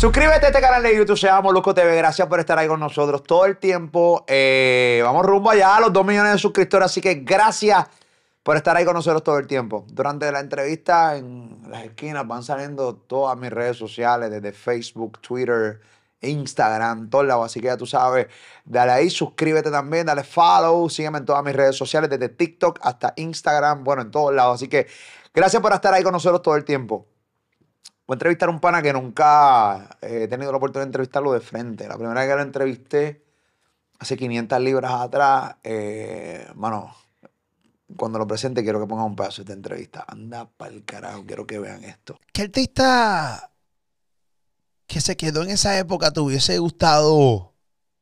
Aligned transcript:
Suscríbete 0.00 0.46
a 0.46 0.48
este 0.48 0.62
canal 0.62 0.82
de 0.82 0.96
YouTube, 0.96 1.18
se 1.18 1.26
llama 1.26 1.42
Molusco 1.42 1.74
TV. 1.74 1.94
Gracias 1.94 2.26
por 2.26 2.40
estar 2.40 2.58
ahí 2.58 2.66
con 2.66 2.80
nosotros 2.80 3.22
todo 3.22 3.44
el 3.44 3.58
tiempo. 3.58 4.24
Eh, 4.28 5.02
vamos 5.04 5.26
rumbo 5.26 5.50
allá 5.50 5.76
a 5.76 5.80
los 5.80 5.92
2 5.92 6.06
millones 6.06 6.32
de 6.32 6.38
suscriptores, 6.38 6.86
así 6.86 7.02
que 7.02 7.16
gracias 7.16 7.86
por 8.42 8.56
estar 8.56 8.74
ahí 8.74 8.86
con 8.86 8.94
nosotros 8.94 9.22
todo 9.22 9.36
el 9.36 9.46
tiempo. 9.46 9.84
Durante 9.92 10.32
la 10.32 10.40
entrevista 10.40 11.18
en 11.18 11.58
las 11.68 11.84
esquinas 11.84 12.26
van 12.26 12.42
saliendo 12.42 12.94
todas 12.94 13.36
mis 13.36 13.50
redes 13.50 13.76
sociales, 13.76 14.30
desde 14.30 14.52
Facebook, 14.52 15.20
Twitter, 15.20 15.82
Instagram, 16.22 17.10
todos 17.10 17.26
lados. 17.26 17.44
Así 17.44 17.60
que 17.60 17.66
ya 17.66 17.76
tú 17.76 17.84
sabes, 17.84 18.28
dale 18.64 18.92
ahí, 18.92 19.10
suscríbete 19.10 19.70
también, 19.70 20.06
dale 20.06 20.24
follow, 20.24 20.88
sígueme 20.88 21.18
en 21.18 21.26
todas 21.26 21.44
mis 21.44 21.54
redes 21.54 21.76
sociales, 21.76 22.08
desde 22.08 22.30
TikTok 22.30 22.78
hasta 22.80 23.12
Instagram, 23.16 23.84
bueno, 23.84 24.00
en 24.00 24.10
todos 24.10 24.32
lados. 24.34 24.54
Así 24.54 24.66
que 24.66 24.86
gracias 25.34 25.60
por 25.60 25.74
estar 25.74 25.92
ahí 25.92 26.02
con 26.02 26.12
nosotros 26.12 26.40
todo 26.40 26.56
el 26.56 26.64
tiempo. 26.64 27.09
Voy 28.10 28.14
a 28.14 28.16
entrevistar 28.16 28.48
a 28.48 28.52
un 28.52 28.58
pana 28.58 28.82
que 28.82 28.92
nunca 28.92 29.96
he 30.02 30.26
tenido 30.26 30.50
la 30.50 30.58
oportunidad 30.58 30.84
de 30.84 30.88
entrevistarlo 30.88 31.32
de 31.32 31.38
frente. 31.38 31.86
La 31.86 31.94
primera 31.96 32.18
vez 32.18 32.28
que 32.28 32.34
lo 32.34 32.42
entrevisté, 32.42 33.22
hace 34.00 34.16
500 34.16 34.60
libras 34.60 34.92
atrás, 34.94 35.54
eh, 35.62 36.44
mano, 36.56 36.92
cuando 37.96 38.18
lo 38.18 38.26
presente 38.26 38.64
quiero 38.64 38.80
que 38.80 38.88
ponga 38.88 39.04
un 39.04 39.14
pedazo 39.14 39.36
de 39.36 39.42
esta 39.44 39.52
entrevista. 39.52 40.04
Anda 40.08 40.44
pa'l 40.50 40.84
carajo, 40.84 41.24
quiero 41.24 41.46
que 41.46 41.60
vean 41.60 41.84
esto. 41.84 42.18
¿Qué 42.32 42.42
artista 42.42 43.52
que 44.88 45.00
se 45.00 45.16
quedó 45.16 45.44
en 45.44 45.50
esa 45.50 45.78
época 45.78 46.10
te 46.10 46.18
hubiese 46.18 46.58
gustado 46.58 47.52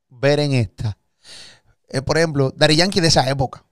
ver 0.09 0.39
en 0.39 0.53
esta? 0.53 0.97
Eh, 1.87 2.01
por 2.01 2.17
ejemplo, 2.17 2.49
Dari 2.55 2.77
Yankee 2.77 2.99
de 2.99 3.09
esa 3.09 3.29
época. 3.29 3.63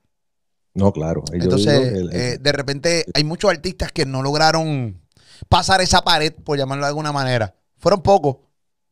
No, 0.76 0.94
claro. 0.94 1.24
Entonces, 1.34 1.74
digo 1.96 2.10
que 2.10 2.16
el- 2.16 2.22
eh, 2.34 2.38
de 2.40 2.52
repente 2.52 3.06
hay 3.16 3.24
muchos 3.24 3.50
artistas 3.50 3.92
que 3.92 4.06
no 4.06 4.22
lograron 4.22 5.02
pasar 5.50 5.82
esa 5.82 6.02
pared, 6.04 6.34
por 6.34 6.58
llamarlo 6.58 6.86
de 6.86 6.90
alguna 6.90 7.12
manera. 7.12 7.54
Fueron 7.78 8.02
pocos. 8.02 8.38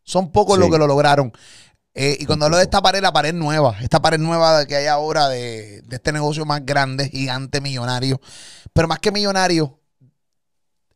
Son 0.03 0.31
pocos 0.31 0.55
Sí. 0.55 0.61
los 0.61 0.69
que 0.69 0.77
lo 0.77 0.87
lograron. 0.87 1.31
Eh, 1.93 2.17
y 2.19 2.25
cuando 2.25 2.45
hablo 2.45 2.57
de 2.57 2.63
esta 2.63 2.81
pared, 2.81 3.01
la 3.01 3.13
pared 3.13 3.33
nueva, 3.33 3.77
esta 3.81 4.01
pared 4.01 4.19
nueva 4.19 4.65
que 4.65 4.75
hay 4.75 4.87
ahora 4.87 5.29
de, 5.29 5.81
de 5.81 5.95
este 5.95 6.11
negocio 6.11 6.45
más 6.45 6.65
grande, 6.65 7.09
gigante, 7.09 7.61
millonario, 7.61 8.19
pero 8.73 8.87
más 8.89 8.99
que 8.99 9.11
millonario, 9.13 9.79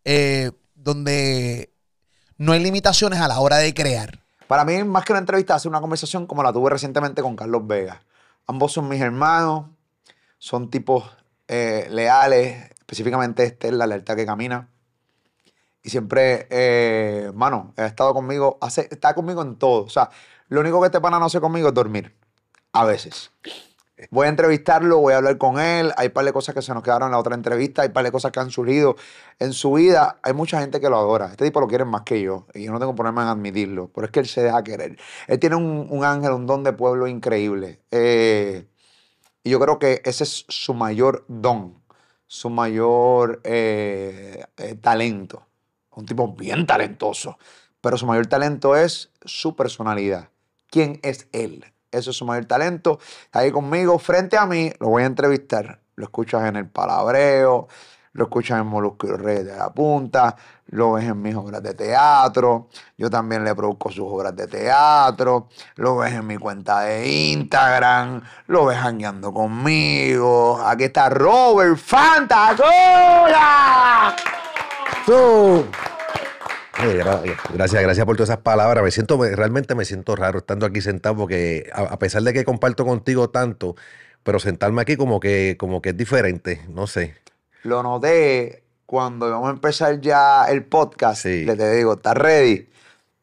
eh, 0.04 0.52
donde 0.76 1.74
no 2.38 2.52
hay 2.52 2.60
limitaciones 2.62 3.20
a 3.20 3.28
la 3.28 3.40
hora 3.40 3.58
de 3.58 3.74
crear. 3.74 4.20
Para 4.48 4.66
mí, 4.66 4.84
más 4.84 5.06
que 5.06 5.14
una 5.14 5.20
entrevista, 5.20 5.56
hacer 5.56 5.70
una 5.70 5.82
conversación 5.82 6.26
como 6.26 6.44
la 6.44 6.52
tuve 6.52 6.70
recientemente 6.70 7.22
con 7.22 7.36
Carlos 7.36 7.66
Vega. 7.68 8.02
Ambos 8.48 8.74
son 8.74 8.88
mis 8.90 9.00
hermanos, 9.02 9.68
son 10.38 10.70
tipos 10.70 11.04
eh, 11.48 11.88
leales, 11.92 12.72
específicamente 12.80 13.44
este 13.44 13.68
es 13.68 13.74
la 13.74 13.84
alerta 13.84 14.16
que 14.16 14.26
camina. 14.26 14.69
Y 15.84 15.90
siempre, 15.90 16.48
eh, 16.50 17.32
mano, 17.34 17.74
ha 17.78 17.86
estado 17.86 18.14
conmigo, 18.14 18.58
hace, 18.62 18.88
está 18.92 19.14
conmigo 19.14 19.42
en 19.42 19.56
todo. 19.58 19.84
O 19.84 19.90
sea, 19.90 20.10
lo 20.50 20.62
único 20.62 20.80
que 20.82 20.88
este 20.88 21.02
pana 21.02 21.20
no 21.20 21.26
hace 21.26 21.40
conmigo 21.40 21.70
es 21.70 21.74
dormir. 21.74 22.16
A 22.74 22.86
veces. 22.86 23.32
Voy 24.12 24.28
a 24.28 24.30
entrevistarlo, 24.30 25.00
voy 25.00 25.14
a 25.14 25.18
hablar 25.18 25.38
con 25.38 25.60
él. 25.60 25.92
Hay 25.98 26.10
par 26.10 26.24
de 26.24 26.32
cosas 26.32 26.56
que 26.56 26.62
se 26.62 26.74
nos 26.74 26.84
quedaron 26.84 27.08
en 27.08 27.12
la 27.12 27.20
otra 27.20 27.36
entrevista. 27.36 27.82
Hay 27.82 27.90
par 27.90 28.06
de 28.06 28.12
cosas 28.12 28.32
que 28.32 28.40
han 28.40 28.50
surgido 28.50 28.96
en 29.40 29.52
su 29.52 29.74
vida. 29.74 30.20
Hay 30.24 30.34
mucha 30.34 30.62
gente 30.62 30.80
que 30.80 30.90
lo 30.90 30.98
adora. 30.98 31.28
Este 31.28 31.46
tipo 31.46 31.60
lo 31.60 31.68
quiere 31.68 31.84
más 31.84 32.04
que 32.04 32.22
yo. 32.22 32.48
Y 32.54 32.64
yo 32.64 32.72
no 32.72 32.80
tengo 32.80 32.96
problema 32.96 33.24
en 33.24 33.28
admitirlo. 33.30 33.92
Pero 33.94 34.06
es 34.06 34.12
que 34.12 34.22
él 34.22 34.28
se 34.28 34.42
deja 34.42 34.64
querer. 34.64 34.98
Él 35.28 35.40
tiene 35.40 35.58
un, 35.58 35.88
un 35.90 36.06
ángel, 36.06 36.32
un 36.32 36.46
don 36.46 36.64
de 36.64 36.72
pueblo 36.74 37.08
increíble. 37.08 37.82
Eh, 37.92 38.68
y 39.44 39.50
yo 39.50 39.60
creo 39.60 39.80
que 39.80 40.02
ese 40.06 40.24
es 40.24 40.46
su 40.48 40.74
mayor 40.74 41.26
don. 41.28 41.82
Su 42.28 42.50
mayor 42.50 43.42
eh, 43.44 44.46
eh, 44.58 44.76
talento. 44.76 45.49
Un 46.00 46.06
tipo 46.06 46.34
bien 46.34 46.66
talentoso. 46.66 47.38
Pero 47.82 47.98
su 47.98 48.06
mayor 48.06 48.28
talento 48.28 48.76
es 48.76 49.12
su 49.24 49.56
personalidad. 49.56 50.30
¿Quién 50.70 51.00
es 51.04 51.28
él? 51.34 51.66
Eso 51.92 52.12
es 52.12 52.18
su 52.18 52.26
mayor 52.26 52.46
talento. 52.46 53.00
Ahí 53.34 53.52
conmigo, 53.52 54.00
frente 54.00 54.38
a 54.38 54.46
mí, 54.46 54.72
lo 54.80 54.88
voy 54.90 55.04
a 55.04 55.08
entrevistar. 55.08 55.82
Lo 55.96 56.06
escuchas 56.06 56.48
en 56.48 56.56
el 56.56 56.70
palabreo, 56.70 57.68
lo 58.14 58.24
escuchas 58.24 58.62
en 58.62 58.68
Molusco 58.68 59.08
y 59.08 59.12
Reyes 59.12 59.46
de 59.46 59.58
la 59.58 59.74
Punta, 59.74 60.38
lo 60.68 60.94
ves 60.94 61.06
en 61.06 61.22
mis 61.22 61.36
obras 61.36 61.62
de 61.62 61.74
teatro. 61.74 62.70
Yo 62.98 63.10
también 63.10 63.44
le 63.44 63.54
produzco 63.56 63.92
sus 63.92 64.06
obras 64.08 64.34
de 64.36 64.48
teatro. 64.48 65.50
Lo 65.76 65.98
ves 65.98 66.14
en 66.14 66.26
mi 66.28 66.38
cuenta 66.38 66.82
de 66.82 67.10
Instagram. 67.10 68.22
Lo 68.48 68.66
ves 68.66 68.78
hangueando 68.78 69.34
conmigo. 69.34 70.62
Aquí 70.64 70.86
está 70.86 71.10
Robert 71.10 71.78
Fantacola. 71.78 72.66
Eh, 75.08 75.64
gra- 77.04 77.22
Gracias, 77.54 77.82
gracias 77.84 78.06
por 78.06 78.16
todas 78.16 78.30
esas 78.30 78.42
palabras. 78.42 78.84
Me 78.84 78.92
siento, 78.92 79.18
me- 79.18 79.36
realmente 79.36 79.76
me 79.76 79.86
siento 79.86 80.16
raro 80.16 80.40
estando 80.40 80.66
aquí 80.66 80.82
sentado 80.82 81.16
porque 81.16 81.70
a, 81.74 81.82
a 81.84 82.00
pesar 82.00 82.22
de 82.24 82.34
que 82.34 82.44
comparto 82.46 82.86
contigo 82.86 83.30
tanto, 83.30 83.76
pero 84.24 84.40
sentarme 84.40 84.82
aquí 84.82 84.96
como 84.96 85.20
que, 85.20 85.56
como 85.60 85.82
que 85.82 85.90
es 85.90 85.98
diferente, 85.98 86.62
no 86.70 86.88
sé. 86.88 87.16
Lo 87.64 87.84
noté 87.84 88.64
cuando 88.86 89.30
vamos 89.30 89.50
a 89.50 89.52
empezar 89.52 90.00
ya 90.00 90.46
el 90.46 90.64
podcast. 90.64 91.24
Sí. 91.24 91.44
Le 91.46 91.56
te 91.56 91.72
digo, 91.76 91.94
¿estás 91.94 92.16
ready? 92.16 92.68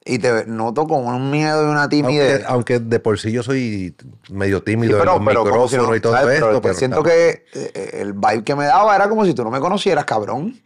Y 0.09 0.19
te 0.21 0.47
noto 0.47 0.87
con 0.87 1.05
un 1.07 1.31
miedo 1.33 1.67
y 1.67 1.71
una 1.71 1.89
timidez. 1.89 2.45
aunque 2.47 2.79
de 2.79 3.01
por 3.01 3.19
sí 3.19 3.33
yo 3.33 3.43
soy 3.43 3.97
medio 4.31 4.59
Sí, 4.59 4.65
tímido 4.67 4.93
en 4.95 4.99
pero, 5.01 5.17
los 5.19 5.27
pero 5.27 5.41
como 5.41 5.67
si 5.69 5.75
micrófonos 5.77 5.89
no- 5.89 5.97
y 5.97 6.01
todo 6.01 6.13
¿sabes? 6.13 6.35
esto, 6.35 6.47
Pero 6.49 6.61
pero, 6.63 6.75
siento 6.75 7.03
que 7.03 7.45
eh, 7.55 7.91
el 7.95 8.13
vibe 8.13 8.45
que 8.45 8.55
me 8.55 8.67
daba 8.67 8.95
era 8.95 9.09
como 9.09 9.25
si 9.25 9.35
tú 9.35 9.43
no 9.43 9.51
me 9.51 9.59
conocieras, 9.59 10.05
cabrón. 10.05 10.61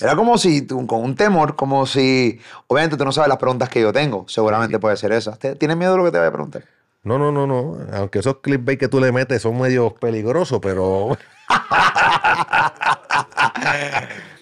Era 0.00 0.14
como 0.16 0.36
si 0.38 0.62
tú, 0.62 0.86
con 0.86 1.02
un 1.02 1.14
temor, 1.14 1.56
como 1.56 1.86
si. 1.86 2.40
Obviamente 2.66 2.96
tú 2.96 3.04
no 3.04 3.12
sabes 3.12 3.28
las 3.28 3.38
preguntas 3.38 3.68
que 3.68 3.80
yo 3.80 3.92
tengo. 3.92 4.24
Seguramente 4.28 4.78
puede 4.78 4.96
ser 4.96 5.12
esa. 5.12 5.36
¿Te- 5.36 5.54
¿Tienes 5.56 5.76
miedo 5.76 5.92
de 5.92 5.98
lo 5.98 6.04
que 6.04 6.10
te 6.12 6.18
voy 6.18 6.26
a 6.26 6.32
preguntar? 6.32 6.64
No, 7.04 7.18
no, 7.18 7.30
no, 7.30 7.46
no. 7.46 7.76
Aunque 7.92 8.18
esos 8.18 8.38
clickbait 8.38 8.78
que 8.80 8.88
tú 8.88 8.98
le 9.00 9.12
metes 9.12 9.42
son 9.42 9.58
medio 9.60 9.94
peligrosos, 9.94 10.58
pero, 10.60 11.16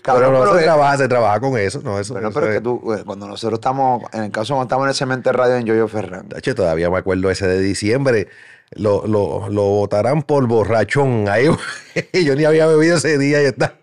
Cabrón, 0.03 0.31
pero 0.31 0.33
no, 0.33 0.41
pero 0.41 0.53
se 0.55 0.59
que- 0.59 0.65
trabaja, 0.65 0.97
se 0.99 1.09
trabaja 1.09 1.41
con 1.41 1.57
eso. 1.59 1.81
No, 1.83 1.99
eso, 1.99 2.15
Bueno, 2.15 2.29
eso 2.29 2.35
pero 2.41 2.51
es 2.53 2.59
que 2.59 2.61
tú, 2.63 2.93
eh, 2.95 3.03
cuando 3.05 3.27
nosotros 3.27 3.59
estamos, 3.59 4.03
en 4.13 4.25
el 4.25 4.31
caso 4.31 4.55
cuando 4.55 4.65
estamos 4.65 4.85
en 4.85 4.89
el 4.91 4.95
cemento 4.95 5.31
de 5.31 5.33
radio 5.37 5.57
en 5.57 5.65
Yoyo 5.65 5.89
Ferran, 5.89 6.29
Tacho, 6.29 6.55
todavía 6.55 6.91
me 6.91 6.99
acuerdo 6.99 7.31
ese 7.31 7.47
de 7.47 7.61
diciembre. 7.61 8.29
Lo, 8.77 9.07
lo, 9.07 9.49
lo 9.51 9.63
votarán 9.63 10.23
por 10.23 10.47
borrachón. 10.47 11.29
Ahí, 11.29 11.47
yo 12.25 12.35
ni 12.35 12.45
había 12.45 12.67
bebido 12.67 12.97
ese 12.97 13.19
día 13.19 13.43
y 13.43 13.47
está. 13.47 13.75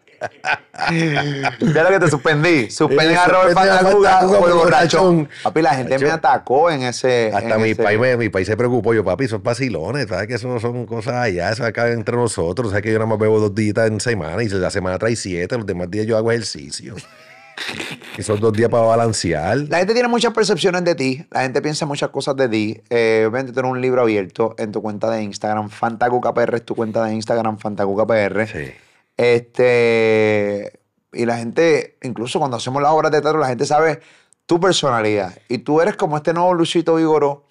Ya 0.90 1.84
lo 1.84 1.90
que 1.90 2.00
te 2.00 2.10
suspendí. 2.10 2.50
Eh, 2.50 3.16
a 3.16 3.26
Robert 3.28 3.48
suspendí 3.50 3.70
a 3.70 3.74
Fantacuga 3.78 4.10
Fantacuga 4.12 4.40
por 4.40 4.54
borrachón. 4.56 5.30
Papi, 5.44 5.62
la 5.62 5.76
gente 5.76 6.00
me 6.00 6.10
atacó 6.10 6.70
en 6.72 6.84
ese. 6.84 7.32
Hasta 7.34 7.56
en 7.56 7.62
mi 7.62 7.70
ese- 7.72 7.84
país, 7.84 8.00
me- 8.00 8.18
mi 8.18 8.30
país 8.30 8.48
se 8.48 8.58
preocupó. 8.58 8.94
Yo, 8.94 9.04
papi, 9.04 9.28
son 9.28 9.44
vacilones. 9.44 10.08
¿Sabes 10.08 10.28
que 10.28 10.36
eso 10.36 10.48
no 10.48 10.60
son 10.60 10.86
cosas 10.86 11.14
allá? 11.16 11.52
Eso 11.52 11.66
acá 11.66 11.90
entre 11.90 12.16
nosotros. 12.16 12.70
¿Sabes 12.70 12.84
que 12.84 12.92
yo 12.92 13.00
nada 13.00 13.08
más 13.10 13.20
bebo 13.20 13.40
dos 13.40 13.54
días 13.56 13.76
en 13.88 14.00
semana 14.00 14.42
y 14.44 14.50
la 14.50 14.70
semana 14.70 14.98
trae 14.98 15.16
siete? 15.16 15.56
Los 15.58 15.66
demás 15.66 15.90
días 15.90 16.06
yo 16.06 16.18
hago 16.18 16.32
ejercicio. 16.32 16.96
y 18.18 18.24
son 18.24 18.40
dos 18.40 18.54
días 18.54 18.70
para 18.70 18.84
balancear. 18.84 19.58
La 19.70 19.80
gente 19.80 19.94
tiene 19.94 20.08
muchas 20.08 20.34
percepciones 20.34 20.84
de 20.84 20.96
ti. 20.96 21.26
La 21.32 21.42
gente 21.42 21.62
piensa 21.62 21.86
muchas 21.86 22.10
cosas 22.10 22.36
de 22.36 22.50
ti. 22.50 22.82
Eh, 22.90 23.26
obviamente, 23.28 23.54
tú 23.54 23.60
eres 23.60 23.72
un 23.72 23.82
libro 23.82 24.02
abierto 24.02 24.56
en 24.58 24.72
tu 24.72 24.82
cuenta 24.82 25.10
de 25.12 25.22
Instagram. 25.24 25.70
FantacucaPR 25.70 26.56
es 26.56 26.64
tu 26.66 26.76
cuenta 26.76 27.04
de 27.06 27.14
Instagram, 27.14 27.58
FantacucaPR. 27.60 28.48
Sí. 28.48 28.72
Este. 29.22 30.80
Y 31.14 31.26
la 31.26 31.38
gente, 31.38 31.98
incluso 32.02 32.40
cuando 32.40 32.58
hacemos 32.58 32.82
las 32.82 32.92
obras 32.92 33.12
de 33.12 33.22
teatro, 33.22 33.40
la 33.40 33.48
gente 33.48 33.68
sabe 33.68 34.00
tu 34.48 34.60
personalidad. 34.60 35.38
Y 35.48 35.60
tú 35.60 35.80
eres 35.80 35.96
como 35.96 36.18
este 36.18 36.34
nuevo 36.34 36.56
Luisito 36.56 36.96
Vigoró 36.96 37.46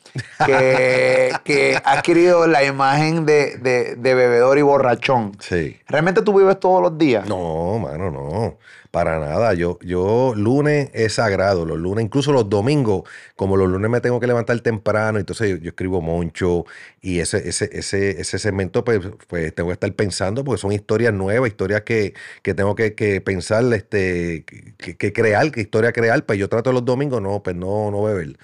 que, 0.47 1.31
que 1.45 1.77
ha 1.85 1.93
adquirido 1.93 2.47
la 2.47 2.65
imagen 2.65 3.27
de, 3.27 3.57
de- 3.59 3.97
de 3.97 4.15
bebedor 4.15 4.59
y 4.59 4.63
borrachón. 4.63 5.33
Sí. 5.41 5.79
¿Realmente 5.89 6.23
tú 6.23 6.37
vives 6.39 6.59
todos 6.61 6.83
los 6.83 6.97
días? 6.99 7.29
No, 7.29 7.79
mano, 7.79 8.11
no. 8.11 8.59
Para 8.91 9.21
nada. 9.21 9.55
Yo, 9.55 9.79
yo, 9.83 10.35
lunes 10.35 10.91
es 10.95 11.15
sagrado. 11.15 11.65
Los 11.65 11.79
lunes, 11.79 12.05
incluso 12.05 12.33
los 12.33 12.49
domingos, 12.51 13.05
como 13.37 13.57
los 13.57 13.69
lunes 13.69 13.89
me 13.89 14.01
tengo 14.01 14.19
que 14.19 14.27
levantar 14.27 14.59
temprano, 14.61 15.21
entonces 15.21 15.49
yo, 15.51 15.57
yo 15.59 15.69
escribo 15.69 16.01
moncho 16.01 16.65
y 17.01 17.21
ese, 17.21 17.49
ese, 17.49 17.71
ese, 17.73 18.21
ese 18.21 18.39
segmento, 18.41 18.83
pues, 18.83 18.99
pues 19.29 19.55
tengo 19.55 19.69
que 19.69 19.75
estar 19.75 19.93
pensando 19.93 20.43
porque 20.43 20.61
son 20.61 20.73
historias 20.73 21.13
nuevas, 21.15 21.49
historias 21.49 21.83
que, 21.83 22.15
que 22.43 22.53
tengo 22.53 22.75
que, 22.75 22.95
que 22.97 23.21
pensar, 23.21 23.63
este, 23.73 24.45
que, 24.77 24.97
que 24.97 25.13
crear, 25.13 25.53
que 25.53 25.61
historia 25.61 25.93
crear. 25.93 26.25
Pues 26.27 26.41
yo 26.41 26.49
trato 26.49 26.73
los 26.73 26.85
domingos, 26.85 27.23
no, 27.23 27.45
pues 27.45 27.55
no, 27.55 27.93
no 27.93 28.03
beber. 28.03 28.39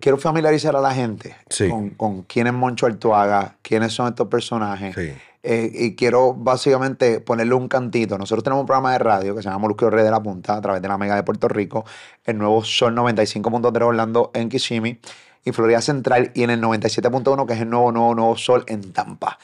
Quiero 0.00 0.16
familiarizar 0.18 0.76
a 0.76 0.80
la 0.80 0.94
gente 0.94 1.36
Sí. 1.48 1.68
con, 1.68 1.90
con 1.90 2.22
quién 2.22 2.46
es 2.46 2.52
Moncho 2.52 2.86
Artuaga, 2.86 3.56
quiénes 3.62 3.92
son 3.92 4.08
estos 4.08 4.28
personajes. 4.28 4.94
Sí. 4.94 5.12
Eh, 5.42 5.70
y 5.72 5.96
quiero 5.96 6.34
básicamente 6.34 7.20
ponerle 7.20 7.54
un 7.54 7.68
cantito. 7.68 8.18
Nosotros 8.18 8.44
tenemos 8.44 8.62
un 8.62 8.66
programa 8.66 8.92
de 8.92 8.98
radio 8.98 9.34
que 9.34 9.42
se 9.42 9.48
llama 9.48 9.58
Molusco 9.58 9.88
Rey 9.90 10.04
de 10.04 10.10
la 10.10 10.22
Punta 10.22 10.56
a 10.56 10.60
través 10.60 10.82
de 10.82 10.88
la 10.88 10.98
Mega 10.98 11.14
de 11.16 11.22
Puerto 11.22 11.48
Rico, 11.48 11.84
el 12.24 12.38
nuevo 12.38 12.62
Sol 12.64 12.94
95.3 12.94 13.82
Orlando 13.82 14.30
en 14.34 14.48
Kissimmee 14.48 15.00
y 15.44 15.52
Florida 15.52 15.80
Central 15.80 16.32
y 16.34 16.42
en 16.42 16.50
el 16.50 16.60
97.1 16.60 17.46
que 17.46 17.54
es 17.54 17.60
el 17.60 17.70
nuevo, 17.70 17.90
nuevo, 17.92 18.14
nuevo 18.14 18.36
Sol 18.36 18.64
en 18.66 18.92
Tampa. 18.92 19.38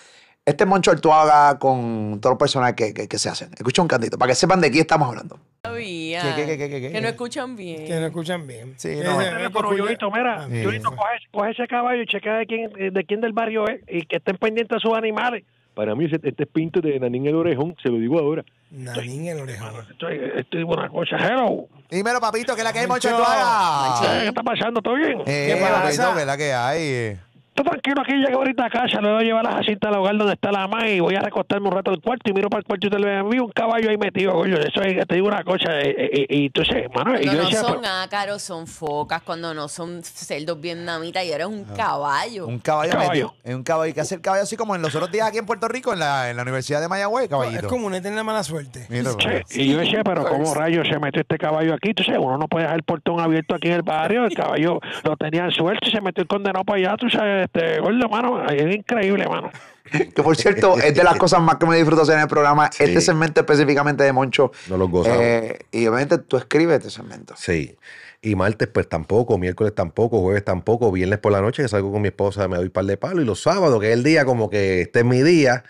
Este 0.46 0.64
es 0.64 0.68
Moncho 0.68 0.90
Artuaga 0.90 1.58
con 1.58 2.18
todos 2.20 2.32
los 2.34 2.38
personajes 2.38 2.74
que, 2.76 2.92
que- 2.92 3.08
que 3.08 3.18
se 3.18 3.30
hacen. 3.30 3.50
Escucha 3.56 3.80
un 3.80 3.88
cantito 3.88 4.18
para 4.18 4.30
que 4.30 4.34
sepan 4.34 4.60
de 4.60 4.70
quién 4.70 4.82
estamos 4.82 5.08
hablando. 5.08 5.38
Sabía. 5.64 6.20
¿Qué, 6.20 6.42
qué, 6.42 6.46
qué, 6.46 6.58
qué, 6.58 6.68
qué, 6.68 6.80
qué? 6.82 6.92
Que 6.92 7.00
no 7.00 7.08
escuchan 7.08 7.56
bien. 7.56 7.86
Que 7.86 7.98
no 7.98 8.06
escuchan 8.06 8.46
bien. 8.46 8.74
Sí, 8.76 8.90
Ese- 8.90 9.04
no. 9.04 9.18
ese 9.22 9.30
Pero, 9.30 9.46
escucha- 9.48 9.76
Yolito, 9.78 10.10
mira, 10.10 10.46
Sí. 10.46 10.62
Yolito, 10.62 10.90
coge, 10.90 11.08
coge 11.32 11.50
ese 11.52 11.66
caballo 11.66 12.02
y 12.02 12.06
chequea 12.06 12.34
de 12.34 12.46
quién, 12.46 12.70
de 12.92 13.04
quién 13.06 13.22
del 13.22 13.32
barrio 13.32 13.66
es 13.68 13.80
y 13.88 14.04
que 14.04 14.16
estén 14.16 14.36
pendientes 14.36 14.76
de 14.76 14.80
sus 14.86 14.94
animales. 14.94 15.44
Para 15.74 15.94
mí, 15.94 16.04
ese- 16.04 16.20
este 16.22 16.42
es 16.42 16.48
pinto 16.52 16.82
de 16.82 17.00
Nanín 17.00 17.26
el 17.26 17.36
Orejón, 17.36 17.74
se 17.82 17.88
lo 17.88 17.96
digo 17.96 18.18
ahora. 18.18 18.44
Nanín 18.70 19.26
el 19.26 19.40
orejón. 19.40 19.72
Estoy, 19.90 20.20
estoy 20.36 20.62
una 20.62 20.90
cosa, 20.90 21.16
hello. 21.16 21.68
Dímelo, 21.90 22.20
papito, 22.20 22.54
que 22.54 22.60
es 22.60 22.64
la 22.64 22.72
que 22.72 22.80
hay, 22.80 22.86
Moncho. 22.86 23.08
Moncho 23.10 23.24
Artuaga. 23.24 24.20
¿Qué 24.20 24.28
está 24.28 24.42
pasando? 24.42 24.82
¿Todo 24.82 24.94
bien? 24.96 25.20
Eh, 25.26 25.54
¿Qué 25.54 25.60
pasa? 25.60 25.82
papito, 25.82 26.14
que 26.14 26.20
es 26.20 26.26
la 26.26 26.36
que 26.36 26.52
hay. 26.52 27.18
Estoy 27.56 27.66
tranquilo 27.70 28.00
aquí, 28.02 28.12
llegué 28.14 28.32
ahorita 28.32 28.64
a 28.64 28.68
casa, 28.70 29.00
le 29.00 29.12
voy 29.12 29.22
a 29.22 29.24
llevar 29.24 29.46
a 29.46 29.52
Jacinta 29.52 29.86
al 29.86 29.94
hogar 29.94 30.16
donde 30.16 30.32
está 30.32 30.50
la 30.50 30.66
mamá 30.66 30.88
y 30.88 30.98
voy 30.98 31.14
a 31.14 31.20
recostarme 31.20 31.68
un 31.68 31.72
rato 31.74 31.92
al 31.92 32.00
cuarto 32.00 32.28
y 32.28 32.32
miro 32.32 32.50
para 32.50 32.58
el 32.58 32.64
cuarto 32.64 32.88
y 32.88 32.90
te 32.90 32.98
le 32.98 33.22
vi 33.22 33.38
un 33.38 33.52
caballo 33.52 33.90
ahí 33.90 33.96
metido, 33.96 34.32
coño. 34.32 34.56
Eso 34.56 34.82
es, 34.82 35.06
te 35.06 35.14
digo 35.14 35.28
una 35.28 35.44
cosa, 35.44 35.78
eh, 35.80 35.94
eh, 35.96 36.26
y 36.30 36.46
entonces, 36.46 36.88
mano, 36.92 37.12
y 37.14 37.22
Cuando 37.22 37.32
yo 37.32 37.38
no 37.38 37.44
decía, 37.44 37.60
son 37.60 37.86
ácaros, 37.86 38.42
son 38.42 38.66
focas. 38.66 39.22
Cuando 39.22 39.54
no 39.54 39.68
son 39.68 40.02
cerdos 40.02 40.60
vietnamitas 40.60 41.24
y 41.24 41.30
ahora 41.30 41.44
es 41.44 41.50
un 41.50 41.62
caballo. 41.62 42.48
Un 42.48 42.58
caballo, 42.58 42.90
Caballo. 42.90 43.10
metido. 43.10 43.34
Es 43.44 43.54
un 43.54 43.62
caballo. 43.62 43.94
que 43.94 44.00
hace 44.00 44.16
el 44.16 44.20
caballo 44.20 44.42
así 44.42 44.56
como 44.56 44.74
en 44.74 44.82
los 44.82 44.92
otros 44.96 45.12
días 45.12 45.28
aquí 45.28 45.38
en 45.38 45.46
Puerto 45.46 45.68
Rico, 45.68 45.92
en 45.92 46.00
la, 46.00 46.30
en 46.30 46.36
la 46.36 46.42
Universidad 46.42 46.80
de 46.80 46.88
Mayagüez, 46.88 47.24
Es 47.26 47.30
caballito. 47.30 47.68
como 47.68 47.86
una 47.86 47.98
eterna 47.98 48.24
mala 48.24 48.42
suerte. 48.42 48.84
Mira, 48.88 49.12
pues. 49.12 49.42
Sí, 49.46 49.62
y 49.62 49.72
yo 49.72 49.78
decía, 49.78 50.02
pero 50.02 50.24
¿cómo 50.26 50.54
rayos 50.54 50.88
se 50.88 50.98
metió 50.98 51.20
este 51.22 51.38
caballo 51.38 51.72
aquí? 51.74 51.90
Entonces, 51.90 52.16
uno 52.18 52.36
no 52.36 52.48
puede 52.48 52.64
dejar 52.64 52.78
el 52.78 52.82
portón 52.82 53.20
abierto 53.20 53.54
aquí 53.54 53.68
en 53.68 53.74
el 53.74 53.82
barrio. 53.82 54.24
El 54.24 54.34
caballo 54.34 54.80
lo 55.04 55.16
tenía 55.16 55.48
suelto 55.52 55.86
y 55.88 55.92
se 55.92 56.00
metió 56.00 56.22
el 56.22 56.26
condenado 56.26 56.64
para 56.64 56.78
allá. 56.80 56.96
Tú 56.96 57.08
sabes, 57.08 57.43
este, 57.44 57.80
gordo, 57.80 58.08
mano, 58.08 58.48
es 58.48 58.74
increíble, 58.74 59.26
mano. 59.26 59.50
Que 59.90 60.22
por 60.22 60.34
cierto, 60.36 60.76
es 60.78 60.94
de 60.94 61.04
las 61.04 61.16
cosas 61.16 61.40
más 61.42 61.56
que 61.56 61.66
me 61.66 61.76
disfruto 61.76 62.02
hacer 62.02 62.16
en 62.16 62.22
el 62.22 62.28
programa. 62.28 62.70
Sí. 62.72 62.84
Este 62.84 63.00
segmento 63.00 63.40
específicamente 63.40 64.02
de 64.02 64.12
Moncho. 64.12 64.50
No 64.68 64.76
lo 64.76 64.88
gozamos. 64.88 65.20
Eh, 65.20 65.58
y 65.70 65.86
obviamente 65.86 66.18
tú 66.18 66.36
escribes 66.36 66.78
este 66.78 66.90
segmento. 66.90 67.34
Sí. 67.36 67.76
Y 68.22 68.34
martes, 68.34 68.68
pues 68.68 68.88
tampoco, 68.88 69.36
miércoles 69.36 69.74
tampoco, 69.74 70.20
jueves 70.20 70.44
tampoco, 70.44 70.90
viernes 70.90 71.18
por 71.18 71.32
la 71.32 71.42
noche 71.42 71.62
que 71.62 71.68
salgo 71.68 71.92
con 71.92 72.00
mi 72.00 72.08
esposa, 72.08 72.48
me 72.48 72.56
doy 72.56 72.70
par 72.70 72.86
de 72.86 72.96
palo 72.96 73.20
y 73.20 73.26
los 73.26 73.42
sábados, 73.42 73.78
que 73.80 73.88
es 73.88 73.92
el 73.92 74.02
día 74.02 74.24
como 74.24 74.48
que 74.48 74.80
este 74.80 75.00
es 75.00 75.04
mi 75.04 75.22
día, 75.22 75.64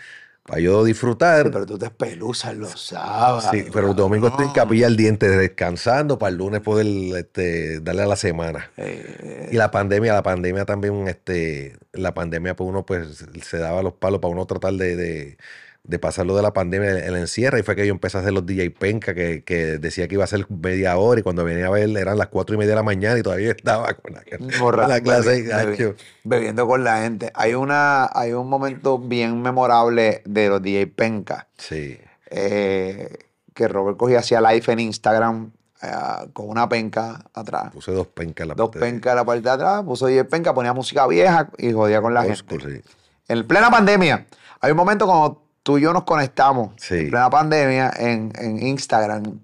para 0.44 0.60
yo 0.60 0.84
disfrutar. 0.84 1.50
Pero 1.50 1.66
tú 1.66 1.78
te 1.78 1.86
espeluzas 1.86 2.56
los 2.56 2.80
sábados. 2.80 3.44
Sí, 3.50 3.66
pero 3.72 3.90
el 3.90 3.96
domingo 3.96 4.28
estoy 4.28 4.46
en 4.46 4.52
capilla 4.52 4.86
al 4.86 4.96
diente 4.96 5.28
descansando 5.28 6.18
para 6.18 6.30
el 6.30 6.36
lunes 6.38 6.60
poder 6.60 6.86
este, 7.16 7.80
darle 7.80 8.02
a 8.02 8.06
la 8.06 8.16
semana. 8.16 8.70
Eh, 8.76 9.48
Y 9.52 9.56
la 9.56 9.70
pandemia, 9.70 10.12
la 10.14 10.22
pandemia 10.22 10.64
también, 10.64 11.08
este, 11.08 11.78
la 11.92 12.14
pandemia, 12.14 12.56
pues 12.56 12.68
uno 12.68 12.84
pues 12.84 13.24
se 13.42 13.58
daba 13.58 13.82
los 13.82 13.94
palos 13.94 14.20
para 14.20 14.32
uno 14.32 14.46
tratar 14.46 14.74
de, 14.74 14.96
de, 14.96 15.38
de 15.86 15.98
pasarlo 15.98 16.34
de 16.34 16.40
la 16.40 16.52
pandemia, 16.54 16.90
el, 16.92 16.96
el 16.96 17.16
encierro, 17.16 17.58
y 17.58 17.62
fue 17.62 17.76
que 17.76 17.86
yo 17.86 17.92
empecé 17.92 18.16
a 18.16 18.20
hacer 18.20 18.32
los 18.32 18.46
DJ 18.46 18.70
Penca, 18.70 19.12
que, 19.14 19.44
que 19.44 19.78
decía 19.78 20.08
que 20.08 20.14
iba 20.14 20.24
a 20.24 20.26
ser 20.26 20.46
media 20.50 20.96
hora, 20.96 21.20
y 21.20 21.22
cuando 21.22 21.44
venía 21.44 21.66
a 21.66 21.70
ver 21.70 21.94
eran 21.96 22.16
las 22.16 22.28
cuatro 22.28 22.54
y 22.54 22.58
media 22.58 22.70
de 22.70 22.76
la 22.76 22.82
mañana 22.82 23.18
y 23.18 23.22
todavía 23.22 23.50
estaba 23.50 23.92
con 23.92 24.14
la, 24.14 24.22
borra- 24.58 24.82
con 24.84 24.88
la 24.88 25.00
clase. 25.02 25.94
bebiendo 26.24 26.66
con 26.66 26.84
la 26.84 27.02
gente. 27.02 27.30
Hay 27.34 27.52
una, 27.54 28.08
hay 28.14 28.32
un 28.32 28.48
momento 28.48 28.98
bien 28.98 29.42
memorable 29.42 30.22
de 30.24 30.48
los 30.48 30.62
DJ 30.62 30.86
Penca. 30.86 31.48
Sí. 31.58 31.98
eh, 32.30 33.16
que 33.54 33.68
Robert 33.68 33.96
cogía 33.96 34.18
hacía 34.18 34.40
live 34.40 34.64
en 34.72 34.80
Instagram 34.80 35.52
eh, 35.82 35.86
con 36.32 36.48
una 36.48 36.68
penca 36.68 37.24
atrás. 37.34 37.70
Puse 37.72 37.92
dos 37.92 38.06
pencas 38.08 38.44
en 38.44 38.48
la 38.48 38.54
Dos 38.54 38.70
parte 38.70 38.78
de- 38.84 38.90
pencas 38.90 39.10
en 39.12 39.16
la 39.16 39.24
parte 39.24 39.42
de 39.42 39.50
atrás, 39.50 39.82
puso 39.84 40.06
DJ 40.06 40.24
Penca, 40.24 40.52
ponía 40.54 40.72
música 40.72 41.06
vieja 41.06 41.50
y 41.58 41.72
jodía 41.72 42.00
con 42.02 42.14
la 42.14 42.24
gente. 42.24 42.58
sí. 42.58 42.80
En 43.28 43.46
plena 43.46 43.70
pandemia, 43.70 44.26
hay 44.60 44.70
un 44.72 44.76
momento 44.76 45.06
cuando 45.06 45.43
tú 45.64 45.78
y 45.78 45.80
yo 45.80 45.92
nos 45.92 46.04
conectamos, 46.04 46.72
Sí. 46.76 46.94
en 46.94 47.10
plena 47.10 47.28
pandemia, 47.30 47.90
en, 47.98 48.30
en 48.36 48.64
Instagram, 48.64 49.40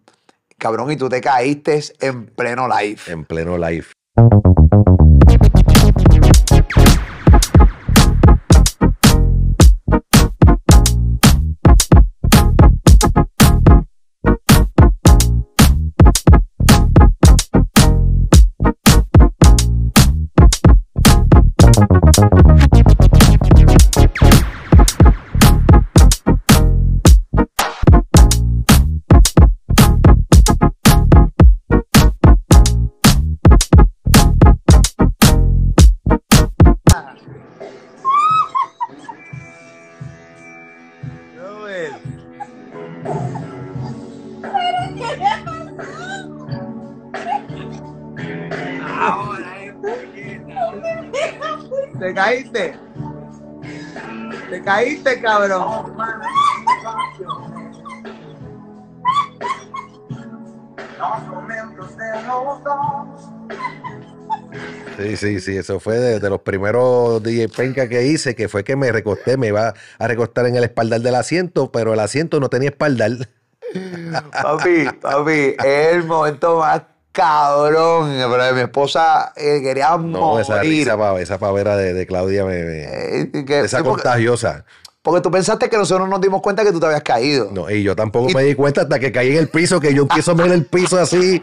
cabrón, 0.59 0.93
y 0.93 0.97
tú 0.97 1.09
te 1.09 1.21
caíste 1.21 1.81
en 2.01 2.27
pleno 2.27 2.69
live. 2.69 3.01
En 3.09 3.25
pleno 3.25 3.59
live. 3.59 3.87
Te 55.03 55.21
caíste, 55.21 55.21
cabrón. 55.21 55.93
Sí, 64.99 65.17
sí, 65.17 65.41
sí, 65.41 65.57
eso 65.57 65.81
fue 65.81 65.99
de, 65.99 66.21
de 66.21 66.29
los 66.31 66.41
primeros 66.43 67.23
DJ 67.23 67.49
Penca 67.49 67.89
que 67.89 68.05
hice, 68.07 68.35
que 68.35 68.49
fue 68.49 68.65
que 68.65 68.77
me 68.77 68.93
recosté, 68.93 69.37
me 69.37 69.47
iba 69.49 69.73
a 69.99 70.07
recostar 70.09 70.47
en 70.47 70.57
el 70.57 70.65
espaldar 70.65 71.01
del 71.01 71.15
asiento, 71.15 71.73
pero 71.73 71.95
el 71.95 72.01
asiento 72.01 72.39
no 72.41 72.49
tenía 72.51 72.69
espaldar. 72.71 73.13
Papi, 74.43 74.89
papi, 75.01 75.55
es 75.65 75.95
el 75.95 76.05
momento 76.05 76.59
más 76.59 76.83
cabrón. 77.13 78.11
Pero 78.19 78.55
mi 78.55 78.61
esposa 78.61 79.33
eh, 79.37 79.61
quería 79.63 79.97
No, 79.97 80.39
esa 80.39 80.57
morir. 80.57 80.71
risa, 80.71 80.99
pa- 80.99 81.19
esa 81.21 81.39
pavera 81.39 81.77
de, 81.77 81.95
de 81.95 82.07
Claudia 82.07 82.45
me, 82.45 82.63
me- 82.65 82.83
Eh, 83.23 83.31
que- 83.47 83.61
esa 83.61 83.79
porque, 83.79 84.03
contagiosa. 84.03 84.65
Porque 85.03 85.21
tú 85.23 85.31
pensaste 85.31 85.69
que 85.71 85.77
nosotros 85.79 86.09
nos 86.09 86.21
dimos 86.21 86.43
cuenta 86.43 86.63
que 86.65 86.73
tú 86.73 86.81
te 86.81 86.87
habías 86.87 87.03
caído. 87.03 87.51
No, 87.53 87.71
y 87.71 87.83
yo 87.83 87.97
tampoco 87.97 88.31
Y- 88.31 88.35
me 88.35 88.43
di 88.45 88.55
cuenta 88.55 88.83
hasta 88.83 88.99
que 88.99 89.11
caí 89.11 89.31
en 89.31 89.37
el 89.39 89.49
piso, 89.49 89.81
que 89.81 89.95
yo 89.95 90.03
empiezo 90.03 90.33
a 90.33 90.35
ver 90.35 90.53
el 90.53 90.67
piso 90.67 90.99
así, 90.99 91.41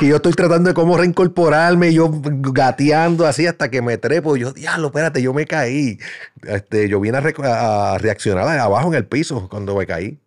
y 0.00 0.08
yo 0.08 0.16
estoy 0.16 0.32
tratando 0.32 0.68
de 0.68 0.74
cómo 0.74 0.96
reincorporarme, 0.96 1.88
y 1.90 1.94
yo 1.94 2.08
gateando 2.12 3.26
así 3.26 3.46
hasta 3.46 3.68
que 3.68 3.82
me 3.82 3.98
trepo. 3.98 4.36
Y 4.36 4.40
yo, 4.40 4.52
diablo, 4.52 4.88
espérate, 4.88 5.20
yo 5.22 5.34
me 5.34 5.46
caí. 5.46 5.98
Este, 6.42 6.88
yo 6.88 7.00
vine 7.00 7.18
a, 7.18 7.98
reaccionar 7.98 8.46
abajo 8.58 8.88
en 8.88 8.94
el 8.94 9.06
piso 9.06 9.48
cuando 9.48 9.74
me 9.76 9.86
caí. 9.86 10.18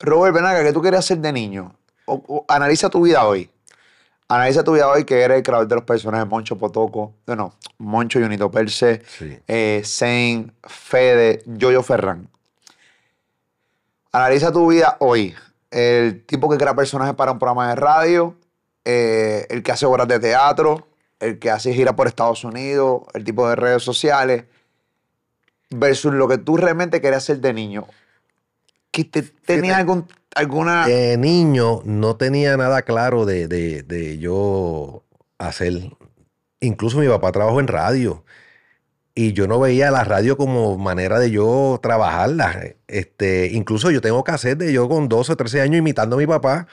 Robert, 0.00 0.34
ven 0.34 0.44
acá, 0.46 0.62
¿qué 0.64 0.72
tú 0.72 0.80
querías 0.82 1.04
hacer 1.04 1.18
de 1.18 1.32
niño? 1.32 1.74
O- 2.06 2.22
o- 2.26 2.44
analiza 2.48 2.88
tu 2.88 3.02
vida 3.02 3.26
hoy. 3.26 3.50
Analiza 4.28 4.64
tu 4.64 4.72
vida 4.74 4.88
hoy, 4.88 5.04
que 5.04 5.20
eres 5.22 5.36
el 5.38 5.42
creador 5.44 5.68
de 5.68 5.74
los 5.76 5.84
personajes 5.84 6.26
Moncho 6.28 6.58
Potoco, 6.58 7.14
no, 7.26 7.54
Moncho 7.78 8.18
Junito 8.18 8.50
Perse, 8.50 9.02
Sí. 9.06 9.38
eh, 9.46 9.82
Zane, 9.84 10.50
Fede, 10.64 11.42
Yoyo 11.46 11.82
Ferran. 11.82 12.28
Analiza 14.10 14.50
tu 14.50 14.66
vida 14.68 14.96
hoy. 15.00 15.34
El 15.70 16.24
tipo 16.24 16.48
que 16.50 16.56
crea 16.56 16.74
personajes 16.74 17.14
para 17.14 17.32
un 17.32 17.38
programa 17.38 17.68
de 17.68 17.76
radio, 17.76 18.34
eh, 18.84 19.46
el 19.50 19.62
que 19.62 19.72
hace 19.72 19.86
obras 19.86 20.08
de 20.08 20.18
teatro, 20.18 20.88
el 21.20 21.38
que 21.38 21.50
hace 21.50 21.72
gira 21.72 21.94
por 21.94 22.08
Estados 22.08 22.42
Unidos, 22.44 23.02
el 23.14 23.22
tipo 23.24 23.48
de 23.48 23.54
redes 23.56 23.82
sociales, 23.82 24.44
versus 25.70 26.12
lo 26.14 26.26
que 26.28 26.38
tú 26.38 26.56
realmente 26.56 27.00
querías 27.00 27.22
hacer 27.22 27.38
de 27.38 27.52
niño. 27.52 27.86
¿Que 29.04 29.22
te, 29.22 29.22
¿Tenías 29.22 29.76
algún, 29.76 30.06
alguna... 30.34 30.86
De 30.86 31.16
niño 31.18 31.82
no 31.84 32.16
tenía 32.16 32.56
nada 32.56 32.82
claro 32.82 33.26
de, 33.26 33.46
de- 33.48 33.82
de 33.82 34.18
yo 34.18 35.02
hacer. 35.38 35.90
Incluso 36.60 36.98
mi 36.98 37.06
papá 37.08 37.30
trabajó 37.32 37.60
en 37.60 37.68
radio 37.68 38.24
y 39.14 39.32
yo 39.34 39.46
no 39.46 39.60
veía 39.60 39.90
la 39.90 40.04
radio 40.04 40.36
como 40.36 40.78
manera 40.78 41.18
de 41.18 41.30
yo 41.30 41.78
trabajarla. 41.82 42.74
Este, 42.88 43.50
incluso 43.52 43.90
yo 43.90 44.00
tengo 44.00 44.24
que 44.24 44.32
hacer 44.32 44.56
de 44.56 44.72
yo 44.72 44.88
con 44.88 45.08
12 45.08 45.32
o 45.32 45.36
13 45.36 45.60
años 45.60 45.78
imitando 45.78 46.16
a 46.16 46.18
mi 46.18 46.26
papá 46.26 46.66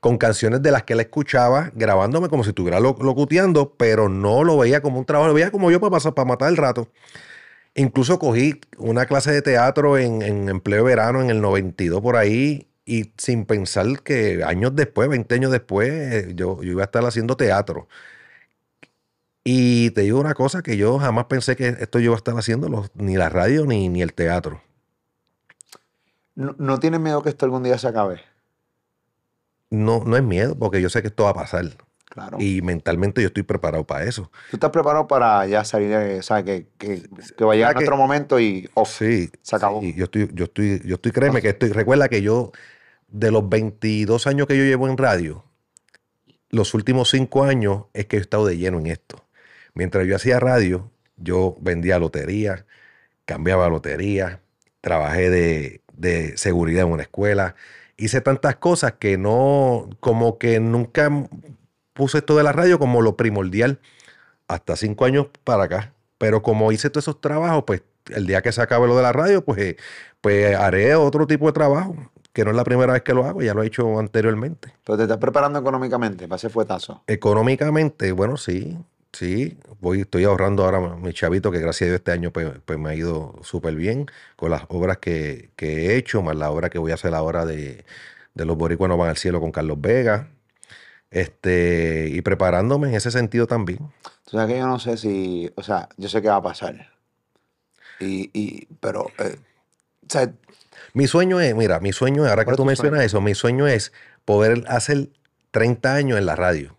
con 0.00 0.18
canciones 0.18 0.62
de 0.62 0.70
las 0.70 0.84
que 0.84 0.92
él 0.92 1.00
escuchaba, 1.00 1.72
grabándome 1.74 2.28
como 2.28 2.44
si 2.44 2.50
estuviera 2.50 2.80
lo- 2.80 2.96
locuteando, 3.00 3.74
pero 3.76 4.08
no 4.08 4.44
lo 4.44 4.56
veía 4.56 4.80
como 4.80 4.98
un 4.98 5.04
trabajo, 5.04 5.28
lo 5.28 5.34
veía 5.34 5.50
como 5.50 5.70
yo 5.70 5.80
para, 5.80 5.90
pasar, 5.90 6.14
para 6.14 6.28
matar 6.28 6.48
el 6.48 6.56
rato. 6.56 6.88
Incluso 7.76 8.18
cogí 8.18 8.60
una 8.78 9.04
clase 9.06 9.30
de 9.32 9.42
teatro 9.42 9.98
en, 9.98 10.22
en 10.22 10.48
empleo 10.48 10.78
de 10.78 10.90
verano 10.90 11.20
en 11.20 11.30
el 11.30 11.42
92 11.42 12.00
por 12.00 12.16
ahí 12.16 12.66
y 12.86 13.12
sin 13.18 13.44
pensar 13.44 14.02
que 14.02 14.42
años 14.44 14.74
después, 14.74 15.08
20 15.08 15.34
años 15.34 15.52
después, 15.52 15.90
eh, 15.90 16.32
yo, 16.34 16.62
yo 16.62 16.72
iba 16.72 16.82
a 16.82 16.86
estar 16.86 17.04
haciendo 17.04 17.36
teatro. 17.36 17.88
Y 19.44 19.90
te 19.90 20.00
digo 20.02 20.18
una 20.18 20.34
cosa 20.34 20.62
que 20.62 20.76
yo 20.76 20.98
jamás 20.98 21.26
pensé 21.26 21.54
que 21.54 21.68
esto 21.68 21.98
yo 21.98 22.06
iba 22.06 22.14
a 22.14 22.16
estar 22.16 22.36
haciendo, 22.36 22.88
ni 22.94 23.16
la 23.16 23.28
radio 23.28 23.66
ni, 23.66 23.88
ni 23.88 24.02
el 24.02 24.14
teatro. 24.14 24.62
no, 26.34 26.54
no 26.58 26.78
tienes 26.80 27.00
miedo 27.00 27.22
que 27.22 27.28
esto 27.28 27.44
algún 27.44 27.62
día 27.62 27.76
se 27.76 27.88
acabe. 27.88 28.22
No, 29.70 30.02
no 30.04 30.16
es 30.16 30.22
miedo, 30.22 30.56
porque 30.56 30.80
yo 30.80 30.88
sé 30.88 31.02
que 31.02 31.08
esto 31.08 31.24
va 31.24 31.30
a 31.30 31.34
pasar. 31.34 31.66
Claro. 32.16 32.38
Y 32.40 32.62
mentalmente 32.62 33.20
yo 33.20 33.26
estoy 33.28 33.42
preparado 33.42 33.84
para 33.86 34.04
eso. 34.06 34.30
Tú 34.50 34.56
estás 34.56 34.70
preparado 34.70 35.06
para 35.06 35.46
ya 35.46 35.62
salir, 35.66 35.90
de- 35.90 36.22
¿sabes? 36.22 36.44
Que, 36.44 36.66
que, 36.78 37.02
que 37.36 37.44
va 37.44 37.52
a 37.52 37.56
llegar 37.56 37.68
¿Verdad 37.74 37.80
que- 37.80 37.84
nuestro 37.84 37.96
momento 37.98 38.40
y 38.40 38.70
off. 38.72 38.88
Sí. 38.98 39.30
Se 39.42 39.54
acabó. 39.54 39.82
sí, 39.82 39.92
yo 39.94 40.04
estoy, 40.04 40.30
yo 40.32 40.44
estoy, 40.44 40.80
yo 40.86 40.94
estoy, 40.94 41.12
créeme 41.12 41.42
que 41.42 41.50
estoy. 41.50 41.72
Recuerda 41.72 42.08
que 42.08 42.22
yo, 42.22 42.52
de 43.08 43.30
los 43.30 43.46
22 43.46 44.26
años 44.26 44.46
que 44.46 44.56
yo 44.56 44.64
llevo 44.64 44.88
en 44.88 44.96
radio, 44.96 45.44
los 46.48 46.72
últimos 46.72 47.10
5 47.10 47.44
años 47.44 47.84
es 47.92 48.06
que 48.06 48.16
he 48.16 48.20
estado 48.20 48.46
de 48.46 48.56
lleno 48.56 48.78
en 48.78 48.86
esto. 48.86 49.22
Mientras 49.74 50.06
yo 50.06 50.16
hacía 50.16 50.40
radio, 50.40 50.90
yo 51.18 51.54
vendía 51.60 51.98
lotería, 51.98 52.64
cambiaba 53.26 53.68
lotería, 53.68 54.40
trabajé 54.80 55.28
de, 55.28 55.82
de 55.92 56.36
seguridad 56.38 56.86
en 56.86 56.92
una 56.92 57.02
escuela, 57.02 57.56
hice 57.98 58.20
tantas 58.20 58.56
cosas 58.56 58.92
que 58.98 59.18
no, 59.18 59.90
como 60.00 60.38
que 60.38 60.60
nunca 60.60 61.10
puse 61.96 62.18
esto 62.18 62.36
de 62.36 62.44
la 62.44 62.52
radio 62.52 62.78
como 62.78 63.02
lo 63.02 63.16
primordial 63.16 63.80
hasta 64.46 64.76
cinco 64.76 65.04
años 65.04 65.26
para 65.42 65.64
acá. 65.64 65.92
Pero 66.18 66.42
como 66.42 66.70
hice 66.72 66.90
todos 66.90 67.04
esos 67.04 67.20
trabajos, 67.20 67.64
pues 67.66 67.82
el 68.14 68.26
día 68.26 68.42
que 68.42 68.52
se 68.52 68.62
acabe 68.62 68.86
lo 68.86 68.96
de 68.96 69.02
la 69.02 69.12
radio, 69.12 69.44
pues, 69.44 69.58
eh, 69.60 69.76
pues 70.20 70.54
haré 70.56 70.94
otro 70.94 71.26
tipo 71.26 71.46
de 71.46 71.52
trabajo, 71.52 71.96
que 72.32 72.44
no 72.44 72.50
es 72.50 72.56
la 72.56 72.64
primera 72.64 72.92
vez 72.92 73.02
que 73.02 73.14
lo 73.14 73.24
hago, 73.24 73.42
ya 73.42 73.54
lo 73.54 73.62
he 73.62 73.66
hecho 73.66 73.98
anteriormente. 73.98 74.72
Pero 74.84 74.96
te 74.96 75.04
estás 75.04 75.18
preparando 75.18 75.58
económicamente 75.58 76.28
para 76.28 76.36
ese 76.36 76.48
fuetazo. 76.48 77.02
Económicamente, 77.06 78.12
bueno, 78.12 78.36
sí, 78.36 78.78
sí. 79.12 79.58
Voy, 79.80 80.02
estoy 80.02 80.24
ahorrando 80.24 80.64
ahora 80.64 80.80
mi 80.96 81.12
chavito, 81.12 81.50
que 81.50 81.58
gracias 81.58 81.82
a 81.82 81.90
Dios 81.90 81.96
este 81.96 82.12
año 82.12 82.30
pues, 82.30 82.48
pues 82.64 82.78
me 82.78 82.90
ha 82.90 82.94
ido 82.94 83.34
súper 83.42 83.74
bien 83.74 84.06
con 84.36 84.50
las 84.50 84.62
obras 84.68 84.98
que, 84.98 85.50
que 85.56 85.88
he 85.88 85.96
hecho, 85.96 86.22
más 86.22 86.36
la 86.36 86.50
obra 86.50 86.70
que 86.70 86.78
voy 86.78 86.92
a 86.92 86.94
hacer 86.94 87.14
ahora 87.14 87.44
de, 87.44 87.84
de 88.34 88.44
Los 88.44 88.56
Boricuas 88.56 88.88
no 88.88 88.96
van 88.96 89.10
al 89.10 89.16
cielo 89.16 89.40
con 89.40 89.50
Carlos 89.52 89.80
Vega. 89.80 90.28
Este, 91.10 92.08
y 92.12 92.20
preparándome 92.22 92.88
en 92.88 92.94
ese 92.94 93.10
sentido 93.10 93.46
también. 93.46 93.78
Tú 94.24 94.32
sabes 94.32 94.48
que 94.54 94.58
yo 94.58 94.66
no 94.66 94.78
sé 94.78 94.96
si, 94.96 95.50
o 95.56 95.62
sea, 95.62 95.88
yo 95.96 96.08
sé 96.08 96.20
qué 96.22 96.28
va 96.28 96.36
a 96.36 96.42
pasar. 96.42 96.92
Y, 97.98 98.30
y 98.38 98.66
pero, 98.80 99.06
eh, 99.18 99.38
o 100.06 100.10
sea, 100.10 100.32
Mi 100.94 101.06
sueño 101.06 101.40
es, 101.40 101.54
mira, 101.54 101.80
mi 101.80 101.92
sueño 101.92 102.24
es, 102.24 102.30
ahora 102.30 102.44
que 102.46 102.46
¿Cuál 102.46 102.54
es 102.54 102.56
tú 102.58 102.64
mencionas 102.64 102.98
sueño? 103.00 103.06
eso, 103.06 103.20
mi 103.20 103.34
sueño 103.34 103.66
es 103.68 103.92
poder 104.24 104.64
hacer 104.68 105.10
30 105.52 105.94
años 105.94 106.18
en 106.18 106.26
la 106.26 106.36
radio. 106.36 106.76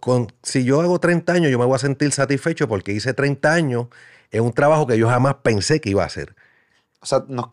Con, 0.00 0.28
si 0.42 0.64
yo 0.64 0.80
hago 0.80 0.98
30 0.98 1.34
años, 1.34 1.50
yo 1.50 1.58
me 1.58 1.66
voy 1.66 1.74
a 1.74 1.78
sentir 1.78 2.10
satisfecho 2.12 2.68
porque 2.68 2.92
hice 2.92 3.12
30 3.12 3.52
años 3.52 3.88
en 4.30 4.44
un 4.44 4.52
trabajo 4.52 4.86
que 4.86 4.96
yo 4.98 5.08
jamás 5.08 5.36
pensé 5.42 5.80
que 5.80 5.90
iba 5.90 6.02
a 6.02 6.06
hacer. 6.06 6.34
o 7.00 7.06
sea, 7.06 7.24
no- 7.28 7.50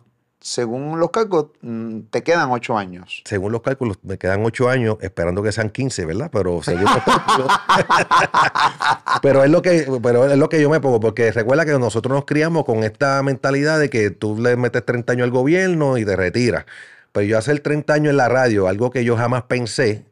según 0.48 0.98
los 0.98 1.12
cálculos, 1.12 1.48
mm, 1.60 2.04
te 2.10 2.24
quedan 2.24 2.50
ocho 2.51 2.77
años. 2.77 3.22
Según 3.25 3.51
los 3.51 3.62
cálculos, 3.62 4.00
me 4.04 4.18
quedan 4.18 4.46
8 4.46 4.70
años, 4.70 4.98
esperando 5.01 5.44
que 5.44 5.51
sean 5.51 5.70
15, 5.70 6.06
¿verdad? 6.06 6.30
Pero 6.32 6.63
según 6.63 6.86
los 6.86 7.04
cálculos. 7.04 7.51
pero, 9.22 9.44
es 9.44 9.51
lo 9.51 9.62
que, 9.62 9.86
pero 10.01 10.25
es 10.25 10.38
lo 10.38 10.48
que 10.48 10.62
yo 10.62 10.70
me 10.70 10.80
pongo, 10.80 11.01
porque 11.01 11.34
recuerda 11.34 11.66
que 11.66 11.77
nosotros 11.77 12.16
nos 12.16 12.24
criamos 12.24 12.63
con 12.63 12.86
esta 12.86 13.22
mentalidad 13.24 13.77
de 13.77 13.89
que 13.89 14.10
tú 14.10 14.39
le 14.39 14.56
metes 14.56 14.86
30 14.86 15.12
años 15.12 15.25
al 15.25 15.32
gobierno 15.32 15.98
y 15.98 16.06
te 16.06 16.16
retiras. 16.16 16.66
Pero 17.12 17.25
yo 17.25 17.38
hacer 17.38 17.60
30 17.60 17.94
años 17.94 18.12
en 18.12 18.18
la 18.18 18.30
radio, 18.30 18.70
algo 18.70 18.89
que 18.89 19.04
yo 19.04 19.18
jamás 19.18 19.44
pensé, 19.44 20.06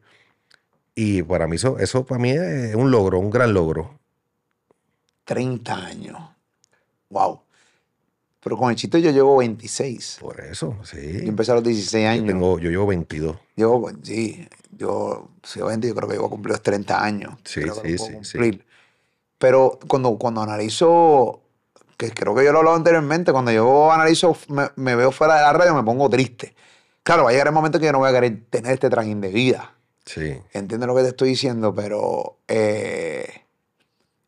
y 0.94 1.22
para 1.22 1.46
mí 1.46 1.56
eso, 1.56 1.78
eso 1.78 2.04
para 2.04 2.20
mí 2.20 2.32
es 2.32 2.74
un 2.74 2.90
logro, 2.90 3.18
un 3.18 3.30
gran 3.30 3.54
logro. 3.54 3.98
30 5.24 5.74
años. 5.74 6.18
Wow. 7.08 7.40
Pero 8.46 8.56
con 8.58 8.70
el 8.70 8.76
chito 8.76 8.96
yo 8.98 9.10
llevo 9.10 9.38
26. 9.38 10.18
Por 10.20 10.40
eso, 10.40 10.76
sí. 10.84 11.14
Yo 11.14 11.28
empecé 11.28 11.50
a 11.50 11.56
los 11.56 11.64
16 11.64 12.04
Yo, 12.04 12.08
años. 12.10 12.26
tengo, 12.28 12.58
yo 12.60 12.70
llevo 12.70 12.86
22. 12.86 13.36
Yo, 13.56 13.82
sí, 14.04 14.48
yo, 14.70 15.30
obviamente 15.56 15.88
yo 15.88 15.96
creo 15.96 16.08
que 16.08 16.14
yo 16.14 16.20
voy 16.20 16.28
a 16.28 16.30
cumplir 16.30 16.52
los 16.52 16.62
30 16.62 17.02
años. 17.04 17.34
Sí, 17.42 17.62
sí, 17.82 17.98
sí, 17.98 18.12
sí. 18.22 18.62
Pero 19.38 19.80
cuando, 19.88 20.16
cuando 20.16 20.42
analizo, 20.42 21.40
que 21.96 22.12
creo 22.12 22.36
que 22.36 22.44
yo 22.44 22.52
lo 22.52 22.58
he 22.58 22.60
hablado 22.60 22.76
anteriormente, 22.76 23.32
cuando 23.32 23.50
yo 23.50 23.90
analizo, 23.90 24.36
me, 24.46 24.68
me 24.76 24.94
veo 24.94 25.10
fuera 25.10 25.34
de 25.34 25.42
la 25.42 25.52
radio, 25.52 25.74
me 25.74 25.82
pongo 25.82 26.08
triste. 26.08 26.54
Claro, 27.02 27.24
va 27.24 27.30
a 27.30 27.32
llegar 27.32 27.48
el 27.48 27.52
momento 27.52 27.80
que 27.80 27.86
yo 27.86 27.92
no 27.92 27.98
voy 27.98 28.10
a 28.10 28.12
querer 28.12 28.44
tener 28.48 28.74
este 28.74 28.88
trajín 28.88 29.20
de 29.20 29.30
vida. 29.30 29.74
Sí. 30.04 30.38
Entiendes 30.52 30.86
lo 30.86 30.94
que 30.94 31.02
te 31.02 31.08
estoy 31.08 31.30
diciendo, 31.30 31.74
pero... 31.74 32.36
eh, 32.46 33.26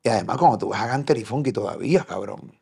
y 0.02 0.08
además 0.08 0.38
cuando 0.38 0.58
tú 0.58 0.70
ves 0.70 0.80
a 0.80 0.88
Ganter 0.88 1.18
y 1.18 1.24
Funky 1.24 1.52
todavía, 1.52 2.02
cabrón. 2.02 2.57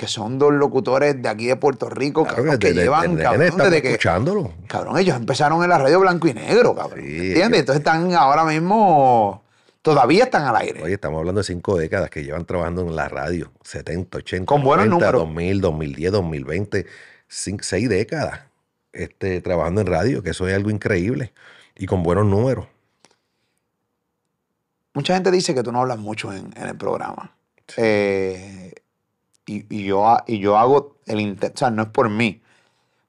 Que 0.00 0.08
son 0.08 0.38
dos 0.38 0.50
locutores 0.54 1.20
de 1.20 1.28
aquí 1.28 1.46
de 1.46 1.56
Puerto 1.56 1.90
Rico, 1.90 2.22
Claro 2.22 2.36
cabrón, 2.36 2.58
que 2.58 2.68
que 2.68 2.68
desde- 2.68 2.82
llevan, 2.84 3.10
desde 3.16 3.22
cabrón, 3.22 3.56
desde 3.58 3.82
que... 3.82 3.88
escuchándolo. 3.90 4.52
Cabrón, 4.66 4.96
ellos 4.96 5.14
empezaron 5.14 5.62
en 5.62 5.68
la 5.68 5.76
radio 5.76 6.00
blanco 6.00 6.26
y 6.26 6.32
negro, 6.32 6.74
cabrón. 6.74 7.00
Sí, 7.04 7.16
¿Entiendes? 7.28 7.50
yo- 7.50 7.56
Entonces 7.58 7.80
están 7.80 8.14
ahora 8.14 8.44
mismo... 8.46 9.42
Todavía 9.82 10.24
están 10.24 10.44
al 10.46 10.56
aire. 10.56 10.82
Oye, 10.82 10.94
estamos 10.94 11.18
hablando 11.18 11.40
de 11.42 11.44
cinco 11.44 11.76
décadas 11.76 12.08
que 12.08 12.22
llevan 12.24 12.46
trabajando 12.46 12.80
en 12.80 12.96
la 12.96 13.08
radio. 13.10 13.52
70, 13.62 14.16
80, 14.18 14.46
Con 14.46 14.62
buenos 14.62 14.86
90, 14.86 15.04
números. 15.12 15.20
2000, 15.28 15.60
2010, 15.60 16.12
2020. 16.12 16.86
cin- 17.28 17.60
seis 17.62 17.86
décadas 17.90 18.40
este, 18.94 19.42
trabajando 19.42 19.82
en 19.82 19.86
radio, 19.86 20.22
que 20.22 20.30
eso 20.30 20.48
es 20.48 20.54
algo 20.54 20.70
increíble. 20.70 21.34
Y 21.76 21.84
con 21.84 22.02
buenos 22.02 22.24
números. 22.24 22.66
Mucha 24.94 25.12
gente 25.12 25.30
dice 25.30 25.54
que 25.54 25.62
tú 25.62 25.72
no 25.72 25.80
hablas 25.82 25.98
mucho 25.98 26.32
en, 26.32 26.52
en 26.56 26.68
el 26.68 26.76
programa. 26.76 27.32
Eh, 27.76 28.72
y, 29.56 29.66
y 29.68 29.84
yo, 29.84 30.16
y 30.26 30.38
yo 30.38 30.56
hago 30.58 30.96
el 31.06 31.20
intento, 31.20 31.54
o 31.54 31.58
sea, 31.58 31.70
no 31.70 31.82
es 31.82 31.88
por 31.88 32.08
mí. 32.08 32.40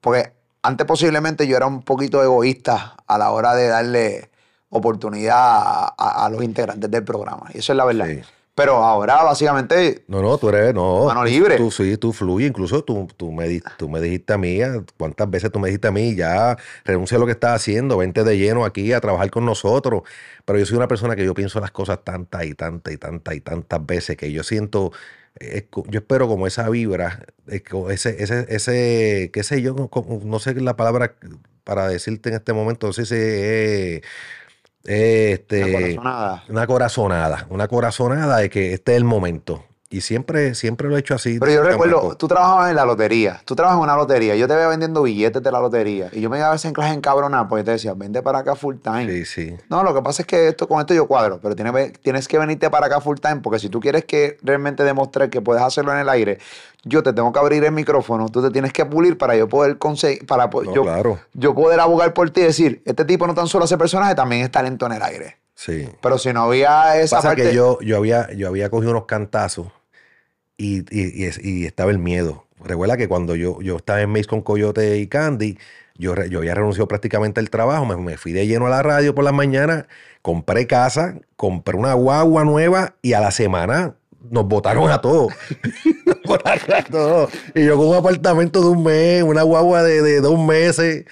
Porque 0.00 0.32
antes 0.62 0.86
posiblemente 0.86 1.46
yo 1.46 1.56
era 1.56 1.66
un 1.66 1.82
poquito 1.82 2.22
egoísta 2.22 2.96
a 3.06 3.18
la 3.18 3.30
hora 3.30 3.54
de 3.54 3.68
darle 3.68 4.30
oportunidad 4.70 5.36
a, 5.38 5.94
a- 5.96 6.26
a 6.26 6.30
los 6.30 6.42
integrantes 6.42 6.90
del 6.90 7.04
programa. 7.04 7.48
Y 7.54 7.58
eso 7.58 7.72
es 7.72 7.76
la 7.76 7.84
verdad. 7.84 8.06
Sí. 8.08 8.20
Pero 8.54 8.74
ahora 8.84 9.22
básicamente 9.22 10.04
No, 10.08 10.20
no, 10.20 10.36
tú 10.36 10.50
eres, 10.50 10.74
no. 10.74 11.06
Mano 11.06 11.24
libre. 11.24 11.56
Tú, 11.56 11.70
sí, 11.70 11.96
tú 11.96 12.12
fluyes. 12.12 12.50
Incluso 12.50 12.84
tú, 12.84 13.08
tú, 13.16 13.32
me, 13.32 13.62
tú 13.78 13.88
me 13.88 13.98
dijiste 13.98 14.34
a 14.34 14.38
mí, 14.38 14.58
¿cuántas 14.98 15.30
veces 15.30 15.50
tú 15.50 15.58
me 15.58 15.68
dijiste 15.68 15.88
a 15.88 15.90
mí? 15.90 16.14
Ya 16.14 16.58
renuncia 16.84 17.16
a 17.16 17.20
lo 17.20 17.24
que 17.24 17.32
estás 17.32 17.54
haciendo, 17.56 17.96
vente 17.96 18.24
de 18.24 18.36
lleno 18.36 18.66
aquí 18.66 18.92
a 18.92 19.00
trabajar 19.00 19.30
con 19.30 19.46
nosotros. 19.46 20.02
Pero 20.44 20.58
yo 20.58 20.66
soy 20.66 20.76
una 20.76 20.86
persona 20.88 21.16
que 21.16 21.24
yo 21.24 21.32
pienso 21.32 21.60
las 21.60 21.70
cosas 21.70 22.00
tantas 22.04 22.44
y 22.44 22.54
tantas 22.54 22.92
y 22.92 22.98
tantas 22.98 23.34
y 23.34 23.40
tantas 23.40 23.86
veces 23.86 24.18
que 24.18 24.30
yo 24.32 24.42
siento, 24.42 24.92
yo 25.40 25.98
espero 26.00 26.28
como 26.28 26.46
esa 26.46 26.68
vibra, 26.68 27.26
eh, 27.48 27.62
ese, 27.90 28.22
ese, 28.22 28.46
ese, 28.48 29.30
qué 29.32 29.42
sé 29.42 29.62
yo, 29.62 29.74
no 30.24 30.38
sé 30.38 30.54
la 30.60 30.76
palabra 30.76 31.14
para 31.64 31.88
decirte 31.88 32.28
en 32.28 32.36
este 32.36 32.52
momento, 32.52 32.88
no 32.88 32.92
sé 32.92 33.06
si 33.06 33.14
es, 33.14 33.20
eh, 33.20 34.02
este, 34.84 35.64
una 35.64 35.72
corazonada. 35.72 36.44
una 36.48 36.66
corazonada, 36.66 37.46
una 37.50 37.68
corazonada 37.68 38.38
de 38.38 38.50
que 38.50 38.72
este 38.72 38.92
es 38.92 38.98
el 38.98 39.04
momento. 39.04 39.64
Y 39.92 40.00
siempre, 40.00 40.54
siempre 40.54 40.88
lo 40.88 40.96
he 40.96 41.00
hecho 41.00 41.14
así. 41.14 41.38
Pero 41.38 41.52
yo 41.52 41.62
recuerdo, 41.62 42.16
tú 42.16 42.26
trabajabas 42.26 42.70
en 42.70 42.76
la 42.76 42.86
lotería. 42.86 43.42
Tú 43.44 43.54
trabajas 43.54 43.76
en 43.76 43.84
una 43.84 43.94
lotería. 43.94 44.34
Yo 44.36 44.48
te 44.48 44.54
veía 44.54 44.68
vendiendo 44.68 45.02
billetes 45.02 45.42
de 45.42 45.52
la 45.52 45.60
lotería. 45.60 46.08
Y 46.12 46.22
yo 46.22 46.30
me 46.30 46.38
iba 46.38 46.48
a 46.48 46.52
veces 46.52 46.64
en 46.64 46.72
clase 46.72 46.94
encabronada 46.94 47.46
porque 47.46 47.62
te 47.62 47.72
decía, 47.72 47.92
vente 47.94 48.22
para 48.22 48.38
acá 48.38 48.54
full 48.56 48.76
time. 48.76 49.06
Sí, 49.06 49.24
sí. 49.26 49.56
No, 49.68 49.82
lo 49.82 49.94
que 49.94 50.00
pasa 50.00 50.22
es 50.22 50.26
que 50.26 50.48
esto, 50.48 50.66
con 50.66 50.80
esto 50.80 50.94
yo 50.94 51.06
cuadro, 51.06 51.38
pero 51.42 51.54
tienes, 51.54 51.92
tienes 52.00 52.26
que 52.26 52.38
venirte 52.38 52.70
para 52.70 52.86
acá 52.86 53.00
full 53.00 53.18
time 53.18 53.36
porque 53.42 53.58
si 53.58 53.68
tú 53.68 53.80
quieres 53.80 54.06
que 54.06 54.38
realmente 54.42 54.82
demostrar 54.82 55.28
que 55.28 55.42
puedes 55.42 55.62
hacerlo 55.62 55.92
en 55.92 55.98
el 55.98 56.08
aire, 56.08 56.38
yo 56.84 57.02
te 57.02 57.12
tengo 57.12 57.30
que 57.32 57.38
abrir 57.38 57.62
el 57.62 57.72
micrófono, 57.72 58.28
tú 58.28 58.42
te 58.42 58.50
tienes 58.50 58.72
que 58.72 58.86
pulir 58.86 59.18
para 59.18 59.36
yo 59.36 59.48
poder 59.48 59.76
conseguir, 59.78 60.26
para 60.26 60.46
No, 60.46 60.74
yo, 60.74 60.82
claro. 60.82 61.20
yo 61.34 61.54
poder 61.54 61.80
abogar 61.80 62.14
por 62.14 62.30
ti 62.30 62.40
y 62.40 62.44
decir, 62.44 62.82
este 62.86 63.04
tipo 63.04 63.26
no 63.26 63.34
tan 63.34 63.46
solo 63.46 63.64
hace 63.64 63.76
personaje, 63.76 64.14
también 64.14 64.42
es 64.42 64.50
talento 64.50 64.86
en 64.86 64.92
el 64.92 65.02
aire. 65.02 65.36
Sí. 65.54 65.88
Pero 66.00 66.18
si 66.18 66.32
no 66.32 66.42
había 66.42 66.98
esa 66.98 67.16
Pasa 67.16 67.28
parte... 67.28 67.42
que 67.42 67.54
yo, 67.54 67.78
yo, 67.82 67.98
había, 67.98 68.32
yo 68.32 68.48
había 68.48 68.68
cogido 68.70 68.90
unos 68.90 69.04
cantazos 69.04 69.68
y, 70.62 70.78
y- 70.90 71.22
y 71.22 71.24
es- 71.24 71.42
y 71.44 71.64
estaba 71.66 71.90
el 71.90 71.98
miedo. 71.98 72.46
Recuerda 72.64 72.96
que 72.96 73.08
cuando 73.08 73.34
yo, 73.34 73.60
yo 73.60 73.76
estaba 73.76 74.00
en 74.02 74.10
Mace 74.10 74.26
con 74.26 74.42
Coyote 74.42 74.98
y 74.98 75.06
Candy, 75.08 75.58
yo, 75.98 76.14
yo 76.26 76.38
había 76.38 76.54
renunciado 76.54 76.86
prácticamente 76.88 77.40
al 77.40 77.50
trabajo, 77.50 77.84
me, 77.86 78.16
fui 78.16 78.32
de 78.32 78.46
lleno 78.46 78.66
a 78.66 78.70
la 78.70 78.82
radio 78.82 79.14
por 79.14 79.24
las 79.24 79.34
mañanas, 79.34 79.86
compré 80.22 80.66
casa, 80.66 81.18
compré 81.36 81.76
una 81.76 81.94
guagua 81.94 82.44
nueva 82.44 82.94
y 83.02 83.14
a 83.14 83.20
la 83.20 83.30
semana 83.30 83.96
nos 84.30 84.46
votaron 84.46 84.90
a 84.90 85.00
todos. 85.00 85.32
Botaron 86.24 86.72
a 86.72 86.84
todos. 86.84 87.30
Y 87.54 87.64
yo 87.64 87.76
con 87.76 87.88
un 87.88 87.96
apartamento 87.96 88.60
de 88.60 88.68
un 88.68 88.84
mes, 88.84 89.22
una 89.24 89.42
guagua 89.42 89.82
de, 89.82 90.00
de 90.02 90.20
dos 90.20 90.38
meses. 90.38 91.04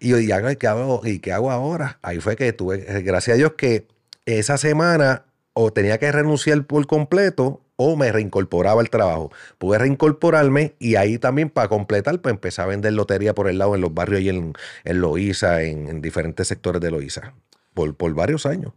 Y 0.00 0.08
yo, 0.08 0.18
¿y 0.18 0.28
qué 0.58 0.66
hago, 0.66 1.02
¿y 1.04 1.18
qué 1.18 1.32
hago 1.32 1.50
ahora? 1.50 1.98
Ahí 2.02 2.20
fue 2.20 2.36
que 2.36 2.52
tuve, 2.52 2.84
eh, 2.88 3.02
gracias 3.02 3.34
a 3.34 3.38
Dios 3.38 3.52
que 3.56 3.86
esa 4.26 4.56
semana 4.56 5.24
o 5.52 5.72
tenía 5.72 5.98
que 5.98 6.10
renunciar 6.10 6.64
por 6.64 6.86
completo 6.86 7.60
o 7.76 7.96
me 7.96 8.12
reincorporaba 8.12 8.80
al 8.80 8.90
trabajo. 8.90 9.30
Pude 9.58 9.78
reincorporarme 9.78 10.74
y 10.78 10.94
ahí 10.96 11.18
también 11.18 11.50
para 11.50 11.68
completar, 11.68 12.20
pues 12.20 12.32
empecé 12.32 12.62
a 12.62 12.66
vender 12.66 12.92
lotería 12.92 13.34
por 13.34 13.48
el 13.48 13.58
lado 13.58 13.74
en 13.74 13.80
los 13.80 13.92
barrios 13.92 14.20
y 14.22 14.28
en, 14.28 14.52
en 14.84 15.00
Loíza, 15.00 15.62
en, 15.62 15.88
en 15.88 16.00
diferentes 16.00 16.46
sectores 16.48 16.80
de 16.80 16.90
Loíza, 16.90 17.34
por, 17.74 17.94
por 17.96 18.14
varios 18.14 18.46
años. 18.46 18.72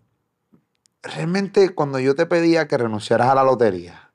realmente 1.03 1.69
cuando 1.73 1.99
yo 1.99 2.15
te 2.15 2.25
pedía 2.25 2.67
que 2.67 2.77
renunciaras 2.77 3.27
a 3.29 3.35
la 3.35 3.43
lotería 3.43 4.11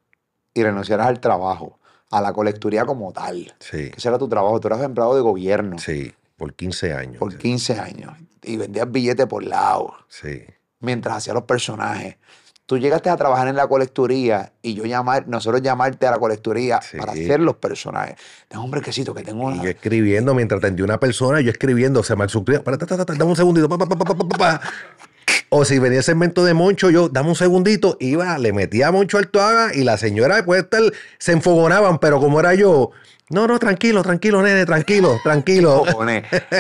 y 0.54 0.62
renunciaras 0.62 1.06
al 1.06 1.20
trabajo, 1.20 1.78
a 2.10 2.20
la 2.20 2.32
colecturía 2.32 2.84
como 2.84 3.12
tal. 3.12 3.54
Sí, 3.60 3.90
Que 3.90 3.96
ese 3.96 4.08
era 4.08 4.18
tu 4.18 4.28
trabajo. 4.28 4.60
Tú 4.60 4.68
eras 4.68 4.82
empleado 4.82 5.14
de 5.14 5.22
gobierno 5.22 5.78
sí, 5.78 6.12
por 6.36 6.52
15 6.54 6.92
años. 6.92 7.18
por 7.18 7.36
15 7.38 7.78
años 7.78 8.12
y 8.42 8.56
vendías 8.56 8.90
billetes 8.90 9.26
por 9.26 9.44
lado 9.44 9.94
Sí. 10.08 10.42
mientras 10.80 11.16
hacías 11.18 11.34
los 11.34 11.44
personajes. 11.44 12.16
Tú 12.66 12.78
llegaste 12.78 13.10
a 13.10 13.16
trabajar 13.16 13.48
en 13.48 13.56
la 13.56 13.66
colecturía 13.66 14.52
y 14.62 14.74
yo 14.74 14.84
llamar, 14.84 15.26
nosotros 15.28 15.60
llamarte 15.62 16.06
a 16.06 16.12
la 16.12 16.18
colecturía 16.18 16.80
Sí. 16.80 16.96
para 16.96 17.12
hacer 17.12 17.40
los 17.40 17.56
personajes. 17.56 18.14
Tengo 18.48 18.64
un 18.64 18.70
brequecito 18.70 19.12
que 19.14 19.22
tengo 19.22 19.50
Y 19.50 19.54
una... 19.54 19.62
yo 19.64 19.68
escribiendo, 19.70 20.34
mientras 20.34 20.58
atendía 20.60 20.84
una 20.84 20.98
persona, 21.00 21.40
yo 21.40 21.50
escribiendo, 21.50 22.02
se 22.02 22.14
me 22.16 22.28
suscribió, 22.28 22.62
para, 22.62 22.78
ta, 22.78 22.86
ta, 22.86 22.96
ta, 22.98 23.04
ta, 23.04 23.14
dame 23.14 23.30
un 23.30 23.36
segundito, 23.36 23.68
pa, 23.68 23.78
pa, 23.78 23.86
pa. 23.88 24.60
O 25.54 25.64
si 25.66 25.78
venía 25.78 25.98
el 25.98 26.04
segmento 26.04 26.44
de 26.44 26.54
Moncho, 26.54 26.88
yo, 26.88 27.08
dame 27.10 27.28
un 27.28 27.34
segundito, 27.34 27.96
iba, 28.00 28.38
le 28.38 28.52
metía 28.54 28.88
a 28.88 28.92
Moncho 28.92 29.18
al 29.18 29.28
toaga 29.28 29.74
y 29.74 29.84
la 29.84 29.98
señora 29.98 30.42
puede 30.44 30.62
estar, 30.62 30.80
se 31.18 31.32
enfogonaban, 31.32 31.98
pero 31.98 32.20
como 32.20 32.40
era 32.40 32.54
yo, 32.54 32.90
no, 33.28 33.46
no, 33.46 33.58
tranquilo, 33.58 34.02
tranquilo, 34.02 34.40
nene, 34.40 34.64
tranquilo, 34.64 35.20
tranquilo. 35.22 35.84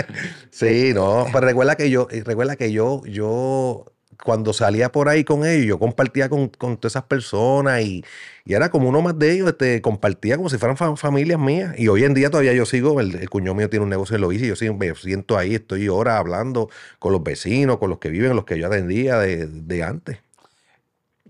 Sí, 0.50 0.92
no, 0.94 1.26
pero 1.32 1.46
recuerda 1.46 1.76
que 1.76 1.88
yo, 1.88 2.06
recuerda 2.24 2.56
que 2.56 2.70
yo, 2.72 3.02
yo, 3.06 3.86
cuando 4.24 4.52
salía 4.52 4.92
por 4.92 5.08
ahí 5.08 5.24
con 5.24 5.44
ellos, 5.44 5.66
yo 5.66 5.78
compartía 5.78 6.28
con, 6.28 6.48
con 6.48 6.76
todas 6.76 6.92
esas 6.92 7.04
personas 7.04 7.82
y, 7.82 8.04
y 8.44 8.54
era 8.54 8.70
como 8.70 8.88
uno 8.88 9.02
más 9.02 9.18
de 9.18 9.32
ellos, 9.32 9.48
este, 9.48 9.82
compartía 9.82 10.36
como 10.36 10.48
si 10.48 10.58
fueran 10.58 10.76
fa- 10.76 10.96
familias 10.96 11.38
mías. 11.40 11.74
Y 11.78 11.88
hoy 11.88 12.04
en 12.04 12.14
día 12.14 12.30
todavía 12.30 12.52
yo 12.52 12.64
sigo, 12.66 13.00
el, 13.00 13.16
el 13.16 13.54
mío 13.54 13.68
tiene 13.68 13.84
un 13.84 13.90
negocio 13.90 14.16
en 14.16 14.22
Loíza 14.22 14.44
y 14.44 14.48
yo 14.48 14.74
me 14.74 14.94
siento 14.94 15.36
ahí, 15.36 15.54
estoy 15.56 15.86
ahora 15.86 16.18
hablando 16.18 16.70
con 16.98 17.12
los 17.12 17.22
vecinos, 17.22 17.78
con 17.78 17.90
los 17.90 17.98
que 17.98 18.10
viven, 18.10 18.36
los 18.36 18.44
que 18.44 18.58
yo 18.58 18.66
atendía 18.66 19.18
de, 19.18 19.46
de 19.46 19.82
antes. 19.82 20.18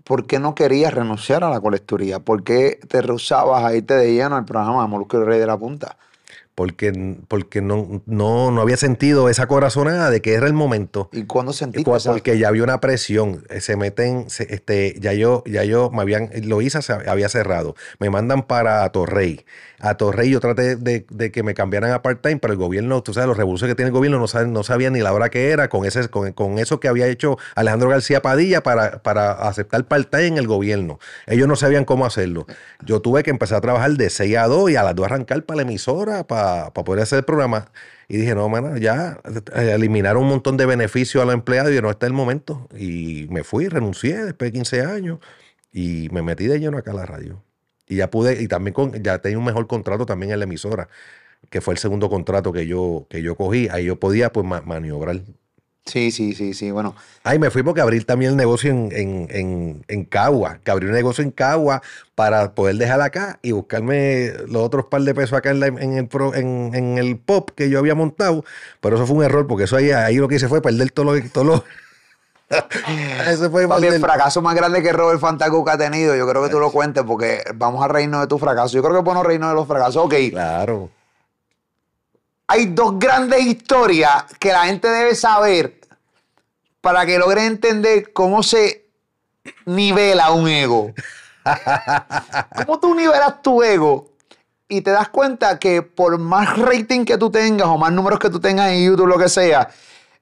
¿Por 0.03 0.27
qué 0.27 0.37
no 0.37 0.53
querías 0.53 0.93
renunciar 0.93 1.43
a 1.43 1.49
la 1.49 1.61
colecturía? 1.61 2.19
¿Por 2.19 2.43
qué 2.43 2.79
te 2.89 3.01
rehusabas 3.01 3.63
a 3.63 3.73
irte 3.73 3.93
de 3.95 4.13
lleno 4.13 4.35
al 4.35 4.43
programa 4.45 4.85
Molusco 4.85 5.19
y 5.21 5.23
Rey 5.23 5.39
de 5.39 5.47
la 5.47 5.57
Punta? 5.57 5.97
Porque, 6.55 7.17
porque 7.27 7.61
no, 7.61 8.03
no, 8.05 8.51
no 8.51 8.61
había 8.61 8.77
sentido 8.77 9.27
esa 9.27 9.47
corazonada 9.47 10.11
de 10.11 10.21
que 10.21 10.33
era 10.33 10.45
el 10.45 10.53
momento. 10.53 11.09
¿Y 11.11 11.23
cuándo 11.23 11.51
sentiste 11.51 11.89
Cu- 11.89 11.95
esa- 11.95 12.11
Porque 12.11 12.37
ya 12.37 12.47
había 12.49 12.63
una 12.63 12.79
presión, 12.79 13.43
eh, 13.49 13.59
se 13.59 13.75
meten, 13.75 14.29
se- 14.29 14.53
este, 14.53 14.95
ya 14.99 15.13
yo, 15.13 15.43
ya 15.47 15.63
yo 15.63 15.89
me 15.89 16.01
habían, 16.03 16.29
Loíza 16.43 16.83
se 16.83 16.93
había 16.93 17.27
cerrado, 17.29 17.75
me 17.99 18.11
mandan 18.11 18.43
para 18.43 18.87
Torrey. 18.91 19.45
A 19.83 19.95
Torrey 19.95 20.29
yo 20.29 20.39
traté 20.39 20.77
de, 20.77 21.31
que 21.33 21.43
me 21.43 21.53
cambiaran 21.53 21.91
a 21.91 22.01
part-time, 22.01 22.37
pero 22.37 22.53
el 22.53 22.57
gobierno, 22.57 23.03
tú 23.03 23.13
sabes, 23.13 23.27
los 23.27 23.35
revoluciones 23.35 23.73
que 23.73 23.75
tiene 23.75 23.89
el 23.89 23.93
gobierno 23.93 24.17
no, 24.17 24.63
sabían 24.63 24.93
ni 24.93 25.01
la 25.01 25.11
hora 25.11 25.29
que 25.29 25.49
era 25.49 25.67
con, 25.67 25.85
eso 25.85 26.79
que 26.79 26.87
había 26.87 27.07
hecho 27.07 27.37
Alejandro 27.53 27.89
García 27.89 28.21
Padilla 28.21 28.63
para, 28.63 29.31
aceptar 29.45 29.85
part-time 29.85 30.27
en 30.27 30.37
el 30.37 30.47
gobierno. 30.47 30.99
Ellos 31.27 31.49
no 31.49 31.57
sabían 31.57 31.83
cómo 31.83 32.05
hacerlo. 32.05 32.45
Yo 32.85 33.01
tuve 33.01 33.23
que 33.23 33.29
empezar 33.29 33.57
a 33.57 33.61
trabajar 33.61 33.91
de 33.91 34.09
6 34.09 34.37
a 34.37 34.47
2 34.47 34.71
y 34.71 34.77
a 34.77 34.83
las 34.83 34.95
2 34.95 35.05
arrancar 35.05 35.43
para 35.43 35.57
la 35.57 35.61
emisora 35.63 36.25
para, 36.27 36.71
poder 36.71 37.03
hacer 37.03 37.19
el 37.19 37.25
programa. 37.25 37.69
Y 38.07 38.15
dije, 38.15 38.35
no, 38.35 38.47
mano, 38.47 38.77
ya 38.77 39.19
eh, 39.53 39.71
eliminaron 39.75 40.23
un 40.23 40.29
montón 40.29 40.55
de 40.55 40.65
beneficios 40.65 41.21
a 41.21 41.25
los 41.25 41.33
empleados 41.33 41.73
y 41.73 41.81
no, 41.81 41.89
este 41.89 42.05
es 42.05 42.09
el 42.09 42.13
momento. 42.13 42.69
Y 42.73 43.27
me 43.29 43.43
fui, 43.43 43.67
renuncié 43.67 44.23
después 44.23 44.49
de 44.49 44.59
15 44.59 44.81
años 44.81 45.19
y 45.73 46.07
me 46.13 46.21
metí 46.21 46.47
de 46.47 46.57
lleno 46.57 46.77
acá 46.77 46.91
a 46.91 46.93
la 46.93 47.05
radio. 47.05 47.43
Y 47.87 47.97
ya 47.97 48.09
pude, 48.09 48.41
y 48.41 48.47
también 48.47 48.73
con, 48.73 48.93
ya 49.03 49.19
tenía 49.19 49.37
un 49.39 49.45
mejor 49.45 49.67
contrato 49.67 50.05
también 50.05 50.31
en 50.31 50.39
la 50.39 50.45
emisora, 50.45 50.89
que 51.49 51.61
fue 51.61 51.73
el 51.75 51.79
segundo 51.79 52.09
contrato 52.09 52.53
que 52.53 52.67
yo, 52.67 53.07
que 53.09 53.21
yo 53.23 53.35
cogí. 53.37 53.69
Ahí 53.71 53.85
yo 53.85 53.99
podía 53.99 54.31
pues 54.33 54.45
ma- 54.47 54.61
maniobrar. 54.61 55.21
Sí, 55.85 56.11
sí, 56.11 56.33
sí, 56.33 56.53
sí. 56.53 56.71
Bueno, 56.71 56.95
Ay, 57.25 57.39
me 57.39 57.49
fui 57.49 57.63
porque 57.63 57.79
abrí 57.79 58.01
también 58.01 58.31
el 58.31 58.37
negocio 58.37 58.69
en, 58.69 58.89
en, 58.91 59.27
en, 59.29 59.85
en 59.87 60.03
Cagua, 60.05 60.59
que 60.63 60.71
abrí 60.71 60.87
un 60.87 60.91
negocio 60.91 61.23
en 61.23 61.31
Cagua 61.31 61.81
para 62.15 62.53
poder 62.53 62.75
dejar 62.75 62.99
acá 62.99 63.39
y 63.41 63.51
buscarme 63.53 64.33
los 64.49 64.61
otros 64.61 64.85
par 64.87 65.01
de 65.03 65.13
pesos 65.15 65.33
acá 65.37 65.51
en, 65.51 65.59
la- 65.61 65.67
en 65.67 65.93
el, 65.97 66.07
pro- 66.07 66.35
en, 66.35 66.71
en 66.75 66.97
el 66.97 67.17
pop 67.17 67.51
que 67.55 67.69
yo 67.69 67.79
había 67.79 67.95
montado. 67.95 68.43
Pero 68.81 68.97
eso 68.97 69.07
fue 69.07 69.15
un 69.17 69.23
error 69.23 69.47
porque 69.47 69.63
eso 69.65 69.77
ahí, 69.77 69.91
ahí 69.91 70.17
lo 70.17 70.27
que 70.27 70.35
hice 70.35 70.49
fue 70.49 70.61
perder 70.61 70.91
todo 70.91 71.05
lo... 71.15 71.29
Todo 71.31 71.43
lo 71.45 71.63
Ese 73.27 73.49
fue 73.49 73.67
papi, 73.67 73.87
el 73.87 73.99
fracaso 73.99 74.41
más 74.41 74.55
grande 74.55 74.81
que 74.81 74.91
Robert 74.93 75.19
Fantaco 75.19 75.63
ha 75.69 75.77
tenido, 75.77 76.15
yo 76.15 76.27
creo 76.27 76.43
que 76.43 76.49
tú 76.49 76.59
lo 76.59 76.71
cuentes 76.71 77.03
porque 77.03 77.43
vamos 77.55 77.83
a 77.83 77.87
reírnos 77.87 78.21
de 78.21 78.27
tu 78.27 78.37
fracaso. 78.39 78.73
Yo 78.75 78.81
creo 78.83 78.95
que 78.95 79.01
bueno 79.01 79.23
reírnos 79.23 79.49
de 79.49 79.55
los 79.55 79.67
fracasos. 79.67 79.97
Ok, 80.05 80.13
Claro. 80.31 80.89
hay 82.47 82.67
dos 82.67 82.99
grandes 82.99 83.41
historias 83.41 84.25
que 84.39 84.51
la 84.51 84.65
gente 84.65 84.87
debe 84.87 85.15
saber 85.15 85.79
para 86.81 87.05
que 87.05 87.17
logren 87.17 87.45
entender 87.45 88.11
cómo 88.13 88.43
se 88.43 88.85
nivela 89.65 90.31
un 90.31 90.47
ego. 90.47 90.93
¿Cómo 92.65 92.79
tú 92.79 92.93
nivelas 92.95 93.41
tu 93.41 93.63
ego? 93.63 94.09
Y 94.67 94.81
te 94.81 94.91
das 94.91 95.09
cuenta 95.09 95.59
que 95.59 95.81
por 95.81 96.17
más 96.17 96.57
rating 96.57 97.05
que 97.05 97.17
tú 97.17 97.29
tengas 97.29 97.67
o 97.67 97.77
más 97.77 97.91
números 97.91 98.19
que 98.19 98.29
tú 98.29 98.39
tengas 98.39 98.71
en 98.71 98.85
YouTube, 98.85 99.07
lo 99.07 99.17
que 99.17 99.29
sea, 99.29 99.69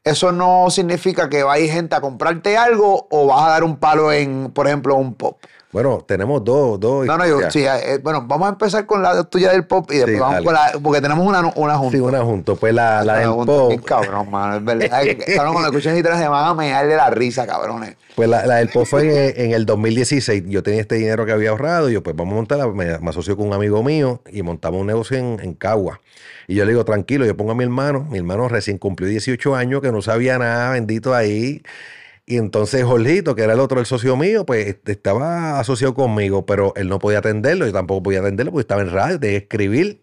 eso 0.03 0.31
no 0.31 0.69
significa 0.69 1.29
que 1.29 1.43
va 1.43 1.53
a 1.53 1.59
ir 1.59 1.71
gente 1.71 1.95
a 1.95 2.01
comprarte 2.01 2.57
algo 2.57 3.07
o 3.11 3.27
vas 3.27 3.43
a 3.45 3.49
dar 3.49 3.63
un 3.63 3.77
palo 3.77 4.11
en, 4.11 4.51
por 4.51 4.67
ejemplo, 4.67 4.95
un 4.95 5.13
pop. 5.15 5.39
Bueno, 5.71 6.03
tenemos 6.05 6.43
dos, 6.43 6.79
dos. 6.79 7.05
No, 7.05 7.17
no, 7.17 7.25
yo, 7.25 7.49
sí, 7.49 7.63
eh, 7.65 7.99
bueno, 8.03 8.25
vamos 8.27 8.47
a 8.47 8.51
empezar 8.51 8.85
con 8.85 9.01
la 9.01 9.23
tuya 9.23 9.51
del 9.53 9.65
pop 9.65 9.89
y 9.91 9.95
después 9.95 10.15
Sí, 10.15 10.19
vamos 10.19 10.33
dale. 10.35 10.45
con 10.45 10.53
la, 10.53 10.71
porque 10.83 10.99
tenemos 11.01 11.25
una, 11.25 11.39
una 11.55 11.77
junta. 11.77 11.97
Sí, 11.97 12.01
una 12.01 12.21
junto. 12.23 12.55
Pues 12.57 12.73
la, 12.73 13.03
la 13.05 13.13
Una 13.13 13.19
del 13.21 13.29
junta, 13.29 13.53
pop. 13.53 13.85
cabrón, 13.85 14.29
mano, 14.31 14.57
es 14.57 14.63
verdad. 14.65 15.01
Cabrón, 15.35 15.53
cuando 15.53 15.69
escuchan 15.69 15.95
historias 15.95 16.19
de 16.19 16.27
van 16.27 16.45
a 16.47 16.53
mearle 16.53 16.95
la 16.97 17.09
risa, 17.09 17.47
cabrones. 17.47 17.95
Pues 18.15 18.27
la, 18.27 18.45
la 18.45 18.55
del 18.57 18.67
pop 18.69 18.85
fue 18.85 19.29
en, 19.29 19.45
en 19.45 19.51
el 19.53 19.65
2016. 19.65 20.43
Yo 20.47 20.61
tenía 20.61 20.81
este 20.81 20.95
dinero 20.95 21.25
que 21.25 21.31
había 21.31 21.51
ahorrado 21.51 21.89
y 21.89 21.93
yo, 21.93 22.03
pues 22.03 22.15
vamos 22.17 22.33
a 22.33 22.35
montarla. 22.35 22.67
Me, 22.67 22.97
me 22.99 23.09
asoció 23.09 23.37
con 23.37 23.47
un 23.47 23.53
amigo 23.53 23.81
mío 23.81 24.21
y 24.29 24.41
montamos 24.43 24.81
un 24.81 24.87
negocio 24.87 25.17
en, 25.17 25.39
en 25.41 25.53
Cagua. 25.53 26.01
Y 26.49 26.55
yo 26.55 26.65
le 26.65 26.71
digo, 26.71 26.83
tranquilo, 26.83 27.25
yo 27.25 27.37
pongo 27.37 27.51
a 27.51 27.55
mi 27.55 27.63
hermano. 27.63 28.05
Mi 28.11 28.17
hermano 28.17 28.49
recién 28.49 28.77
cumplió 28.77 29.07
18 29.07 29.55
años, 29.55 29.81
que 29.81 29.93
no 29.93 30.01
sabía 30.01 30.37
nada, 30.37 30.71
bendito 30.71 31.15
ahí. 31.15 31.61
Y 32.25 32.37
entonces 32.37 32.83
Jorgito, 32.83 33.35
que 33.35 33.41
era 33.43 33.53
el 33.53 33.59
otro, 33.59 33.79
el 33.79 33.85
socio 33.85 34.15
mío, 34.15 34.45
pues 34.45 34.67
este, 34.67 34.91
estaba 34.93 35.59
asociado 35.59 35.93
conmigo, 35.93 36.45
pero 36.45 36.73
él 36.75 36.87
no 36.87 36.99
podía 36.99 37.17
atenderlo, 37.19 37.65
yo 37.65 37.73
tampoco 37.73 38.03
podía 38.03 38.19
atenderlo 38.19 38.51
porque 38.51 38.61
estaba 38.61 38.81
en 38.81 38.91
radio, 38.91 39.19
tenía 39.19 39.39
que 39.39 39.43
escribir. 39.45 40.01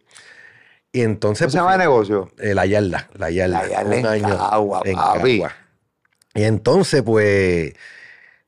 Y 0.93 1.03
entonces. 1.03 1.47
¿Cómo 1.47 1.51
se 1.51 1.59
pues, 1.59 1.63
llama 1.63 1.75
el 1.75 1.79
negocio? 1.81 2.31
eh, 2.39 2.55
la 2.55 2.67
yarda, 2.67 3.09
la 3.15 3.31
yarda. 3.31 3.63
La 3.63 3.69
yarda 3.69 3.87
un 3.89 3.95
en 3.95 4.07
año 4.07 4.37
Cagua, 4.37 4.83
en. 4.85 4.97
Cagua. 4.97 5.53
Y 6.35 6.43
entonces, 6.43 7.03
pues, 7.03 7.73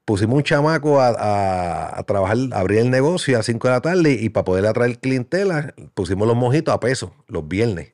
pusimos 0.05 0.37
un 0.37 0.43
chamaco 0.43 1.01
a, 1.01 1.09
a- 1.09 1.99
a 1.99 2.03
trabajar, 2.03 2.37
a 2.53 2.59
abrir 2.61 2.81
el 2.81 2.91
negocio 2.91 3.37
a 3.37 3.39
las 3.39 3.47
5 3.47 3.69
de 3.69 3.75
la 3.75 3.81
tarde 3.81 4.13
y 4.21 4.29
para 4.31 4.45
poder 4.45 4.67
atraer 4.67 4.99
clientela, 4.99 5.75
pusimos 5.95 6.27
los 6.27 6.37
mojitos 6.37 6.75
a 6.75 6.81
peso 6.81 7.15
los 7.29 7.47
viernes. 7.47 7.93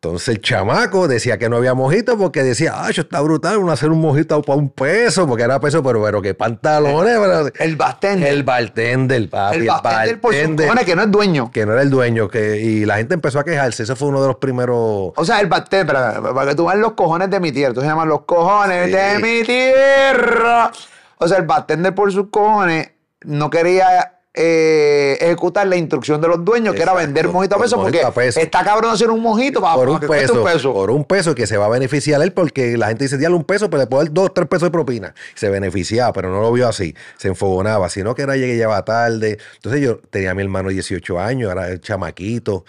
Entonces 0.00 0.28
el 0.28 0.40
chamaco 0.40 1.08
decía 1.08 1.38
que 1.38 1.48
no 1.48 1.56
había 1.56 1.74
mojito 1.74 2.16
porque 2.16 2.44
decía, 2.44 2.72
ah, 2.76 2.88
eso 2.88 3.00
está 3.00 3.20
brutal, 3.20 3.56
uno 3.58 3.72
hacer 3.72 3.90
un 3.90 4.00
mojito 4.00 4.40
para 4.42 4.56
un 4.56 4.70
peso, 4.70 5.26
porque 5.26 5.42
era 5.42 5.58
peso, 5.58 5.82
pero, 5.82 6.00
pero 6.00 6.22
que 6.22 6.34
pantalones. 6.34 7.18
pero- 7.18 7.50
El 7.58 7.74
bartender. 7.74 8.32
el 8.32 8.44
bartender, 8.44 9.28
papi, 9.28 9.56
el 9.56 9.62
el 9.62 9.68
bartender 9.68 10.20
por 10.20 10.32
sus 10.32 10.40
bartender, 10.40 10.66
cojones, 10.68 10.84
que 10.86 10.94
no 10.94 11.02
es 11.02 11.10
dueño. 11.10 11.50
que 11.50 11.66
no 11.66 11.72
era 11.72 11.82
el 11.82 11.90
dueño, 11.90 12.28
que, 12.28 12.58
y 12.60 12.84
la 12.84 12.98
gente 12.98 13.14
empezó 13.14 13.40
a 13.40 13.44
quejarse. 13.44 13.82
Ese 13.82 13.96
fue 13.96 14.06
uno 14.06 14.22
de 14.22 14.28
los 14.28 14.36
primeros. 14.36 15.12
O 15.16 15.24
sea, 15.24 15.40
el 15.40 15.48
bartender, 15.48 15.86
para, 15.88 16.22
para 16.32 16.50
que 16.50 16.54
tú 16.56 16.66
veas 16.66 16.78
los 16.78 16.92
cojones 16.92 17.28
de 17.28 17.40
mi 17.40 17.50
tierra. 17.50 17.70
Entonces 17.70 17.88
se 17.88 17.92
llaman 17.92 18.08
los 18.08 18.20
cojones 18.22 18.86
Sí. 18.86 18.92
de 18.92 19.18
mi 19.18 19.42
tierra. 19.44 20.70
O 21.18 21.26
sea, 21.26 21.38
el 21.38 21.44
bartender 21.44 21.92
por 21.92 22.12
sus 22.12 22.28
cojones 22.30 22.92
no 23.24 23.50
quería 23.50 24.17
eh, 24.40 25.18
ejecutar 25.20 25.66
la 25.66 25.76
instrucción 25.76 26.20
de 26.20 26.28
los 26.28 26.44
dueños, 26.44 26.72
que 26.76 26.82
era 26.82 26.94
vender 26.94 27.28
mojito 27.28 27.56
a 27.56 27.58
peso, 27.58 27.74
porque 27.74 28.00
peso. 28.14 28.38
está 28.38 28.62
cabrón 28.62 28.92
hacer 28.92 29.10
un 29.10 29.20
mojito 29.20 29.60
para, 29.60 29.74
por 29.74 29.86
para 29.86 29.94
un 29.94 30.00
que 30.00 30.06
peso, 30.06 30.34
un 30.34 30.44
peso. 30.44 30.72
por 30.72 30.92
un 30.92 31.04
peso 31.04 31.34
que 31.34 31.48
se 31.48 31.56
va 31.56 31.66
a 31.66 31.68
beneficiar 31.68 32.22
él 32.22 32.32
porque 32.32 32.76
la 32.76 32.86
gente 32.86 33.04
dice, 33.04 33.18
diale 33.18 33.34
un 33.34 33.42
peso, 33.42 33.68
pero 33.68 33.82
le 33.82 33.86
puedo 33.88 34.04
dar 34.04 34.12
dos, 34.12 34.32
tres 34.32 34.46
pesos 34.46 34.68
de 34.68 34.70
propina. 34.70 35.12
Se 35.34 35.48
beneficiaba, 35.48 36.12
pero 36.12 36.30
no 36.30 36.40
lo 36.40 36.52
vio 36.52 36.68
así. 36.68 36.94
Se 37.16 37.26
enfogonaba, 37.26 37.88
sino 37.88 38.14
que 38.14 38.22
era 38.22 38.36
llegué 38.36 38.54
lleva 38.54 38.84
tarde. 38.84 39.38
Entonces 39.56 39.80
yo 39.80 39.98
tenía 39.98 40.30
a 40.30 40.34
mi 40.34 40.42
hermano 40.42 40.68
de 40.68 40.74
18 40.74 41.18
años, 41.18 41.50
era 41.50 41.68
el 41.70 41.80
chamaquito. 41.80 42.64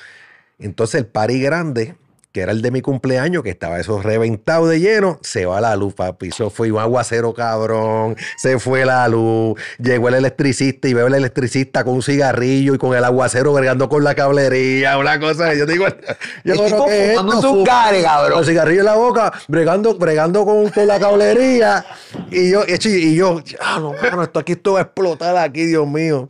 Entonces 0.58 0.96
el 0.96 1.06
party 1.06 1.40
grande, 1.40 1.96
que 2.32 2.42
era 2.42 2.52
el 2.52 2.62
de 2.62 2.70
mi 2.70 2.82
cumpleaños, 2.82 3.42
que 3.42 3.50
estaba 3.50 3.80
eso 3.80 4.02
reventado 4.02 4.68
de 4.68 4.80
lleno, 4.80 5.20
se 5.24 5.46
va 5.46 5.60
la 5.62 5.76
luz, 5.76 5.96
papi. 5.96 6.28
Eso 6.28 6.52
fue 6.52 6.72
un 6.72 6.80
aguacero 6.80 7.34
cabrón, 7.34 8.16
se 8.38 8.60
fue 8.60 8.86
la 8.86 9.08
luz. 9.08 9.60
Llegó 9.80 10.10
el 10.10 10.16
electricista 10.16 10.88
y 10.88 10.94
veo 10.94 11.08
el 11.08 11.16
electricista 11.16 11.84
con 11.84 11.96
un 11.96 12.04
cigarrillo 12.04 12.76
y 12.76 12.78
con 12.78 12.96
el 12.96 13.04
aguacero 13.04 13.54
bregando 13.54 13.90
con 13.90 14.04
la 14.04 14.14
cablería, 14.14 14.98
una 15.00 15.20
cosa. 15.20 15.56
Yo 15.56 15.66
digo, 15.66 15.88
yo 16.44 16.54
creo 16.54 16.86
que 16.86 17.14
fumando 17.16 17.34
esto 17.36 17.64
gares, 17.64 18.04
cabrón. 18.04 18.32
Con 18.32 18.40
el 18.40 18.46
cigarrillo 18.46 18.80
en 18.82 18.86
la 18.86 18.96
boca, 18.96 19.34
bregando, 19.48 19.98
bregando 19.98 20.46
con, 20.46 20.70
con 20.70 20.88
la 20.88 21.00
cablería. 21.00 21.84
Y 22.30 22.52
yo, 22.52 22.64
y 22.68 23.16
yo, 23.16 23.42
ah, 23.60 23.80
no, 23.80 23.94
mano, 23.94 24.24
esto 24.24 24.40
aquí 24.40 24.52
esto 24.52 24.74
va 24.74 24.80
a 24.80 24.84
explotar 24.84 25.36
aquí, 25.38 25.66
Dios 25.66 25.88
mío. 25.88 26.28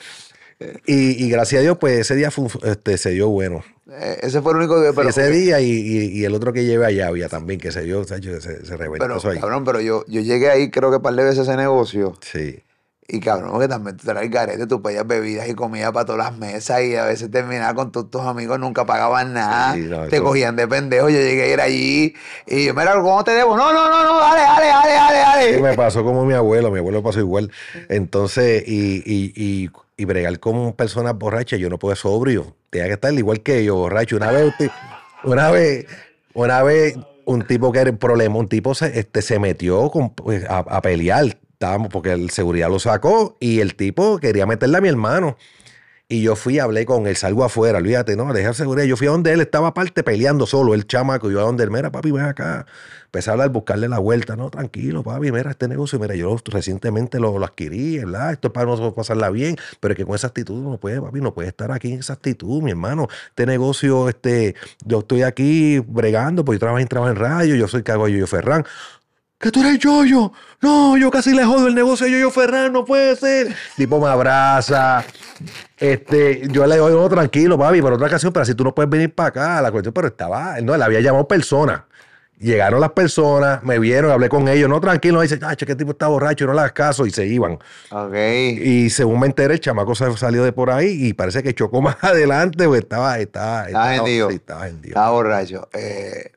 Y, 0.85 1.25
y 1.25 1.29
gracias 1.29 1.59
a 1.59 1.63
Dios, 1.63 1.77
pues 1.77 1.99
ese 1.99 2.15
día 2.15 2.31
fue 2.31 2.47
este, 2.63 2.97
se 2.97 3.11
dio 3.11 3.29
bueno. 3.29 3.63
Eh, 3.91 4.19
ese 4.23 4.41
fue 4.41 4.51
el 4.53 4.59
único 4.59 4.81
que. 4.81 4.93
Pero, 4.93 5.09
ese 5.09 5.29
día 5.29 5.59
y, 5.61 5.69
y- 5.71 6.19
y 6.19 6.25
el 6.25 6.35
otro 6.35 6.53
que 6.53 6.63
llevé 6.65 6.85
allá 6.85 7.07
había 7.07 7.27
también, 7.29 7.59
que 7.59 7.71
se 7.71 7.81
dio, 7.83 8.03
se, 8.03 8.19
se, 8.21 8.77
reventó 8.77 9.03
pero, 9.05 9.17
eso 9.17 9.29
ahí. 9.29 9.39
cabrón, 9.39 9.63
pero 9.63 9.81
yo, 9.81 10.03
yo 10.07 10.21
llegué 10.21 10.49
ahí 10.49 10.69
creo 10.69 10.89
que 10.91 10.97
un 10.97 11.01
par 11.01 11.13
de 11.15 11.23
veces 11.23 11.39
ese 11.47 11.57
negocio 11.57 12.13
Sí. 12.21 12.63
Y 13.11 13.19
cabrón, 13.21 13.49
porque 13.53 13.67
también 13.67 13.97
tú 13.97 14.05
traes 14.05 14.29
garete, 14.29 14.67
tú 14.67 14.83
pedías 14.83 15.07
bebidas 15.07 15.49
y 15.49 15.55
comida 15.55 15.91
para 15.91 16.05
todas 16.05 16.19
las 16.29 16.37
mesas 16.37 16.83
y 16.83 16.95
a 16.95 17.05
veces 17.05 17.31
terminabas 17.31 17.73
con 17.73 17.91
todos 17.91 18.11
tus 18.11 18.21
amigos, 18.21 18.59
nunca 18.59 18.85
pagaban 18.85 19.33
nada, 19.33 19.73
Sí, 19.73 19.79
no, 19.89 20.05
te 20.07 20.17
eso- 20.17 20.23
cogían 20.25 20.55
de 20.55 20.67
pendejo. 20.67 21.09
Yo 21.09 21.17
llegué 21.17 21.41
a 21.45 21.53
ir 21.53 21.59
allí 21.59 22.13
y 22.45 22.65
yo, 22.67 22.75
mira, 22.75 22.93
¿cómo 23.01 23.23
te 23.23 23.31
debo? 23.31 23.57
No, 23.57 23.73
no, 23.73 23.89
no, 23.89 24.03
no, 24.03 24.19
dale, 24.19 24.41
dale, 24.43 24.67
dale, 24.67 24.91
dale, 24.93 25.17
dale. 25.17 25.55
Sí, 25.55 25.59
me 25.63 25.73
pasó 25.73 26.03
como 26.03 26.23
mi 26.23 26.35
abuelo, 26.35 26.69
mi 26.69 26.77
abuelo 26.77 27.01
pasó 27.01 27.19
igual. 27.19 27.51
Entonces, 27.89 28.61
y, 28.67 28.97
y, 29.03 29.33
y, 29.35 29.69
y 29.99 30.05
bregar 30.05 30.39
con 30.39 30.73
personas 30.73 31.17
borrachas, 31.17 31.59
yo 31.59 31.69
no 31.69 31.77
puedo 31.77 31.95
sobrio. 31.95 32.55
Tenía 32.69 32.87
que 32.87 32.93
estar 32.93 33.13
igual 33.13 33.41
que 33.41 33.63
yo, 33.63 33.75
borracho. 33.75 34.15
Una 34.15 34.31
vez, 34.31 34.53
una 35.23 35.51
vez, 35.51 35.85
una 36.33 36.63
vez, 36.63 36.97
un 37.25 37.41
tipo 37.43 37.71
que 37.71 37.79
era 37.79 37.89
el 37.89 37.97
problema, 37.97 38.37
un 38.37 38.47
tipo 38.47 38.73
se, 38.73 38.97
este, 38.97 39.21
se 39.21 39.37
metió 39.39 39.89
con- 39.91 40.11
pues, 40.11 40.45
a, 40.45 40.59
a 40.59 40.81
pelear. 40.81 41.37
Estábamos, 41.51 41.89
porque 41.89 42.13
el 42.13 42.29
seguridad 42.29 42.69
lo 42.69 42.79
sacó 42.79 43.35
y 43.41 43.59
el 43.59 43.75
tipo 43.75 44.17
quería 44.19 44.45
meterle 44.45 44.77
a 44.77 44.81
mi 44.81 44.87
hermano. 44.87 45.35
Y 46.11 46.23
yo 46.23 46.35
fui, 46.35 46.57
hablé 46.57 46.87
con 46.87 47.05
él, 47.05 47.15
salgo 47.15 47.43
afuera, 47.43 47.77
olvídate, 47.77 48.15
no, 48.15 48.33
deja 48.33 48.51
seguridad. 48.55 48.87
Yo 48.87 48.97
fui 48.97 49.05
a 49.05 49.11
donde 49.11 49.31
él 49.31 49.41
estaba 49.41 49.67
aparte 49.67 50.01
peleando 50.01 50.47
solo, 50.47 50.73
el 50.73 50.87
chamaco. 50.87 51.29
Yo 51.29 51.39
a 51.39 51.43
donde 51.43 51.63
él, 51.63 51.69
mira, 51.69 51.91
papi, 51.91 52.09
ven 52.09 52.25
acá. 52.25 52.65
Empecé 53.05 53.29
a 53.29 53.33
hablar, 53.33 53.49
buscarle 53.49 53.87
la 53.87 53.99
vuelta. 53.99 54.35
No, 54.35 54.49
tranquilo, 54.49 55.03
papi, 55.03 55.31
mira, 55.31 55.51
este 55.51 55.67
negocio, 55.67 55.99
mira, 55.99 56.15
yo 56.15 56.35
recientemente 56.45 57.19
lo, 57.19 57.37
adquirí, 57.45 57.99
¿verdad? 57.99 58.31
Esto 58.31 58.47
es 58.47 58.53
para 58.55 58.65
nosotros 58.65 58.95
pasarla 58.95 59.29
bien, 59.29 59.55
pero 59.79 59.91
es 59.93 59.97
que 59.97 60.05
con 60.05 60.15
esa 60.15 60.25
actitud 60.25 60.59
no 60.63 60.79
puede, 60.79 60.99
papi, 60.99 61.21
no 61.21 61.31
puede 61.31 61.49
estar 61.49 61.71
aquí 61.71 61.93
en 61.93 61.99
esa 61.99 62.13
actitud, 62.13 62.63
mi 62.63 62.71
hermano. 62.71 63.07
Este 63.27 63.45
negocio, 63.45 64.09
este, 64.09 64.55
yo 64.85 64.99
estoy 64.99 65.21
aquí 65.21 65.77
bregando, 65.77 66.43
porque 66.43 66.55
yo 66.55 66.59
trabajo 66.61 66.79
en, 66.79 66.87
trabajo 66.87 67.11
en 67.11 67.17
radio, 67.17 67.53
yo 67.53 67.67
soy 67.67 67.83
cago 67.83 68.07
Yoyo 68.07 68.25
Ferran. 68.25 68.65
Que 69.39 69.51
tú 69.51 69.61
eres 69.61 69.79
Yoyo. 69.79 70.33
No, 70.61 70.97
yo 70.97 71.09
casi 71.09 71.33
le 71.33 71.45
jodo 71.45 71.67
el 71.67 71.75
negocio 71.75 72.05
de 72.05 72.11
Yoyo 72.11 72.29
Ferran, 72.29 72.73
no 72.73 72.83
puede 72.83 73.15
ser. 73.15 73.55
Tipo 73.77 73.97
me 74.01 74.07
abraza. 74.09 75.05
Este, 75.77 76.45
yo 76.49 76.67
le 76.67 76.75
digo, 76.75 76.89
no, 76.89 77.07
tranquilo, 77.07 77.57
papi, 77.57 77.81
por 77.81 77.93
otra 77.93 78.07
ocasión, 78.07 78.33
pero 78.33 78.43
así 78.43 78.53
tú 78.53 78.65
no 78.65 78.75
puedes 78.75 78.89
venir 78.89 79.15
para 79.15 79.29
acá. 79.29 79.61
La 79.61 79.71
cuestión, 79.71 79.93
pero 79.93 80.09
estaba, 80.09 80.59
no, 80.61 80.75
él 80.75 80.81
había 80.81 80.99
llamado 80.99 81.25
personas. 81.25 81.83
Llegaron 82.37 82.81
las 82.81 82.91
personas, 82.91 83.63
me 83.63 83.79
vieron, 83.79 84.11
hablé 84.11 84.27
con 84.27 84.47
ellos, 84.49 84.69
no, 84.69 84.79
tranquilo, 84.81 85.21
dice, 85.21 85.39
ah, 85.41 85.55
qué 85.55 85.75
tipo 85.75 85.91
está 85.91 86.07
borracho, 86.07 86.45
no 86.45 86.53
le 86.53 86.59
hagas 86.59 86.71
caso, 86.73 87.05
y 87.05 87.11
se 87.11 87.25
iban. 87.25 87.59
Ok. 87.91 88.15
Y 88.61 88.89
según 88.89 89.21
me 89.21 89.27
enteré, 89.27 89.53
el 89.55 89.59
chamaco 89.61 89.95
salió 89.95 90.43
de 90.43 90.51
por 90.51 90.69
ahí 90.69 91.07
y 91.07 91.13
parece 91.13 91.43
que 91.43 91.53
chocó 91.53 91.81
más 91.81 91.95
adelante, 92.01 92.65
pues 92.65 92.81
estaba, 92.81 93.19
estaba, 93.19 93.67
Estaba 93.67 94.05
sí, 94.05 94.19
estaba 94.31 94.67
hendido. 94.67 94.89
Estaba 94.89 95.11
borracho. 95.11 95.69
Eh, 95.73 96.31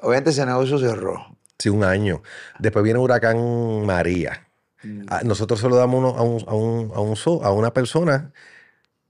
obviamente 0.00 0.30
ese 0.30 0.46
negocio 0.46 0.78
cerró. 0.78 1.31
Sí, 1.62 1.68
un 1.68 1.84
año. 1.84 2.22
Después 2.58 2.82
viene 2.82 2.98
Huracán 2.98 3.86
María. 3.86 4.48
Ah, 5.08 5.20
Nosotros 5.24 5.60
se 5.60 5.68
lo 5.68 5.76
damos 5.76 5.98
uno- 6.00 6.16
a, 6.18 6.22
un, 6.22 6.44
a, 6.48 6.54
un- 6.54 6.92
a 6.94 7.00
un 7.00 7.44
a 7.44 7.50
una 7.52 7.72
persona 7.72 8.32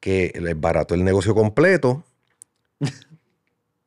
que 0.00 0.32
le 0.38 0.52
barató 0.54 0.94
el 0.94 1.02
negocio 1.04 1.34
completo. 1.34 2.04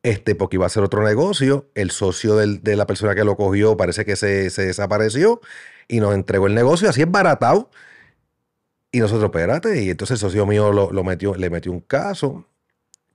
Este, 0.02 0.36
porque 0.36 0.54
iba 0.56 0.64
a 0.64 0.68
hacer 0.68 0.84
otro 0.84 1.02
negocio. 1.02 1.66
El 1.74 1.90
socio 1.90 2.36
del- 2.36 2.62
de 2.62 2.76
la 2.76 2.86
persona 2.86 3.14
que 3.16 3.24
lo 3.24 3.36
cogió 3.36 3.76
parece 3.76 4.04
que 4.04 4.14
se, 4.14 4.50
se 4.50 4.64
desapareció 4.66 5.40
y 5.88 5.98
nos 5.98 6.14
entregó 6.14 6.46
el 6.46 6.54
negocio. 6.54 6.88
Así 6.88 7.02
es 7.02 7.10
baratado. 7.10 7.70
Y 8.92 9.00
nosotros, 9.00 9.24
espérate. 9.24 9.82
Y 9.82 9.90
entonces 9.90 10.14
el 10.14 10.20
socio 10.20 10.46
mío 10.46 10.70
lo, 10.72 10.92
lo 10.92 11.02
metió, 11.02 11.34
le 11.34 11.50
metió 11.50 11.72
un 11.72 11.80
caso 11.80 12.46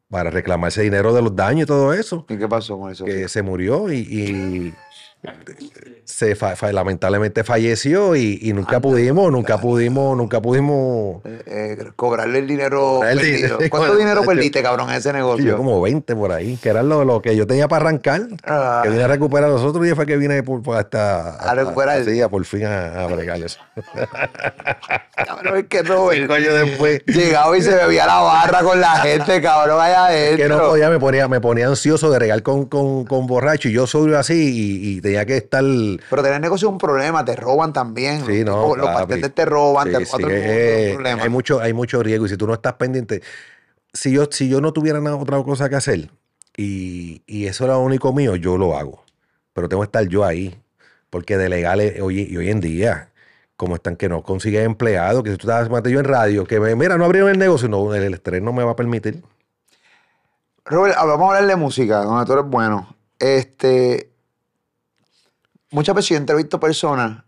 para 0.10 0.30
reclamar 0.30 0.68
ese 0.68 0.82
dinero 0.82 1.14
de 1.14 1.22
los 1.22 1.34
daños 1.34 1.64
y 1.64 1.68
todo 1.68 1.94
eso 1.94 2.26
¿Y 2.28 2.38
qué 2.38 2.46
pasó 2.50 2.78
con 2.78 2.92
eso? 2.92 3.06
que 3.06 3.30
se 3.30 3.42
murió 3.42 3.90
y, 3.90 4.00
y 4.00 4.74
se 6.06 6.36
fa- 6.36 6.56
fa- 6.56 6.72
lamentablemente 6.74 7.44
falleció 7.44 8.16
y, 8.16 8.40
y 8.42 8.54
nunca 8.54 8.80
pudimos, 8.80 9.32
nunca 9.32 9.60
pudimos, 9.60 10.18
nunca 10.18 10.42
pudimos. 10.42 11.22
Eh, 11.26 11.44
eh, 11.46 11.78
cobrarle 11.96 12.40
el 12.40 12.48
dinero 12.48 12.96
Cobrar 12.96 13.12
el 13.12 13.18
perdido. 13.20 13.38
dinero. 13.58 13.58
¿Cuánto 13.70 13.96
dinero 13.98 14.22
perdiste, 14.24 14.64
cabrón, 14.64 14.90
en 14.90 14.96
ese 14.96 15.14
negocio? 15.14 15.46
yo 15.46 15.58
como 15.58 15.80
20 15.82 16.16
por 16.16 16.32
ahí, 16.32 16.58
que 16.58 16.70
era 16.70 16.84
lo, 16.84 17.06
lo 17.06 17.22
que 17.22 17.36
yo 17.36 17.46
tenía 17.48 17.68
para 17.68 17.86
arrancar, 17.86 18.22
Ah. 18.46 18.82
que 18.84 18.90
vine 18.90 19.04
a 19.04 19.08
recuperar 19.08 19.50
los 19.50 19.62
otros 19.62 19.84
días 19.84 19.96
fue 19.96 20.06
que 20.06 20.18
vine 20.18 20.42
por, 20.44 20.62
por 20.64 20.78
hasta, 20.78 21.36
A 21.36 21.54
recuperar. 21.56 22.04
Sí, 22.04 22.20
a 22.22 22.28
por 22.30 22.44
fin 22.46 22.66
a, 22.66 23.04
a 23.04 23.08
bregar 23.08 23.38
eso. 23.42 23.60
Cabrón, 25.16 25.58
es 25.58 25.66
que 25.68 25.84
Robert 25.84 26.20
Cinco 26.22 26.34
años 26.34 26.54
después. 26.54 27.02
llegaba 27.06 27.58
y 27.58 27.62
se 27.62 27.76
bebía 27.76 28.06
la 28.08 28.20
barra 28.20 28.62
con 28.64 28.80
la 28.82 28.96
gente, 29.02 29.42
cabrón, 29.42 29.80
allá 29.80 30.08
adentro. 30.08 30.38
Que 30.44 30.50
no 30.50 30.60
podía, 30.70 30.90
me 30.90 31.00
ponía, 31.00 31.28
me 31.28 31.40
ponía 31.42 31.68
ansioso 31.68 32.10
de 32.10 32.20
regar 32.20 32.42
con, 32.44 32.66
con, 32.66 33.06
con 33.06 33.28
borracho 33.28 33.70
y 33.70 33.74
yo 33.74 33.86
sobrio 33.88 34.18
así 34.18 34.34
y, 34.34 34.98
y 34.98 35.02
tenía 35.12 35.26
que 35.26 35.38
estar 35.38 35.63
Pero 35.63 36.24
tener 36.24 36.41
negocio 36.41 36.67
es 36.67 36.71
un 36.71 36.78
problema, 36.78 37.24
te 37.24 37.36
roban 37.36 37.74
también. 37.74 38.26
Sí, 38.26 38.43
no. 38.43 38.67
Los, 38.69 38.78
los 38.78 38.86
papi. 38.88 39.00
bartenders 39.00 39.36
te 39.36 39.45
roban, 39.45 39.88
Sí, 39.88 39.93
te 39.93 40.06
sí, 40.06 40.24
es 40.24 40.93
problema. 40.93 41.24
hay, 41.24 41.30
mucho, 41.30 41.60
hay 41.60 41.74
mucho 41.74 42.02
riesgo 42.04 42.26
y 42.26 42.30
si 42.30 42.38
tú 42.38 42.47
no 42.47 42.54
estás 42.54 42.74
pendiente, 42.74 43.21
si 43.93 44.12
yo, 44.12 44.28
si 44.32 44.50
yo 44.50 44.62
no 44.62 44.74
tuviera 44.74 45.00
nada, 45.00 45.15
otra 45.17 45.41
cosa 45.43 45.69
que 45.69 45.76
hacer 45.76 46.10
y, 46.58 47.24
y 47.28 47.45
eso 47.47 47.65
era 47.65 47.74
lo 47.74 47.82
único 47.82 48.13
mío, 48.13 48.36
yo 48.36 48.58
lo 48.58 48.78
hago. 48.78 49.04
Pero 49.54 49.69
tengo 49.69 49.82
que 49.82 49.88
estar 49.88 50.08
yo 50.08 50.26
ahí. 50.26 50.58
Porque 51.10 51.38
de 51.38 51.50
legales 51.50 52.00
hoy, 52.02 52.21
y 52.21 52.38
hoy 52.38 52.50
en 52.50 52.62
día, 52.62 53.12
como 53.58 53.76
están 53.76 53.97
que 53.97 54.08
no 54.08 54.24
consigues 54.24 54.65
empleados, 54.65 55.24
que 55.24 55.32
si 55.32 55.38
tú 55.38 55.50
estás 55.52 55.67
yo 55.69 56.00
en 56.00 56.06
radio, 56.06 56.45
que 56.45 56.60
me, 56.60 56.74
mira, 56.76 56.97
no 56.97 57.04
abrieron 57.04 57.30
el 57.30 57.38
negocio, 57.38 57.67
no, 57.67 57.93
el 57.93 58.13
estrés 58.13 58.41
no 58.41 58.54
me 58.54 58.63
va 58.63 58.71
a 58.71 58.76
permitir. 58.78 59.21
Robert, 60.63 60.95
ah, 60.97 61.04
vamos 61.06 61.26
a 61.26 61.36
hablar 61.36 61.50
de 61.50 61.56
música, 61.58 61.97
donde 62.04 62.26
tú 62.26 62.34
eres 62.34 62.45
bueno. 62.45 62.95
Este. 63.19 64.11
Muchas 65.72 65.96
veces 65.96 66.10
yo 66.10 66.18
entrevisto 66.18 66.60
personas 66.60 67.24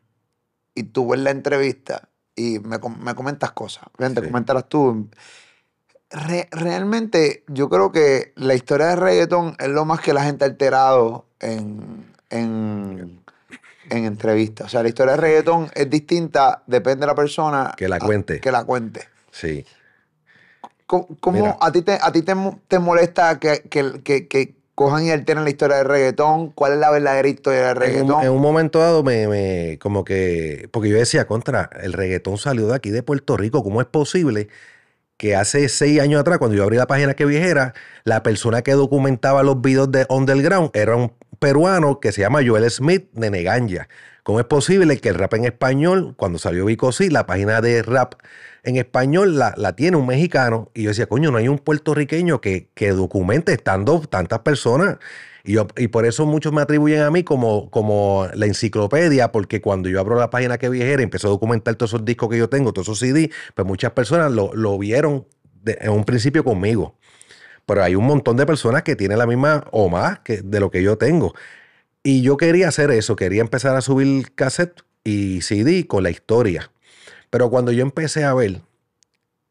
y 0.76 0.84
tú 0.84 1.10
ves 1.10 1.20
la 1.22 1.32
entrevista 1.32 2.10
y 2.36 2.60
me, 2.60 2.78
me 3.00 3.16
comentas 3.16 3.52
cosas. 3.52 3.86
Vente, 3.98 4.22
Sí. 4.22 4.28
coméntalas 4.28 4.68
tú. 4.68 5.10
Re- 6.10 6.48
realmente, 6.52 7.44
yo 7.48 7.70
creo 7.70 7.92
que 7.92 8.34
la 8.36 8.54
historia 8.54 8.88
de 8.88 8.96
reggaetón 8.98 9.56
es 9.60 9.70
lo 9.70 9.86
más 9.86 10.00
que 10.00 10.14
la 10.14 10.24
gente 10.24 10.46
ha 10.46 10.48
alterado 10.48 11.26
en, 11.40 12.06
en, 12.30 13.20
en 13.90 14.06
entrevistas. 14.06 14.68
O 14.68 14.70
sea, 14.70 14.84
la 14.84 14.90
historia 14.90 15.14
de 15.16 15.22
reggaetón 15.22 15.72
es 15.74 15.90
distinta, 15.90 16.64
depende 16.68 17.02
de 17.02 17.08
la 17.08 17.16
persona. 17.16 17.74
Que 17.78 17.88
la 17.88 17.96
a- 17.96 18.00
cuente. 18.00 18.40
que 18.40 18.52
la 18.52 18.64
cuente. 18.64 19.08
Sí. 19.32 19.66
¿Cómo, 20.86 21.08
cómo 21.20 21.58
a 21.60 21.72
ti, 21.72 21.82
te, 21.82 21.98
a 22.00 22.12
ti 22.12 22.22
te, 22.22 22.34
te 22.68 22.78
molesta 22.78 23.40
que, 23.40 23.62
que- 23.70 24.28
que 24.28 24.56
cojan 24.76 25.06
y 25.06 25.12
alteren 25.12 25.44
la 25.44 25.50
historia 25.50 25.78
del 25.78 25.88
reggaetón? 25.88 26.52
¿Cuál 26.52 26.74
es 26.74 26.80
la 26.80 26.92
verdadera 26.92 27.28
historia 27.28 27.74
del 27.74 27.78
En 27.82 27.98
un, 28.02 28.16
reggaetón? 28.16 28.24
en 28.24 28.30
un 28.32 28.42
momento 28.42 28.80
dado 28.80 29.04
me, 29.04 29.28
me- 29.28 29.78
como 29.80 30.04
que, 30.04 30.70
porque 30.72 30.90
yo 30.90 30.98
decía, 30.98 31.28
contra, 31.28 31.70
el 31.82 31.94
reggaetón 31.94 32.38
salió 32.38 32.68
de 32.68 32.76
aquí 32.76 32.90
de 32.92 33.04
Puerto 33.04 33.38
Rico, 33.38 33.64
¿cómo 33.64 33.82
es 33.82 33.88
posible 33.88 34.48
que 35.18 35.36
hace 35.36 35.70
seis 35.70 36.00
años 36.02 36.22
atrás, 36.22 36.40
cuando 36.40 36.58
yo 36.58 36.64
abrí 36.64 36.78
la 36.78 36.88
página 36.88 37.14
que 37.16 37.26
viejera, 37.26 37.74
la 38.04 38.24
persona 38.24 38.62
que 38.64 38.74
documentaba 38.74 39.44
los 39.44 39.62
videos 39.62 39.92
de 39.92 40.06
Underground 40.10 40.72
era 40.74 40.96
un 40.96 41.14
peruano 41.40 42.00
que 42.00 42.12
se 42.12 42.22
llama 42.22 42.42
Joel 42.46 42.70
Smith 42.72 43.10
de 43.14 43.32
Neganja? 43.32 43.88
¿Cómo 44.24 44.40
es 44.40 44.46
posible 44.46 44.98
que 45.00 45.10
el 45.10 45.16
rap 45.16 45.34
en 45.34 45.46
español, 45.46 46.14
cuando 46.16 46.40
salió 46.40 46.66
Vico 46.66 46.92
Sí, 46.94 47.10
la 47.10 47.26
página 47.26 47.60
de 47.62 47.84
rap 47.84 48.14
en 48.64 48.78
español 48.78 49.38
la, 49.38 49.54
la 49.58 49.76
tiene 49.76 49.98
un 49.98 50.08
mexicano? 50.08 50.72
Y 50.74 50.84
yo 50.84 50.90
decía, 50.90 51.08
coño, 51.08 51.30
no 51.32 51.38
hay 51.38 51.50
un 51.50 51.60
puertorriqueño 51.60 52.40
que, 52.40 52.70
que 52.74 52.92
documente 52.92 53.52
estando 53.54 54.00
tantas 54.02 54.40
personas. 54.40 54.98
Y, 55.44 55.54
yo, 55.54 55.68
y 55.78 55.90
por 55.90 56.06
eso 56.06 56.26
muchos 56.26 56.54
me 56.54 56.62
atribuyen 56.62 57.02
a 57.02 57.12
mí 57.12 57.24
como, 57.24 57.70
como 57.70 58.28
la 58.34 58.46
enciclopedia, 58.46 59.34
porque 59.34 59.60
cuando 59.62 59.90
yo 59.90 60.00
abro 60.00 60.16
la 60.18 60.30
página 60.30 60.58
que 60.58 60.70
viejera 60.70 61.02
y 61.02 61.04
empecé 61.04 61.28
a 61.28 61.30
documentar 61.32 61.76
todos 61.76 61.92
esos 61.92 62.06
discos 62.06 62.30
que 62.30 62.38
yo 62.38 62.48
tengo, 62.50 62.72
todos 62.72 62.88
esos 62.88 63.00
CD, 63.00 63.30
pues 63.56 63.68
muchas 63.68 63.92
personas 63.92 64.32
lo, 64.32 64.54
lo 64.54 64.78
vieron 64.78 65.28
de- 65.64 65.78
en 65.82 65.92
un 65.92 66.06
principio 66.06 66.46
conmigo. 66.46 66.96
Pero 67.66 67.84
hay 67.84 67.96
un 67.96 68.06
montón 68.06 68.38
de 68.38 68.46
personas 68.46 68.84
que 68.84 68.96
tienen 68.96 69.18
la 69.18 69.26
misma 69.28 69.66
o 69.72 69.90
más 69.90 70.20
que 70.20 70.42
de 70.42 70.60
lo 70.60 70.70
que 70.72 70.84
yo 70.84 70.98
tengo. 70.98 71.34
Y 72.04 72.22
yo 72.22 72.36
quería 72.36 72.68
hacer 72.68 72.92
eso, 72.92 73.16
quería 73.16 73.42
empezar 73.42 73.76
a 73.78 73.82
subir 73.82 74.34
cassette 74.36 74.82
y 75.06 75.42
CD 75.42 75.88
con 75.88 76.04
la 76.04 76.10
historia. 76.10 76.70
Pero 77.30 77.50
cuando 77.50 77.72
yo 77.72 77.82
empecé 77.82 78.26
a 78.26 78.34
ver 78.34 78.62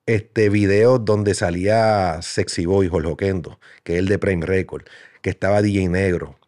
este 0.07 0.51
videos 0.51 1.05
donde 1.05 1.35
salía 1.35 2.21
Sexy 2.21 2.67
Boy, 2.67 2.89
Jorge 2.89 3.09
Oquendo, 3.09 3.59
que 3.85 3.95
es 3.95 3.99
el 4.01 4.09
de 4.09 4.19
Prime 4.19 4.45
Record, 4.45 4.85
que 5.23 5.31
estaba 5.31 5.63
DJ 5.63 5.89
Negro, 5.89 6.39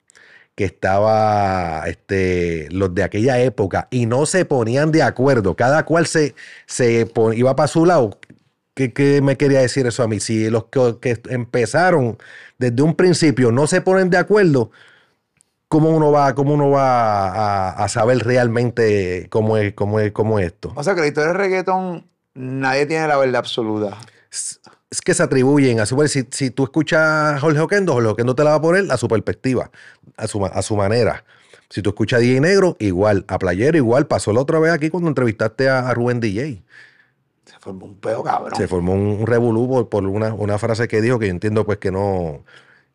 que 0.54 0.64
estaba 0.64 1.84
este, 1.86 2.68
los 2.70 2.94
de 2.94 3.02
aquella 3.02 3.40
época 3.40 3.88
y 3.90 4.06
no 4.06 4.26
se 4.26 4.44
ponían 4.44 4.92
de 4.92 5.02
acuerdo, 5.02 5.56
cada 5.56 5.84
cual 5.84 6.06
se, 6.06 6.34
se 6.66 7.10
iba 7.34 7.56
para 7.56 7.66
su 7.68 7.86
lado. 7.86 8.18
¿Qué, 8.74 8.92
qué 8.92 9.22
me 9.22 9.36
quería 9.36 9.60
decir 9.60 9.86
eso 9.86 10.02
a 10.02 10.08
mí? 10.08 10.20
Si 10.20 10.50
los 10.50 10.66
que, 10.66 10.96
que 11.00 11.20
empezaron 11.30 12.18
desde 12.58 12.82
un 12.82 12.94
principio 12.94 13.52
no 13.52 13.66
se 13.66 13.80
ponen 13.80 14.10
de 14.10 14.18
acuerdo, 14.18 14.70
¿cómo 15.74 15.90
uno 15.90 16.12
va, 16.12 16.36
cómo 16.36 16.54
uno 16.54 16.70
va 16.70 17.30
a, 17.30 17.70
a 17.70 17.88
saber 17.88 18.18
realmente 18.18 19.26
cómo 19.28 19.56
es, 19.56 19.74
cómo 19.74 19.98
es, 19.98 20.12
cómo 20.12 20.38
es 20.38 20.46
esto? 20.46 20.72
O 20.76 20.84
sea, 20.84 20.94
que 20.94 21.00
la 21.00 21.08
historia 21.08 21.32
del 21.32 21.36
reggaetón, 21.36 22.06
nadie 22.32 22.86
tiene 22.86 23.08
la 23.08 23.16
verdad 23.16 23.40
absoluta. 23.40 23.98
es 24.30 25.00
que 25.04 25.14
se 25.14 25.22
atribuyen 25.24 25.80
a 25.80 25.86
su 25.86 26.00
si, 26.06 26.28
si 26.30 26.50
tú 26.52 26.62
escuchas 26.62 27.00
a 27.00 27.40
Jorge 27.40 27.58
Oquendo, 27.58 27.92
Jorge 27.92 28.06
Oquendo 28.06 28.36
te 28.36 28.44
la 28.44 28.50
va 28.50 28.56
a 28.56 28.62
poner 28.62 28.84
a 28.88 28.96
su 28.96 29.08
perspectiva, 29.08 29.72
a 30.16 30.28
su, 30.28 30.46
a 30.46 30.62
su 30.62 30.76
manera. 30.76 31.24
Si 31.70 31.82
tú 31.82 31.90
escuchas 31.90 32.18
a 32.18 32.20
DJ 32.20 32.40
Negro, 32.40 32.76
igual. 32.78 33.24
A 33.26 33.40
Playero, 33.40 33.76
igual. 33.76 34.06
Pasó 34.06 34.32
la 34.32 34.42
otra 34.42 34.60
vez 34.60 34.70
aquí 34.70 34.90
cuando 34.90 35.08
entrevistaste 35.08 35.68
a, 35.68 35.88
a 35.88 35.94
Rubén 35.94 36.20
DJ. 36.20 36.62
Se 37.46 37.58
formó 37.58 37.86
un 37.86 37.96
peo, 37.96 38.22
cabrón. 38.22 38.56
Se 38.56 38.68
formó 38.68 38.92
un, 38.92 39.00
un 39.00 39.26
revolú 39.26 39.66
por, 39.66 39.88
por 39.88 40.06
una, 40.06 40.34
una 40.34 40.56
frase 40.56 40.86
que 40.86 41.00
dijo 41.00 41.18
que 41.18 41.26
yo 41.26 41.32
entiendo 41.32 41.66
pues 41.66 41.78
que 41.78 41.90
no, 41.90 42.44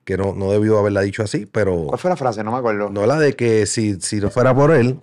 que 0.09 0.17
no, 0.17 0.33
no 0.33 0.51
debió 0.51 0.79
haberla 0.79 1.01
dicho 1.01 1.21
así, 1.21 1.45
pero 1.45 1.83
¿Cuál 1.85 1.99
fue 1.99 2.09
la 2.09 2.15
frase? 2.15 2.43
No 2.43 2.51
me 2.51 2.57
acuerdo. 2.57 2.89
no 2.89 3.05
la 3.05 3.19
de 3.19 3.35
que 3.35 3.67
si, 3.67 4.01
si 4.01 4.19
no 4.19 4.31
fuera 4.31 4.55
por 4.55 4.71
él, 4.71 4.99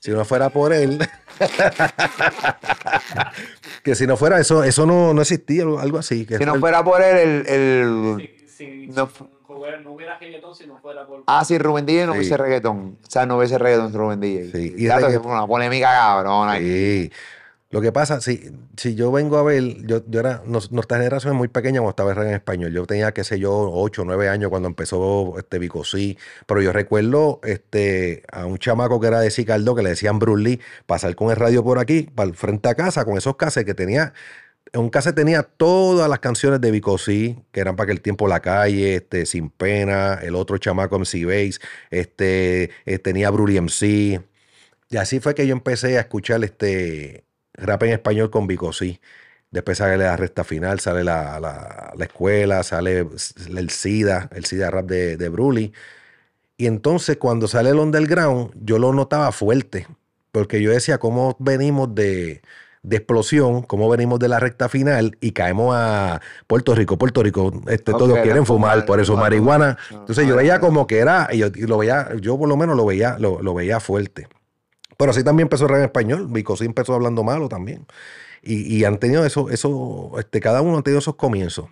si 0.00 0.10
no 0.10 0.24
fuera 0.24 0.48
por 0.50 0.72
él, 0.72 0.98
que 3.84 3.94
si 3.94 4.06
no 4.08 4.16
fuera 4.16 4.40
eso, 4.40 4.64
eso 4.64 4.86
no, 4.86 5.14
no 5.14 5.22
existía, 5.22 5.62
algo- 5.62 5.98
así. 5.98 6.26
Que 6.26 6.38
si 6.38 6.44
no 6.44 6.52
fue- 6.52 6.60
fuera 6.60 6.82
por 6.82 7.00
él, 7.02 7.16
el. 7.16 7.46
el 7.46 8.30
Si 8.48 8.88
no 8.88 9.06
fu- 9.06 9.28
no 9.82 9.92
hubiera 9.92 10.18
reggaetón 10.18 10.54
si 10.54 10.66
no 10.66 10.78
fuera 10.78 11.06
por... 11.06 11.22
ah, 11.26 11.44
sí, 11.44 11.58
Rubén 11.58 11.86
DJ 11.86 12.06
no 12.06 12.12
Sí. 12.14 12.18
hubiese 12.18 12.36
reggaetón. 12.36 12.98
O 13.06 13.10
sea, 13.10 13.24
no 13.26 13.36
hubiese 13.38 13.56
reggaetón 13.58 13.92
Rubén 13.92 14.20
DJ. 14.20 14.50
Sí, 14.50 14.74
Y 14.78 14.86
que 15.12 15.20
fue 15.20 15.30
una 15.32 15.46
polémica 15.46 15.88
cabrona. 15.90 16.52
aquí. 16.54 17.10
Lo 17.70 17.82
que 17.82 17.92
pasa, 17.92 18.22
si, 18.22 18.50
si 18.78 18.94
yo 18.94 19.12
vengo 19.12 19.36
a 19.36 19.42
ver, 19.42 19.84
yo, 19.86 20.02
yo 20.06 20.20
era, 20.20 20.42
nuestra 20.46 20.96
generación 20.96 21.34
es 21.34 21.38
muy 21.38 21.48
pequeña 21.48 21.80
cuando 21.80 21.90
estaba 21.90 22.12
en 22.26 22.34
español. 22.34 22.72
Yo 22.72 22.86
tenía, 22.86 23.12
qué 23.12 23.24
sé 23.24 23.38
yo, 23.38 23.70
8 23.70 24.02
o 24.02 24.04
9 24.06 24.30
años 24.30 24.48
cuando 24.48 24.68
empezó 24.68 25.38
este 25.38 25.58
Bicosí. 25.58 26.16
Pero 26.46 26.62
yo 26.62 26.72
recuerdo 26.72 27.40
este, 27.44 28.22
a 28.32 28.46
un 28.46 28.56
chamaco 28.56 29.00
que 29.00 29.08
era 29.08 29.20
de 29.20 29.30
Cicardo 29.30 29.74
que 29.74 29.82
le 29.82 29.90
decían 29.90 30.18
Bruce 30.18 30.42
Lee, 30.42 30.60
pasar 30.86 31.14
con 31.14 31.30
el 31.30 31.36
radio 31.36 31.62
por 31.62 31.78
aquí, 31.78 32.04
para 32.14 32.32
frente 32.32 32.70
a 32.70 32.74
casa, 32.74 33.04
con 33.04 33.18
esos 33.18 33.36
cases 33.36 33.66
que 33.66 33.74
tenía. 33.74 34.14
Un 34.72 34.88
cassette 34.90 35.16
tenía 35.16 35.42
todas 35.42 36.08
las 36.08 36.20
canciones 36.20 36.60
de 36.62 36.70
Bicosí, 36.70 37.38
que 37.52 37.60
eran 37.60 37.76
para 37.76 37.84
aquel 37.84 38.00
tiempo 38.00 38.28
La 38.28 38.40
Calle, 38.40 38.96
este, 38.96 39.26
Sin 39.26 39.50
Pena, 39.50 40.14
el 40.22 40.36
otro 40.36 40.58
chamaco 40.58 40.98
MC 40.98 41.24
Bass, 41.26 41.60
este, 41.90 42.70
eh, 42.86 42.98
tenía 42.98 43.30
Brully 43.30 43.58
MC. 43.60 44.22
Y 44.90 44.96
así 44.96 45.20
fue 45.20 45.34
que 45.34 45.46
yo 45.46 45.52
empecé 45.52 45.98
a 45.98 46.00
escuchar 46.00 46.42
este 46.44 47.27
rap 47.58 47.82
en 47.84 47.92
español 47.92 48.30
con 48.30 48.46
Bicosí. 48.46 49.00
Después 49.50 49.78
sale 49.78 49.96
la 49.98 50.16
recta 50.16 50.44
final, 50.44 50.80
sale 50.80 51.04
la, 51.04 51.40
la- 51.40 51.92
la 51.96 52.04
escuela, 52.04 52.62
sale 52.62 53.06
el 53.56 53.70
SIDA, 53.70 54.28
el 54.34 54.44
SIDA 54.44 54.70
rap 54.70 54.86
de, 54.86 55.16
de 55.16 55.28
Brully. 55.30 55.72
Y 56.56 56.66
entonces 56.66 57.16
cuando 57.18 57.48
sale 57.48 57.70
el 57.70 57.76
underground, 57.78 58.52
yo 58.64 58.78
lo 58.78 58.92
notaba 58.92 59.32
fuerte, 59.32 59.86
porque 60.32 60.60
yo 60.60 60.70
decía 60.72 60.98
cómo 60.98 61.36
venimos 61.38 61.94
de, 61.94 62.42
de 62.82 62.96
explosión, 62.96 63.62
cómo 63.62 63.88
venimos 63.88 64.18
de 64.18 64.28
la 64.28 64.40
recta 64.40 64.68
final 64.68 65.16
y 65.20 65.32
caemos 65.32 65.74
a 65.76 66.20
Puerto 66.46 66.74
Rico, 66.74 66.98
Puerto 66.98 67.22
Rico, 67.22 67.52
este, 67.68 67.94
todos 67.94 68.18
quieren 68.20 68.44
fumar, 68.46 68.72
fumar, 68.72 68.86
por 68.86 69.00
eso 69.00 69.16
marihuana. 69.16 69.78
Entonces 70.00 70.26
yo 70.26 70.34
veía 70.36 70.58
como 70.60 70.86
que 70.86 70.98
era, 70.98 71.28
y 71.32 71.38
yo, 71.38 71.46
y 71.54 71.62
lo 71.66 71.78
veía, 71.78 72.08
yo 72.20 72.36
por 72.38 72.48
lo 72.48 72.56
menos 72.56 72.76
lo 72.76 72.84
veía, 72.86 73.16
lo, 73.18 73.40
lo 73.42 73.54
veía 73.54 73.78
fuerte. 73.80 74.28
Pero 74.98 75.12
así 75.12 75.24
también 75.24 75.46
empezó 75.46 75.64
el 75.64 75.70
rap 75.70 75.78
en 75.78 75.84
español, 75.84 76.26
Bicosí 76.28 76.66
empezó 76.66 76.94
hablando 76.94 77.24
malo 77.24 77.48
también. 77.48 77.86
Y, 78.42 78.76
y 78.76 78.84
han 78.84 78.98
tenido 78.98 79.24
eso, 79.24 79.48
eso, 79.50 80.12
este, 80.18 80.40
cada 80.40 80.60
uno 80.60 80.78
ha 80.78 80.82
tenido 80.82 80.98
esos 80.98 81.16
comienzos. 81.16 81.68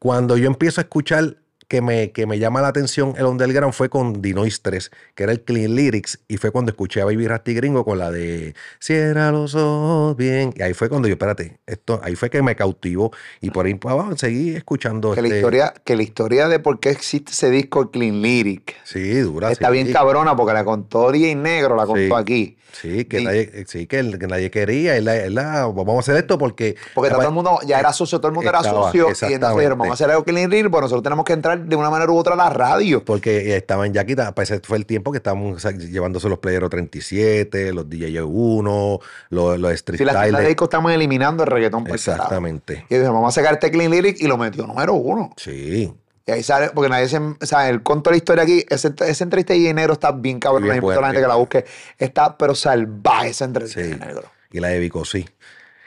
Cuando 0.00 0.36
yo 0.36 0.46
empiezo 0.46 0.80
a 0.80 0.84
escuchar 0.84 1.36
que 1.68 1.82
me, 1.82 2.12
que 2.12 2.26
me 2.26 2.38
llama 2.38 2.62
la 2.62 2.68
atención 2.68 3.14
el 3.18 3.26
underground 3.26 3.74
fue 3.74 3.88
con 3.90 4.22
Dinois 4.22 4.62
3, 4.62 4.90
que 5.14 5.22
era 5.22 5.32
el 5.32 5.42
Clean 5.42 5.74
Lyrics, 5.74 6.18
y 6.26 6.38
fue 6.38 6.50
cuando 6.50 6.70
escuché 6.70 7.02
a 7.02 7.04
Baby 7.04 7.28
Rasty 7.28 7.52
Gringo 7.54 7.84
con 7.84 7.98
la 7.98 8.10
de 8.10 8.54
Cierra 8.80 9.30
los 9.30 9.54
ojos 9.54 10.16
bien. 10.16 10.54
Y 10.56 10.62
ahí 10.62 10.72
fue 10.72 10.88
cuando 10.88 11.08
yo, 11.08 11.12
espérate, 11.14 11.58
esto, 11.66 12.00
ahí 12.02 12.14
fue 12.16 12.30
que 12.30 12.40
me 12.42 12.56
cautivó. 12.56 13.12
Y 13.42 13.50
por 13.50 13.66
ahí 13.66 13.74
para 13.74 13.94
abajo 13.96 14.16
seguí 14.16 14.56
escuchando. 14.56 15.12
Que, 15.14 15.20
la 15.20 15.28
este- 15.28 15.38
historia, 15.38 15.74
que 15.84 15.94
la 15.96 16.02
historia 16.02 16.48
de 16.48 16.58
por 16.58 16.80
qué 16.80 16.90
existe 16.90 17.32
ese 17.32 17.50
disco 17.50 17.90
Clean 17.90 18.22
Lyric 18.22 18.74
Sí, 18.84 19.20
dura. 19.20 19.52
está 19.52 19.66
sí. 19.68 19.72
bien 19.74 19.92
cabrona 19.92 20.34
porque 20.36 20.54
la 20.54 20.64
contó 20.64 21.12
DJ 21.12 21.34
Negro, 21.34 21.76
la 21.76 21.84
contó 21.84 22.00
Sí. 22.00 22.10
aquí. 22.14 22.54
Sí, 22.70 23.06
que, 23.06 23.20
Y- 23.20 23.24
nadie, 23.24 23.64
sí, 23.66 23.86
que, 23.86 23.98
el- 23.98 24.18
que 24.18 24.26
nadie 24.26 24.50
quería. 24.50 24.94
él 24.96 25.06
la- 25.06 25.16
él 25.16 25.34
vamos 25.34 25.96
a 25.96 26.00
hacer 26.00 26.16
esto 26.16 26.36
porque. 26.36 26.76
Porque 26.94 27.10
todo 27.10 27.22
el 27.22 27.30
mundo 27.32 27.58
ya 27.66 27.80
era 27.80 27.92
socio, 27.94 28.18
todo 28.18 28.28
el 28.28 28.34
mundo 28.34 28.50
era 28.50 28.62
socio. 28.62 29.06
Y 29.08 29.32
entonces 29.32 29.56
dijeron, 29.56 29.78
vamos 29.78 29.92
a 29.92 29.94
hacer 29.94 30.10
algo 30.10 30.22
Clean 30.24 30.50
Lyric, 30.50 30.70
pues 30.70 30.82
nosotros 30.82 31.02
tenemos 31.02 31.24
que 31.24 31.32
entrar 31.32 31.57
de 31.58 31.76
una 31.76 31.90
manera 31.90 32.10
u 32.10 32.16
otra 32.16 32.34
la 32.36 32.48
radio. 32.50 33.04
Porque 33.04 33.56
estaban 33.56 33.92
ya 33.92 34.04
quitados. 34.04 34.34
Pues 34.34 34.50
ese 34.50 34.60
fue 34.64 34.78
el 34.78 34.86
tiempo 34.86 35.10
que 35.12 35.18
estábamos 35.18 35.62
llevándose 35.90 36.28
los 36.28 36.38
Playero 36.38 36.68
37, 36.70 37.72
los 37.72 37.88
DJ 37.88 38.22
1, 38.22 38.98
los, 39.30 39.58
los 39.58 39.72
Street 39.72 39.98
Si 39.98 40.04
las 40.04 40.14
tiendas 40.14 40.30
de 40.32 40.36
Style. 40.38 40.48
discos 40.48 40.66
estamos 40.66 40.92
eliminando 40.92 41.42
el 41.44 41.50
reggaetón. 41.50 41.86
Exactamente. 41.88 42.84
Y 42.88 42.94
dijeron, 42.94 43.14
vamos 43.14 43.36
a 43.36 43.40
sacar 43.40 43.54
este 43.54 43.70
Clean 43.70 43.90
Lyric 43.90 44.20
y 44.20 44.26
lo 44.26 44.38
metió 44.38 44.66
número 44.66 44.94
uno. 44.94 45.30
Sí. 45.36 45.92
Y 46.26 46.30
ahí 46.30 46.42
sale, 46.42 46.70
porque 46.74 46.90
nadie 46.90 47.08
se. 47.08 47.16
O 47.18 47.36
sea, 47.42 47.70
el 47.70 47.82
conto 47.82 48.10
de 48.10 48.14
la 48.14 48.16
historia 48.18 48.42
aquí, 48.44 48.64
ese, 48.68 48.92
esa 49.06 49.24
entrevista 49.24 49.54
de 49.54 49.60
DJ 49.60 49.74
Negro 49.74 49.94
está 49.94 50.12
bien 50.12 50.38
cabrón. 50.38 50.64
Bien 50.64 50.72
Ahí 50.74 50.78
invito 50.78 50.98
a 50.98 51.00
la 51.00 51.06
gente 51.08 51.22
que 51.22 51.26
la 51.28 51.36
busque. 51.36 51.64
Está, 51.98 52.36
pero 52.36 52.54
salvaje 52.54 53.28
esa 53.30 53.46
entrevista 53.46 53.80
Sí. 53.82 53.88
de 53.88 53.96
Negro. 53.96 54.24
Y 54.52 54.60
la 54.60 54.68
de 54.68 54.78
Vico, 54.78 55.04
sí. 55.06 55.26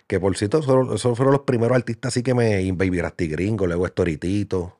Que 0.07 0.19
por 0.19 0.35
cierto, 0.35 0.59
esos 0.95 1.15
fueron 1.15 1.31
los 1.33 1.43
primeros 1.43 1.75
artistas 1.77 2.09
así 2.11 2.23
que 2.23 2.33
me. 2.33 2.69
Baby 2.71 3.01
Rasty 3.01 3.27
Gringo, 3.27 3.67
luego 3.67 3.87
Storitito, 3.87 4.79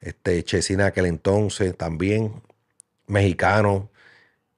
este 0.00 0.42
Chesina 0.44 0.86
aquel 0.86 1.06
entonces 1.06 1.76
también, 1.76 2.42
mexicano, 3.06 3.90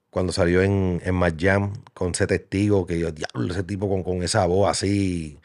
cuando 0.09 0.31
salió 0.31 0.61
en, 0.61 1.01
en 1.03 1.15
Mad 1.15 1.33
Jam 1.39 1.73
con 1.93 2.11
ese 2.11 2.27
testigo, 2.27 2.85
que 2.85 2.99
yo, 2.99 3.11
diablo, 3.11 3.51
ese 3.51 3.63
tipo 3.63 3.89
con, 3.89 4.03
con 4.03 4.21
esa 4.23 4.45
voz 4.45 4.69
así. 4.69 5.39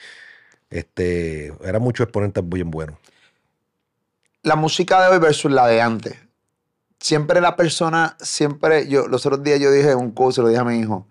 Este, 0.71 1.47
eran 1.65 1.81
muchos 1.81 2.05
exponentes 2.05 2.47
bien 2.47 2.71
buenos. 2.71 2.97
La 4.43 4.57
música 4.57 5.03
de 5.03 5.09
hoy 5.09 5.19
versus 5.19 5.51
la 5.51 5.67
de 5.67 5.81
antes. 5.81 6.15
Siempre 7.01 7.41
la 7.41 7.57
persona, 7.57 8.17
siempre, 8.21 8.89
yo, 8.89 9.07
los 9.09 9.25
otros 9.25 9.43
días 9.43 9.61
yo 9.61 9.71
dije 9.71 9.91
en 9.93 9.99
un 9.99 10.11
curso, 10.11 10.43
lo 10.43 10.49
dije 10.49 10.61
a 10.61 10.65
mi 10.65 10.79
hijo. 10.79 11.07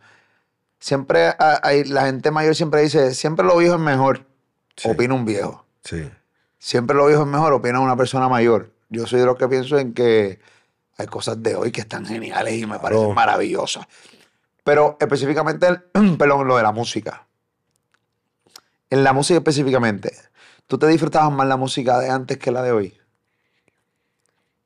Siempre 0.79 1.33
hay, 1.39 1.85
la 1.85 2.05
gente 2.05 2.29
mayor 2.29 2.55
siempre 2.55 2.81
dice, 2.81 3.13
siempre 3.15 3.45
lo 3.45 3.57
viejo 3.57 3.75
es 3.75 3.81
mejor, 3.81 4.25
Sí. 4.75 4.87
opina 4.89 5.15
un 5.15 5.25
viejo. 5.25 5.65
Sí. 5.83 6.07
Siempre 6.59 6.95
lo 6.95 7.07
viejo 7.07 7.23
es 7.23 7.27
mejor, 7.27 7.53
opina 7.53 7.79
una 7.79 7.95
persona 7.97 8.29
mayor. 8.29 8.71
Yo 8.89 9.05
soy 9.05 9.19
de 9.19 9.25
los 9.25 9.37
que 9.37 9.47
pienso 9.47 9.77
en 9.77 9.93
que 9.93 10.39
hay 10.97 11.07
cosas 11.07 11.41
de 11.43 11.55
hoy 11.55 11.71
que 11.71 11.81
están 11.81 12.05
geniales 12.05 12.53
y 12.53 12.65
me 12.65 12.79
parecen 12.79 13.13
maravillosas. 13.13 13.85
Pero 14.63 14.97
específicamente, 14.99 15.67
el- 15.67 16.17
perdón, 16.17 16.47
lo 16.47 16.57
de 16.57 16.63
la 16.63 16.71
música. 16.71 17.27
En 18.89 19.03
la 19.03 19.13
música 19.13 19.37
específicamente, 19.37 20.13
¿tú 20.67 20.77
te 20.77 20.87
disfrutabas 20.87 21.31
más 21.31 21.47
la 21.47 21.57
música 21.57 21.99
de 21.99 22.09
antes 22.09 22.37
que 22.37 22.51
la 22.51 22.61
de 22.63 22.71
hoy? 22.71 22.97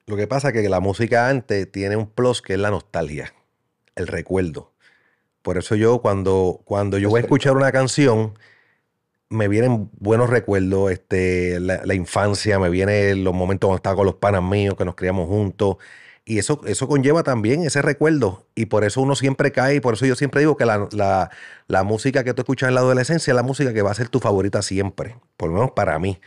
Lo 0.06 0.16
que 0.16 0.28
pasa 0.28 0.50
es 0.50 0.54
que 0.54 0.68
la 0.70 0.80
música 0.80 1.30
antes 1.30 1.72
tiene 1.72 1.96
un 1.96 2.08
plus 2.08 2.42
que 2.42 2.54
es 2.54 2.60
la 2.60 2.70
nostalgia, 2.70 3.34
el 3.96 4.08
recuerdo. 4.08 4.74
Por 5.42 5.58
eso 5.58 5.76
yo 5.76 6.02
cuando, 6.02 6.62
cuando 6.66 6.98
yo 7.00 7.10
voy 7.10 7.20
a 7.20 7.22
escuchar 7.24 7.56
una 7.56 7.72
canción, 7.72 8.38
me 9.32 9.48
vienen 9.48 9.90
buenos 10.00 10.30
recuerdos, 10.30 10.92
este, 10.92 11.60
la, 11.60 11.82
la 11.86 11.96
infancia, 11.96 12.60
me 12.60 12.70
vienen 12.70 13.24
los 13.24 13.34
momentos 13.34 13.68
cuando 13.70 13.78
estaba 13.78 13.96
con 13.98 14.06
los 14.06 14.16
panas 14.16 14.44
míos, 14.44 14.76
que 14.78 14.86
nos 14.86 14.96
criamos 14.96 15.28
juntos. 15.28 15.78
Y 16.26 16.38
eso, 16.40 16.62
eso 16.68 16.88
conlleva 16.88 17.24
también 17.24 17.64
ese 17.64 17.82
recuerdo. 17.82 18.46
Y 18.56 18.68
por 18.68 18.84
eso 18.84 19.02
uno 19.02 19.16
siempre 19.16 19.52
cae, 19.52 19.76
y 19.76 19.80
por 19.80 19.96
eso 19.96 20.06
yo 20.06 20.16
siempre 20.16 20.42
digo 20.42 20.56
que 20.58 20.66
la, 20.66 20.88
la- 20.92 21.32
la 21.68 21.84
música 21.84 22.24
que 22.24 22.34
tú 22.34 22.42
escuchas 22.44 22.70
en 22.70 22.76
la 22.76 22.82
adolescencia 22.82 23.32
es 23.32 23.36
la 23.36 23.44
música 23.44 23.74
que 23.74 23.82
va 23.82 23.92
a 23.92 23.96
ser 23.96 24.10
tu 24.10 24.20
favorita 24.20 24.62
siempre. 24.62 25.18
Por 25.38 25.50
lo 25.50 25.56
menos 25.56 25.72
para 25.72 25.98
mí 26.00 26.20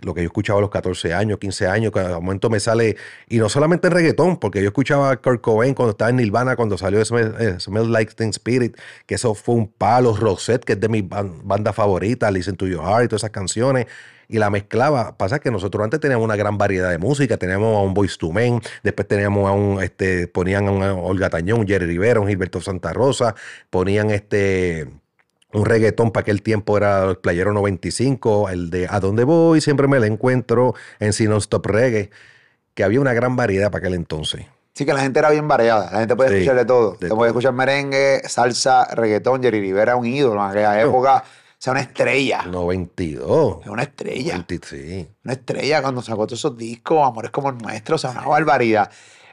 lo 0.00 0.14
que 0.14 0.20
yo 0.22 0.26
escuchaba 0.26 0.58
a 0.58 0.62
los 0.62 0.70
14 0.70 1.12
años, 1.12 1.38
15 1.38 1.66
años, 1.66 1.92
que 1.92 1.98
al 2.00 2.12
momento 2.22 2.48
me 2.50 2.60
sale, 2.60 2.96
y 3.28 3.38
no 3.38 3.48
solamente 3.48 3.88
en 3.88 3.94
reggaetón, 3.94 4.36
porque 4.38 4.60
yo 4.60 4.68
escuchaba 4.68 5.10
a 5.10 5.16
Kurt 5.16 5.40
Cobain 5.40 5.74
cuando 5.74 5.90
estaba 5.90 6.10
en 6.10 6.16
Nirvana, 6.16 6.54
cuando 6.54 6.78
salió 6.78 7.04
Smell, 7.04 7.34
eh, 7.40 7.56
Smell 7.58 7.90
Like 7.90 8.14
Teen 8.14 8.30
Spirit, 8.30 8.76
que 9.06 9.16
eso 9.16 9.34
fue 9.34 9.56
un 9.56 9.66
palo, 9.68 10.16
Rosette, 10.16 10.64
que 10.64 10.74
es 10.74 10.80
de 10.80 10.88
mi 10.88 11.02
ban- 11.02 11.40
banda 11.42 11.72
favorita, 11.72 12.30
Listen 12.30 12.56
to 12.56 12.66
Your 12.68 12.84
Heart, 12.84 13.04
y 13.04 13.08
todas 13.08 13.20
esas 13.22 13.30
canciones, 13.30 13.86
y 14.28 14.38
la 14.38 14.50
mezclaba. 14.50 15.16
Pasa 15.16 15.38
que 15.40 15.50
nosotros 15.50 15.82
antes 15.82 15.98
teníamos 15.98 16.24
una 16.24 16.36
gran 16.36 16.58
variedad 16.58 16.90
de 16.90 16.98
música, 16.98 17.36
teníamos 17.36 17.74
a 17.76 17.80
un 17.80 17.94
Boyz 17.94 18.18
II 18.22 18.30
Men, 18.32 18.60
después 18.84 19.08
teníamos 19.08 19.48
a 19.48 19.52
un, 19.52 19.82
este, 19.82 20.28
ponían 20.28 20.68
a 20.82 20.94
Olga 20.94 21.30
Tañón, 21.30 21.66
Jerry 21.66 21.86
Rivera, 21.86 22.20
un 22.20 22.28
Gilberto 22.28 22.60
Santa 22.60 22.92
Rosa, 22.92 23.34
ponían 23.70 24.10
este 24.10 24.86
un 25.52 25.64
reggaetón 25.64 26.10
para 26.10 26.22
aquel 26.22 26.42
tiempo 26.42 26.76
era 26.76 27.04
el 27.04 27.16
Playero 27.18 27.52
95, 27.52 28.48
el 28.50 28.70
de 28.70 28.86
A 28.90 29.00
dónde 29.00 29.24
voy, 29.24 29.60
siempre 29.60 29.88
me 29.88 29.98
la 29.98 30.06
encuentro 30.06 30.74
en 31.00 31.12
Si 31.12 31.24
Stop 31.24 31.66
Reggae, 31.66 32.10
que 32.74 32.84
había 32.84 33.00
una 33.00 33.14
gran 33.14 33.34
variedad 33.36 33.70
para 33.70 33.80
aquel 33.86 33.94
entonces. 33.94 34.46
Sí, 34.74 34.84
que 34.86 34.92
la 34.92 35.00
gente 35.00 35.18
era 35.18 35.30
bien 35.30 35.48
variada. 35.48 35.90
La 35.90 35.98
gente 35.98 36.14
podía 36.14 36.30
Sí, 36.30 36.34
escuchar 36.36 36.56
de 36.56 36.64
todo. 36.64 36.92
de 36.92 37.08
Te 37.08 37.14
podía 37.14 37.28
escuchar 37.28 37.52
merengue, 37.52 38.20
salsa, 38.28 38.84
reggaetón. 38.94 39.42
Jerry 39.42 39.60
Rivera 39.60 39.96
un 39.96 40.06
ídolo 40.06 40.34
en 40.44 40.50
aquella 40.50 40.80
época. 40.80 41.24
O 41.24 41.56
sea, 41.60 41.72
una 41.72 41.80
estrella. 41.80 42.42
92. 42.44 43.62
Es 43.62 43.66
una 43.66 43.82
estrella. 43.82 44.34
20, 44.34 44.60
sí. 44.64 45.08
Una 45.24 45.32
estrella 45.32 45.82
cuando 45.82 46.00
sacó 46.00 46.26
todos 46.28 46.38
esos 46.38 46.56
discos, 46.56 47.04
Amores 47.04 47.32
como 47.32 47.48
el 47.48 47.58
nuestro. 47.58 47.96
O 47.96 47.98
sea, 47.98 48.10
una 48.12 48.28
barbaridad. 48.28 48.88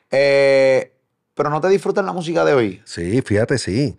Eh, 0.10 0.92
pero 1.36 1.52
no 1.52 1.62
te 1.62 1.68
disfrutas 1.68 2.04
la 2.04 2.14
música 2.14 2.44
de 2.44 2.54
hoy. 2.56 2.82
Sí, 2.86 3.22
fíjate, 3.22 3.60
sí. 3.60 3.96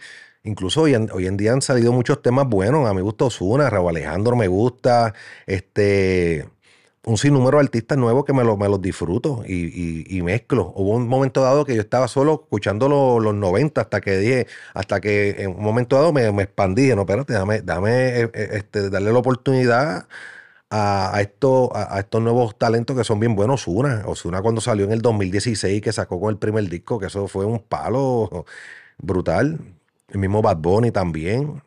Incluso 0.46 0.82
hoy 0.82 0.94
en, 0.94 1.10
hoy 1.12 1.26
en 1.26 1.36
día 1.36 1.52
han 1.52 1.62
salido 1.62 1.92
muchos 1.92 2.22
temas 2.22 2.48
buenos. 2.48 2.88
A 2.88 2.94
mí 2.94 3.00
gusta 3.02 3.24
Osuna, 3.26 3.68
Raúl 3.70 3.90
Alejandro 3.90 4.36
me 4.36 4.48
gusta. 4.48 5.12
Este, 5.46 6.48
un 7.04 7.18
sinnúmero 7.18 7.58
de 7.58 7.64
artistas 7.64 7.98
nuevos 7.98 8.24
que 8.24 8.32
me, 8.32 8.44
lo- 8.44 8.56
me 8.56 8.68
los 8.68 8.80
disfruto 8.82 9.42
y, 9.46 9.54
y- 10.18 10.22
mezclo. 10.22 10.72
Hubo 10.76 10.92
un 10.96 11.08
momento 11.08 11.40
dado 11.42 11.64
que 11.64 11.74
yo 11.76 11.80
estaba 11.82 12.08
solo 12.08 12.42
escuchando 12.44 12.88
lo- 12.88 13.20
los 13.20 13.34
90 13.34 13.82
hasta 13.82 14.00
que 14.00 14.18
dije, 14.18 14.46
hasta 14.74 15.00
que 15.00 15.36
en 15.38 15.50
un 15.56 15.62
momento 15.62 15.96
dado 15.96 16.12
me, 16.12 16.30
me 16.32 16.44
expandí. 16.44 16.88
No, 16.94 17.02
espérate, 17.02 17.32
dame, 17.34 17.62
dame 17.62 17.90
eh, 18.22 18.30
eh, 18.34 18.48
este, 18.54 18.90
darle 18.90 19.12
la 19.12 19.18
oportunidad 19.20 20.08
a, 20.70 21.16
a 21.16 21.20
estos, 21.22 21.70
a, 21.74 21.96
a 21.96 22.00
estos 22.00 22.22
nuevos 22.22 22.56
talentos 22.58 22.96
que 22.96 23.04
son 23.04 23.20
bien 23.20 23.36
buenos. 23.36 23.62
Osuna, 23.68 24.04
Osuna 24.06 24.42
cuando 24.42 24.60
salió 24.60 24.84
en 24.86 24.92
el 24.92 25.02
2016 25.02 25.82
que 25.82 25.92
sacó 25.92 26.20
con 26.20 26.30
el 26.30 26.38
primer 26.38 26.68
disco, 26.68 26.98
que 26.98 27.06
eso 27.06 27.28
fue 27.28 27.44
un 27.46 27.60
palo 27.60 28.46
brutal. 28.98 29.60
El 30.08 30.18
mismo 30.18 30.42
Bad 30.42 30.58
Bunny 30.58 30.90
también. 30.90 31.62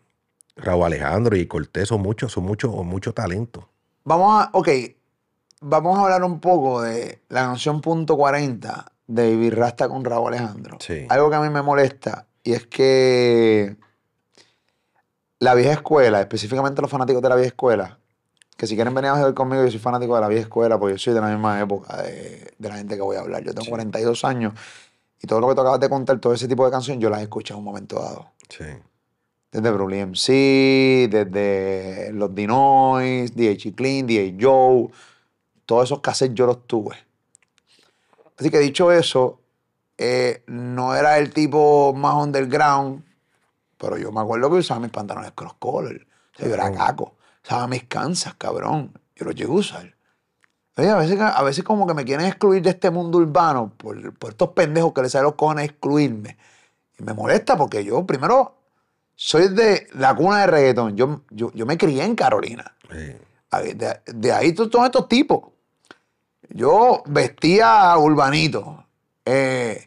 Raúl 0.55 0.85
Alejandro 0.85 1.35
y 1.37 1.45
Cortés 1.47 1.87
son 1.87 2.01
muchos, 2.01 2.31
son 2.31 2.43
muchos, 2.43 2.73
mucho 2.85 3.13
talento. 3.13 3.69
Vamos 4.03 4.43
a, 4.43 4.49
ok, 4.53 4.69
vamos 5.61 5.97
a 5.97 6.03
hablar 6.03 6.23
un 6.23 6.39
poco 6.39 6.81
de 6.81 7.21
la 7.29 7.41
canción 7.41 7.81
Punto 7.81 8.17
40 8.17 8.91
de 9.07 9.35
Baby 9.35 9.49
Rasta 9.51 9.87
con 9.87 10.03
Raúl 10.03 10.33
Alejandro. 10.33 10.77
Sí. 10.79 11.05
Algo 11.09 11.29
que 11.29 11.35
a 11.35 11.41
mí 11.41 11.49
me 11.49 11.61
molesta 11.61 12.27
y 12.43 12.53
es 12.53 12.67
que 12.67 13.77
la 15.39 15.55
vieja 15.55 15.73
escuela, 15.73 16.19
específicamente 16.19 16.81
los 16.81 16.91
fanáticos 16.91 17.21
de 17.21 17.29
la 17.29 17.35
vieja 17.35 17.49
escuela, 17.49 17.99
que 18.57 18.67
si 18.67 18.75
quieren 18.75 18.93
venir 18.93 19.11
a 19.11 19.23
ver 19.23 19.33
conmigo, 19.33 19.63
yo 19.63 19.71
soy 19.71 19.79
fanático 19.79 20.15
de 20.15 20.21
la 20.21 20.27
vieja 20.27 20.43
escuela 20.43 20.77
porque 20.77 20.95
yo 20.95 20.99
soy 20.99 21.13
de 21.13 21.21
la 21.21 21.27
misma 21.27 21.61
época 21.61 22.01
de, 22.01 22.53
de 22.57 22.69
la 22.69 22.75
gente 22.75 22.95
que 22.95 23.01
voy 23.01 23.15
a 23.15 23.21
hablar. 23.21 23.43
Yo 23.43 23.53
tengo 23.53 23.69
42 23.69 24.25
años 24.25 24.53
y 25.21 25.27
todo 25.27 25.39
lo 25.39 25.49
que 25.49 25.55
tú 25.55 25.61
acabas 25.61 25.79
de 25.79 25.89
contar, 25.89 26.19
todo 26.19 26.33
ese 26.33 26.47
tipo 26.47 26.65
de 26.65 26.71
canciones, 26.71 27.01
yo 27.01 27.09
las 27.09 27.21
escuché 27.21 27.53
en 27.53 27.59
un 27.59 27.65
momento 27.65 27.99
dado. 27.99 28.31
Sí. 28.47 28.65
Desde 29.51 29.71
Brulee 29.71 30.05
MC, 30.05 31.09
desde 31.09 32.11
los 32.13 32.33
Dinois, 32.33 33.35
DJ 33.35 33.73
Clean, 33.73 34.07
DJ 34.07 34.37
Joe, 34.39 34.89
todos 35.65 35.85
esos 35.85 35.99
cassettes 35.99 36.35
yo 36.35 36.45
los 36.45 36.65
tuve. 36.67 36.95
Así 38.37 38.49
que 38.49 38.59
dicho 38.59 38.91
eso, 38.91 39.39
eh, 39.97 40.43
no 40.47 40.95
era 40.95 41.17
el 41.17 41.33
tipo 41.33 41.93
más 41.93 42.15
underground, 42.15 43.03
pero 43.77 43.97
yo 43.97 44.11
me 44.11 44.21
acuerdo 44.21 44.49
que 44.49 44.57
usaba 44.57 44.79
mis 44.79 44.91
pantalones 44.91 45.31
cross 45.33 45.55
color. 45.59 46.07
O 46.33 46.37
sea, 46.37 46.47
yo 46.47 46.53
era 46.53 46.71
caco. 46.71 47.15
Usaba 47.43 47.67
mis 47.67 47.83
Kansas, 47.83 48.35
cabrón. 48.35 48.97
Yo 49.15 49.25
los 49.25 49.35
llegué 49.35 49.51
a 49.51 49.55
usar. 49.55 49.95
Oye, 50.79 50.89
a 50.89 50.95
veces, 50.97 51.19
a 51.19 51.41
veces 51.43 51.63
como 51.63 51.85
que 51.85 51.93
me 51.93 52.05
quieren 52.05 52.25
excluir 52.25 52.61
de 52.61 52.69
este 52.69 52.89
mundo 52.89 53.17
urbano 53.17 53.71
por, 53.77 54.13
por 54.17 54.31
estos 54.31 54.49
pendejos 54.49 54.93
que 54.93 55.01
les 55.01 55.11
salen 55.11 55.25
los 55.25 55.35
cojones 55.35 55.63
a 55.63 55.65
excluirme. 55.65 56.37
Y 56.97 57.03
me 57.03 57.13
molesta 57.13 57.57
porque 57.57 57.83
yo, 57.83 58.05
primero, 58.05 58.55
soy 59.15 59.49
de 59.49 59.87
la 59.95 60.15
cuna 60.15 60.41
de 60.41 60.47
reggaetón. 60.47 60.95
Yo, 60.95 61.21
yo, 61.31 61.51
yo 61.53 61.65
me 61.65 61.77
crié 61.77 62.03
en 62.05 62.15
Carolina. 62.15 62.75
Sí. 62.89 63.15
De, 63.75 63.99
de 64.05 64.31
ahí 64.31 64.53
to- 64.53 64.69
todos 64.69 64.85
estos 64.85 65.07
tipos. 65.09 65.41
Yo 66.49 67.03
vestía 67.07 67.95
urbanito. 67.97 68.85
eh, 69.25 69.85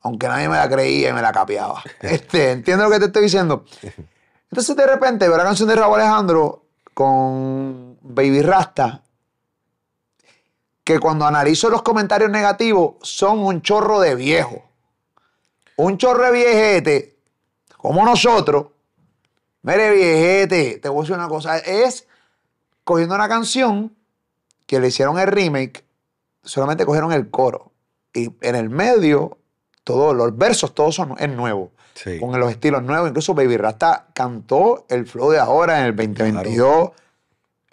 aunque 0.00 0.28
nadie 0.28 0.48
me 0.50 0.56
la 0.56 0.68
creía 0.68 1.10
y 1.10 1.12
me 1.12 1.22
la 1.22 1.32
capeaba. 1.32 1.82
Este, 2.00 2.52
¿Entiendes 2.52 2.86
lo 2.86 2.92
que 2.92 2.98
te 3.00 3.06
estoy 3.06 3.22
diciendo? 3.22 3.64
Entonces, 4.50 4.76
de 4.76 4.86
repente, 4.86 5.26
veo 5.28 5.36
la 5.36 5.44
canción 5.44 5.68
de 5.68 5.76
Raúl 5.76 5.98
Alejandro 6.00 6.64
con 6.92 7.98
Baby 8.02 8.42
Rasta, 8.42 9.02
que 10.84 11.00
cuando 11.00 11.24
analizo 11.24 11.70
los 11.70 11.82
comentarios 11.82 12.30
negativos 12.30 12.96
son 13.02 13.38
un 13.40 13.62
chorro 13.62 14.00
de 14.00 14.14
viejo. 14.14 14.62
Un 15.76 15.96
chorro 15.96 16.24
de 16.24 16.32
viejete, 16.32 17.16
como 17.78 18.04
nosotros. 18.04 18.66
Mire, 19.62 19.90
viejete, 19.92 20.78
te 20.78 20.88
voy 20.90 20.98
a 20.98 21.00
decir 21.00 21.16
una 21.16 21.28
cosa. 21.28 21.56
Es 21.58 22.06
cogiendo 22.84 23.14
una 23.14 23.28
canción 23.28 23.96
que 24.66 24.78
le 24.78 24.88
hicieron 24.88 25.18
el 25.18 25.26
remake, 25.26 25.84
solamente 26.42 26.84
cogieron 26.84 27.12
el 27.12 27.30
coro. 27.30 27.72
Y 28.12 28.30
en 28.42 28.54
el 28.54 28.68
medio, 28.68 29.38
todos 29.82 30.14
los 30.14 30.36
versos, 30.36 30.74
todos 30.74 30.94
son 30.94 31.16
es 31.18 31.30
nuevo. 31.30 31.72
Sí. 31.94 32.20
Con 32.20 32.38
los 32.38 32.50
estilos 32.50 32.82
nuevos. 32.82 33.08
Incluso 33.08 33.34
Baby 33.34 33.56
Rasta 33.56 34.08
cantó 34.12 34.84
el 34.88 35.06
flow 35.06 35.30
de 35.30 35.38
ahora 35.38 35.80
en 35.80 35.86
el 35.86 35.96
2022. 35.96 36.90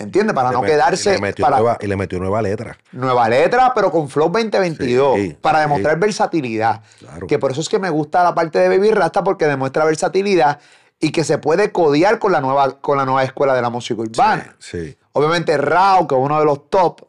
¿Entiendes? 0.02 0.34
Para 0.36 0.50
Le 0.50 0.56
no 0.56 0.62
met- 0.62 0.68
quedarse. 0.68 1.10
Y 1.12 1.14
le, 1.14 1.22
metió 1.22 1.46
para, 1.46 1.58
nueva, 1.58 1.78
y 1.82 1.88
le 1.88 1.96
metió 1.96 2.20
nueva 2.20 2.42
letra. 2.42 2.78
Nueva 2.92 3.30
letra, 3.30 3.72
pero 3.74 3.92
con 3.92 4.10
Flow 4.10 4.30
2022. 4.30 5.16
Sí, 5.20 5.38
para 5.40 5.60
sí. 5.60 5.62
demostrar 5.64 6.00
versatilidad. 6.00 6.82
Claro. 7.00 7.28
Que 7.28 7.40
por 7.40 7.52
eso 7.52 7.62
es 7.62 7.70
que 7.70 7.80
me 7.80 7.90
gusta 7.90 8.24
la 8.24 8.36
parte 8.36 8.60
de 8.60 8.70
Baby 8.70 8.92
Rasta, 8.92 9.24
porque 9.24 9.46
demuestra 9.46 9.86
versatilidad 9.86 10.60
y 11.00 11.12
que 11.12 11.24
se 11.24 11.38
puede 11.38 11.72
codear 11.72 12.20
con 12.20 12.32
la 12.32 12.42
nueva, 12.42 12.80
con 12.80 12.98
la 12.98 13.06
nueva 13.06 13.24
escuela 13.24 13.54
de 13.56 13.62
la 13.62 13.70
música 13.70 14.02
urbana. 14.02 14.56
Sí. 14.60 14.96
Obviamente 15.14 15.58
Rao, 15.58 16.08
que 16.08 16.16
es 16.16 16.22
uno 16.22 16.40
de 16.40 16.46
los 16.46 16.70
top. 16.70 17.02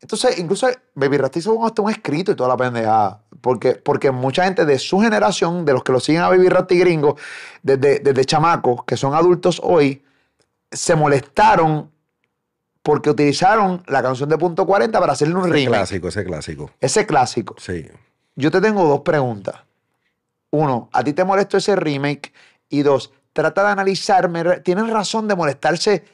Entonces, 0.00 0.38
incluso 0.38 0.68
Baby 0.94 1.16
Rasta 1.18 1.38
hizo 1.38 1.64
hasta 1.64 1.80
un 1.80 1.90
escrito 1.90 2.32
y 2.32 2.34
toda 2.34 2.50
la 2.50 2.56
pendejada. 2.56 3.20
Porque, 3.40 3.72
porque 3.72 4.10
mucha 4.10 4.44
gente 4.44 4.64
de 4.64 4.78
su 4.78 5.00
generación, 5.00 5.64
de 5.64 5.72
los 5.72 5.82
que 5.82 5.92
lo 5.92 6.00
siguen 6.00 6.22
a 6.22 6.28
Baby 6.28 6.48
Rasta 6.48 6.74
y 6.74 6.78
Gringo, 6.78 7.16
desde, 7.62 8.00
desde 8.00 8.24
chamacos, 8.24 8.84
que 8.84 8.96
son 8.96 9.14
adultos 9.14 9.60
hoy, 9.62 10.02
se 10.70 10.94
molestaron 10.96 11.90
porque 12.82 13.10
utilizaron 13.10 13.82
la 13.86 14.02
canción 14.02 14.28
de 14.28 14.36
Punto 14.38 14.66
40 14.66 14.98
para 15.00 15.12
hacerle 15.14 15.34
un 15.34 15.42
Ese 15.42 15.52
remake. 15.52 15.68
clásico, 15.68 16.08
ese 16.08 16.24
clásico. 16.24 16.70
Ese 16.80 17.06
clásico. 17.06 17.54
Sí. 17.58 17.86
Yo 18.36 18.50
te 18.50 18.60
tengo 18.60 18.84
dos 18.86 19.00
preguntas. 19.00 19.56
Uno, 20.50 20.88
¿a 20.92 21.02
ti 21.02 21.12
te 21.12 21.24
molestó 21.24 21.56
ese 21.56 21.76
remake? 21.76 22.32
Y 22.68 22.82
dos, 22.82 23.12
trata 23.32 23.64
de 23.64 23.70
analizarme. 23.70 24.42
¿Tienen 24.60 24.88
razón 24.90 25.26
de 25.28 25.34
molestarse 25.34 26.04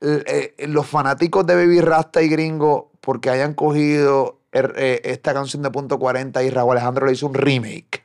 eh, 0.00 0.54
eh, 0.58 0.66
los 0.68 0.86
fanáticos 0.86 1.46
de 1.46 1.54
Baby 1.56 1.80
Rasta 1.80 2.22
y 2.22 2.28
Gringo 2.28 2.90
porque 3.00 3.30
hayan 3.30 3.54
cogido 3.54 4.38
er- 4.52 4.74
eh, 4.76 5.00
esta 5.04 5.34
canción 5.34 5.62
de 5.62 5.70
Punto 5.70 5.98
40 5.98 6.42
y 6.42 6.50
Raúl 6.50 6.72
Alejandro 6.72 7.06
le 7.06 7.12
hizo 7.12 7.26
un 7.26 7.34
remake? 7.34 8.01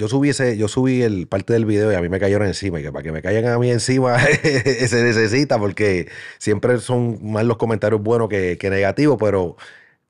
Yo 0.00 0.08
subí 0.08 0.30
ese, 0.30 0.56
yo 0.56 0.66
subí 0.66 1.02
el 1.02 1.28
parte 1.28 1.52
del 1.52 1.66
video 1.66 1.92
y 1.92 1.94
a 1.94 2.00
mí 2.00 2.08
me 2.08 2.18
cayeron 2.18 2.48
encima. 2.48 2.80
Y 2.80 2.82
que 2.82 2.90
para 2.90 3.02
que 3.02 3.12
me 3.12 3.20
caigan 3.20 3.52
a 3.52 3.58
mí 3.58 3.70
encima 3.70 4.18
se 4.42 5.02
necesita, 5.04 5.58
porque 5.58 6.08
siempre 6.38 6.78
son 6.78 7.18
más 7.22 7.44
los 7.44 7.58
comentarios 7.58 8.02
buenos 8.02 8.30
que, 8.30 8.56
que 8.58 8.70
negativos, 8.70 9.18
pero 9.20 9.58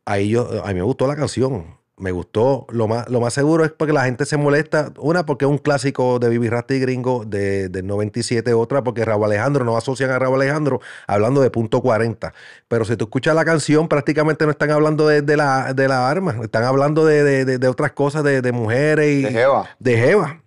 ahí 0.04 0.28
yo, 0.28 0.64
a 0.64 0.68
mí 0.68 0.74
me 0.74 0.82
gustó 0.82 1.08
la 1.08 1.16
canción. 1.16 1.79
Me 2.00 2.10
gustó, 2.12 2.66
lo 2.70 2.88
más, 2.88 3.08
lo 3.08 3.20
más 3.20 3.32
seguro 3.34 3.64
es 3.64 3.70
porque 3.72 3.92
la 3.92 4.04
gente 4.04 4.24
se 4.24 4.36
molesta. 4.36 4.92
Una, 4.98 5.26
porque 5.26 5.44
es 5.44 5.50
un 5.50 5.58
clásico 5.58 6.18
de 6.18 6.28
Bibi 6.30 6.48
Rasta 6.48 6.74
y 6.74 6.80
Gringo 6.80 7.24
de, 7.26 7.68
del 7.68 7.86
97. 7.86 8.52
Otra, 8.54 8.82
porque 8.82 9.04
Raúl 9.04 9.26
Alejandro, 9.26 9.64
no 9.64 9.76
asocian 9.76 10.10
a 10.10 10.18
Raúl 10.18 10.40
Alejandro 10.40 10.80
hablando 11.06 11.40
de 11.42 11.50
punto 11.50 11.80
40. 11.82 12.32
Pero 12.68 12.84
si 12.84 12.96
tú 12.96 13.04
escuchas 13.04 13.34
la 13.34 13.44
canción, 13.44 13.86
prácticamente 13.88 14.44
no 14.46 14.50
están 14.50 14.70
hablando 14.70 15.06
de, 15.06 15.22
de 15.22 15.36
la, 15.36 15.74
de 15.74 15.86
la 15.88 16.08
arma. 16.10 16.36
Están 16.42 16.64
hablando 16.64 17.04
de, 17.04 17.44
de- 17.44 17.68
otras 17.68 17.92
cosas, 17.92 18.24
de, 18.24 18.42
de 18.42 18.52
mujeres 18.52 19.10
y 19.10 19.22
De 19.22 19.30
Jeva. 19.30 19.68
de 19.78 19.96
Jeva. 19.96 20.42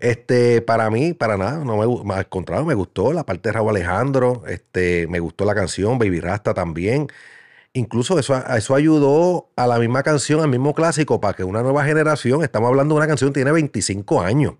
Este, 0.00 0.60
para 0.60 0.90
mí, 0.90 1.14
para 1.14 1.36
nada, 1.36 1.64
no 1.64 1.76
me, 2.04 2.14
al 2.14 2.28
contrario, 2.28 2.64
me 2.64 2.74
gustó 2.74 3.12
la 3.12 3.24
parte 3.24 3.48
de 3.48 3.52
Raúl 3.54 3.70
Alejandro, 3.70 4.42
este, 4.46 5.06
me 5.08 5.20
gustó 5.20 5.44
la 5.44 5.54
canción, 5.54 5.98
Baby 5.98 6.20
Rasta 6.20 6.52
también. 6.52 7.06
Incluso 7.74 8.18
eso, 8.20 8.36
eso 8.36 8.74
ayudó 8.76 9.50
a 9.56 9.66
la 9.66 9.80
misma 9.80 10.04
canción, 10.04 10.40
al 10.40 10.48
mismo 10.48 10.74
clásico, 10.74 11.20
para 11.20 11.34
que 11.34 11.42
una 11.42 11.62
nueva 11.62 11.84
generación, 11.84 12.44
estamos 12.44 12.68
hablando 12.68 12.94
de 12.94 12.98
una 12.98 13.08
canción 13.08 13.30
que 13.30 13.40
tiene 13.40 13.50
25 13.50 14.22
años, 14.22 14.54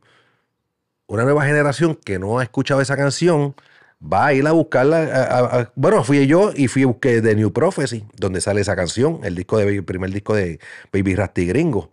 una 1.06 1.22
nueva 1.22 1.44
generación 1.44 1.94
que 1.94 2.18
no 2.18 2.40
ha 2.40 2.42
escuchado 2.42 2.80
esa 2.80 2.96
canción, 2.96 3.54
va 4.02 4.26
a 4.26 4.34
ir 4.34 4.46
a 4.46 4.52
buscarla. 4.52 5.70
bueno, 5.76 6.02
fui 6.02 6.26
yo 6.26 6.52
y 6.56 6.68
fui 6.68 6.82
a 6.82 6.86
buscar 6.86 7.22
The 7.22 7.36
New 7.36 7.52
Prophecy, 7.52 8.04
donde 8.16 8.40
sale 8.40 8.60
esa 8.60 8.76
canción, 8.76 9.20
el 9.22 9.34
disco 9.36 9.58
de 9.58 9.82
primer 9.82 10.10
disco 10.10 10.34
de 10.34 10.58
Baby 10.92 11.14
Rasta 11.14 11.40
y 11.40 11.46
Gringo. 11.46 11.90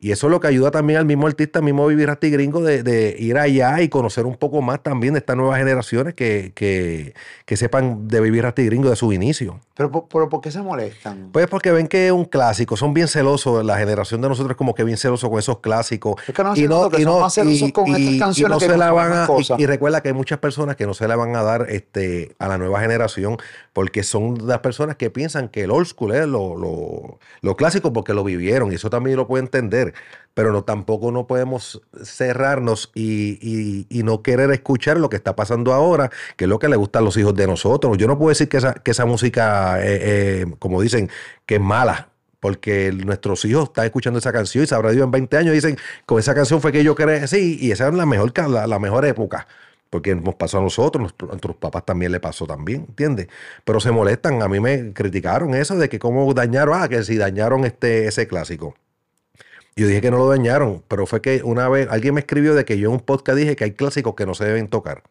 Y 0.00 0.12
eso 0.12 0.26
es 0.26 0.30
lo 0.32 0.40
que 0.40 0.48
ayuda 0.48 0.70
también 0.70 0.98
al 0.98 1.06
mismo 1.06 1.26
artista, 1.26 1.60
al 1.60 1.64
mismo 1.64 1.86
Baby 1.86 2.04
Rasta 2.04 2.26
y 2.26 2.30
Gringo, 2.30 2.60
de, 2.60 2.82
de 2.82 3.16
ir 3.18 3.38
allá 3.38 3.80
y 3.80 3.88
conocer 3.88 4.26
un 4.26 4.36
poco 4.36 4.60
más 4.60 4.82
también 4.82 5.14
de 5.14 5.20
estas 5.20 5.36
nuevas 5.36 5.58
generaciones 5.58 6.14
que, 6.14 6.52
que, 6.54 7.14
que 7.46 7.56
sepan 7.56 8.06
de 8.08 8.20
Baby 8.20 8.42
Rasta 8.42 8.62
y 8.62 8.66
Gringo 8.66 8.90
de 8.90 8.96
su 8.96 9.12
inicio. 9.12 9.60
Pero, 9.76 9.90
por- 9.90 10.06
pero 10.08 10.28
¿por 10.28 10.40
qué 10.40 10.52
se 10.52 10.62
molestan? 10.62 11.30
Pues 11.32 11.48
porque 11.48 11.72
ven 11.72 11.88
que 11.88 12.06
es 12.06 12.12
un 12.12 12.24
clásico, 12.26 12.76
son 12.76 12.94
bien 12.94 13.08
celosos, 13.08 13.64
la 13.64 13.76
generación 13.76 14.20
de 14.20 14.28
nosotros 14.28 14.52
es 14.52 14.56
como 14.56 14.72
que 14.72 14.84
bien 14.84 14.96
celoso 14.96 15.28
con 15.28 15.38
esos 15.40 15.58
clásicos. 15.58 16.14
Es 16.28 16.32
que 16.34 16.44
no 16.44 16.54
se 16.54 16.68
nota 16.68 16.96
que 16.96 17.02
son 17.02 17.20
más 17.20 17.34
celosos 17.34 17.72
con 17.72 17.86
estas 17.88 18.18
canciones 18.20 18.54
no 18.54 18.58
que 18.60 18.66
se 18.66 18.76
la 18.78 18.92
van 18.92 19.12
a, 19.12 19.26
y, 19.58 19.62
y 19.62 19.66
recuerda 19.66 20.00
que 20.00 20.08
hay 20.08 20.14
muchas 20.14 20.38
personas 20.38 20.76
que 20.76 20.86
no 20.86 20.94
se 20.94 21.08
la 21.08 21.16
van 21.16 21.34
a 21.34 21.42
dar 21.42 21.66
este, 21.70 22.36
a 22.38 22.46
la 22.46 22.56
nueva 22.56 22.80
generación 22.80 23.36
porque 23.72 24.04
son 24.04 24.46
las 24.46 24.60
personas 24.60 24.94
que 24.94 25.10
piensan 25.10 25.48
que 25.48 25.64
el 25.64 25.72
old 25.72 25.86
school 25.88 26.14
es 26.14 26.26
lo, 26.28 26.56
lo, 26.56 27.18
lo 27.40 27.56
clásico 27.56 27.92
porque 27.92 28.14
lo 28.14 28.22
vivieron 28.22 28.70
y 28.70 28.76
eso 28.76 28.90
también 28.90 29.16
lo 29.16 29.26
puedo 29.26 29.42
entender. 29.42 29.92
Pero 30.34 30.52
no, 30.52 30.64
tampoco 30.64 31.12
no 31.12 31.26
podemos 31.28 31.80
cerrarnos 32.02 32.90
y, 32.94 33.86
y- 33.88 34.02
no 34.02 34.22
querer 34.22 34.50
escuchar 34.50 34.98
lo 34.98 35.08
que 35.08 35.16
está 35.16 35.34
pasando 35.36 35.72
ahora, 35.72 36.10
que 36.36 36.44
es 36.44 36.48
lo 36.48 36.58
que 36.58 36.68
le 36.68 36.76
gusta 36.76 36.98
a 36.98 37.02
los 37.02 37.16
hijos 37.16 37.34
de 37.34 37.46
nosotros. 37.46 37.96
Yo 37.98 38.06
no 38.08 38.18
puedo 38.18 38.30
decir 38.30 38.48
que 38.48 38.56
esa, 38.58 38.74
que 38.74 38.90
esa 38.90 39.06
música, 39.06 39.80
eh, 39.80 40.42
eh, 40.42 40.46
como 40.58 40.82
dicen, 40.82 41.08
que 41.46 41.54
es 41.56 41.60
mala, 41.60 42.08
porque 42.40 42.92
nuestros 42.92 43.44
hijos 43.44 43.64
están 43.64 43.86
escuchando 43.86 44.18
esa 44.18 44.32
canción 44.32 44.64
y 44.64 44.66
sabrá 44.66 44.90
Dios 44.90 45.04
en 45.04 45.10
20 45.12 45.36
años 45.38 45.54
dicen, 45.54 45.76
con 46.04 46.18
esa 46.18 46.34
canción 46.34 46.60
fue 46.60 46.72
que 46.72 46.84
yo 46.84 46.94
crecí 46.94 47.56
y 47.60 47.70
esa 47.72 47.88
es 47.88 47.94
la 47.94 48.04
mejor, 48.06 48.32
la, 48.50 48.66
la 48.66 48.78
mejor 48.78 49.04
época. 49.06 49.46
Porque 49.90 50.14
nos 50.16 50.34
pasó 50.34 50.58
a 50.58 50.60
nosotros, 50.62 51.02
nos- 51.02 51.28
a 51.30 51.32
nuestros 51.32 51.56
papás 51.56 51.84
también 51.86 52.10
le 52.12 52.18
pasó 52.20 52.46
también, 52.46 52.84
¿entiendes? 52.88 53.28
Pero 53.64 53.78
se 53.80 53.92
molestan, 53.92 54.42
a 54.42 54.48
mí 54.48 54.58
me 54.60 54.92
criticaron 54.92 55.54
eso 55.54 55.76
de 55.76 55.88
que 55.88 55.98
cómo 56.00 56.32
dañaron, 56.34 56.74
ah, 56.82 56.88
que 56.88 57.02
si 57.04 57.16
dañaron 57.16 57.64
este, 57.64 58.06
ese 58.08 58.26
clásico. 58.26 58.74
Yo 59.76 59.88
dije 59.88 60.00
que 60.00 60.10
no 60.10 60.18
lo 60.18 60.28
dañaron, 60.28 60.82
pero 60.88 61.06
fue 61.06 61.20
que 61.20 61.42
una 61.42 61.68
vez 61.68 61.88
alguien 61.90 62.14
me 62.14 62.20
escribió 62.20 62.54
de 62.54 62.64
que 62.64 62.78
yo 62.78 62.88
en 62.88 62.94
un 62.94 63.00
podcast 63.00 63.38
dije 63.38 63.56
que 63.56 63.64
hay 63.64 63.72
clásicos 63.72 64.14
que 64.14 64.26
no 64.26 64.34
se 64.34 64.44
deben 64.44 64.68
tocar. 64.68 65.02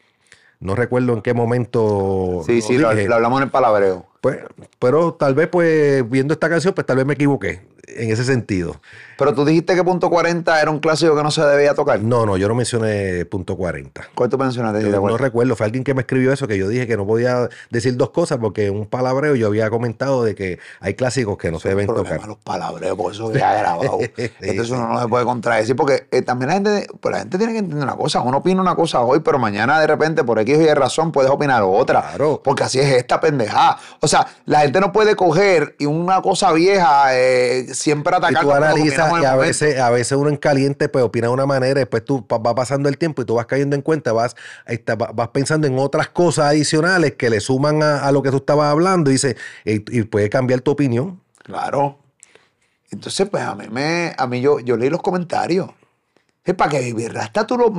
No 0.59 0.75
recuerdo 0.75 1.13
en 1.13 1.21
qué 1.21 1.33
momento. 1.33 2.43
Sí, 2.45 2.61
sí, 2.61 2.77
lo, 2.77 2.93
lo 2.93 3.15
hablamos 3.15 3.41
en 3.41 3.43
el 3.47 3.51
palabreo. 3.51 4.05
Pues, 4.21 4.39
pero 4.79 5.13
tal 5.15 5.35
vez, 5.35 5.49
pues, 5.49 6.09
viendo 6.09 6.33
esta 6.33 6.47
canción, 6.47 6.73
pues 6.73 6.87
tal 6.87 6.95
vez 6.95 7.05
me 7.05 7.15
equivoqué 7.15 7.72
en 7.87 8.11
ese 8.11 8.23
sentido. 8.23 8.79
Pero 9.17 9.33
tú 9.33 9.45
dijiste 9.45 9.75
que 9.75 9.83
punto 9.83 10.09
40 10.09 10.61
era 10.61 10.71
un 10.71 10.79
clásico 10.79 11.15
que 11.15 11.23
no 11.23 11.31
se 11.31 11.41
debía 11.43 11.73
tocar. 11.75 12.01
No, 12.01 12.25
no, 12.25 12.37
yo 12.37 12.47
no 12.47 12.55
mencioné 12.55 13.25
punto 13.25 13.55
40. 13.55 14.09
¿Cuál 14.15 14.29
tú 14.29 14.37
mencionaste? 14.37 14.81
Yo 14.81 14.87
¿Te 14.89 14.95
no 14.95 15.17
recuerdo, 15.17 15.55
fue 15.55 15.65
alguien 15.65 15.83
que 15.83 15.93
me 15.93 16.01
escribió 16.01 16.31
eso, 16.33 16.47
que 16.47 16.57
yo 16.57 16.67
dije 16.67 16.87
que 16.87 16.97
no 16.97 17.05
podía 17.05 17.47
decir 17.69 17.95
dos 17.95 18.09
cosas 18.09 18.39
porque 18.39 18.69
un 18.69 18.85
palabreo 18.85 19.35
yo 19.35 19.47
había 19.47 19.69
comentado 19.69 20.23
de 20.23 20.33
que 20.35 20.59
hay 20.79 20.95
clásicos 20.95 21.37
que 21.37 21.51
no 21.51 21.59
se 21.59 21.69
deben 21.69 21.87
tocar. 21.87 22.25
los 22.27 22.37
palabreos, 22.37 22.97
porque 22.97 23.15
eso 23.15 23.31
ya 23.33 23.53
grabado. 23.53 23.99
Entonces 24.17 24.71
uno 24.71 24.87
no 24.87 25.01
se 25.01 25.07
puede 25.07 25.25
contradecir, 25.25 25.75
porque 25.75 26.07
eh, 26.11 26.21
también 26.21 26.49
la 26.49 26.53
gente, 26.55 26.87
pues 26.99 27.13
la 27.13 27.19
gente 27.19 27.37
tiene 27.37 27.53
que 27.53 27.59
entender 27.59 27.83
una 27.83 27.95
cosa. 27.95 28.21
Uno 28.21 28.37
opina 28.37 28.61
una 28.61 28.75
cosa 28.75 29.01
hoy, 29.01 29.19
pero 29.19 29.37
mañana 29.39 29.79
de 29.79 29.87
repente, 29.87 30.23
por 30.23 30.39
X 30.39 30.57
o 30.57 30.61
Y 30.61 30.73
razón, 30.73 31.11
puedes 31.11 31.29
opinar 31.29 31.63
otra. 31.63 32.01
Claro. 32.01 32.41
Porque 32.43 32.63
así 32.63 32.79
es 32.79 32.91
esta 32.91 33.19
pendejada. 33.19 33.77
O 33.99 34.07
sea, 34.07 34.25
la 34.45 34.61
gente 34.61 34.79
no 34.79 34.91
puede 34.91 35.15
coger 35.15 35.75
y 35.77 35.85
una 35.85 36.21
cosa 36.21 36.51
vieja 36.51 37.15
eh, 37.15 37.72
siempre 37.73 38.13
Y 38.13 38.17
atacar 38.17 38.41
tú 38.43 38.47
lo 38.47 38.51
que 38.53 38.57
analizas 38.57 39.21
y 39.21 39.25
a 39.25 39.35
veces, 39.35 39.79
a 39.79 39.89
veces 39.89 40.17
uno 40.17 40.29
en 40.29 40.37
caliente 40.37 40.89
pues 40.89 41.03
opina 41.03 41.27
de 41.27 41.33
una 41.33 41.45
manera, 41.45 41.79
después 41.79 42.05
tú 42.05 42.25
pa- 42.25 42.37
va 42.37 42.55
pasando 42.55 42.87
el 42.89 42.97
tiempo 42.97 43.21
y 43.21 43.25
tú 43.25 43.35
vas 43.35 43.45
cayendo 43.45 43.75
en 43.75 43.81
cuenta, 43.81 44.13
vas, 44.13 44.35
va- 44.67 45.11
vas 45.13 45.27
pensando 45.29 45.67
en 45.67 45.77
otras 45.79 46.09
cosas 46.09 46.45
adicionales 46.45 47.13
que 47.13 47.29
le 47.29 47.39
suman 47.39 47.83
a, 47.83 47.99
a 48.05 48.11
lo 48.11 48.21
que 48.23 48.31
tú 48.31 48.37
estabas 48.37 48.71
hablando 48.71 49.09
y, 49.09 49.13
dice, 49.13 49.35
y, 49.65 49.99
y 49.99 50.03
puede 50.03 50.29
cambiar 50.29 50.61
tu 50.61 50.71
opinión. 50.71 51.19
Claro. 51.43 51.99
Entonces, 52.91 53.27
pues 53.29 53.43
a 53.43 53.55
mí, 53.55 53.65
me, 53.71 54.13
a 54.17 54.27
mí 54.27 54.39
yo, 54.39 54.59
yo 54.59 54.77
leí 54.77 54.89
los 54.89 55.01
comentarios. 55.01 55.69
Es 56.45 56.53
para 56.55 56.71
que 56.71 56.91
Baby 56.91 57.07
Rasta 57.07 57.47
tú 57.47 57.57
lo 57.57 57.73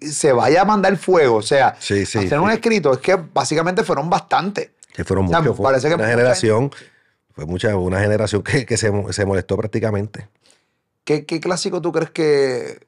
se 0.00 0.32
vaya 0.32 0.62
a 0.62 0.64
mandar 0.64 0.96
fuego. 0.96 1.36
O 1.36 1.42
sea, 1.42 1.74
Sí, 1.80 2.06
sí, 2.06 2.18
hacer 2.18 2.38
un 2.38 2.50
escrito. 2.50 2.92
Es 2.92 2.98
que 3.00 3.16
básicamente 3.16 3.82
fueron 3.82 4.08
bastantes. 4.08 4.70
Que 4.94 5.04
fueron 5.04 5.26
O 5.26 5.28
sea, 5.28 5.40
muchos, 5.40 5.56
fue 5.56 5.64
parece 5.64 5.88
que 5.88 5.94
una 5.96 6.06
generación, 6.06 6.70
fue 7.34 7.46
mucha, 7.46 7.76
una 7.76 8.00
generación 8.00 8.42
que, 8.42 8.64
que 8.64 8.76
se, 8.76 8.90
se 9.12 9.26
molestó 9.26 9.56
prácticamente. 9.56 10.28
¿Qué, 11.04 11.26
qué 11.26 11.40
clásico 11.40 11.82
tú 11.82 11.92
crees 11.92 12.10
que, 12.10 12.86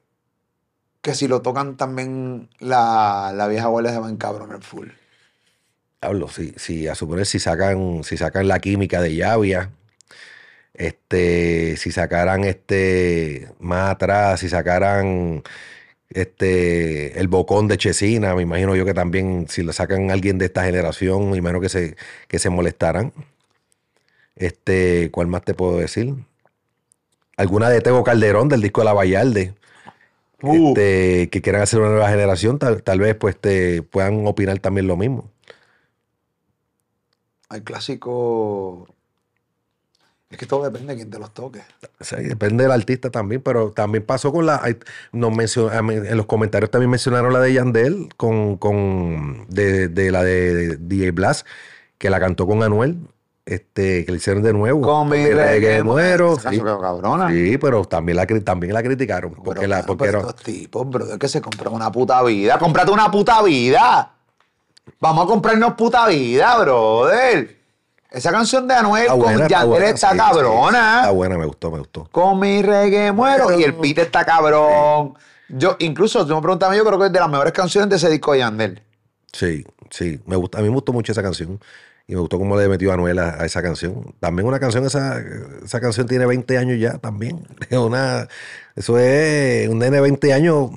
que 1.01 1.13
si 1.13 1.27
lo 1.27 1.41
tocan 1.41 1.77
también 1.77 2.49
la, 2.59 3.31
la 3.35 3.47
vieja 3.47 3.65
abuela 3.65 3.91
se 3.91 3.99
va 3.99 4.09
en 4.09 4.17
cabrón 4.17 4.51
el 4.53 4.63
full? 4.63 4.87
Hablo, 6.01 6.27
si, 6.29 6.53
si 6.57 6.87
a 6.87 6.95
suponer 6.95 7.25
si 7.25 7.39
sacan, 7.39 8.03
si 8.03 8.17
sacan 8.17 8.47
la 8.47 8.59
química 8.59 9.01
de 9.01 9.15
Llavia, 9.15 9.71
este, 10.73 11.75
si 11.77 11.91
sacaran 11.91 12.43
este 12.43 13.49
más 13.59 13.91
atrás, 13.91 14.39
si 14.39 14.49
sacaran 14.49 15.43
este 16.09 17.19
el 17.19 17.27
bocón 17.27 17.67
de 17.67 17.77
Chesina, 17.77 18.35
me 18.35 18.43
imagino 18.43 18.75
yo 18.75 18.85
que 18.85 18.93
también 18.93 19.47
si 19.49 19.63
lo 19.63 19.73
sacan 19.73 20.11
alguien 20.11 20.37
de 20.37 20.45
esta 20.45 20.63
generación, 20.65 21.31
me 21.31 21.37
imagino 21.37 21.61
que 21.61 21.69
se, 21.69 21.97
que 22.27 22.39
se 22.39 22.49
molestarán. 22.49 23.11
Este, 24.37 25.09
¿cuál 25.11 25.27
más 25.27 25.43
te 25.43 25.53
puedo 25.53 25.77
decir? 25.77 26.13
Alguna 27.37 27.69
de 27.69 27.81
Tego 27.81 28.03
Calderón 28.03 28.49
del 28.49 28.61
disco 28.61 28.81
de 28.81 28.85
la 28.85 28.93
Vallarde. 28.93 29.53
Uh. 30.41 30.69
este, 30.69 31.29
que 31.31 31.41
quieran 31.41 31.63
hacer 31.63 31.79
una 31.79 31.89
nueva 31.89 32.09
generación, 32.09 32.59
tal, 32.59 32.83
tal 32.83 32.99
vez 32.99 33.15
pues 33.15 33.35
te 33.39 33.81
puedan 33.81 34.27
opinar 34.27 34.59
también 34.59 34.85
lo 34.87 34.95
mismo. 34.95 35.31
Hay 37.49 37.61
clásico. 37.61 38.87
Es 40.29 40.37
que 40.37 40.45
todo 40.45 40.65
depende 40.65 40.93
de 40.93 40.97
quién 40.97 41.09
te 41.09 41.17
los 41.19 41.33
toque. 41.33 41.61
Sea, 42.01 42.19
depende 42.19 42.63
del 42.65 42.71
artista 42.73 43.09
también, 43.09 43.41
pero 43.41 43.71
también 43.71 44.05
pasó 44.05 44.31
con 44.33 44.45
la. 44.45 44.61
Nos 45.13 45.31
mencio- 45.31 45.71
a 45.71 45.81
mí- 45.81 45.95
en 45.95 46.17
los 46.17 46.25
comentarios 46.25 46.69
también 46.69 46.89
mencionaron 46.91 47.31
la 47.31 47.39
de 47.39 47.53
Yandel, 47.53 48.09
con, 48.17 48.57
con 48.57 49.45
de, 49.47 49.87
de 49.87 50.11
la 50.11 50.23
de 50.23 50.75
DJ 50.77 51.11
Blast, 51.11 51.47
que 51.97 52.09
la 52.09 52.19
cantó 52.19 52.45
con 52.45 52.61
Anuel, 52.61 52.97
este, 53.47 54.03
que 54.05 54.11
le 54.11 54.17
hicieron 54.17 54.43
de 54.43 54.51
nuevo. 54.51 54.81
Con 54.81 55.07
mi 55.09 55.25
reggae 55.25 55.81
muero. 55.81 56.37
Sí, 56.37 56.59
cabrona. 56.59 57.29
Pero 57.59 57.85
también 57.85 58.17
la, 58.17 58.27
también 58.43 58.73
la 58.73 58.83
criticaron. 58.83 59.31
Pero, 59.31 59.43
Porque, 59.43 59.67
la, 59.67 59.83
pero 59.83 60.05
era- 60.05 60.19
estos 60.19 60.35
tipos, 60.35 60.87
bro, 60.89 61.05
es 61.13 61.17
que 61.17 61.29
se 61.29 61.41
compran 61.41 61.73
una 61.73 61.89
puta 61.91 62.21
vida. 62.23 62.59
¡Cómprate 62.59 62.91
una 62.91 63.09
puta 63.09 63.41
vida! 63.41 64.11
Vamos 64.99 65.25
a 65.25 65.27
comprarnos 65.27 65.73
puta 65.75 66.07
vida, 66.07 66.57
brother. 66.59 67.57
Esa 68.11 68.31
canción 68.31 68.67
de 68.67 68.73
Anuel 68.73 69.07
con 69.07 69.19
buena, 69.19 69.33
está 69.43 69.47
Yandel 69.49 69.69
buena, 69.69 69.85
está 69.89 70.11
sí, 70.11 70.17
cabrona. 70.17 70.91
sí, 70.93 70.99
está 71.01 71.11
buena, 71.11 71.37
me 71.37 71.45
gustó, 71.45 71.71
me 71.71 71.79
gustó. 71.79 72.09
Con 72.11 72.39
mi 72.39 72.61
reggae 72.61 73.11
muero. 73.11 73.57
Y 73.57 73.63
el 73.63 73.73
beat 73.73 73.97
está 73.99 74.25
cabrón. 74.25 75.13
Yo, 75.49 75.75
incluso, 75.79 76.25
tú 76.25 76.35
me 76.35 76.41
preguntas 76.41 76.67
a 76.67 76.71
mí, 76.71 76.77
yo 76.77 76.85
creo 76.85 76.99
que 76.99 77.05
es 77.07 77.11
de 77.13 77.19
las 77.19 77.29
mejores 77.29 77.53
canciones 77.53 77.89
de 77.89 77.95
ese 77.97 78.09
disco 78.09 78.33
de 78.33 78.39
Yandel. 78.39 78.81
Sí, 79.31 79.65
sí. 79.89 80.19
Me 80.25 80.35
gusta, 80.35 80.57
a 80.57 80.61
mí 80.61 80.67
me 80.69 80.73
gustó 80.75 80.91
mucho 80.93 81.11
esa 81.11 81.21
canción. 81.23 81.59
Y 82.09 82.13
me 82.15 82.21
gustó 82.21 82.39
cómo 82.39 82.57
le 82.57 82.69
metió 82.69 82.93
Anuel 82.93 83.19
a, 83.19 83.41
a 83.41 83.45
esa 83.45 83.61
canción. 83.61 84.15
También 84.21 84.47
una 84.47 84.59
canción, 84.59 84.85
esa, 84.85 85.21
esa 85.63 85.81
canción 85.81 86.07
tiene 86.07 86.25
20 86.25 86.57
años 86.57 86.79
ya 86.79 86.97
también. 86.99 87.45
Es 87.69 87.77
Una, 87.77 88.27
eso 88.75 88.97
es 88.97 89.67
un 89.67 89.79
nene 89.79 89.97
de 89.97 90.01
20 90.01 90.33
años 90.33 90.69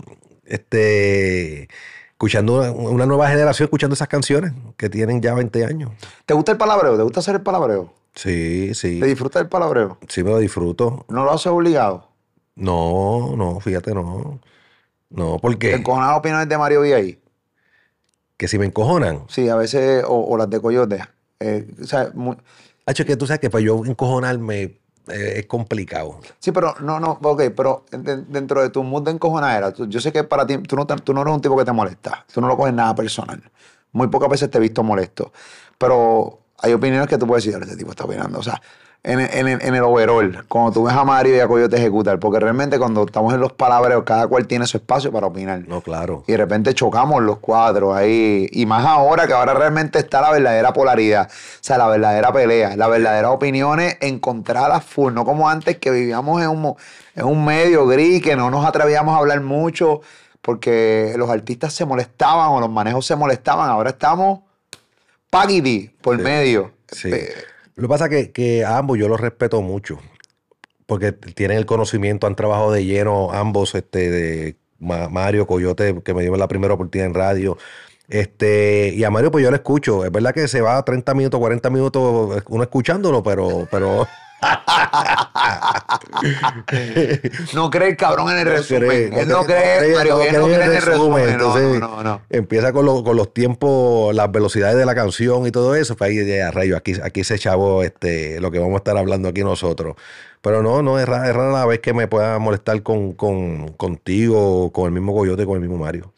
este, 0.45 1.69
escuchando 2.11 2.59
una, 2.59 2.73
una 2.73 3.07
nueva 3.07 3.29
generación 3.29 3.67
escuchando 3.67 3.95
esas 3.95 4.09
canciones 4.09 4.53
que 4.77 4.91
tienen 4.91 5.23
ya 5.23 5.35
20 5.35 5.65
años. 5.65 5.93
¿Te 6.27 6.35
gusta 6.35 6.53
el 6.53 6.59
palabreo? 6.59 6.97
¿Te 6.97 7.03
gusta 7.05 7.21
hacer 7.21 7.37
el 7.37 7.43
palabreo? 7.43 7.95
Sí, 8.15 8.75
sí. 8.75 8.99
¿Te 8.99 9.07
disfrutas 9.07 9.41
el 9.41 9.49
palabreo? 9.49 9.99
Sí 10.09 10.25
me 10.25 10.31
lo 10.31 10.39
disfruto. 10.39 11.07
¿No 11.09 11.25
lo 11.25 11.33
haces 11.33 11.47
obligado? 11.47 12.09
No, 12.57 13.37
no, 13.37 13.61
fíjate, 13.61 13.95
no. 13.95 14.41
No, 15.11 15.35
¿Te 15.35 15.41
porque 15.41 15.75
encojonan 15.75 16.09
las 16.09 16.19
opiniones 16.19 16.49
de 16.49 16.59
Mario 16.59 16.83
ahí? 16.83 17.21
que 18.37 18.49
si 18.49 18.59
me 18.59 18.65
encojonan. 18.65 19.25
Sí, 19.29 19.49
a 19.51 19.55
veces, 19.55 20.03
o, 20.09 20.25
o 20.25 20.37
las 20.39 20.49
de 20.49 20.61
Coyote. 20.61 21.05
Eh, 21.41 21.67
o 21.83 21.85
sea, 21.87 22.11
mu- 22.15 22.35
Hacho, 22.87 23.05
que 23.05 23.17
tú 23.17 23.27
sabes 23.27 23.41
que 23.41 23.51
para 23.51 23.63
yo 23.65 23.85
encojonarme 23.85 24.63
eh, 25.09 25.35
es 25.39 25.47
complicado. 25.47 26.21
Sí, 26.39 26.53
pero 26.53 26.75
no, 26.81 27.01
no, 27.01 27.19
ok, 27.23 27.43
pero 27.57 27.85
de- 27.91 28.23
dentro 28.25 28.63
de 28.63 28.71
tu 28.71 28.83
mood 28.83 29.03
de 29.05 29.13
encojonadera, 29.13 29.73
tú- 29.73 29.87
yo 29.89 30.01
sé 30.01 30.13
que 30.13 30.25
para 30.25 30.47
ti, 30.47 30.59
tú 30.59 30.77
no, 30.77 30.87
tú 30.87 31.13
no 31.15 31.23
eres 31.23 31.35
un 31.35 31.41
tipo 31.41 31.57
que 31.57 31.65
te 31.65 31.73
molesta, 31.73 32.25
tú 32.33 32.41
no 32.41 32.47
lo 32.49 32.57
coges 32.57 32.75
nada 32.75 32.95
personal. 32.95 33.43
Muy 33.93 34.09
pocas 34.09 34.29
veces 34.29 34.51
te 34.51 34.59
he 34.59 34.61
visto 34.61 34.83
molesto, 34.83 35.33
pero 35.79 36.41
hay 36.59 36.73
opiniones 36.75 37.09
que 37.09 37.19
tú 37.19 37.27
puedes 37.27 37.45
decir, 37.45 37.61
este 37.63 37.77
tipo 37.77 37.91
está 37.91 38.05
opinando. 38.05 38.39
O 38.39 38.43
sea, 38.43 38.61
en, 39.03 39.19
el- 39.21 39.31
en, 39.49 39.49
en 39.63 39.75
el 39.75 39.83
overall, 39.83 40.45
cuando 40.47 40.73
tú 40.73 40.83
ves 40.85 40.95
a 40.95 41.05
Mario 41.05 41.35
y 41.35 41.41
a 41.41 41.49
Coyote 41.49 41.77
ejecutar, 41.77 42.19
porque 42.19 42.39
realmente 42.39 42.79
cuando 42.79 43.05
estamos 43.05 43.33
en 43.33 43.41
los 43.41 43.53
palabreos, 43.53 44.03
cada 44.05 44.27
cual 44.27 44.47
tiene 44.47 44.67
su 44.67 44.77
espacio 44.77 45.11
para 45.11 45.27
opinar. 45.27 45.63
No, 45.67 45.81
claro. 45.81 46.23
Y 46.27 46.33
de 46.33 46.37
repente 46.39 46.75
chocamos 46.75 47.23
los 47.23 47.39
cuatro 47.39 47.95
ahí. 47.95 48.47
Y 48.53 48.67
más 48.67 48.85
ahora 48.85 49.27
que 49.27 49.33
ahora 49.33 49.55
realmente 49.55 49.99
está 49.99 50.21
la 50.21 50.31
verdadera 50.31 50.73
polaridad. 50.75 51.29
O 51.31 51.59
sea, 51.63 51.79
la 51.79 51.87
verdadera 51.89 52.31
pelea, 52.33 52.77
las 52.77 52.91
verdaderas 52.91 53.31
opiniones 53.31 53.97
encontradas 54.01 54.85
full. 54.85 55.15
No 55.15 55.25
como 55.25 55.49
antes 55.49 55.79
que 55.79 55.91
vivíamos 55.91 56.43
en 56.43 56.49
un, 56.51 56.75
en 57.17 57.25
un 57.25 57.43
medio 57.45 57.87
gris, 57.87 58.23
que 58.23 58.37
no 58.37 58.51
nos 58.51 58.67
atrevíamos 58.67 59.15
a 59.15 59.19
hablar 59.19 59.41
mucho 59.41 60.03
porque 60.43 61.15
los 61.17 61.31
artistas 61.31 61.73
se 61.73 61.85
molestaban 61.87 62.49
o 62.51 62.61
los 62.61 62.71
manejos 62.71 63.07
se 63.07 63.17
molestaban. 63.17 63.71
Ahora 63.71 63.91
estamos 63.91 64.41
paquiti 65.31 65.91
por 66.03 66.17
Sí. 66.17 66.23
medio. 66.23 66.73
Sí. 66.89 67.11
Eh, 67.13 67.33
Lo 67.81 67.89
que 67.89 67.89
pasa 67.89 68.05
es 68.05 68.11
que, 68.11 68.33
que 68.33 68.63
a 68.63 68.77
ambos 68.77 68.99
yo 68.99 69.09
los 69.09 69.19
respeto 69.19 69.63
mucho. 69.63 69.99
Porque 70.85 71.13
tienen 71.13 71.57
el 71.57 71.65
conocimiento, 71.65 72.27
han 72.27 72.37
trabajado 72.37 72.73
de 72.73 72.85
lleno 72.85 73.33
ambos, 73.33 73.75
este, 73.75 74.11
de 74.11 74.57
Ma- 74.79 75.09
Mario 75.09 75.47
Coyote, 75.47 76.03
que 76.05 76.13
me 76.13 76.21
dio 76.21 76.37
la 76.37 76.47
primera 76.47 76.75
oportunidad 76.75 77.07
en 77.07 77.15
radio. 77.15 77.57
Este, 78.07 78.93
y 78.95 79.03
a 79.05 79.11
Mario, 79.11 79.31
pues 79.31 79.43
yo 79.43 79.51
lo 79.51 79.57
escucho. 79.57 80.05
Es 80.05 80.13
verdad 80.13 80.35
que 80.35 80.47
se 80.47 80.61
va 80.61 80.85
30 80.85 81.15
minutos, 81.15 81.41
40 81.41 81.71
minutos 81.71 82.43
uno 82.49 82.63
escuchándolo, 82.63 83.23
pero, 83.23 83.67
pero 83.71 84.07
no 87.55 87.71
cree 87.71 87.89
el 87.91 87.97
cabrón 87.97 88.31
en 88.31 88.39
el 88.39 88.45
No 88.47 88.51
resumen. 88.53 88.89
cree, 88.89 89.21
él 89.21 89.29
no 89.29 89.45
cree, 89.45 89.79
cree, 89.79 89.91
no 89.91 89.97
Mario, 89.97 90.19
cree, 90.19 90.33
no 90.33 90.45
cree 90.47 90.65
en 90.65 90.73
el 90.73 90.83
resumen. 90.83 91.25
No, 91.25 91.31
entonces, 91.33 91.81
no, 91.81 92.21
empieza 92.31 92.73
con, 92.73 92.87
lo- 92.87 93.05
con 93.05 93.17
los 93.17 93.33
tiempos, 93.35 94.15
las 94.15 94.31
velocidades 94.31 94.77
de 94.77 94.87
la 94.87 94.95
canción 94.95 95.47
y 95.47 95.51
todo 95.51 95.75
eso. 95.75 95.97
Pues 95.97 96.11
ahí 96.11 96.27
ya, 96.27 96.51
rayo, 96.51 96.77
aquí, 96.77 96.95
aquí 97.03 97.25
se 97.25 97.39
chavó 97.39 97.83
este, 97.83 98.41
lo 98.41 98.51
que 98.51 98.59
vamos 98.59 98.75
a 98.75 98.79
estar 98.79 98.97
hablando 98.97 99.29
aquí 99.29 99.43
nosotros. 99.43 99.97
Pero 100.41 100.63
no, 100.63 100.83
no, 100.83 100.99
es 100.99 101.07
rara, 101.07 101.29
es 101.29 101.37
rara 101.37 101.53
la 101.53 101.67
vez 101.67 101.81
que 101.81 101.93
me 101.93 102.09
pueda 102.09 102.39
molestar 102.39 102.83
con, 102.83 103.13
con, 103.13 103.69
contigo, 103.73 104.73
con 104.73 104.87
el 104.87 104.93
mismo 104.93 105.15
Coyote, 105.15 105.45
con 105.45 105.57
el 105.57 105.61
mismo 105.61 105.77
Mario. 105.77 106.13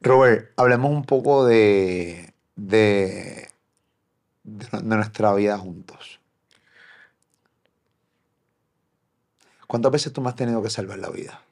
Robert, 0.00 0.52
hablemos 0.56 0.90
un 0.92 1.04
poco 1.04 1.44
de, 1.44 2.32
de, 2.56 3.48
de 4.44 4.96
nuestra 4.96 5.34
vida 5.34 5.58
juntos. 5.58 6.17
¿Cuántas 9.68 9.92
veces 9.92 10.12
tú 10.12 10.20
me 10.20 10.30
has 10.30 10.34
tenido 10.34 10.60
que 10.62 10.70
salvar 10.70 10.98
la 10.98 11.10
vida? 11.10 11.42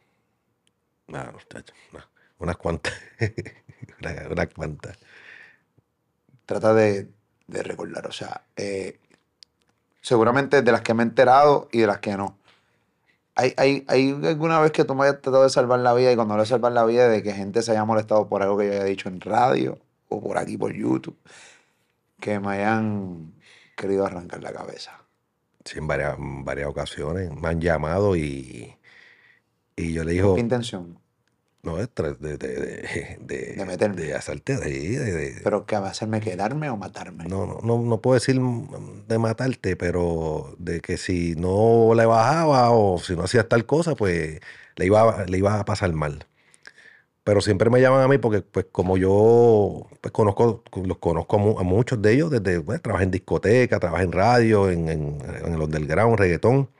No, 1.06 1.24
muchacho, 1.32 1.72
no. 1.92 2.00
Unas 2.38 2.56
cuantas. 2.56 2.92
Una- 4.02 4.28
unas 4.30 4.48
cuantas. 4.48 4.98
Trata 6.46 6.74
de, 6.74 7.08
de 7.46 7.62
recordar, 7.62 8.06
o 8.06 8.12
sea, 8.12 8.42
eh, 8.56 8.98
seguramente 10.00 10.62
de 10.62 10.72
las 10.72 10.82
que 10.82 10.94
me 10.94 11.02
he 11.02 11.06
enterado 11.06 11.68
y 11.72 11.80
de 11.80 11.86
las 11.86 11.98
que 12.00 12.16
no. 12.16 12.38
¿Hay, 13.34 13.52
hay, 13.58 13.84
¿Hay 13.88 14.10
alguna 14.24 14.60
vez 14.60 14.72
que 14.72 14.84
tú 14.84 14.94
me 14.94 15.04
hayas 15.04 15.20
tratado 15.20 15.42
de 15.44 15.50
salvar 15.50 15.80
la 15.80 15.92
vida 15.94 16.10
y 16.12 16.16
cuando 16.16 16.34
hablo 16.34 16.44
de 16.44 16.48
salvar 16.48 16.72
la 16.72 16.84
vida 16.86 17.08
de 17.08 17.22
que 17.22 17.32
gente 17.34 17.62
se 17.62 17.72
haya 17.72 17.84
molestado 17.84 18.28
por 18.28 18.42
algo 18.42 18.56
que 18.58 18.66
yo 18.66 18.72
haya 18.72 18.84
dicho 18.84 19.08
en 19.10 19.20
radio 19.20 19.78
o 20.08 20.22
por 20.22 20.38
aquí 20.38 20.56
por 20.56 20.72
YouTube, 20.72 21.18
que 22.20 22.40
me 22.40 22.48
hayan 22.54 23.32
querido 23.76 24.06
arrancar 24.06 24.42
la 24.42 24.52
cabeza? 24.52 25.00
Sí, 25.66 25.78
en 25.78 25.86
varias, 25.86 26.16
en 26.18 26.44
varias 26.44 26.68
ocasiones 26.68 27.30
me 27.30 27.48
han 27.48 27.60
llamado 27.60 28.16
y, 28.16 28.76
y 29.76 29.92
yo 29.92 30.04
le 30.04 30.12
digo, 30.12 30.34
¿Qué 30.34 30.40
intención? 30.40 30.98
no, 31.62 31.78
es 31.80 31.88
de, 31.96 32.14
de, 32.14 32.38
de, 32.38 33.18
de, 33.20 33.54
De 33.56 33.64
meterme. 33.64 34.00
de 34.00 34.14
hacerte 34.14 34.56
de, 34.56 34.70
de- 34.70 35.12
de- 35.12 35.40
¿Pero 35.42 35.66
qué 35.66 35.76
va 35.76 35.88
a 35.88 35.90
hacerme 35.90 36.20
quedarme 36.20 36.70
o 36.70 36.76
matarme? 36.76 37.24
no, 37.24 37.46
no, 37.46 37.58
no, 37.62 37.78
no 37.82 38.00
puedo 38.00 38.14
decir 38.14 38.40
de 38.40 39.18
matarte, 39.18 39.76
pero 39.76 40.54
de 40.58 40.80
que 40.80 40.96
si 40.96 41.34
no 41.34 41.92
le 41.94 42.06
bajaba 42.06 42.70
o 42.70 42.98
si 42.98 43.16
no 43.16 43.24
hacías 43.24 43.48
tal 43.48 43.66
cosa, 43.66 43.96
pues 43.96 44.40
le 44.76 44.86
iba, 44.86 45.24
le 45.26 45.38
iba 45.38 45.58
a 45.58 45.64
pasar 45.64 45.92
mal. 45.92 46.26
Pero 47.26 47.40
siempre 47.42 47.70
me 47.70 47.82
llaman 47.82 48.02
a 48.02 48.08
mí 48.08 48.18
porque, 48.18 48.42
pues, 48.42 48.66
como 48.72 48.96
yo 48.96 49.88
pues, 50.00 50.12
conozco, 50.12 50.62
los 50.84 50.98
conozco 50.98 51.36
a, 51.36 51.40
mu- 51.40 51.58
a 51.58 51.64
muchos 51.64 52.00
de 52.00 52.14
ellos, 52.14 52.30
desde, 52.30 52.60
pues, 52.62 52.80
trabajé 52.82 53.04
en 53.06 53.10
discoteca, 53.12 53.80
trabajé 53.80 54.04
en 54.04 54.12
radio, 54.12 54.70
en, 54.70 54.88
en, 54.88 55.18
en 55.44 55.54
el 55.54 55.60
underground, 55.62 56.18
reggaetón, 56.20 56.70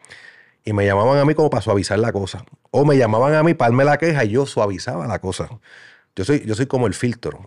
y 0.64 0.72
me 0.72 0.86
llamaban 0.86 1.18
a 1.18 1.24
mí 1.24 1.34
como 1.34 1.50
para 1.50 1.62
suavizar 1.62 1.98
la 1.98 2.12
cosa. 2.12 2.44
O 2.70 2.84
me 2.84 2.96
llamaban 2.98 3.34
a 3.34 3.42
mí 3.42 3.54
para 3.54 3.70
darme 3.70 3.84
la 3.84 3.98
queja 3.98 4.24
y 4.24 4.30
yo 4.30 4.46
suavizaba 4.46 5.06
la 5.06 5.20
cosa. 5.20 5.48
Yo 6.16 6.24
soy, 6.24 6.44
yo 6.46 6.54
soy 6.56 6.66
como 6.66 6.86
el 6.88 6.94
filtro. 6.94 7.40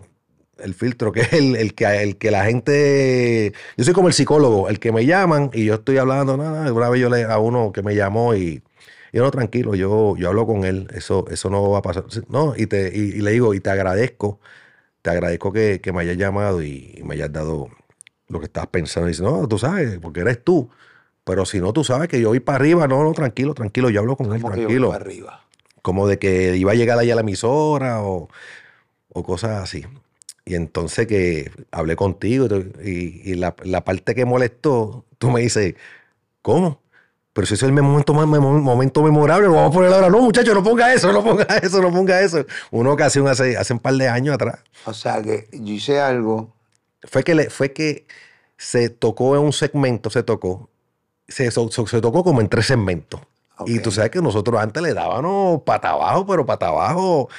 El 0.58 0.74
filtro, 0.74 1.12
que 1.12 1.20
es 1.22 1.32
el, 1.34 1.56
el 1.56 1.74
que, 1.74 1.86
el 2.02 2.18
que 2.18 2.30
la 2.30 2.44
gente. 2.44 3.52
Yo 3.78 3.84
soy 3.84 3.94
como 3.94 4.08
el 4.08 4.14
psicólogo, 4.14 4.68
el 4.68 4.80
que 4.80 4.92
me 4.92 5.06
llaman 5.06 5.50
y 5.54 5.64
yo 5.66 5.74
estoy 5.74 5.98
hablando. 5.98 6.36
Nada, 6.36 6.72
una 6.72 6.88
vez 6.90 7.00
yo 7.00 7.10
le 7.10 7.24
a 7.24 7.38
uno 7.38 7.72
que 7.72 7.82
me 7.82 7.94
llamó 7.96 8.34
y. 8.34 8.62
yo 9.12 9.22
no, 9.22 9.30
tranquilo, 9.30 9.74
yo, 9.74 10.16
yo 10.16 10.28
hablo 10.28 10.46
con 10.46 10.64
él, 10.64 10.88
eso, 10.94 11.26
eso 11.30 11.50
no 11.50 11.70
va 11.70 11.78
a 11.78 11.82
pasar. 11.82 12.04
No, 12.28 12.54
y, 12.56 12.66
te, 12.66 12.90
y, 12.96 13.00
y 13.00 13.20
le 13.20 13.30
digo, 13.32 13.54
y 13.54 13.60
te 13.60 13.70
agradezco, 13.70 14.38
te 15.02 15.10
agradezco 15.10 15.52
que, 15.52 15.80
que 15.80 15.92
me 15.92 16.02
hayas 16.02 16.16
llamado 16.16 16.62
y, 16.62 16.94
y 16.96 17.02
me 17.02 17.14
hayas 17.14 17.32
dado 17.32 17.68
lo 18.28 18.38
que 18.40 18.46
estabas 18.46 18.68
pensando. 18.70 19.08
Y 19.08 19.12
dice, 19.12 19.22
no, 19.22 19.46
tú 19.48 19.58
sabes, 19.58 19.98
porque 20.00 20.20
eres 20.20 20.42
tú. 20.44 20.70
Pero 21.24 21.44
si 21.46 21.60
no, 21.60 21.72
tú 21.72 21.84
sabes 21.84 22.08
que 22.08 22.20
yo 22.20 22.28
voy 22.28 22.40
para 22.40 22.56
arriba, 22.56 22.88
no, 22.88 23.02
no, 23.04 23.12
tranquilo, 23.12 23.54
tranquilo, 23.54 23.90
yo 23.90 24.00
hablo 24.00 24.16
con 24.16 24.26
él, 24.34 24.40
¿Cómo 24.40 24.54
que 24.54 24.60
yo 24.60 24.66
tranquilo 24.68 24.86
voy 24.88 24.94
para 24.98 25.04
arriba? 25.04 25.44
como 25.82 26.06
de 26.08 26.18
que 26.18 26.56
iba 26.56 26.72
a 26.72 26.74
llegar 26.74 26.98
allá 26.98 27.12
a 27.12 27.16
la 27.16 27.20
emisora 27.22 28.02
o, 28.02 28.28
o 29.08 29.22
cosas 29.22 29.62
así. 29.62 29.84
Y 30.44 30.54
entonces 30.54 31.06
que 31.06 31.50
hablé 31.70 31.96
contigo 31.96 32.46
y- 32.84 33.20
y 33.24 33.34
la, 33.34 33.54
la 33.62 33.84
parte 33.84 34.14
que 34.14 34.24
molestó, 34.24 35.04
tú 35.18 35.30
me 35.30 35.40
dices, 35.42 35.74
¿cómo? 36.42 36.80
Pero 37.40 37.46
si 37.46 37.54
ese 37.54 37.64
es 37.64 37.72
el 37.74 37.82
momento, 37.82 38.12
momento 38.12 39.02
memorable, 39.02 39.46
lo 39.46 39.54
vamos 39.54 39.70
a 39.70 39.72
poner 39.72 39.90
ahora. 39.94 40.10
No, 40.10 40.20
muchacho, 40.20 40.52
no 40.52 40.62
ponga 40.62 40.92
eso, 40.92 41.10
no 41.10 41.24
ponga 41.24 41.44
eso, 41.62 41.80
no 41.80 41.90
ponga 41.90 42.20
eso. 42.20 42.44
Una 42.70 42.92
ocasión 42.92 43.26
hace, 43.28 43.56
hace 43.56 43.72
un 43.72 43.78
par 43.78 43.94
de 43.94 44.08
años 44.08 44.34
atrás. 44.34 44.58
O 44.84 44.92
sea, 44.92 45.22
que 45.22 45.48
yo 45.50 45.72
hice 45.72 45.98
algo 45.98 46.52
Fue 47.04 47.24
que, 47.24 47.34
le, 47.34 47.48
fue 47.48 47.72
que 47.72 48.06
se 48.58 48.90
tocó 48.90 49.36
en 49.36 49.42
un 49.42 49.54
segmento, 49.54 50.10
se 50.10 50.22
tocó. 50.22 50.68
Se, 51.28 51.50
so- 51.50 51.70
so- 51.70 51.86
se 51.86 52.02
tocó 52.02 52.22
como 52.22 52.42
en 52.42 52.50
tres 52.50 52.66
segmentos. 52.66 53.22
Y 53.64 53.78
tú 53.78 53.90
sabes 53.90 54.10
que 54.10 54.20
nosotros 54.20 54.60
antes 54.60 54.82
le 54.82 54.92
dábamos 54.92 55.62
pata 55.62 55.92
abajo, 55.92 56.26
pero 56.26 56.44
pata 56.44 56.66
abajo. 56.66 57.30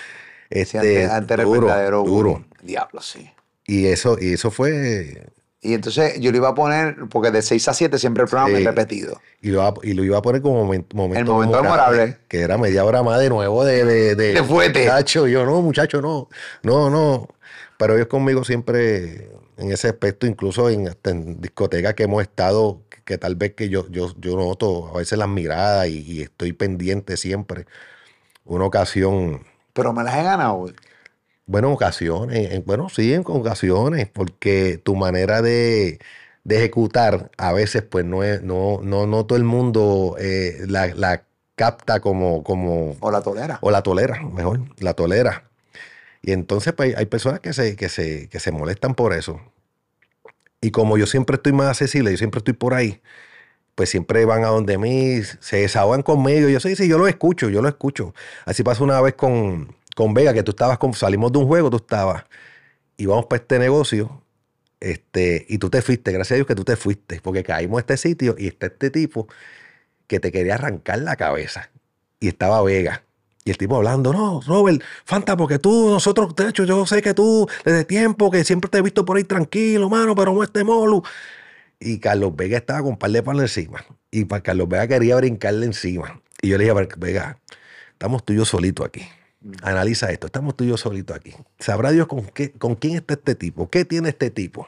Sí, 0.49 0.61
Este, 0.61 0.79
antes, 0.79 1.09
antes 1.11 1.31
era 1.35 1.43
duro, 1.43 1.61
verdadero 1.67 2.03
duro. 2.03 2.43
Diablo, 2.63 3.01
sí. 3.03 3.29
Y 3.67 3.85
eso, 3.85 4.17
y 4.19 4.33
eso 4.33 4.49
fue. 4.49 5.27
Y 5.63 5.75
entonces 5.75 6.19
yo 6.19 6.31
lo 6.31 6.37
iba 6.37 6.49
a 6.49 6.55
poner, 6.55 6.95
porque 7.09 7.29
de 7.29 7.43
6 7.43 7.67
a 7.67 7.73
7 7.75 7.99
siempre 7.99 8.23
el 8.23 8.29
programa 8.29 8.57
es 8.57 8.65
repetido. 8.65 9.21
Y 9.41 9.49
lo, 9.49 9.59
iba- 9.61 9.73
y 9.83 9.93
lo 9.93 10.03
iba 10.03 10.17
a 10.17 10.21
poner 10.23 10.41
como 10.41 10.55
momento, 10.63 10.97
momento 10.97 11.19
El 11.19 11.25
momento 11.25 11.61
memorable. 11.61 12.17
Que 12.27 12.41
era 12.41 12.57
media 12.57 12.83
hora 12.83 13.03
más 13.03 13.19
de 13.19 13.29
nuevo 13.29 13.63
de. 13.63 13.85
De, 13.85 14.15
de, 14.15 14.33
De 14.33 14.43
fuete. 14.43 14.81
Muchacho, 14.85 15.27
yo 15.27 15.45
no, 15.45 15.61
muchacho, 15.61 16.01
no. 16.01 16.29
No, 16.63 16.89
no. 16.89 17.27
Pero 17.77 17.95
ellos 17.95 18.07
conmigo 18.07 18.43
siempre 18.43 19.29
en 19.57 19.71
ese 19.71 19.89
aspecto, 19.89 20.25
incluso 20.25 20.67
en, 20.69 20.89
discotecas 21.39 21.93
que 21.93 22.03
hemos 22.03 22.23
estado, 22.23 22.81
que, 22.89 23.03
que 23.03 23.17
tal 23.19 23.35
vez 23.35 23.53
que 23.53 23.69
yo, 23.69 23.87
yo, 23.89 24.11
yo 24.19 24.35
noto 24.35 24.87
a 24.95 24.97
veces 24.97 25.19
las 25.19 25.29
miradas 25.29 25.87
y, 25.89 25.99
y 25.99 26.21
estoy 26.23 26.53
pendiente 26.53 27.17
siempre. 27.17 27.67
Una 28.45 28.65
ocasión. 28.65 29.43
Pero 29.73 29.93
me 29.93 30.03
las 30.03 30.15
he 30.17 30.23
ganado. 30.23 30.65
Bueno, 31.51 31.67
en 31.67 31.73
ocasiones, 31.73 32.51
en- 32.51 32.63
bueno, 32.65 32.87
sí, 32.89 33.13
en 33.13 33.23
ocasiones, 33.27 34.07
porque 34.07 34.77
tu 34.77 34.95
manera 34.95 35.41
de, 35.41 35.99
de 36.45 36.57
ejecutar 36.57 37.29
a 37.37 37.51
veces, 37.51 37.83
pues 37.83 38.05
no 38.05 38.23
es, 38.23 38.41
no, 38.41 38.79
no, 38.83 39.05
no 39.05 39.25
todo 39.25 39.37
el 39.37 39.43
mundo 39.43 40.15
eh, 40.19 40.59
la, 40.67 40.87
la 40.95 41.25
capta 41.55 41.99
como, 41.99 42.43
como, 42.43 42.95
O 43.01 43.11
la 43.11 43.21
tolera. 43.21 43.59
o 43.61 43.69
la 43.71 43.83
tolera, 43.83 44.21
mejor, 44.23 44.61
la 44.79 44.93
tolera. 44.93 45.49
Y 46.23 46.33
entonces, 46.33 46.73
pues 46.73 46.95
hay 46.97 47.05
personas 47.07 47.41
que 47.41 47.53
se, 47.53 47.75
que 47.75 47.89
se, 47.89 48.29
que 48.29 48.39
se 48.39 48.51
molestan 48.51 48.95
por 48.95 49.13
eso. 49.13 49.41
Y 50.61 50.71
como 50.71 50.97
yo 50.97 51.07
siempre 51.07 51.35
estoy 51.37 51.53
más 51.53 51.67
accesible, 51.69 52.11
yo 52.11 52.17
siempre 52.17 52.39
estoy 52.39 52.53
por 52.53 52.73
ahí, 52.73 53.01
pues 53.75 53.89
siempre 53.89 54.25
van 54.25 54.43
a 54.45 54.49
donde 54.49 54.77
mí, 54.77 55.21
se 55.41 55.57
desahogan 55.57 56.03
conmigo. 56.03 56.49
Yo 56.49 56.59
sí, 56.59 56.75
sí, 56.75 56.87
yo 56.89 56.97
lo 56.99 57.07
escucho, 57.07 57.49
yo 57.49 57.61
lo 57.61 57.69
escucho. 57.69 58.13
Así 58.45 58.63
pasó 58.63 58.83
una 58.83 59.01
vez 59.01 59.15
con, 59.15 59.75
con 60.01 60.15
Vega, 60.15 60.33
que 60.33 60.41
tú 60.41 60.49
estabas, 60.49 60.79
salimos 60.97 61.31
de 61.31 61.37
un 61.37 61.45
juego, 61.45 61.69
tú 61.69 61.77
estabas, 61.77 62.23
y 62.97 63.05
vamos 63.05 63.27
para 63.27 63.39
este 63.39 63.59
negocio, 63.59 64.23
este, 64.79 65.45
y 65.47 65.59
tú 65.59 65.69
te 65.69 65.83
fuiste, 65.83 66.11
gracias 66.11 66.31
a 66.31 66.35
Dios 66.37 66.47
que 66.47 66.55
tú 66.55 66.63
te 66.63 66.75
fuiste, 66.75 67.21
porque 67.21 67.43
caímos 67.43 67.77
a 67.77 67.81
este 67.81 67.97
sitio 67.97 68.33
y 68.35 68.47
está 68.47 68.65
este 68.65 68.89
tipo 68.89 69.27
que 70.07 70.19
te 70.19 70.31
quería 70.31 70.55
arrancar 70.55 70.99
la 70.99 71.15
cabeza. 71.15 71.69
Y 72.19 72.29
estaba 72.29 72.63
Vega. 72.63 73.03
Y 73.43 73.51
el 73.51 73.57
tipo 73.57 73.75
hablando, 73.75 74.11
no, 74.11 74.41
Robert, 74.41 74.81
Fanta, 75.05 75.37
porque 75.37 75.59
tú, 75.59 75.91
nosotros, 75.91 76.35
de 76.35 76.49
hecho, 76.49 76.63
yo 76.63 76.87
sé 76.87 77.03
que 77.03 77.13
tú, 77.13 77.47
desde 77.63 77.85
tiempo, 77.85 78.31
que 78.31 78.43
siempre 78.43 78.71
te 78.71 78.79
he 78.79 78.81
visto 78.81 79.05
por 79.05 79.17
ahí 79.17 79.23
tranquilo, 79.23 79.87
mano, 79.87 80.15
pero 80.15 80.33
no 80.33 80.41
este 80.41 80.63
molu. 80.63 81.03
Y 81.79 81.99
Carlos 81.99 82.35
Vega 82.35 82.57
estaba 82.57 82.79
con 82.79 82.89
un 82.89 82.97
par 82.97 83.11
de 83.11 83.21
palos 83.21 83.43
encima. 83.43 83.85
Y 84.09 84.25
Carlos 84.25 84.67
Vega 84.67 84.87
quería 84.87 85.15
brincarle 85.17 85.67
encima. 85.67 86.21
Y 86.41 86.49
yo 86.49 86.57
le 86.57 86.63
dije, 86.63 86.87
Vega, 86.97 87.39
estamos 87.91 88.25
tú 88.25 88.33
y 88.33 88.37
yo 88.37 88.45
solitos 88.45 88.87
aquí. 88.87 89.03
Analiza 89.63 90.11
esto, 90.11 90.27
estamos 90.27 90.55
tú 90.55 90.63
y 90.63 90.67
yo 90.67 90.77
solitos 90.77 91.15
aquí. 91.17 91.33
Sabrá 91.59 91.91
Dios 91.91 92.07
con, 92.07 92.21
qué, 92.25 92.51
con 92.51 92.75
quién 92.75 92.95
está 92.95 93.15
este 93.15 93.33
tipo, 93.35 93.69
qué 93.69 93.85
tiene 93.85 94.09
este 94.09 94.29
tipo. 94.29 94.67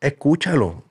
Escúchalo. 0.00 0.84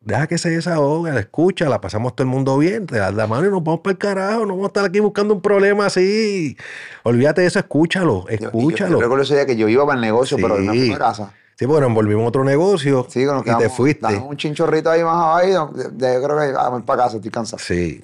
Deja 0.00 0.26
que 0.26 0.38
se 0.38 0.50
desahogue, 0.50 1.16
escúchala, 1.18 1.80
pasamos 1.80 2.14
todo 2.16 2.24
el 2.24 2.30
mundo 2.30 2.56
bien, 2.56 2.86
te 2.86 2.96
das 2.98 3.12
la 3.14 3.26
mano 3.26 3.46
y 3.46 3.50
nos 3.50 3.62
vamos 3.62 3.80
para 3.80 3.92
el 3.92 3.98
carajo, 3.98 4.40
no 4.46 4.54
vamos 4.54 4.64
a 4.64 4.66
estar 4.68 4.84
aquí 4.84 5.00
buscando 5.00 5.34
un 5.34 5.42
problema 5.42 5.86
así. 5.86 6.56
Olvídate 7.02 7.42
de 7.42 7.48
eso, 7.48 7.58
escúchalo, 7.58 8.24
Yo- 8.28 8.34
y 8.34 8.38
yo- 8.38 8.46
escúchalo. 8.46 8.92
Yo, 8.92 9.00
recuerdo 9.02 9.24
ese 9.24 9.34
día 9.34 9.44
que 9.46 9.56
yo 9.56 9.68
iba 9.68 9.84
para 9.84 9.96
el 9.96 10.00
negocio, 10.00 10.36
pero 10.40 10.58
no 10.60 10.72
Sí. 10.72 10.88
fue 10.90 10.98
casa. 10.98 11.34
Sí, 11.58 11.66
bueno, 11.66 11.88
envolvimos 11.88 12.26
otro 12.26 12.44
negocio 12.44 13.06
Sí, 13.10 13.24
nos 13.24 13.42
y 13.42 13.44
te 13.44 13.56
quedamos- 13.56 13.76
fuiste. 13.76 14.06
un 14.16 14.36
chinchorrito 14.36 14.88
ahí 14.90 15.02
más 15.02 15.14
abajo. 15.44 15.74
Yo 15.76 15.90
creo 15.98 16.38
que 16.40 16.52
vamos 16.52 16.82
para 16.84 17.02
casa, 17.02 17.16
estoy 17.16 17.30
cansado. 17.32 17.58
Sí. 17.62 18.02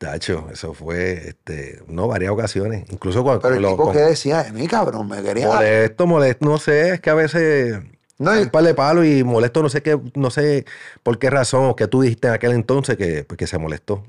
Tacho, 0.00 0.48
eso 0.50 0.72
fue, 0.72 1.28
este, 1.28 1.82
no, 1.86 2.08
varias 2.08 2.32
ocasiones. 2.32 2.90
Incluso 2.90 3.22
cuando 3.22 3.42
Pero 3.42 3.56
el 3.56 3.60
lo- 3.62 3.68
tipo 3.72 3.84
con- 3.84 3.92
que 3.92 3.98
decía 3.98 4.42
de 4.44 4.50
mí, 4.52 4.66
cabrón, 4.66 5.06
me 5.08 5.22
quería. 5.22 5.46
molesto, 5.48 6.06
molesto, 6.06 6.46
no 6.46 6.56
sé, 6.56 6.94
es 6.94 7.00
que 7.02 7.10
a 7.10 7.14
veces 7.14 7.82
No, 8.18 8.30
hay 8.30 8.44
un 8.44 8.48
par 8.50 8.64
de 8.64 8.74
palos 8.74 9.04
y 9.04 9.22
molesto, 9.24 9.62
no 9.62 9.68
sé 9.68 9.82
qué, 9.82 10.00
no 10.14 10.30
sé 10.30 10.64
por 11.02 11.18
qué 11.18 11.28
razón 11.28 11.66
o 11.66 11.76
qué 11.76 11.86
tú 11.86 12.00
dijiste 12.00 12.28
en 12.28 12.34
aquel 12.34 12.52
entonces 12.52 12.96
que, 12.96 13.24
pues, 13.24 13.36
que 13.36 13.46
se 13.46 13.58
molestó. 13.58 14.02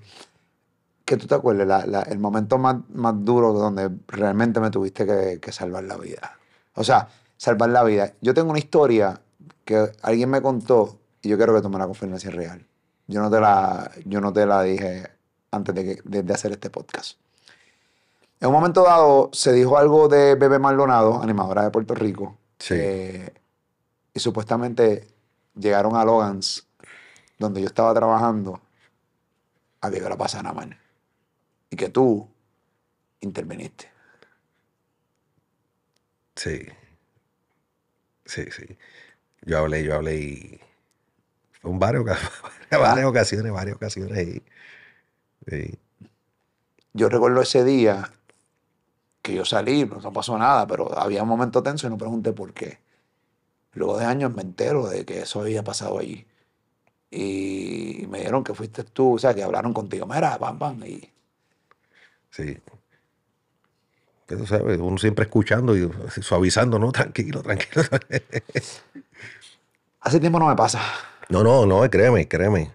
que 1.06 1.18
tú 1.18 1.28
te 1.28 1.36
acuerdes, 1.36 1.68
la- 1.68 1.86
la- 1.86 2.04
el 2.04 2.20
momento 2.20 2.58
más, 2.58 2.78
más 2.94 3.14
duro 3.26 3.52
donde 3.54 3.89
realmente 4.08 4.60
me 4.62 4.70
tuviste 4.72 5.06
que, 5.06 5.39
que 5.42 5.52
salvar 5.52 5.84
la 5.84 5.98
vida. 5.98 6.39
O 6.76 6.84
sea, 6.86 7.10
salvar 7.38 7.70
la 7.70 7.84
vida. 7.84 8.14
Yo 8.22 8.34
tengo 8.34 8.50
una 8.52 8.60
historia 8.60 9.20
que 9.66 9.92
alguien 10.04 10.30
me 10.30 10.42
contó 10.42 11.00
y 11.22 11.28
yo 11.30 11.38
quiero 11.38 11.54
que 11.54 11.62
tú 11.62 11.70
me 11.70 11.78
la 11.80 11.86
confirmes 11.88 12.22
si 12.22 12.30
es 12.30 12.34
real. 12.34 12.66
Yo 13.08 13.22
no 13.22 13.30
te 13.30 13.42
la, 13.42 13.92
yo 14.06 14.22
no 14.22 14.32
te 14.32 14.46
la 14.46 14.62
dije 14.64 15.08
antes 15.52 15.76
de, 15.76 16.02
de- 16.04 16.24
de 16.24 16.34
hacer 16.34 16.52
este 16.52 16.70
podcast. 16.70 17.20
En 18.39 18.47
un 18.47 18.54
momento 18.54 18.84
dado 18.84 19.30
se 19.34 19.52
dijo 19.54 19.78
algo 19.78 20.08
de 20.08 20.36
Bebe 20.36 20.58
Maldonado, 20.60 21.22
animadora 21.22 21.64
de 21.64 21.70
Puerto 21.72 21.93
Rico. 21.93 22.38
Sí. 22.60 22.74
eh, 22.78 23.34
y 24.14 24.20
supuestamente 24.20 25.08
llegaron 25.56 25.95
a 25.95 26.04
Logans, 26.04 26.68
donde 27.39 27.62
yo 27.62 27.68
estaba 27.68 27.93
trabajando, 27.93 28.60
a 29.82 29.89
que 29.89 29.99
yo 29.99 30.10
la 30.10 30.18
pasara 30.18 30.52
mal. 30.54 30.78
Y 31.70 31.76
que 31.76 31.89
tú 31.89 32.28
interveniste. 33.22 33.89
Sí. 36.36 36.62
Sí, 38.26 38.45
sí. 38.52 38.78
Yo 39.43 39.60
hablé, 39.60 39.84
yo 39.84 39.95
hablé 39.95 40.16
y 40.18 40.60
fue 41.62 41.72
en 41.72 41.80
varias, 41.80 42.04
varias 42.72 43.06
ocasiones, 43.06 43.52
varias 43.52 43.76
ocasiones. 43.76 44.28
y- 44.28 44.43
sí. 45.48 45.78
yo 46.94 47.10
recuerdo 47.10 47.42
ese 47.42 47.64
día 47.64 48.12
que 49.22 49.36
yo 49.36 49.46
salí, 49.46 49.86
no 49.86 50.14
pasó 50.14 50.38
nada, 50.38 50.66
pero 50.68 50.98
había 50.98 51.24
un 51.24 51.30
momento 51.30 51.62
tenso 51.62 51.88
y 51.88 51.89
no 51.89 51.98
pregunté 51.98 52.34
por 52.34 52.54
qué. 52.54 52.80
Luego 53.74 53.98
de 53.98 54.06
años 54.06 54.34
me 54.36 54.42
entero 54.42 54.88
de 54.88 55.06
que 55.06 55.22
eso 55.22 55.42
había 55.42 55.64
pasado 55.64 56.00
allí. 56.00 56.26
Y 57.10 58.06
me 58.10 58.20
dijeron 58.20 58.44
que 58.44 58.54
fuiste 58.54 58.84
tú, 58.84 59.16
o 59.16 59.20
sea, 59.20 59.34
que 59.34 59.44
hablaron 59.44 59.74
contigo. 59.74 60.06
Mira, 60.06 60.38
pam, 60.38 60.58
pam. 60.58 60.84
Y 60.86 61.10
Sí. 62.32 62.58
Tú 64.26 64.48
sabes, 64.48 64.80
uno 64.80 64.98
siempre 64.98 65.26
escuchando 65.26 65.76
y 65.76 65.89
suavizando, 66.22 66.80
¿no? 66.80 66.92
Tranquilo, 66.94 67.44
tranquilo. 67.44 67.84
hace 70.00 70.20
tiempo 70.20 70.39
no 70.39 70.48
me 70.48 70.56
pasa. 70.56 70.82
No, 71.30 71.44
no, 71.44 71.66
no, 71.66 71.89
créeme, 71.89 72.28
créeme. 72.28 72.72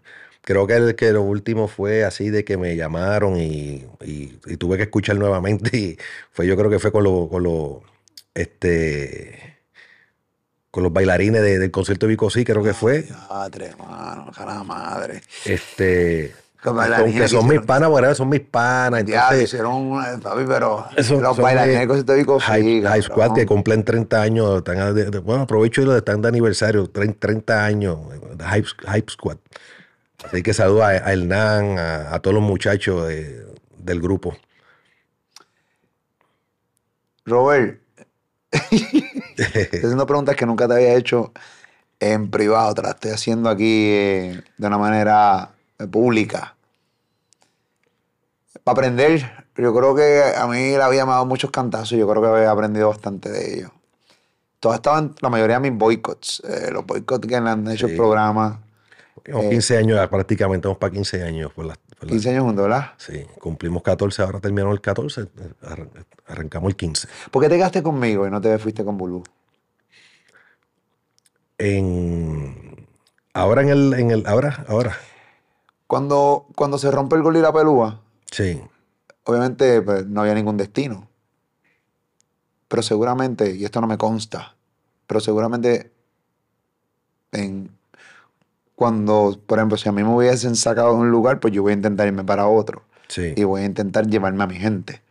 Creo 0.47 0.64
que, 0.68 0.74
el, 0.76 0.94
que 0.94 1.11
lo 1.11 1.22
último 1.22 1.66
fue 1.66 2.05
así 2.05 2.30
de 2.30 2.44
que 2.44 2.57
me 2.57 2.76
llamaron 2.76 3.36
y, 3.36 3.84
y- 4.05 4.38
y 4.47 4.57
tuve 4.57 4.76
que 4.76 4.84
escuchar 4.84 5.16
nuevamente. 5.16 5.70
Y 5.76 5.99
fue, 6.30 6.47
yo 6.47 6.57
creo 6.57 6.70
que 6.70 6.78
fue 6.78 6.92
con 6.92 7.03
los, 7.03 7.28
con 7.28 7.42
los, 7.42 7.78
este, 8.32 9.59
con 10.70 10.84
los 10.84 10.92
bailarines 10.92 11.42
de- 11.42 11.59
del 11.59 11.72
concierto 11.72 12.07
de 12.07 12.11
Vico 12.11 12.30
sí, 12.30 12.44
creo 12.44 12.62
que 12.62 12.74
fue. 12.74 13.07
Madre, 13.28 13.72
mano, 13.76 14.30
cara 14.32 14.62
madre. 14.62 15.20
Este, 15.44 16.32
Los 16.62 16.76
aunque 16.78 17.26
son 17.26 17.49
mis 17.49 17.61
panas, 17.62 17.88
bueno, 17.88 18.14
son 18.14 18.28
mis 18.28 18.40
panas. 18.42 19.05
Ya, 19.05 19.22
Entonces, 19.24 19.49
hicieron, 19.49 19.94
eh, 20.01 20.18
papi, 20.22 20.44
pero 20.47 20.86
Eso- 20.97 21.20
los 21.20 21.34
son 21.34 21.42
bailarines 21.42 22.07
de 22.07 22.14
Vico, 22.14 22.38
High, 22.38 22.82
High 22.84 23.03
Squad 23.03 23.32
que 23.34 23.47
cumplen 23.47 23.82
30 23.84 24.22
años. 24.22 24.59
Están 24.59 24.94
bueno, 25.24 25.42
aprovecho 25.42 25.82
y 25.82 25.86
lo 25.86 25.97
están 25.97 26.22
de 26.22 26.28
aniversario, 26.28 26.88
30, 26.88 27.18
30 27.18 27.64
años. 27.64 27.99
High, 28.40 28.62
High 28.86 29.05
Squad. 29.11 29.38
Así 30.25 30.43
que 30.43 30.55
saludo 30.55 30.85
a, 30.85 30.95
Hernán, 30.97 31.79
a, 31.79 32.14
a 32.14 32.21
todos 32.21 32.35
los 32.35 32.43
muchachos 32.43 33.07
de- 33.09 33.47
del 33.79 34.01
grupo. 34.01 34.37
Robert, 37.25 37.81
estoy 38.71 39.79
haciendo 39.81 40.07
preguntas 40.07 40.37
que 40.37 40.47
nunca 40.47 40.69
te 40.69 40.75
había 40.75 40.95
hecho 40.95 41.33
en 41.99 42.31
privado, 42.31 42.75
te 42.75 42.83
las 42.83 42.95
estoy 42.95 43.11
haciendo 43.12 43.49
aquí 43.51 43.89
eh, 43.91 44.43
de 44.57 44.67
una 44.67 44.79
manera 44.79 45.51
eh, 45.79 45.87
pública. 45.87 46.55
Para 48.62 48.75
aprender, 48.79 49.47
yo 49.57 49.75
creo 49.75 49.95
que 49.95 50.23
a 50.37 50.47
mí 50.47 50.73
la 50.77 50.89
vida 50.89 51.05
me 51.05 51.12
ha 51.12 51.14
dado 51.14 51.27
muchos 51.27 51.51
cantazos 51.51 51.93
y 51.93 51.99
yo 51.99 52.09
creo 52.09 52.23
que 52.23 52.43
he 52.43 52.47
aprendido 52.47 52.89
bastante 52.89 53.31
de 53.31 53.55
ellos. 53.59 53.71
Todos 54.61 54.77
estaban, 54.77 55.14
la 55.21 55.29
mayoría 55.29 55.59
de 55.61 55.71
mis 55.71 55.79
boicots, 55.79 56.43
eh, 56.49 56.71
los 56.73 56.85
boicots 56.87 57.27
que 57.27 57.41
le 57.41 57.49
han 57.51 57.69
hecho 57.71 57.87
el 57.87 57.97
programa, 57.97 58.62
Llevamos 59.27 59.47
Eh. 59.47 59.51
15 59.51 59.77
años, 59.77 59.97
ya 59.97 60.09
prácticamente 60.09 60.68
vamos 60.68 60.79
para 60.79 60.93
15 60.93 61.22
años. 61.22 61.53
Por 61.53 61.66
la, 61.66 61.74
por 61.99 62.05
la- 62.05 62.11
15 62.11 62.31
años 62.31 62.45
juntos, 62.45 62.62
¿verdad? 62.62 62.93
sí, 62.97 63.24
cumplimos 63.41 63.83
14, 63.83 64.22
ahora 64.22 64.41
terminamos 64.41 64.74
el 64.74 64.81
14, 64.81 65.22
eh, 65.22 65.29
arran- 65.62 65.91
arrancamos 66.27 66.68
el 66.70 66.77
15. 66.77 67.09
¿Por 67.31 67.43
qué 67.43 67.49
te 67.49 67.57
quedaste 67.57 67.83
conmigo 67.83 68.27
y 68.27 68.31
no 68.31 68.41
te 68.41 68.57
fuiste 68.59 68.85
con 68.85 68.97
Bulú? 68.97 69.24
En, 71.59 72.87
ahora 73.33 73.62
en 73.62 73.68
el, 73.70 73.95
en 73.95 74.11
el, 74.11 74.27
ahora, 74.27 74.64
ahora, 74.68 74.97
Cuando, 75.87 76.47
cuando 76.55 76.79
se 76.79 76.91
rompe 76.91 77.16
el 77.16 77.22
gol 77.22 77.37
y 77.37 77.41
la 77.41 77.53
pelúa, 77.53 78.01
sí. 78.31 78.61
obviamente 79.24 79.81
pues, 79.83 80.07
no 80.07 80.20
había 80.20 80.35
ningún 80.35 80.57
destino. 80.57 81.09
Pero 82.68 82.83
seguramente, 82.83 83.55
y 83.55 83.64
esto 83.64 83.81
no 83.81 83.87
me 83.87 83.97
consta, 83.97 84.57
pero 85.07 85.20
seguramente 85.20 85.93
en, 87.33 87.70
cuando, 88.77 89.37
por 89.47 89.59
ejemplo, 89.59 89.77
si 89.77 89.89
a 89.89 89.93
mí 89.93 90.05
me 90.05 90.14
hubiesen 90.14 90.55
sacado 90.55 90.91
de 90.95 91.01
un 91.01 91.11
lugar, 91.11 91.41
pues 91.41 91.53
yo 91.53 91.62
voy 91.62 91.72
a 91.72 91.74
intentar 91.74 92.07
irme 92.07 92.22
para 92.22 92.47
otro. 92.47 92.83
Sí. 93.09 93.33
Y 93.37 93.43
voy 93.43 93.62
a 93.62 93.64
intentar 93.64 94.07
llevarme 94.07 94.45
a 94.45 94.47
mi 94.47 94.57
gente. 94.57 95.03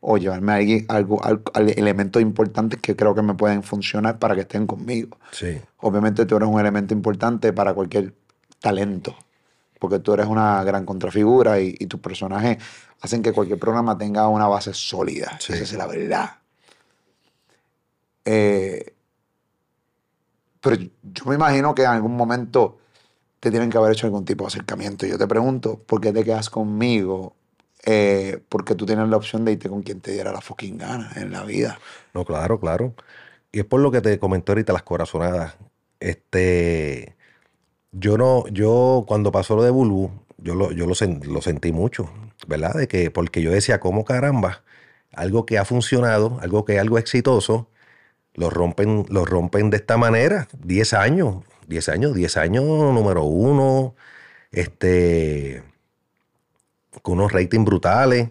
O 0.00 0.16
llevarme 0.16 0.52
a 0.52 0.54
alguien, 0.56 0.86
algo, 0.88 1.22
al- 1.24 1.42
al- 1.54 1.70
elementos 1.70 2.22
importantes 2.22 2.80
que 2.80 2.94
creo 2.94 3.14
que 3.16 3.22
me 3.22 3.34
pueden 3.34 3.62
funcionar 3.64 4.18
para 4.20 4.34
que 4.36 4.42
estén 4.42 4.66
conmigo. 4.66 5.18
Sí. 5.32 5.60
Obviamente 5.78 6.24
tú 6.24 6.36
eres 6.36 6.48
un 6.48 6.60
elemento 6.60 6.94
importante 6.94 7.52
para 7.52 7.74
cualquier 7.74 8.14
talento, 8.60 9.16
porque 9.80 9.98
tú 9.98 10.14
eres 10.14 10.26
una 10.26 10.62
gran 10.62 10.84
contrafigura 10.86 11.58
y, 11.60 11.74
y 11.80 11.86
tus 11.86 11.98
personajes 11.98 12.58
hacen 13.00 13.22
que 13.22 13.32
cualquier 13.32 13.58
programa 13.58 13.98
tenga 13.98 14.28
una 14.28 14.46
base 14.46 14.72
sólida. 14.72 15.36
Sí. 15.40 15.52
Esa 15.54 15.64
es 15.64 15.72
la 15.72 15.86
verdad. 15.88 16.30
Eh, 18.24 18.94
pero 20.60 20.76
yo 20.76 21.24
me 21.26 21.34
imagino 21.34 21.74
que 21.74 21.82
en 21.82 21.88
algún 21.90 22.16
momento 22.16 22.78
te 23.40 23.50
tienen 23.50 23.70
que 23.70 23.78
haber 23.78 23.92
hecho 23.92 24.06
algún 24.06 24.24
tipo 24.24 24.44
de 24.44 24.48
acercamiento. 24.48 25.06
Yo 25.06 25.18
te 25.18 25.26
pregunto, 25.26 25.78
¿por 25.78 26.00
qué 26.00 26.12
te 26.12 26.24
quedas 26.24 26.50
conmigo? 26.50 27.34
Eh, 27.84 28.42
porque 28.48 28.74
tú 28.74 28.86
tienes 28.86 29.08
la 29.08 29.16
opción 29.16 29.44
de 29.44 29.52
irte 29.52 29.68
con 29.68 29.82
quien 29.82 30.00
te 30.00 30.12
diera 30.12 30.32
la 30.32 30.40
fucking 30.40 30.78
gana 30.78 31.12
en 31.16 31.30
la 31.32 31.44
vida. 31.44 31.78
No, 32.14 32.24
claro, 32.24 32.58
claro. 32.58 32.94
Y 33.52 33.60
es 33.60 33.64
por 33.64 33.80
lo 33.80 33.90
que 33.90 34.00
te 34.00 34.18
comenté 34.18 34.52
ahorita 34.52 34.72
las 34.72 34.82
corazonadas. 34.82 35.56
Este, 36.00 37.16
yo 37.92 38.18
no, 38.18 38.46
yo 38.48 39.04
cuando 39.06 39.32
pasó 39.32 39.56
lo 39.56 39.62
de 39.62 39.70
Bulbu, 39.70 40.10
yo 40.38 40.54
lo, 40.54 40.72
yo 40.72 40.86
lo, 40.86 40.94
lo 41.24 41.42
sentí 41.42 41.72
mucho, 41.72 42.10
¿verdad? 42.46 42.74
De 42.74 42.88
que, 42.88 43.10
porque 43.10 43.42
yo 43.42 43.50
decía, 43.50 43.80
¿cómo 43.80 44.04
caramba? 44.04 44.62
Algo 45.12 45.46
que 45.46 45.58
ha 45.58 45.64
funcionado, 45.64 46.38
algo 46.42 46.64
que 46.64 46.74
es 46.74 46.80
algo 46.80 46.98
exitoso, 46.98 47.68
lo 48.34 48.50
rompen, 48.50 49.06
lo 49.08 49.24
rompen 49.24 49.70
de 49.70 49.78
esta 49.78 49.96
manera. 49.96 50.48
10 50.62 50.94
años, 50.94 51.44
10 51.68 51.88
años, 51.90 52.14
10 52.14 52.36
años 52.38 52.64
número 52.64 53.24
uno, 53.24 53.94
este, 54.52 55.64
con 57.02 57.14
unos 57.18 57.32
ratings 57.32 57.64
brutales. 57.64 58.30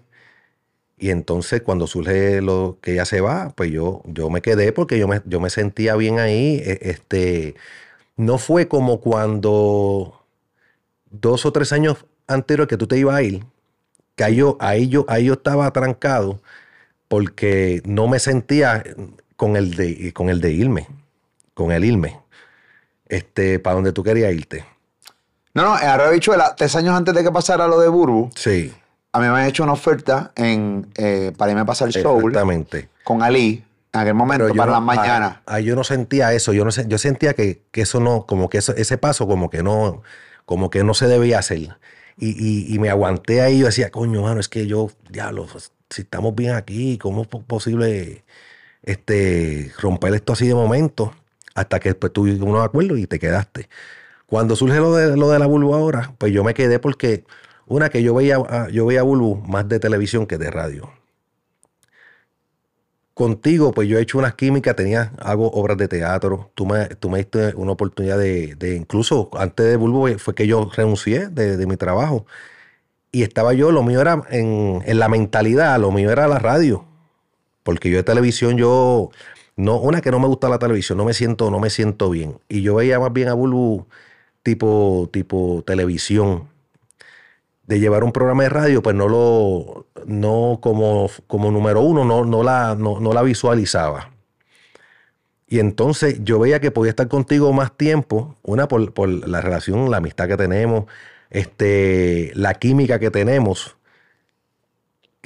Y 1.00 1.12
entonces 1.12 1.62
cuando 1.62 1.88
surge 1.88 2.42
lo 2.42 2.80
que 2.82 2.94
ella 2.94 3.06
se 3.06 3.22
va, 3.22 3.52
pues 3.56 3.72
yo, 3.72 4.02
yo 4.06 4.30
me 4.30 4.42
quedé 4.42 4.74
porque 4.74 4.98
yo 5.00 5.08
me, 5.08 5.22
yo 5.26 5.40
me 5.40 5.50
sentía 5.50 5.96
bien 5.96 6.20
ahí. 6.20 6.62
E- 6.66 6.80
Este, 6.82 7.56
no 8.18 8.38
fue 8.40 8.68
como 8.68 9.02
cuando 9.02 10.24
dos 11.12 11.46
o 11.46 11.52
tres 11.54 11.74
años 11.74 12.06
anteriores 12.28 12.70
que 12.70 12.78
tú 12.78 12.88
te 12.88 12.98
ibas 13.00 13.16
a 13.18 13.24
ir, 13.24 13.46
que 14.16 14.24
ahí 14.26 14.38
yo, 14.38 14.58
ahí 14.62 14.90
yo, 14.90 15.06
estaba 15.34 15.68
atrancado 15.68 16.42
porque 17.10 17.82
no 17.86 18.08
me 18.08 18.20
sentía 18.20 18.84
con 19.38 19.58
el 19.58 19.76
de, 19.76 20.14
con 20.14 20.30
el 20.30 20.42
de 20.42 20.54
irme, 20.54 20.88
con 21.56 21.72
el 21.72 21.86
irme, 21.86 22.20
este, 23.10 23.60
para 23.60 23.76
donde 23.76 23.92
tú 23.94 24.04
querías 24.04 24.34
irte. 24.34 24.66
No, 25.54 25.64
no, 25.64 25.80
en 25.80 25.88
Arroyo 25.88 26.12
Bichuela, 26.12 26.56
tres 26.56 26.76
años 26.76 26.96
antes 26.96 27.14
de 27.16 27.24
que 27.24 27.32
pasara 27.32 27.68
lo 27.68 27.80
de 27.80 27.88
Burbu, 27.88 28.30
Sí, 28.36 28.72
a 29.12 29.20
mí 29.20 29.26
me 29.28 29.40
han 29.40 29.48
hecho 29.48 29.64
una 29.64 29.74
oferta 29.74 30.32
en, 30.36 30.88
eh, 30.96 31.32
para 31.38 31.52
irme 31.52 31.62
a 31.62 31.66
pasar 31.66 31.88
el 31.88 31.94
show 31.96 32.18
exactamente. 32.20 32.90
con 33.04 33.24
Ali 33.24 33.64
en 33.94 34.00
aquel 34.02 34.14
momento, 34.14 34.48
para 34.50 34.66
no- 34.68 34.72
las 34.74 34.82
mañanas. 34.82 35.32
ah, 35.38 35.42
ah, 35.56 35.60
yo 35.60 35.76
no 35.76 35.84
sentía 35.84 36.32
eso. 36.34 36.54
Yo 36.54 36.64
no 36.64 36.70
yo 36.72 36.98
sentía 37.00 37.34
que, 37.34 37.64
que 37.72 37.82
eso 37.82 38.00
no, 38.00 38.26
como 38.28 38.50
que 38.50 38.60
eso- 38.60 38.76
ese 38.76 38.98
paso, 39.00 39.28
como 39.28 39.50
que 39.50 39.64
no, 39.64 40.04
como 40.46 40.70
que 40.70 40.84
no 40.84 40.94
se 40.94 41.08
debía 41.08 41.40
hacer. 41.40 41.58
Y, 42.20 42.30
y- 42.30 42.74
y 42.76 42.80
me 42.80 42.90
aguanté 42.92 43.42
ahí. 43.42 43.60
Yo 43.60 43.66
decía, 43.68 43.90
coño, 43.90 44.22
mano, 44.24 44.40
es 44.40 44.50
que 44.50 44.68
yo, 44.68 44.90
diablo, 45.10 45.48
si 45.90 46.02
estamos 46.04 46.36
bien 46.36 46.54
aquí, 46.54 46.98
¿cómo 47.00 47.24
es 47.24 47.28
po- 47.28 47.42
posible 47.42 48.24
este, 48.84 49.72
romper 49.80 50.14
esto 50.14 50.34
así 50.34 50.48
de 50.48 50.54
momento? 50.56 51.14
Hasta 51.58 51.80
que 51.80 51.90
después 51.92 52.14
tuvimos 52.14 52.42
unos 52.50 52.66
acuerdos 52.66 53.00
y 53.00 53.08
te 53.08 53.20
quedaste. 53.20 53.70
Cuando 54.28 54.56
surge 54.56 54.80
lo 54.80 54.96
de, 54.96 55.18
lo 55.18 55.30
de 55.32 55.40
la 55.40 55.48
Bulbu 55.48 55.76
ahora, 55.76 56.16
pues 56.20 56.34
yo 56.34 56.44
me 56.44 56.54
quedé 56.56 56.80
porque, 56.80 57.26
una, 57.68 57.90
que 57.90 58.04
yo 58.04 58.14
veía, 58.16 58.38
a- 58.38 58.70
yo 58.70 58.86
veía 58.88 59.02
a 59.02 59.04
Bulbu 59.04 59.38
más 59.48 59.68
de 59.70 59.80
televisión 59.80 60.28
que 60.28 60.38
de 60.40 60.52
radio 60.52 60.92
contigo, 63.14 63.72
pues 63.74 63.88
yo 63.90 63.98
he 63.98 64.02
hecho 64.02 64.20
unas 64.20 64.36
químicas, 64.36 64.76
tenía, 64.76 65.12
hago 65.20 65.50
obras 65.52 65.78
de 65.78 65.88
teatro, 65.88 66.52
tú 66.56 66.66
me, 66.68 66.86
tú 66.88 67.10
me 67.10 67.18
diste 67.20 67.54
una 67.56 67.72
oportunidad 67.72 68.18
de, 68.20 68.56
de 68.56 68.76
incluso 68.76 69.30
antes 69.34 69.66
de 69.66 69.76
Bulbo 69.76 70.08
fue 70.20 70.36
que 70.36 70.46
yo 70.48 70.70
renuncié 70.76 71.28
de, 71.30 71.58
de 71.58 71.66
mi 71.68 71.78
trabajo. 71.78 72.26
Y 73.12 73.24
estaba 73.24 73.54
yo, 73.54 73.72
lo 73.72 73.84
mío 73.84 74.02
era 74.02 74.24
en, 74.32 74.82
en 74.86 75.00
la 75.00 75.10
mentalidad, 75.10 75.80
lo 75.80 75.92
mío 75.92 76.12
era 76.12 76.28
la 76.28 76.40
radio. 76.40 76.86
Porque 77.64 77.90
yo 77.92 77.98
de 77.98 78.04
televisión, 78.04 78.58
yo, 78.58 79.12
no, 79.58 79.78
una 79.80 80.02
que 80.02 80.12
no 80.12 80.20
me 80.20 80.28
gusta 80.28 80.50
la 80.50 80.60
televisión, 80.60 80.98
no 80.98 81.06
me 81.06 81.14
siento, 81.14 81.52
no 81.52 81.60
me 81.60 81.70
siento 81.70 82.10
bien. 82.10 82.40
Y 82.50 82.62
yo 82.62 82.76
veía 82.76 83.00
más 83.00 83.12
bien 83.14 83.28
a 83.30 83.34
Bulbu 83.34 83.88
tipo, 84.44 85.10
tipo 85.12 85.64
televisión 85.66 86.50
de 87.68 87.80
llevar 87.80 88.04
un 88.04 88.14
programa 88.14 88.44
de 88.44 88.50
radio, 88.50 88.82
pues 88.82 88.96
no 88.96 89.10
lo, 89.10 89.88
no 90.06 90.60
como, 90.62 91.10
como 91.28 91.52
número 91.52 91.82
uno, 91.82 92.06
no, 92.06 92.24
no, 92.26 92.44
la, 92.44 92.76
no, 92.76 93.00
no 93.00 93.14
la 93.14 93.24
visualizaba. 93.24 94.12
Y 95.48 95.60
entonces 95.60 96.24
yo 96.24 96.40
veía 96.40 96.60
que 96.60 96.72
podía 96.72 96.90
estar 96.90 97.08
contigo 97.08 97.54
más 97.54 97.76
tiempo, 97.76 98.36
una 98.44 98.68
por, 98.68 98.94
por 98.94 99.10
la 99.10 99.42
relación, 99.42 99.90
la 99.90 99.98
amistad 99.98 100.28
que 100.28 100.38
tenemos, 100.38 100.86
este, 101.30 102.32
la 102.36 102.54
química 102.56 103.00
que 103.00 103.12
tenemos. 103.12 103.77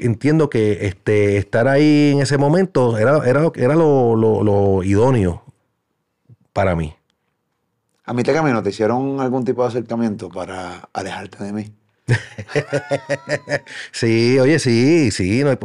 Entiendo 0.02 0.49
que 0.49 0.86
este, 0.88 1.38
estar 1.38 1.68
ahí 1.68 2.12
en 2.14 2.22
ese 2.22 2.38
momento 2.38 2.97
era, 2.97 3.22
era, 3.28 3.41
lo- 3.41 3.54
era 3.56 3.76
lo, 3.76 4.16
lo- 4.16 4.43
lo 4.43 4.84
idóneo 4.84 5.43
para 6.54 6.76
mí. 6.76 6.93
A 8.06 8.14
mí 8.14 8.24
te 8.24 8.34
camino, 8.34 8.62
¿te 8.64 8.70
hicieron 8.72 9.20
algún 9.22 9.45
tipo 9.45 9.62
de 9.64 9.70
acercamiento 9.70 10.30
para 10.30 10.89
alejarte 10.93 11.43
de 11.43 11.54
mí? 11.54 11.74
Sí, 13.91 14.39
oye, 14.39 14.60
sí, 14.60 15.12
sí. 15.12 15.43
No 15.43 15.52
hay 15.52 15.58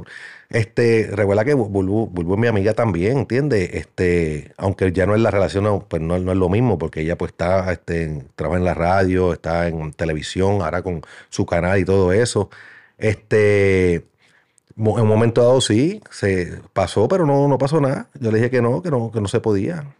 este, 0.48 1.08
recuerda 1.12 1.44
que 1.44 1.54
Bulbu 1.54 2.32
es 2.34 2.38
mi 2.38 2.46
amiga 2.46 2.72
también, 2.74 3.18
¿entiendes? 3.18 3.70
Este, 3.74 4.52
aunque 4.56 4.92
ya 4.92 5.04
no 5.06 5.14
es 5.16 5.20
la 5.20 5.30
relación, 5.32 5.64
no, 5.64 5.80
pues 5.88 6.00
no, 6.02 6.18
no 6.18 6.32
es 6.32 6.38
lo 6.38 6.48
mismo, 6.48 6.78
porque 6.78 7.00
ella 7.00 7.18
pues 7.18 7.32
está, 7.32 7.72
este, 7.72 8.04
en- 8.04 8.28
trabaja 8.36 8.58
en 8.58 8.64
la 8.64 8.74
radio, 8.74 9.32
está 9.32 9.66
en 9.68 9.92
televisión, 9.92 10.62
ahora 10.62 10.82
con 10.82 11.02
su 11.30 11.46
canal 11.46 11.78
y 11.80 11.84
todo 11.84 12.12
eso. 12.12 12.48
Este, 12.98 14.06
en 14.76 14.86
un 14.88 15.08
momento 15.08 15.42
dado 15.42 15.60
sí, 15.60 16.02
se 16.10 16.60
pasó, 16.72 17.08
pero 17.08 17.24
no, 17.26 17.48
no 17.48 17.58
pasó 17.58 17.80
nada. 17.80 18.08
Yo 18.20 18.30
le 18.30 18.38
dije 18.38 18.50
que 18.50 18.62
no, 18.62 18.82
que 18.82 18.90
no, 18.90 19.10
que 19.10 19.20
no 19.20 19.28
se 19.28 19.40
podía. 19.40 19.94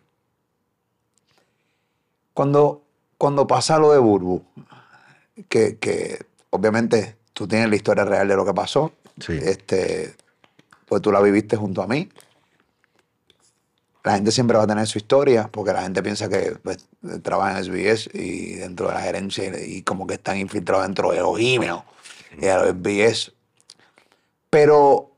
Cuando, 2.34 2.82
cuando 3.16 3.46
pasa 3.46 3.78
lo 3.78 3.92
de 3.92 3.98
Burbu, 3.98 4.42
que, 5.48 5.78
que 5.78 6.26
obviamente 6.50 7.16
tú 7.32 7.48
tienes 7.48 7.70
la 7.70 7.76
historia 7.76 8.04
real 8.04 8.28
de 8.28 8.36
lo 8.36 8.44
que 8.44 8.54
pasó, 8.54 8.92
Sí. 9.18 9.32
este, 9.42 10.14
pues 10.86 11.00
tú 11.00 11.10
la 11.10 11.22
viviste 11.22 11.56
junto 11.56 11.80
a 11.82 11.86
mí. 11.86 12.10
La 14.04 14.14
gente 14.14 14.30
siempre 14.30 14.56
va 14.58 14.64
a 14.64 14.66
tener 14.66 14.86
su 14.86 14.98
historia, 14.98 15.48
porque 15.50 15.72
la 15.72 15.82
gente 15.82 16.02
piensa 16.02 16.28
que 16.28 16.56
pues, 16.62 16.86
trabaja 17.22 17.58
en 17.58 17.64
SBS 17.64 18.10
y 18.12 18.54
dentro 18.56 18.88
de 18.88 18.94
la 18.94 19.00
gerencia 19.00 19.58
y 19.66 19.82
como 19.82 20.06
que 20.06 20.14
están 20.14 20.36
infiltrados 20.36 20.86
dentro 20.86 21.10
de 21.12 21.20
los 21.20 21.38
emails 21.40 21.82
y 22.36 22.42
de 22.42 22.54
los 22.54 22.68
SBS. 22.68 23.32
Pero 24.50 25.10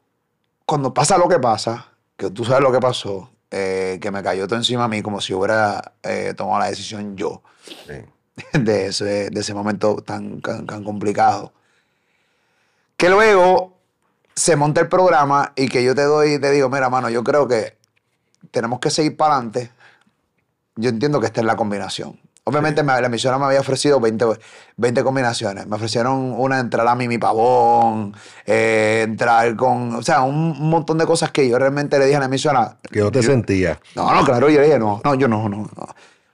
cuando 0.67 0.93
pasa 0.93 1.19
lo 1.19 1.29
que 1.29 1.39
pasa, 1.39 1.89
que 2.17 2.31
tú 2.31 2.45
sabes 2.45 2.63
lo 2.63 2.73
que 2.73 2.81
pasó, 2.81 3.31
eh, 3.51 3.99
que 4.01 4.11
me 4.11 4.23
cayó 4.23 4.47
todo 4.47 4.59
encima 4.59 4.85
a 4.85 4.89
mí 4.89 5.03
como 5.03 5.21
si 5.21 5.33
hubiera 5.33 5.95
eh, 6.03 6.35
tomado 6.37 6.59
la 6.59 6.67
decisión 6.67 7.17
yo 7.17 7.43
Sí. 7.87 7.95
de 8.59 8.87
ese, 8.87 9.31
de 9.31 9.41
ese 9.41 9.55
momento 9.55 9.97
tan, 9.97 10.41
tan, 10.41 10.67
tan 10.67 10.85
complicado. 10.85 11.53
Que 12.97 13.09
luego 13.09 13.77
se 14.35 14.57
monta 14.57 14.81
el 14.81 14.89
programa 14.89 15.53
y 15.57 15.69
que 15.69 15.83
yo 15.83 15.95
te 15.95 16.03
doy, 16.03 16.41
te 16.41 16.51
digo, 16.51 16.69
mira, 16.69 16.89
mano, 16.89 17.11
yo 17.11 17.25
creo 17.25 17.49
que 17.49 17.77
tenemos 18.51 18.81
que 18.81 18.91
seguir 18.91 19.17
para 19.17 19.35
adelante. 19.35 19.73
Yo 20.77 20.91
entiendo 20.91 21.21
que 21.21 21.27
esta 21.27 21.41
es 21.41 21.47
la 21.47 21.57
combinación. 21.57 22.19
Obviamente 22.49 22.83
me- 22.83 23.01
la 23.01 23.07
emisora 23.07 23.39
me 23.39 23.45
había 23.45 23.61
ofrecido 23.61 24.01
20, 24.01 24.25
20 24.77 25.05
combinaciones. 25.05 25.67
Me 25.67 25.77
ofrecieron 25.77 26.33
una 26.37 26.59
entrar 26.59 26.87
a 26.89 26.95
Mimi 26.95 27.19
Pavón, 27.19 28.15
eh, 28.47 29.03
entrar 29.07 29.55
con, 29.57 29.95
o 29.97 30.03
sea, 30.03 30.23
un 30.23 30.69
montón 30.71 30.99
de 30.99 31.07
cosas 31.07 31.31
que 31.31 31.49
yo 31.49 31.59
realmente 31.59 31.99
le 31.99 32.07
dije 32.07 32.17
a 32.17 32.21
la 32.21 32.27
emisora. 32.27 32.79
Que 32.91 33.01
no 33.01 33.11
te 33.13 33.23
sentías. 33.23 33.79
No, 33.95 34.13
no, 34.15 34.25
claro, 34.25 34.49
yo 34.49 34.61
le 34.61 34.67
dije, 34.67 34.79
no, 34.79 35.01
no, 35.05 35.15
yo 35.15 35.29
no, 35.29 35.49
no, 35.49 35.59
no. 35.59 35.89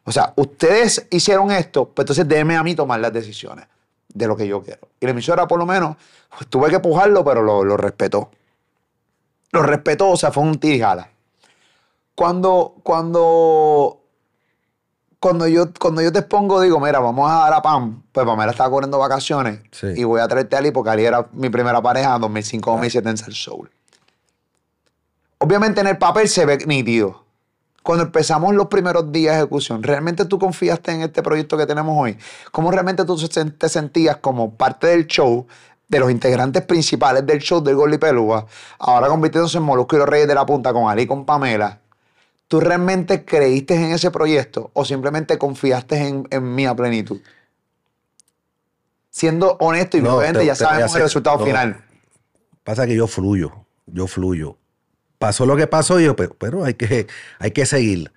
O 0.04 0.12
sea, 0.12 0.32
ustedes 0.36 1.06
hicieron 1.10 1.50
esto, 1.50 1.86
pues 1.88 2.04
entonces 2.04 2.28
déjenme 2.28 2.56
a 2.56 2.62
mí 2.62 2.74
tomar 2.74 3.00
las 3.00 3.12
decisiones 3.12 3.66
de 4.12 4.26
lo 4.26 4.36
que 4.36 4.46
yo 4.46 4.62
quiero. 4.62 4.86
Y 5.00 5.06
la 5.06 5.10
emisora, 5.12 5.48
por 5.48 5.58
lo 5.58 5.66
menos, 5.66 5.96
pues, 6.36 6.48
tuve 6.48 6.70
que 6.70 6.78
pujarlo, 6.78 7.24
pero 7.24 7.42
lo, 7.42 7.64
lo 7.64 7.76
respetó. 7.76 8.30
Lo 9.50 9.62
respetó, 9.62 10.10
o 10.10 10.16
sea, 10.16 10.30
fue 10.30 10.42
un 10.42 10.58
tijala. 10.58 11.08
Cuando, 12.14 12.76
cuando, 12.84 14.03
cuando 15.24 15.48
yo, 15.48 15.68
cuando 15.80 16.02
yo 16.02 16.12
te 16.12 16.18
expongo, 16.18 16.60
digo, 16.60 16.78
mira, 16.78 16.98
vamos 16.98 17.30
a 17.30 17.36
dar 17.44 17.54
a 17.54 17.62
Pam, 17.62 18.02
pues 18.12 18.26
Pamela 18.26 18.50
estaba 18.50 18.68
corriendo 18.68 18.98
vacaciones 18.98 19.60
Sí. 19.70 19.86
y 19.96 20.04
voy 20.04 20.20
a 20.20 20.28
traerte 20.28 20.54
a 20.54 20.58
Ali 20.58 20.70
porque 20.70 20.90
Ali 20.90 21.06
era 21.06 21.26
mi 21.32 21.48
primera 21.48 21.80
pareja 21.80 22.18
2005-2007 22.18 23.08
en 23.08 23.16
Cell 23.16 23.32
Soul. 23.32 23.70
Obviamente 25.38 25.80
en 25.80 25.86
el 25.86 25.96
papel 25.96 26.28
se 26.28 26.44
ve 26.44 26.58
nítido. 26.66 27.24
Cuando 27.82 28.04
empezamos 28.04 28.54
los 28.54 28.66
primeros 28.66 29.12
días 29.12 29.36
de 29.36 29.40
ejecución, 29.40 29.82
¿realmente 29.82 30.26
tú 30.26 30.38
confiaste 30.38 30.92
en 30.92 31.00
este 31.00 31.22
proyecto 31.22 31.56
que 31.56 31.64
tenemos 31.64 31.96
hoy? 31.98 32.18
¿Cómo 32.52 32.70
realmente 32.70 33.06
tú 33.06 33.16
te 33.16 33.68
sentías 33.70 34.18
como 34.18 34.54
parte 34.54 34.88
del 34.88 35.06
show, 35.06 35.46
de 35.88 36.00
los 36.00 36.10
integrantes 36.10 36.62
principales 36.66 37.24
del 37.24 37.38
show 37.38 37.62
del 37.62 37.76
Gol 37.76 37.94
y 37.94 37.98
Pelúa, 37.98 38.44
ahora 38.78 39.08
convirtiéndose 39.08 39.56
en 39.56 39.64
Molusco 39.64 39.96
y 39.96 40.00
los 40.00 40.08
Reyes 40.08 40.28
de 40.28 40.34
la 40.34 40.44
Punta 40.44 40.70
con 40.74 40.90
Ali 40.90 41.04
y 41.04 41.06
con 41.06 41.24
Pamela? 41.24 41.80
¿Tú 42.54 42.60
realmente 42.60 43.24
creíste 43.24 43.74
en 43.74 43.90
ese 43.90 44.12
proyecto 44.12 44.70
o 44.74 44.84
simplemente 44.84 45.38
confiaste 45.38 45.96
en, 45.96 46.28
en 46.30 46.54
mí 46.54 46.66
a 46.66 46.74
plenitud? 46.76 47.20
Siendo 49.10 49.56
honesto 49.58 49.96
y 49.96 50.02
No, 50.02 50.14
obviamente 50.18 50.38
te- 50.38 50.46
ya 50.46 50.54
sabemos 50.54 50.94
el 50.94 51.02
resultado 51.02 51.38
no. 51.38 51.46
final. 51.46 51.84
Pasa 52.62 52.86
que 52.86 52.94
yo 52.94 53.08
fluyo, 53.08 53.66
yo 53.86 54.06
fluyo. 54.06 54.56
Pasó 55.18 55.46
lo 55.46 55.56
que 55.56 55.66
pasó, 55.66 55.98
y 55.98 56.04
yo, 56.04 56.14
pero, 56.14 56.36
pero 56.38 56.64
hay, 56.64 56.74
que, 56.74 57.08
hay 57.40 57.50
que 57.50 57.66
seguir. 57.66 58.12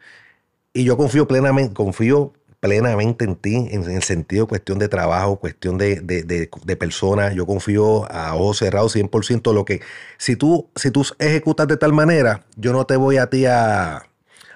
Y 0.71 0.83
yo 0.83 0.97
confío 0.97 1.27
plenamente, 1.27 1.73
confío 1.73 2.33
plenamente 2.59 3.25
en 3.25 3.37
ti, 3.37 3.55
en, 3.71 3.89
el 3.89 4.03
sentido 4.03 4.43
de 4.45 4.49
cuestión 4.49 4.77
de 4.77 4.87
trabajo, 4.87 5.37
cuestión 5.37 5.79
de, 5.79 5.99
de, 6.01 6.21
de, 6.21 6.47
de 6.63 6.75
persona. 6.75 7.33
Yo 7.33 7.47
confío 7.47 8.05
a 8.11 8.35
ojos 8.35 8.59
cerrados 8.59 8.95
100% 8.95 9.51
lo 9.51 9.65
que... 9.65 9.81
Si 10.19 10.35
tú, 10.35 10.69
si 10.75 10.91
tú 10.91 11.03
ejecutas 11.17 11.67
de 11.67 11.77
tal 11.77 11.91
manera, 11.91 12.45
yo 12.55 12.71
no 12.71 12.85
te 12.85 12.97
voy 12.97 13.17
a 13.17 13.31
ti 13.31 13.47
a, 13.47 14.06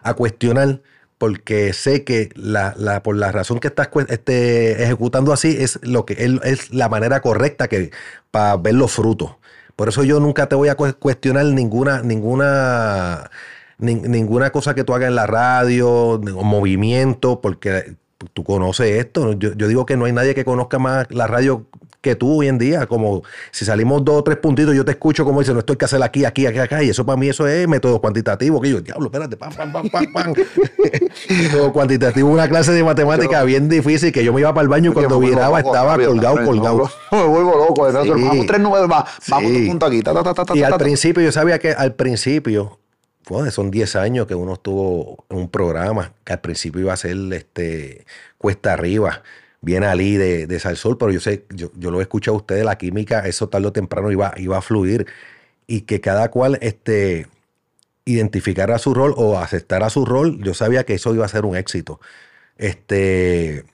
a 0.03 0.13
cuestionar 0.13 0.81
porque 1.17 1.73
sé 1.73 2.03
que 2.03 2.29
la, 2.35 2.73
la- 2.77 3.03
por 3.03 3.15
la 3.15 3.31
razón 3.31 3.59
que 3.59 3.67
estás 3.67 3.89
este, 4.09 4.83
ejecutando 4.83 5.33
así 5.33 5.55
es 5.59 5.79
lo 5.83 6.05
que 6.05 6.15
es, 6.43 6.71
la 6.73 6.89
manera 6.89 7.21
correcta 7.21 7.67
que 7.67 7.91
para 8.31 8.57
ver 8.57 8.73
los 8.75 8.91
frutos. 8.91 9.35
Por 9.75 9.89
eso 9.89 10.03
yo 10.03 10.19
nunca 10.19 10.47
te 10.47 10.55
voy 10.55 10.69
a 10.69 10.75
cu- 10.75 10.95
cuestionar 10.99 11.45
ninguna, 11.45 12.01
ninguna, 12.01 13.29
nin- 13.79 14.01
ninguna 14.07 14.49
cosa 14.51 14.73
que 14.75 14.83
tú 14.83 14.93
hagas 14.93 15.09
en 15.09 15.15
la 15.15 15.27
radio, 15.27 16.19
movimiento, 16.43 17.41
porque 17.41 17.95
tú 18.33 18.43
conoces 18.43 18.97
esto. 18.97 19.33
Yo, 19.33 19.53
yo 19.53 19.67
digo 19.67 19.85
que 19.85 19.97
no 19.97 20.05
hay 20.05 20.13
nadie 20.13 20.35
que 20.35 20.45
conozca 20.45 20.79
más 20.79 21.07
la 21.09 21.27
radio 21.27 21.65
que 22.01 22.15
tú 22.15 22.39
hoy 22.39 22.47
en 22.47 22.57
día. 22.57 22.87
Como 22.87 23.21
si 23.51 23.63
salimos 23.63 24.03
dos 24.03 24.15
o 24.17 24.23
tres 24.23 24.37
puntitos, 24.37 24.75
yo 24.75 24.83
te 24.83 24.91
escucho 24.91 25.23
como 25.23 25.39
dice, 25.39 25.53
no 25.53 25.59
esto 25.59 25.73
hay 25.73 25.77
que 25.77 25.85
hacer 25.85 26.03
aquí, 26.03 26.25
aquí, 26.25 26.45
aquí, 26.45 26.59
acá. 26.59 26.83
Y 26.83 26.89
eso 26.89 27.05
para 27.05 27.17
mí 27.17 27.29
eso 27.29 27.47
es 27.47 27.67
método 27.67 28.01
cuantitativo. 28.01 28.59
Que 28.59 28.69
yo, 28.69 28.81
diablo, 28.81 29.05
espérate, 29.05 29.37
pam, 29.37 29.53
pam, 29.53 29.71
pam, 29.71 29.89
pam, 29.89 30.05
pam. 30.11 30.33
método 31.29 31.71
cuantitativo, 31.71 32.29
una 32.29 32.49
clase 32.49 32.71
de 32.71 32.83
matemática 32.83 33.43
bien 33.43 33.69
difícil 33.69 34.11
que 34.11 34.23
yo 34.23 34.33
me 34.33 34.41
iba 34.41 34.53
para 34.53 34.63
el 34.63 34.69
baño 34.69 34.91
y 34.91 34.93
cuando 34.93 35.19
viraba 35.19 35.59
estaba 35.59 35.91
rápido, 35.91 36.09
colgado, 36.09 36.43
colgado. 36.43 36.91
Me 37.11 37.25
vuelvo 37.25 37.57
loco. 37.57 37.91
Sí. 38.03 38.09
Vamos 38.09 38.45
tres 38.47 38.59
números 38.59 38.87
más. 38.87 39.03
Vamos 39.27 39.51
un 39.51 39.67
punto 39.67 39.85
aquí. 39.85 40.01
ta, 40.01 40.13
ta, 40.13 40.23
ta, 40.23 40.33
ta, 40.33 40.45
ta, 40.45 40.57
Y 40.57 40.63
al 40.63 40.75
principio, 40.77 41.23
yo 41.23 41.31
sabía 41.31 41.59
que 41.59 41.71
al 41.71 41.93
principio, 41.93 42.79
joder, 43.27 43.51
son 43.51 43.71
10 43.71 43.95
años 43.95 44.27
que 44.27 44.35
uno 44.35 44.53
estuvo 44.53 45.25
en 45.29 45.37
un 45.37 45.49
programa, 45.49 46.13
que 46.25 46.33
al 46.33 46.41
principio 46.41 46.81
iba 46.81 46.93
a 46.93 46.97
ser 46.97 47.17
este, 47.33 48.05
cuesta 48.37 48.73
arriba, 48.73 49.23
bien 49.61 49.83
Ali 49.83 50.17
de, 50.17 50.47
de 50.47 50.59
Salsol, 50.59 50.97
pero 50.97 51.11
yo 51.11 51.19
sé, 51.19 51.45
yo, 51.49 51.71
yo 51.75 51.91
lo 51.91 51.99
he 51.99 52.03
escuchado 52.03 52.35
a 52.37 52.41
ustedes, 52.41 52.65
la 52.65 52.77
química, 52.77 53.27
eso 53.27 53.49
tarde 53.49 53.67
o 53.67 53.71
temprano 53.73 54.11
iba, 54.11 54.33
iba 54.37 54.57
a 54.57 54.61
fluir 54.61 55.07
y 55.67 55.81
que 55.81 56.01
cada 56.01 56.31
cual 56.31 56.57
este, 56.61 57.27
identificara 58.05 58.79
su 58.79 58.93
rol 58.93 59.13
o 59.17 59.39
aceptara 59.39 59.89
su 59.89 60.05
rol, 60.05 60.39
yo 60.43 60.53
sabía 60.53 60.85
que 60.85 60.95
eso 60.95 61.13
iba 61.15 61.25
a 61.25 61.29
ser 61.29 61.45
un 61.45 61.55
éxito. 61.57 61.99
Este, 62.57 63.65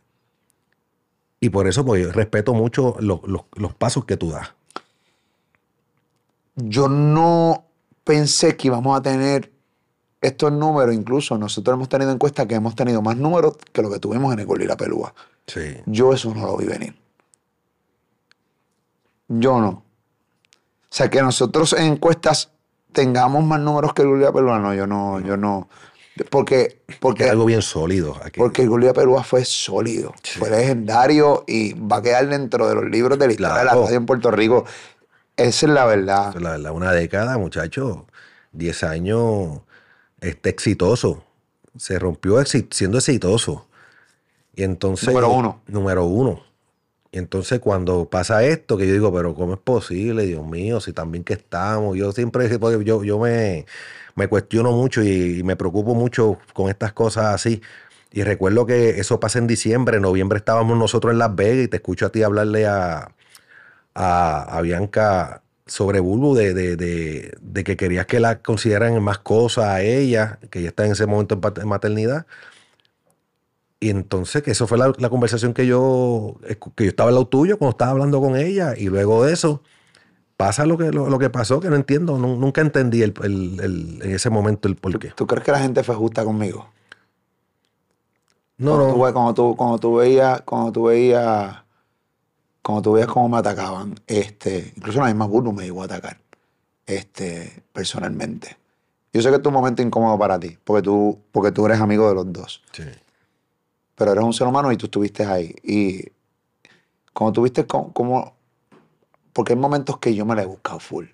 y 1.39 1.50
por 1.50 1.68
eso 1.68 1.86
pues, 1.86 2.14
respeto 2.14 2.54
mucho 2.54 2.95
los, 3.00 3.22
los- 3.28 3.45
los 3.56 3.74
pasos 3.76 4.06
que 4.06 4.18
tú 4.18 4.32
das. 4.32 4.54
Yo 6.56 6.88
no 6.89 7.66
pensé 8.08 8.55
que 8.55 8.70
íbamos 8.70 8.97
a 8.97 9.01
tener 9.01 9.51
estos 10.22 10.51
números. 10.51 10.95
Incluso 10.95 11.38
nosotros 11.38 11.76
hemos 11.76 11.89
tenido 11.89 12.12
encuestas 12.12 12.47
que 12.47 12.55
hemos 12.55 12.74
tenido 12.74 13.01
más 13.01 13.18
números 13.18 13.58
que 13.74 13.82
lo 13.82 13.91
que 13.91 13.99
tuvimos 13.99 14.34
en 14.34 14.39
el 14.39 14.68
la 14.68 14.78
Pelúa. 14.78 15.14
Sí. 15.45 15.76
Yo 15.86 16.14
eso 16.14 16.34
no 16.34 16.45
lo 16.45 16.58
vi 16.58 16.66
venir. 16.66 16.95
Yo 19.28 19.60
no. 19.60 19.70
O 19.70 19.84
sea, 20.89 21.10
que 21.10 21.22
nosotros 21.22 21.74
en 21.74 21.93
encuestas 21.93 22.49
tengamos 22.93 23.43
más 23.43 23.60
números 23.60 23.93
que 23.93 24.03
el 24.03 24.08
Gol 24.08 24.22
y 24.22 24.24
la 24.24 24.32
Pelúa, 24.32 24.58
no, 24.58 24.74
yo 24.74 24.88
no, 24.88 25.20
yo 25.20 25.36
no. 25.36 25.68
Porque, 26.32 26.82
Que 26.88 26.95
porque 26.99 27.26
es 27.26 27.32
algo 27.32 27.45
bien 27.45 27.62
sólido 27.62 28.18
aquí. 28.24 28.39
Porque 28.39 28.64
el 28.64 28.70
Gullia 28.70 28.93
Perúa 28.93 29.24
fue 29.24 29.45
sólido, 29.45 30.16
fue 30.39 30.49
legendario 30.49 31.43
y 31.45 31.74
va 31.74 31.97
a 31.97 32.01
quedar 32.01 32.28
dentro 32.28 32.68
de 32.68 32.74
los 32.74 32.86
libros 32.86 33.20
de 33.20 33.28
la 33.28 33.34
historia 33.34 33.58
de 33.60 33.66
la 33.66 33.74
radio 33.76 33.97
en 33.97 34.05
Puerto 34.08 34.32
Rico. 34.32 34.66
Esa 35.38 35.66
es 35.68 35.72
la 35.72 35.86
verdad. 35.86 36.30
Eso 36.30 36.38
es 36.40 36.44
la 36.44 36.52
verdad, 36.52 36.72
una 36.72 36.92
década, 36.92 37.38
muchachos, 37.38 38.00
10 38.52 38.84
años, 38.84 39.62
este 40.20 40.50
exitoso. 40.50 41.24
Se 41.78 42.00
rompió 42.00 42.40
exi- 42.42 42.68
siendo 42.72 42.98
exitoso. 42.98 43.68
Y 44.56 44.64
entonces. 44.64 45.08
Número 45.10 45.30
uno. 45.30 45.62
Número 45.68 46.06
uno. 46.06 46.42
Y 47.12 47.20
entonces 47.20 47.60
cuando 47.60 48.10
pasa 48.10 48.44
esto, 48.44 48.78
que 48.78 48.88
yo 48.88 48.94
digo, 48.94 49.14
pero 49.14 49.34
¿cómo 49.36 49.54
es 49.54 49.60
posible? 49.60 50.26
Dios 50.26 50.46
mío, 50.46 50.82
si 50.82 50.92
también 50.92 51.24
que 51.24 51.34
estamos. 51.34 51.96
Yo 51.96 52.12
siempre, 52.12 52.50
yo, 52.84 53.04
yo 53.04 53.20
me, 53.20 53.66
me 54.16 54.28
cuestiono 54.28 54.72
mucho 54.72 55.04
y, 55.04 55.40
y 55.40 55.44
me 55.44 55.56
preocupo 55.56 55.94
mucho 55.96 56.38
con 56.54 56.70
estas 56.70 56.94
cosas 56.94 57.28
así. 57.34 57.62
Y 58.12 58.24
recuerdo 58.24 58.66
que 58.66 59.00
eso 59.00 59.20
pasa 59.20 59.38
en 59.40 59.48
diciembre, 59.48 59.98
en 59.98 60.04
noviembre 60.04 60.38
estábamos 60.40 60.78
nosotros 60.78 61.14
en 61.14 61.20
Las 61.20 61.36
Vegas 61.36 61.66
y 61.66 61.68
te 61.68 61.78
escucho 61.78 62.08
a 62.08 62.10
ti 62.10 62.24
hablarle 62.24 62.66
a, 62.66 63.12
a, 63.98 64.43
a 64.58 64.62
Bianca 64.62 65.43
sobre 65.66 66.00
Bulbu 66.02 66.36
de, 66.36 66.54
de- 66.54 66.78
de- 66.78 67.38
de 67.41 67.64
que 67.66 67.78
querías 67.78 68.06
que 68.08 68.20
la 68.22 68.41
consideraran 68.41 69.02
más 69.04 69.20
cosas 69.20 69.66
a 69.66 69.82
ella, 69.84 70.39
que 70.52 70.60
ella 70.60 70.70
está 70.70 70.86
en 70.86 70.93
ese 70.93 71.08
momento 71.08 71.39
en 71.62 71.68
maternidad. 71.68 72.26
Y 73.80 73.89
entonces, 73.91 74.41
que 74.43 74.52
eso 74.52 74.66
fue 74.68 74.78
la, 74.80 74.91
la 74.98 75.10
conversación 75.10 75.54
que 75.54 75.68
yo, 75.68 76.38
que 76.76 76.86
yo 76.86 76.89
estaba 76.89 77.10
al 77.10 77.16
lado 77.16 77.28
tuyo 77.28 77.58
cuando 77.60 77.72
estaba 77.72 77.91
hablando 77.91 78.20
con 78.22 78.36
ella. 78.36 78.74
Y 78.78 78.88
luego 78.89 79.24
de 79.26 79.34
eso, 79.34 79.62
pasa 80.38 80.66
lo 80.66 80.78
que, 80.78 80.91
lo, 80.91 81.10
lo 81.10 81.20
que 81.20 81.30
pasó, 81.30 81.60
que 81.62 81.70
no 81.70 81.76
entiendo. 81.78 82.18
Nu- 82.20 82.38
nunca 82.38 82.62
entendí 82.62 83.04
el, 83.04 83.14
el- 83.24 83.60
el- 83.62 84.00
en 84.04 84.12
ese 84.14 84.30
momento 84.32 84.68
el 84.70 84.76
por 84.78 84.98
qué. 85.00 85.10
¿Tú 85.16 85.28
crees 85.28 85.45
que 85.45 85.52
la 85.54 85.60
gente 85.60 85.84
fue 85.84 85.95
justa 85.95 86.24
conmigo? 86.26 86.70
No, 88.58 88.76
cuando, 88.76 88.88
Tú, 88.93 88.98
no. 88.98 89.14
cuando, 89.14 89.34
tú, 89.34 89.56
cuando 89.56 89.78
tú 89.80 89.95
veías, 89.98 90.41
cuando 90.41 90.72
tú 90.72 90.84
veías, 90.86 91.58
cuando 92.68 92.82
tú 92.82 92.91
veías 92.91 93.07
cómo 93.07 93.30
me 93.30 93.38
atacaban, 93.38 93.95
este, 94.07 94.74
incluso 94.76 94.99
la 94.99 95.05
misma 95.05 95.26
Burbu 95.26 95.53
me 95.53 95.63
llegó 95.63 95.84
a 95.84 95.86
atacar, 95.86 96.20
este, 96.86 97.63
personalmente. 97.72 98.57
Yo 99.13 99.22
sé 99.22 99.30
que 99.30 99.36
este 99.36 99.47
es 99.47 99.47
un 99.47 99.53
momento 99.53 99.82
incómodo 99.82 100.20
para 100.20 100.38
ti, 100.38 100.57
porque 100.65 100.82
tú, 100.82 101.18
porque 101.32 101.53
tú 101.53 101.65
eres 101.65 101.80
amigo 101.80 102.09
de 102.09 102.15
los 102.15 102.34
dos. 102.34 102.61
Sí. 102.74 102.84
pero 103.95 104.11
eres 104.11 104.26
un 104.26 104.34
ser 104.34 104.47
humano 104.47 104.70
y 104.74 104.76
tú 104.76 104.88
estuviste 104.88 105.26
ahí. 105.26 105.55
Y 105.63 106.11
como 107.13 107.32
tuviste 107.32 107.65
como... 107.65 108.36
Porque 109.32 109.53
hay 109.53 109.59
momentos 109.59 109.97
que 109.99 110.13
yo 110.13 110.26
me 110.26 110.36
la 110.36 110.43
he 110.43 110.45
buscado 110.45 110.82
full 110.82 111.05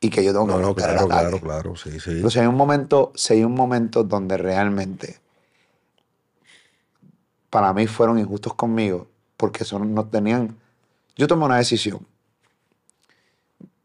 y 0.00 0.10
que 0.10 0.24
yo 0.24 0.30
tengo 0.30 0.46
que 0.46 0.52
No, 0.52 0.60
no, 0.60 0.74
claro, 0.76 1.08
claro, 1.08 1.40
claro. 1.40 1.74
Sí, 1.74 1.98
sí. 1.98 2.12
Pero 2.18 2.30
si 2.30 2.38
hay 2.38 2.46
un 2.46 2.56
momento, 2.56 3.10
si 3.16 3.32
hay 3.32 3.42
un 3.42 3.54
momento 3.54 4.04
donde 4.04 4.36
realmente 4.36 5.18
para 7.50 7.72
mí 7.72 7.88
fueron 7.88 8.16
injustos 8.20 8.54
conmigo 8.54 9.08
porque 9.36 9.64
son, 9.64 9.92
no 9.92 10.06
tenían... 10.06 10.62
Yo 11.16 11.26
tomé 11.26 11.44
una 11.44 11.56
decisión. 11.58 12.06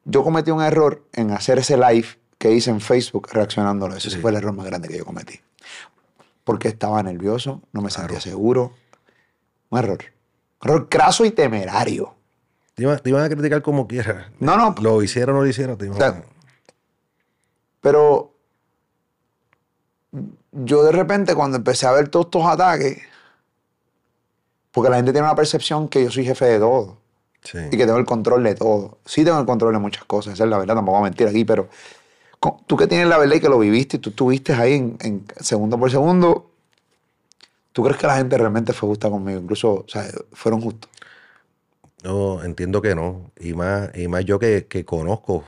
Yo 0.05 0.23
cometí 0.23 0.49
un 0.51 0.61
error 0.63 1.03
en 1.13 1.31
hacer 1.31 1.59
ese 1.59 1.77
live 1.77 2.07
que 2.37 2.51
hice 2.51 2.71
en 2.71 2.81
Facebook 2.81 3.29
reaccionándolo. 3.31 3.95
Ese 3.95 4.09
Sí. 4.09 4.17
fue 4.17 4.31
el 4.31 4.37
error 4.37 4.53
más 4.53 4.65
grande 4.65 4.87
que 4.87 4.97
yo 4.97 5.05
cometí. 5.05 5.39
Porque 6.43 6.67
estaba 6.69 7.03
nervioso, 7.03 7.61
no 7.73 7.81
me 7.81 7.91
sentía 7.91 8.19
seguro. 8.19 8.73
Un 9.69 9.79
error. 9.79 9.99
Un 10.61 10.69
error 10.69 10.89
craso 10.89 11.25
y 11.25 11.31
temerario. 11.31 12.15
Te, 12.73 12.83
iban, 12.83 12.97
te 12.99 13.09
iban 13.09 13.23
a 13.23 13.29
criticar 13.29 13.61
como 13.61 13.87
quieras. 13.87 14.27
No, 14.39 14.57
no. 14.57 14.73
Lo 14.81 15.03
hicieron 15.03 15.35
o 15.35 15.39
no 15.39 15.43
lo 15.43 15.49
hicieron. 15.49 15.77
Te 15.77 15.85
iban 15.85 15.97
O 15.97 15.99
sea, 15.99 16.07
a- 16.09 16.23
Pero 17.81 18.33
yo 20.51 20.83
de 20.83 20.91
repente 20.91 21.35
cuando 21.35 21.57
empecé 21.57 21.85
a 21.85 21.91
ver 21.91 22.09
todos 22.09 22.25
estos 22.27 22.45
ataques, 22.45 22.99
porque 24.71 24.89
la 24.89 24.95
gente 24.97 25.11
tiene 25.11 25.27
una 25.27 25.35
percepción 25.35 25.87
que 25.87 26.03
yo 26.03 26.09
soy 26.11 26.25
jefe 26.25 26.45
de 26.45 26.59
todo 26.59 26.97
sí. 27.43 27.57
y 27.71 27.77
que 27.77 27.85
tengo 27.85 27.97
el 27.97 28.05
control 28.05 28.43
de 28.43 28.55
todo. 28.55 28.99
Sí 29.05 29.23
tengo 29.23 29.39
el 29.39 29.45
control 29.45 29.73
de 29.73 29.79
muchas 29.79 30.03
cosas, 30.05 30.33
esa 30.33 30.43
es 30.45 30.49
la 30.49 30.57
verdad, 30.57 30.75
tampoco 30.75 30.97
voy 30.99 31.07
a 31.07 31.09
mentir 31.09 31.27
aquí, 31.27 31.45
pero 31.45 31.69
tú 32.67 32.77
que 32.77 32.87
tienes 32.87 33.07
la 33.07 33.17
verdad 33.17 33.35
y 33.35 33.39
que 33.39 33.49
lo 33.49 33.59
viviste 33.59 33.97
y 33.97 33.99
tú 33.99 34.11
estuviste 34.11 34.53
ahí 34.53 34.73
en, 34.73 34.97
en 35.01 35.25
segundo 35.39 35.77
por 35.77 35.91
segundo, 35.91 36.51
¿tú 37.71 37.83
crees 37.83 37.97
que 37.97 38.07
la 38.07 38.17
gente 38.17 38.37
realmente 38.37 38.73
fue 38.73 38.89
justa 38.89 39.09
conmigo? 39.09 39.39
Incluso, 39.39 39.73
o 39.73 39.85
sea, 39.87 40.05
fueron 40.33 40.61
justos. 40.61 40.89
No, 42.03 42.43
entiendo 42.43 42.81
que 42.81 42.95
no. 42.95 43.31
Y 43.39 43.53
más, 43.53 43.89
y 43.95 44.07
más 44.07 44.23
yo 44.25 44.39
que, 44.39 44.67
que 44.67 44.85
conozco, 44.85 45.43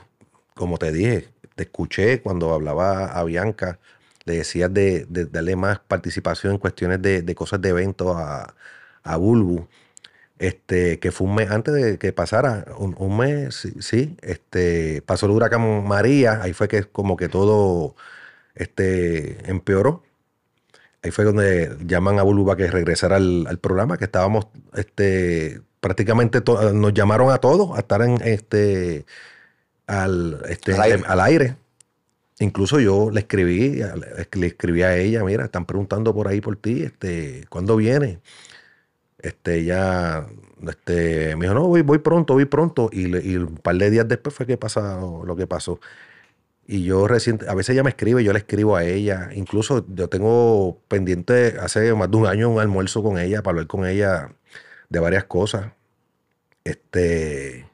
como 0.54 0.78
te 0.78 0.92
dije, 0.92 1.30
te 1.56 1.64
escuché 1.64 2.22
cuando 2.22 2.54
hablaba 2.54 3.06
a 3.06 3.24
Bianca, 3.24 3.80
le 4.26 4.38
decías 4.38 4.74
de, 4.74 5.06
de 5.06 5.26
darle 5.26 5.56
más 5.56 5.80
participación 5.80 6.54
en 6.54 6.60
cuestiones 6.60 7.02
de, 7.02 7.22
de 7.22 7.36
cosas 7.36 7.62
de 7.62 7.70
eventos 7.70 8.16
a, 8.18 8.54
a 9.04 9.18
Bulbu. 9.18 9.68
Este, 10.42 10.98
que 11.00 11.12
fue 11.12 11.28
un 11.28 11.36
mes 11.36 11.52
antes 11.52 11.72
de 11.72 12.00
que 12.00 12.14
pasara, 12.14 12.66
un, 12.80 12.96
un 12.98 13.16
mes, 13.16 13.54
sí, 13.54 13.74
sí, 13.80 14.18
este, 14.24 15.04
pasó 15.04 15.28
el 15.28 15.34
huracán 15.34 15.84
María, 15.88 16.42
ahí 16.42 16.52
fue 16.54 16.68
que 16.68 16.84
como 16.84 17.16
que 17.16 17.30
todo 17.30 17.96
este, 18.56 19.48
empeoró. 19.48 20.04
Ahí 21.04 21.12
fue 21.12 21.26
donde 21.26 21.78
llaman 21.86 22.18
a 22.18 22.24
Bulbu 22.24 22.46
para 22.48 22.58
que 22.58 22.72
regresara 22.72 23.18
al, 23.18 23.46
al 23.48 23.60
programa, 23.60 23.98
que 24.00 24.06
estábamos 24.06 24.48
este, 24.76 25.62
prácticamente, 25.80 26.42
to- 26.42 26.74
nos 26.74 26.92
llamaron 26.94 27.32
a 27.32 27.38
todos 27.38 27.78
a 27.78 27.82
estar 27.82 28.02
en 28.02 28.20
este, 28.24 29.06
al, 29.86 30.42
este, 30.50 30.74
Al 30.74 30.82
aire. 30.82 31.04
al 31.06 31.20
aire. 31.22 31.56
Incluso 32.40 32.80
yo 32.80 33.12
le 33.12 33.20
escribí, 33.20 33.80
le 34.34 34.48
escribí 34.48 34.82
a 34.82 34.98
ella, 34.98 35.24
mira, 35.24 35.46
están 35.46 35.66
preguntando 35.68 36.16
por 36.16 36.28
ahí 36.28 36.42
por 36.42 36.56
ti, 36.58 36.82
este, 36.82 37.46
¿cuándo 37.50 37.76
viene? 37.76 38.20
Este, 39.24 39.58
ella 39.60 40.28
este, 40.68 41.36
me 41.36 41.46
dijo, 41.46 41.54
no, 41.56 41.68
voy, 41.68 41.82
voy 41.84 42.00
pronto, 42.00 42.34
voy 42.34 42.46
pronto. 42.46 42.90
Y, 42.92 43.08
le- 43.08 43.22
y 43.26 43.38
un 43.38 43.58
par 43.58 43.76
de 43.78 43.90
días 43.92 44.08
después 44.08 44.36
fue 44.36 44.46
que 44.48 44.58
pasa 44.58 45.00
lo, 45.02 45.36
que 45.36 45.48
pasó. 45.48 45.80
Y 46.68 46.84
yo 46.86 47.08
reciente, 47.08 47.50
a 47.50 47.56
veces 47.56 47.74
ella 47.74 47.84
me 47.84 47.90
escribe, 47.92 48.24
yo 48.24 48.34
le 48.34 48.40
escribo 48.40 48.76
a 48.78 48.86
ella. 48.86 49.30
Incluso 49.36 49.86
yo 49.90 50.10
tengo 50.10 50.82
pendiente 50.88 51.58
hace 51.62 51.94
más 51.96 52.12
de 52.12 52.18
un 52.18 52.28
año 52.28 52.50
un 52.50 52.60
almuerzo 52.62 53.04
con 53.04 53.20
ella 53.20 53.44
para 53.44 53.52
hablar 53.54 53.68
con 53.68 53.86
ella 53.88 54.36
de 54.90 55.00
varias 55.00 55.26
cosas. 55.26 55.74
Este, 56.64 57.66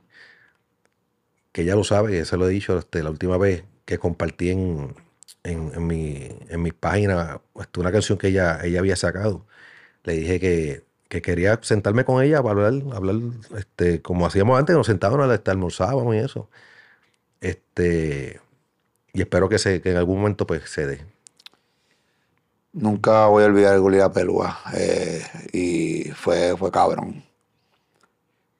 que 1.52 1.62
ella 1.64 1.76
lo 1.76 1.84
sabe, 1.84 2.24
se 2.26 2.38
lo 2.38 2.48
he 2.48 2.52
dicho 2.52 2.78
este, 2.78 3.04
la 3.04 3.10
última 3.10 3.38
vez 3.38 3.64
que 3.86 3.98
compartí 3.98 4.50
en, 4.52 4.96
en, 5.44 5.72
en 5.74 5.88
mi, 5.88 6.30
en 6.50 6.62
mis 6.62 6.74
páginas 6.74 7.40
este, 7.60 7.80
una 7.80 7.92
canción 7.92 8.18
que 8.18 8.28
ella, 8.30 8.60
ella 8.64 8.80
había 8.80 8.96
sacado. 8.96 9.46
Le 10.04 10.14
dije 10.16 10.40
que, 10.40 10.86
que 11.10 11.22
quería 11.22 11.60
sentarme 11.62 12.06
con 12.06 12.24
ella 12.24 12.42
para 12.44 12.68
hablar, 12.68 12.96
hablar 12.96 13.16
este, 13.58 14.02
como 14.02 14.26
hacíamos 14.26 14.60
antes, 14.60 14.76
nos 14.76 14.88
sentábamos, 14.88 15.32
este, 15.34 15.52
almorzábamos 15.52 16.16
y 16.16 16.20
eso. 16.20 16.50
Este, 17.42 18.42
y 19.14 19.22
espero 19.22 19.50
que, 19.50 19.60
se, 19.60 19.82
que 19.82 19.92
en 19.92 19.98
algún 19.98 20.20
momento 20.20 20.46
pues 20.46 20.70
se 20.70 20.86
dé. 20.86 21.06
Nunca 22.74 23.28
voy 23.28 23.44
a 23.44 23.48
olvidar 23.48 23.74
el 23.76 23.82
Goliat 23.82 24.14
Pelúa. 24.14 24.60
eh, 24.76 25.24
y 25.54 26.12
fue, 26.12 26.56
fue 26.58 26.72
cabrón. 26.72 27.24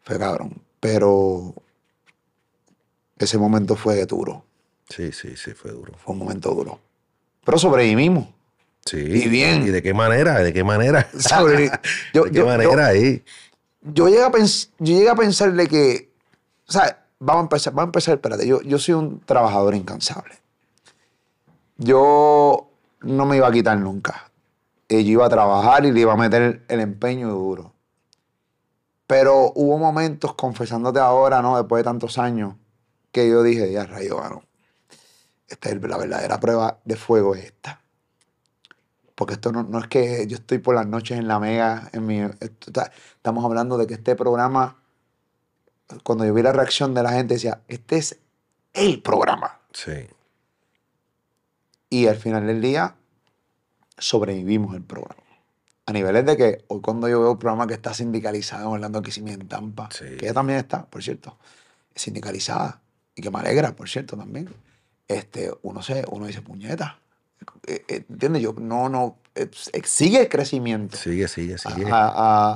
Fue 0.04 0.18
cabrón. 0.18 0.62
Pero 0.80 1.54
ese 3.18 3.38
momento 3.38 3.76
fue 3.76 4.06
duro. 4.06 4.44
Sí, 4.90 5.12
sí, 5.12 5.36
sí, 5.36 5.52
fue 5.52 5.72
duro. 5.72 5.94
Fue 5.98 6.14
un 6.14 6.20
momento 6.20 6.52
duro. 6.52 6.80
Pero 7.44 7.58
sobrevivimos. 7.58 8.28
Sí. 8.88 8.98
Y 8.98 9.28
bien. 9.28 9.64
¿Y 9.64 9.70
de 9.70 9.82
qué 9.82 9.94
manera? 9.94 10.40
¿De 10.40 10.54
qué 10.54 10.64
manera? 10.64 11.10
Sobrevi- 11.14 11.72
yo, 12.14 12.24
¿De 12.26 12.32
qué 12.32 12.38
yo- 12.40 12.46
manera 12.46 12.72
yo- 12.74 12.86
ahí? 12.86 13.24
yo 13.82 14.08
llegué 14.08 14.24
a 14.24 14.32
pens- 14.32 14.70
yo 14.80 14.96
llegué 14.96 15.10
a 15.10 15.16
pensarle 15.16 15.68
que, 15.68 16.12
o 16.68 16.72
sea, 16.72 17.06
vamos 17.20 17.42
a 17.42 17.44
empezar, 17.44 17.74
vamos 17.74 17.88
a 17.88 17.90
empezar, 17.90 18.14
espérate, 18.16 18.48
yo, 18.48 18.62
yo 18.62 18.80
soy 18.80 18.96
un 18.96 19.20
trabajador 19.22 19.76
incansable. 19.76 20.36
Yo 21.78 22.70
no 23.02 23.26
me 23.26 23.38
iba 23.38 23.48
a 23.48 23.52
quitar 23.52 23.78
nunca. 23.78 24.32
Y 24.90 25.04
yo 25.04 25.12
iba 25.12 25.26
a 25.26 25.30
trabajar 25.30 25.86
y 25.86 25.92
le 25.92 26.00
iba 26.00 26.14
a 26.14 26.18
meter 26.18 26.64
el 26.68 26.80
empeño 26.80 27.30
duro. 27.30 27.74
Pero 29.06 29.52
hubo 29.56 29.78
momentos, 29.78 30.34
confesándote 30.34 31.00
ahora, 31.00 31.42
¿no? 31.42 31.58
Después 31.58 31.80
de 31.82 31.84
tantos 31.86 32.18
años, 32.18 32.56
que 33.12 33.30
yo 33.30 33.44
dije, 33.44 33.72
ya 33.72 33.86
rayo, 33.86 34.18
mano, 34.18 34.44
esta 35.48 35.70
es 35.70 35.82
la 35.82 35.98
verdadera 35.98 36.40
prueba 36.40 36.80
de 36.84 36.96
fuego 36.96 37.36
es 37.36 37.46
esta. 37.46 37.82
Porque 39.18 39.34
esto 39.34 39.52
no, 39.52 39.64
no 39.64 39.80
es 39.80 39.88
que 39.88 40.28
yo 40.28 40.36
estoy 40.38 40.60
por 40.60 40.76
las 40.76 40.86
noches 40.86 41.18
en 41.18 41.28
la 41.28 41.40
mega, 41.40 41.90
en 41.92 42.06
mi, 42.06 42.20
esto 42.20 42.68
está- 42.68 42.92
estamos 43.16 43.44
hablando 43.44 43.76
de 43.78 43.88
que 43.88 43.96
este 43.96 44.16
programa, 44.16 44.78
cuando 46.04 46.24
yo 46.24 46.36
vi 46.36 46.44
la 46.44 46.54
reacción 46.54 46.94
de 46.94 47.02
la 47.02 47.12
gente, 47.14 47.34
decía, 47.34 47.62
este 47.68 47.98
es 47.98 48.20
el 48.74 49.02
programa. 49.02 49.60
Sí. 49.74 50.06
Y 51.90 52.06
al 52.06 52.18
final 52.18 52.46
del 52.46 52.62
día, 52.62 52.96
sobrevivimos 53.98 54.76
el 54.76 54.84
programa. 54.84 55.24
A 55.88 55.94
niveles 55.94 56.26
de 56.26 56.38
que 56.38 56.66
hoy 56.68 56.82
cuando 56.82 57.08
yo 57.08 57.20
veo 57.22 57.32
un 57.32 57.40
programa 57.40 57.66
que 57.66 57.74
está 57.74 57.94
sindicalizado 57.96 58.68
en 58.68 58.74
Orlando 58.74 59.02
Kissimmee 59.02 59.34
en 59.34 59.48
Tampa, 59.48 59.90
Sí. 59.92 60.06
que 60.18 60.26
ella 60.26 60.34
también 60.34 60.60
está, 60.60 60.86
por 60.86 61.02
cierto, 61.02 61.38
sindicalizada 61.96 62.82
y 63.16 63.22
que 63.22 63.32
me 63.32 63.40
alegra, 63.40 63.76
por 63.76 63.90
cierto, 63.90 64.16
también. 64.18 64.54
Este, 65.08 65.52
uno 65.64 65.82
se, 65.82 66.04
uno 66.12 66.28
dice, 66.28 66.42
puñeta. 66.42 67.00
Eh, 67.68 67.84
eh, 67.88 68.04
¿Entiendes? 68.10 68.42
Yo, 68.42 68.54
no, 68.58 68.88
no, 68.88 69.18
eh, 69.36 69.50
sigue 69.84 70.22
el 70.22 70.30
crecimiento. 70.30 70.96
Sigue, 70.98 71.28
sigue, 71.28 71.58
sigue. 71.58 71.86
A, 71.92 72.08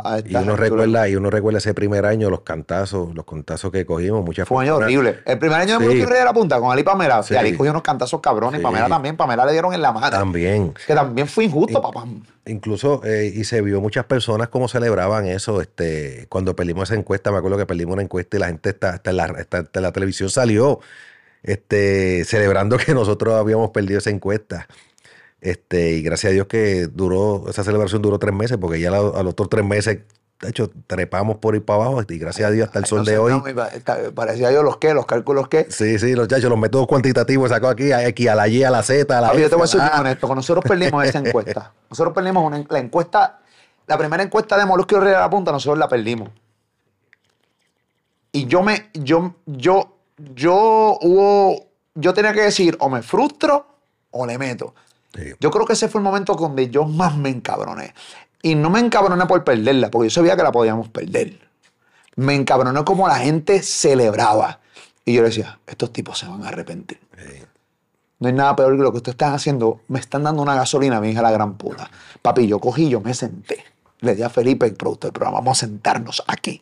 a- 0.01 0.13
a 0.15 0.19
Y 0.19 0.33
uno 0.35 0.55
recuerda, 0.55 1.07
y 1.09 1.15
uno 1.15 1.29
recuerda 1.29 1.57
ese 1.59 1.73
primer 1.73 2.05
año, 2.05 2.29
los 2.29 2.41
cantazos, 2.41 3.13
los 3.13 3.25
cantazos 3.25 3.71
que 3.71 3.85
cogimos, 3.85 4.23
muchas 4.23 4.47
Fue 4.47 4.57
un 4.57 4.63
año 4.63 4.75
horrible. 4.77 5.19
El 5.25 5.37
primer 5.37 5.59
año 5.59 5.79
de 5.79 5.85
Sí. 5.91 6.05
Rey 6.05 6.19
de 6.19 6.25
la 6.25 6.33
Punta 6.33 6.59
con 6.59 6.71
Ali 6.71 6.83
Pamela. 6.83 7.21
Sí. 7.23 7.33
Y 7.33 7.37
Ali 7.37 7.53
cogió 7.57 7.71
unos 7.71 7.83
cantazos 7.83 8.21
cabrones. 8.21 8.59
Sí. 8.59 8.61
Y 8.61 8.63
Pamela 8.63 8.87
también. 8.87 9.17
Pamela 9.17 9.45
le 9.45 9.51
dieron 9.51 9.73
en 9.73 9.81
la 9.81 9.91
madre. 9.91 10.17
También. 10.17 10.73
Que 10.87 10.95
también 10.95 11.27
fue 11.27 11.43
injusto, 11.43 11.81
papá. 11.81 12.05
Incluso, 12.45 13.01
eh, 13.03 13.31
y 13.35 13.43
se 13.43 13.61
vio 13.61 13.81
muchas 13.81 14.05
personas 14.05 14.47
cómo 14.47 14.67
celebraban 14.67 15.27
eso, 15.27 15.61
este, 15.61 16.25
cuando 16.29 16.55
perdimos 16.55 16.89
esa 16.89 16.97
encuesta, 16.99 17.31
me 17.31 17.37
acuerdo 17.37 17.57
que 17.57 17.65
perdimos 17.67 17.93
una 17.93 18.01
encuesta 18.01 18.37
y 18.37 18.39
la 18.39 18.47
gente 18.47 18.69
está, 18.69 18.91
hasta 18.91 19.11
en 19.11 19.17
la, 19.17 19.25
hasta 19.25 19.59
en 19.73 19.81
la 19.83 19.91
televisión 19.91 20.29
salió, 20.29 20.79
este, 21.43 22.23
celebrando 22.25 22.77
que 22.77 22.93
nosotros 22.93 23.35
habíamos 23.35 23.71
perdido 23.71 23.99
esa 23.99 24.09
encuesta. 24.09 24.67
Este, 25.39 25.93
y 25.93 26.01
gracias 26.03 26.31
a 26.31 26.33
Dios 26.33 26.47
que 26.47 26.87
duró, 26.87 27.49
esa 27.49 27.63
celebración 27.63 28.01
duró 28.01 28.19
tres 28.19 28.33
meses, 28.33 28.57
porque 28.57 28.79
ya 28.79 28.89
a 28.89 28.91
los 29.23 29.31
otros 29.33 29.49
tres 29.49 29.65
meses, 29.65 29.99
de 30.39 30.49
hecho, 30.49 30.71
trepamos 30.87 31.37
por 31.37 31.55
ir 31.55 31.63
para 31.63 31.83
abajo, 31.83 32.03
y 32.07 32.17
gracias 32.17 32.49
a 32.49 32.51
Dios 32.51 32.67
hasta 32.67 32.79
el 32.79 32.85
Ay, 32.85 32.89
sol 32.89 32.99
no 32.99 33.05
de 33.05 33.17
hoy. 33.17 33.33
no, 33.33 33.43
parecía 34.13 34.51
yo 34.51 34.61
los 34.61 34.77
qué, 34.77 34.93
los 34.93 35.05
cálculos 35.05 35.47
qué. 35.47 35.65
Sí, 35.69 35.97
sí, 35.97 36.13
los 36.13 36.25
muchachos, 36.25 36.49
los 36.49 36.59
métodos 36.59 36.87
cuantitativos 36.87 37.49
sacó 37.49 37.69
aquí, 37.69 37.91
aquí 37.91 38.27
a 38.27 38.35
la 38.35 38.47
Y, 38.47 38.63
a 38.63 38.69
la 38.69 38.83
Z, 38.83 39.17
a 39.17 39.21
la 39.21 39.27
Papi, 39.29 39.41
yo 39.41 39.49
te 39.49 39.55
voy 39.55 39.63
a 39.63 39.67
ser 39.67 39.81
ah, 39.81 39.99
honesto. 39.99 40.27
Cuando 40.27 40.39
nosotros 40.39 40.63
perdimos 40.67 41.05
esa 41.05 41.19
encuesta, 41.25 41.73
nosotros 41.89 42.13
perdimos 42.13 42.45
una 42.45 42.63
la 42.69 42.79
encuesta 42.79 43.41
la 43.91 43.97
primera 43.97 44.23
encuesta 44.23 44.57
de 44.57 44.65
Molusco 44.65 44.95
y 44.95 44.99
Rey 44.99 45.11
de 45.11 45.17
la 45.17 45.29
Punta, 45.29 45.51
nosotros 45.51 45.77
la 45.77 45.89
perdimos. 45.89 46.29
Y 48.31 48.45
yo 48.45 48.61
me, 48.61 48.89
yo, 48.93 49.35
yo, 49.45 49.97
yo 50.35 50.97
hubo, 51.01 51.67
yo 51.95 52.13
tenía 52.13 52.33
que 52.33 52.41
decir, 52.41 52.77
o 52.79 52.89
me 52.89 53.01
frustro 53.01 53.65
o 54.11 54.25
le 54.25 54.37
meto. 54.37 54.73
Sí. 55.15 55.33
Yo 55.39 55.51
creo 55.51 55.65
que 55.65 55.73
ese 55.73 55.89
fue 55.89 55.99
el 55.99 56.03
momento 56.03 56.35
donde 56.35 56.69
yo 56.69 56.85
más 56.85 57.17
me 57.17 57.29
encabroné. 57.29 57.93
Y 58.41 58.55
no 58.55 58.69
me 58.69 58.79
encabroné 58.79 59.25
por 59.25 59.43
perderla, 59.43 59.91
porque 59.91 60.09
yo 60.09 60.13
sabía 60.13 60.35
que 60.35 60.43
la 60.43 60.51
podíamos 60.51 60.89
perder. 60.89 61.39
Me 62.15 62.35
encabroné 62.35 62.83
como 62.83 63.07
la 63.07 63.17
gente 63.17 63.61
celebraba. 63.61 64.59
Y 65.05 65.13
yo 65.13 65.21
le 65.21 65.29
decía, 65.29 65.59
estos 65.67 65.91
tipos 65.93 66.17
se 66.17 66.27
van 66.27 66.43
a 66.43 66.49
arrepentir. 66.49 66.99
No 68.19 68.27
hay 68.27 68.33
nada 68.33 68.55
peor 68.55 68.77
que 68.77 68.83
lo 68.83 68.91
que 68.91 68.97
ustedes 68.97 69.15
están 69.15 69.33
haciendo. 69.33 69.81
Me 69.87 69.99
están 69.99 70.23
dando 70.23 70.41
una 70.41 70.55
gasolina, 70.55 71.01
mi 71.01 71.09
hija 71.09 71.21
la 71.21 71.31
gran 71.31 71.55
puta. 71.55 71.89
Papi, 72.21 72.47
yo 72.47 72.59
cogí, 72.59 72.87
yo 72.87 73.01
me 73.01 73.13
senté. 73.13 73.63
Le 73.99 74.15
di 74.15 74.23
a 74.23 74.29
Felipe, 74.29 74.65
el 74.65 74.75
productor 74.75 75.09
del 75.09 75.13
programa, 75.13 75.39
vamos 75.39 75.57
a 75.57 75.65
sentarnos 75.65 76.23
aquí. 76.27 76.61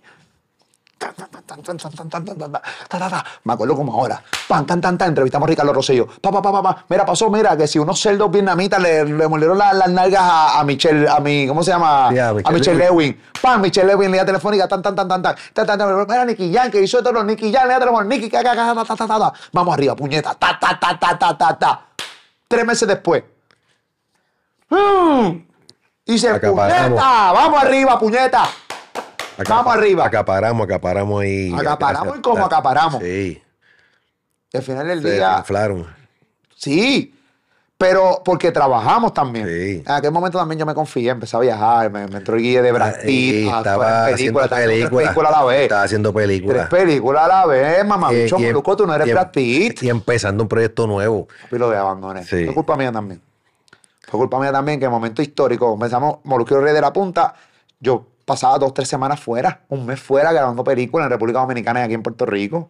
Me 3.43 3.53
acuerdo 3.53 3.75
como 3.75 3.93
ahora. 3.93 4.21
Pan, 4.47 4.65
tan, 4.65 4.81
tan, 4.81 4.97
tan. 4.97 5.09
Entrevistamos 5.09 5.47
a 5.47 5.49
Ricardo 5.49 5.73
Rosselló. 5.73 6.07
Pa, 6.21 6.31
pa, 6.31 6.41
pa, 6.41 6.51
pa, 6.51 6.61
pa. 6.63 6.85
Mira, 6.89 7.05
pasó, 7.05 7.29
mira, 7.29 7.55
que 7.55 7.67
si 7.67 7.79
unos 7.79 7.99
cerdos 7.99 8.29
vietnamitas 8.29 8.81
le, 8.81 9.05
le 9.05 9.27
molieron 9.27 9.57
la- 9.57 9.73
las 9.73 9.89
nalgas 9.89 10.21
a, 10.21 10.59
a 10.59 10.63
Michelle, 10.63 11.07
a 11.07 11.19
mi, 11.19 11.47
¿cómo 11.47 11.63
se 11.63 11.71
llama? 11.71 12.11
A 12.43 12.51
Michelle 12.51 12.77
Lewin. 12.79 13.21
Pan, 13.41 13.61
Michelle 13.61 13.87
Lewin, 13.87 14.11
línea 14.11 14.25
telefónica, 14.25 14.67
tan, 14.67 14.81
tan, 14.81 14.95
tan, 14.95 15.07
tan, 15.07 15.21
tan. 15.21 15.35
Tan, 15.53 15.65
tan, 15.67 15.77
tan. 15.79 16.07
Mira, 16.07 16.25
Nicky 16.25 16.53
Jan, 16.53 16.69
que 16.69 16.81
hizo 16.81 17.01
todo, 17.01 17.23
Nicky 17.23 17.51
Jan, 17.51 17.63
línea 17.63 17.79
telefónica, 17.79 18.15
Nicky, 18.15 18.29
ta, 18.29 18.43
ta, 18.43 18.55
ta, 18.85 18.95
ta, 18.95 19.07
ta. 19.07 19.33
Vamos 19.53 19.73
arriba, 19.73 19.95
puñeta. 19.95 20.33
Ta, 20.35 20.57
ta, 20.59 20.77
ta, 20.79 20.97
ta, 20.99 21.17
ta, 21.17 21.37
ta, 21.37 21.57
ta. 21.57 21.81
Tres 22.47 22.65
meses 22.65 22.87
después. 22.87 23.23
¡Mm! 24.69 25.45
Dice, 26.05 26.29
Acaparamos. 26.29 26.89
puñeta, 26.89 27.31
vamos 27.31 27.63
arriba, 27.63 27.99
puñeta. 27.99 28.43
Vamos 29.47 29.73
arriba. 29.75 30.05
Acaparamos, 30.05 30.65
acaparamos 30.65 31.23
y. 31.25 31.53
Acaparamos 31.55 32.17
y 32.17 32.21
como 32.21 32.45
acaparamos. 32.45 33.01
Sí. 33.03 33.41
Y 34.51 34.57
al 34.57 34.63
final 34.63 34.87
del 34.87 35.01
Se 35.03 35.11
día, 35.13 35.35
inflaron. 35.39 35.85
sí, 36.55 37.13
pero 37.77 38.21
porque 38.25 38.51
trabajamos 38.51 39.13
también. 39.13 39.47
Sí. 39.47 39.83
En 39.85 39.91
aquel 39.91 40.11
momento 40.11 40.37
también 40.37 40.57
yo 40.59 40.65
me 40.65 40.73
confié, 40.73 41.09
empecé 41.11 41.37
a 41.37 41.39
viajar, 41.39 41.89
me, 41.91 42.07
me 42.07 42.17
entró 42.17 42.35
el 42.35 42.41
guía 42.41 42.61
de 42.61 42.71
Brad 42.71 42.95
Ah, 43.49 43.55
a 43.55 43.57
estaba 43.59 44.01
hacer 44.05 44.13
haciendo 44.15 44.39
películas, 44.39 44.59
películas. 44.65 45.03
películas 45.05 45.31
a 45.33 45.39
la 45.39 45.45
vez. 45.45 45.61
Estaba 45.61 45.83
haciendo 45.83 46.11
Tres 46.11 46.25
películas. 46.27 46.67
películas 46.69 47.23
a 47.23 47.27
la 47.27 47.45
vez, 47.45 47.85
mamá. 47.85 48.11
Eh, 48.11 48.23
bicho, 48.23 48.37
y 48.39 48.43
em- 48.43 48.47
Molusco, 48.49 48.75
tú 48.75 48.87
no 48.87 48.95
eres 48.95 49.07
em- 49.07 49.13
Brad 49.13 49.31
Pitt. 49.31 49.83
Y 49.83 49.89
empezando 49.89 50.43
un 50.43 50.49
proyecto 50.49 50.87
nuevo. 50.87 51.27
Y 51.51 51.55
lo 51.55 51.69
de 51.69 51.77
abandoné. 51.77 52.23
Sí. 52.25 52.45
Fue 52.45 52.53
culpa 52.55 52.75
mía 52.75 52.91
también. 52.91 53.21
Fue 54.01 54.19
culpa 54.19 54.39
mía 54.39 54.51
también 54.51 54.79
que 54.79 54.85
en 54.85 54.91
momento 54.91 55.21
histórico, 55.21 55.71
empezamos 55.73 56.17
y 56.57 56.59
Rey 56.59 56.73
de 56.73 56.81
la 56.81 56.91
Punta, 56.91 57.35
yo 57.79 58.07
pasaba 58.29 58.59
dos, 58.59 58.75
tres 58.75 58.87
semanas 58.87 59.19
fuera, 59.19 59.61
un 59.69 59.87
mes 59.87 59.99
fuera 59.99 60.31
grabando 60.31 60.63
películas 60.63 61.07
en 61.07 61.09
República 61.09 61.39
Dominicana 61.39 61.79
y 61.81 61.83
aquí 61.85 61.95
en 61.95 62.03
Puerto 62.03 62.27
Rico. 62.27 62.69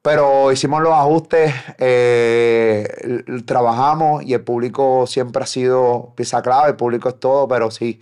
Pero 0.00 0.50
hicimos 0.50 0.80
los 0.82 0.94
ajustes, 0.94 1.52
eh, 1.78 3.22
trabajamos 3.44 4.24
y 4.24 4.32
el 4.32 4.40
público 4.40 5.06
siempre 5.06 5.42
ha 5.42 5.46
sido 5.46 6.14
pieza 6.16 6.40
clave, 6.40 6.70
el 6.70 6.76
público 6.76 7.10
es 7.10 7.20
todo, 7.20 7.46
pero 7.48 7.70
sí, 7.70 8.00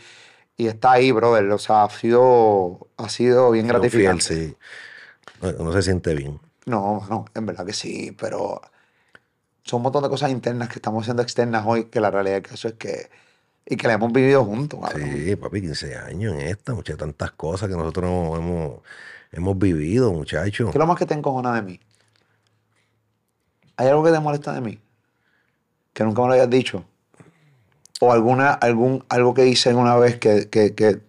y 0.57 0.69
está 0.69 0.93
ahí, 0.93 1.11
brother. 1.11 1.51
O 1.51 1.59
sea, 1.59 1.83
ha 1.85 1.91
sido, 1.91 2.87
ha 2.99 3.09
sido 3.09 3.51
bien 3.51 3.67
Pero 3.67 3.81
fiel, 3.83 4.03
gratificante. 4.05 4.23
sí. 4.23 4.57
No, 5.43 5.65
no 5.65 5.73
se 5.73 5.83
siente 5.83 6.15
bien. 6.15 6.39
No, 6.67 7.05
no, 7.11 7.25
en 7.35 7.47
verdad 7.47 7.67
que 7.67 7.73
sí, 7.73 8.15
pero 8.21 8.61
son 9.65 9.79
un 9.79 9.83
montón 9.85 10.05
de 10.05 10.09
cosas 10.09 10.31
internas 10.31 10.69
que 10.69 10.77
estamos 10.77 11.03
haciendo 11.03 11.23
externas 11.23 11.65
hoy, 11.67 11.87
que 11.87 11.99
la 12.01 12.11
realidad 12.13 12.37
del 12.37 12.43
caso 12.43 12.69
es 12.69 12.75
que, 12.75 13.11
y 13.67 13.77
que 13.77 13.89
la 13.89 13.95
hemos 13.95 14.13
vivido 14.13 14.45
juntos, 14.45 14.81
cabrón. 14.81 15.11
Sí, 15.15 15.37
papi, 15.37 15.63
15 15.63 15.97
años 15.97 16.35
en 16.35 16.41
esta, 16.43 16.75
muchas 16.75 16.99
tantas 16.99 17.33
cosas 17.33 17.69
que 17.69 17.77
nosotros 17.77 18.11
no 18.11 18.37
hemos, 18.37 18.81
hemos 19.33 19.59
vivido, 19.59 20.13
muchachos. 20.13 20.71
¿Qué 20.71 20.77
es 20.77 20.81
lo 20.81 20.87
más 20.87 20.99
que 20.99 21.07
te 21.07 21.15
encojona 21.15 21.55
de 21.55 21.63
mí? 21.63 21.81
¿Hay 23.77 23.89
algo 23.89 24.05
que 24.05 24.11
te 24.11 24.21
molesta 24.21 24.53
de 24.53 24.61
mí? 24.61 24.79
Que 25.93 26.05
nunca 26.05 26.23
me 26.23 26.29
lo 26.29 26.35
hayas 26.35 26.51
dicho. 26.51 26.85
O 28.01 28.13
alguna, 28.13 28.53
algún, 28.53 29.05
algo 29.09 29.33
que 29.33 29.47
hice 29.47 29.71
alguna 29.71 29.97
vez 29.97 30.19
que, 30.19 30.51
que, 30.51 30.75
que 30.75 31.01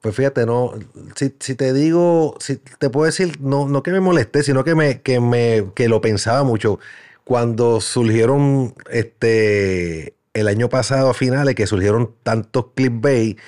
Pues 0.00 0.14
fíjate, 0.14 0.46
no, 0.46 0.74
si, 1.16 1.34
si 1.40 1.54
te 1.56 1.72
digo, 1.72 2.36
si 2.38 2.56
te 2.56 2.90
puedo 2.90 3.06
decir, 3.06 3.40
no, 3.40 3.66
no 3.66 3.82
que 3.82 3.90
me 3.90 4.00
molesté, 4.00 4.42
sino 4.44 4.62
que 4.62 4.74
me, 4.76 5.00
que 5.00 5.18
me, 5.18 5.72
que 5.74 5.88
lo 5.88 6.00
pensaba 6.00 6.44
mucho. 6.44 6.78
Cuando 7.24 7.80
surgieron 7.80 8.74
este 8.90 10.14
el 10.34 10.48
año 10.48 10.68
pasado 10.68 11.10
a 11.10 11.14
finales, 11.14 11.54
que 11.54 11.66
surgieron 11.66 12.14
tantos 12.22 12.66
clickbait 12.74 13.38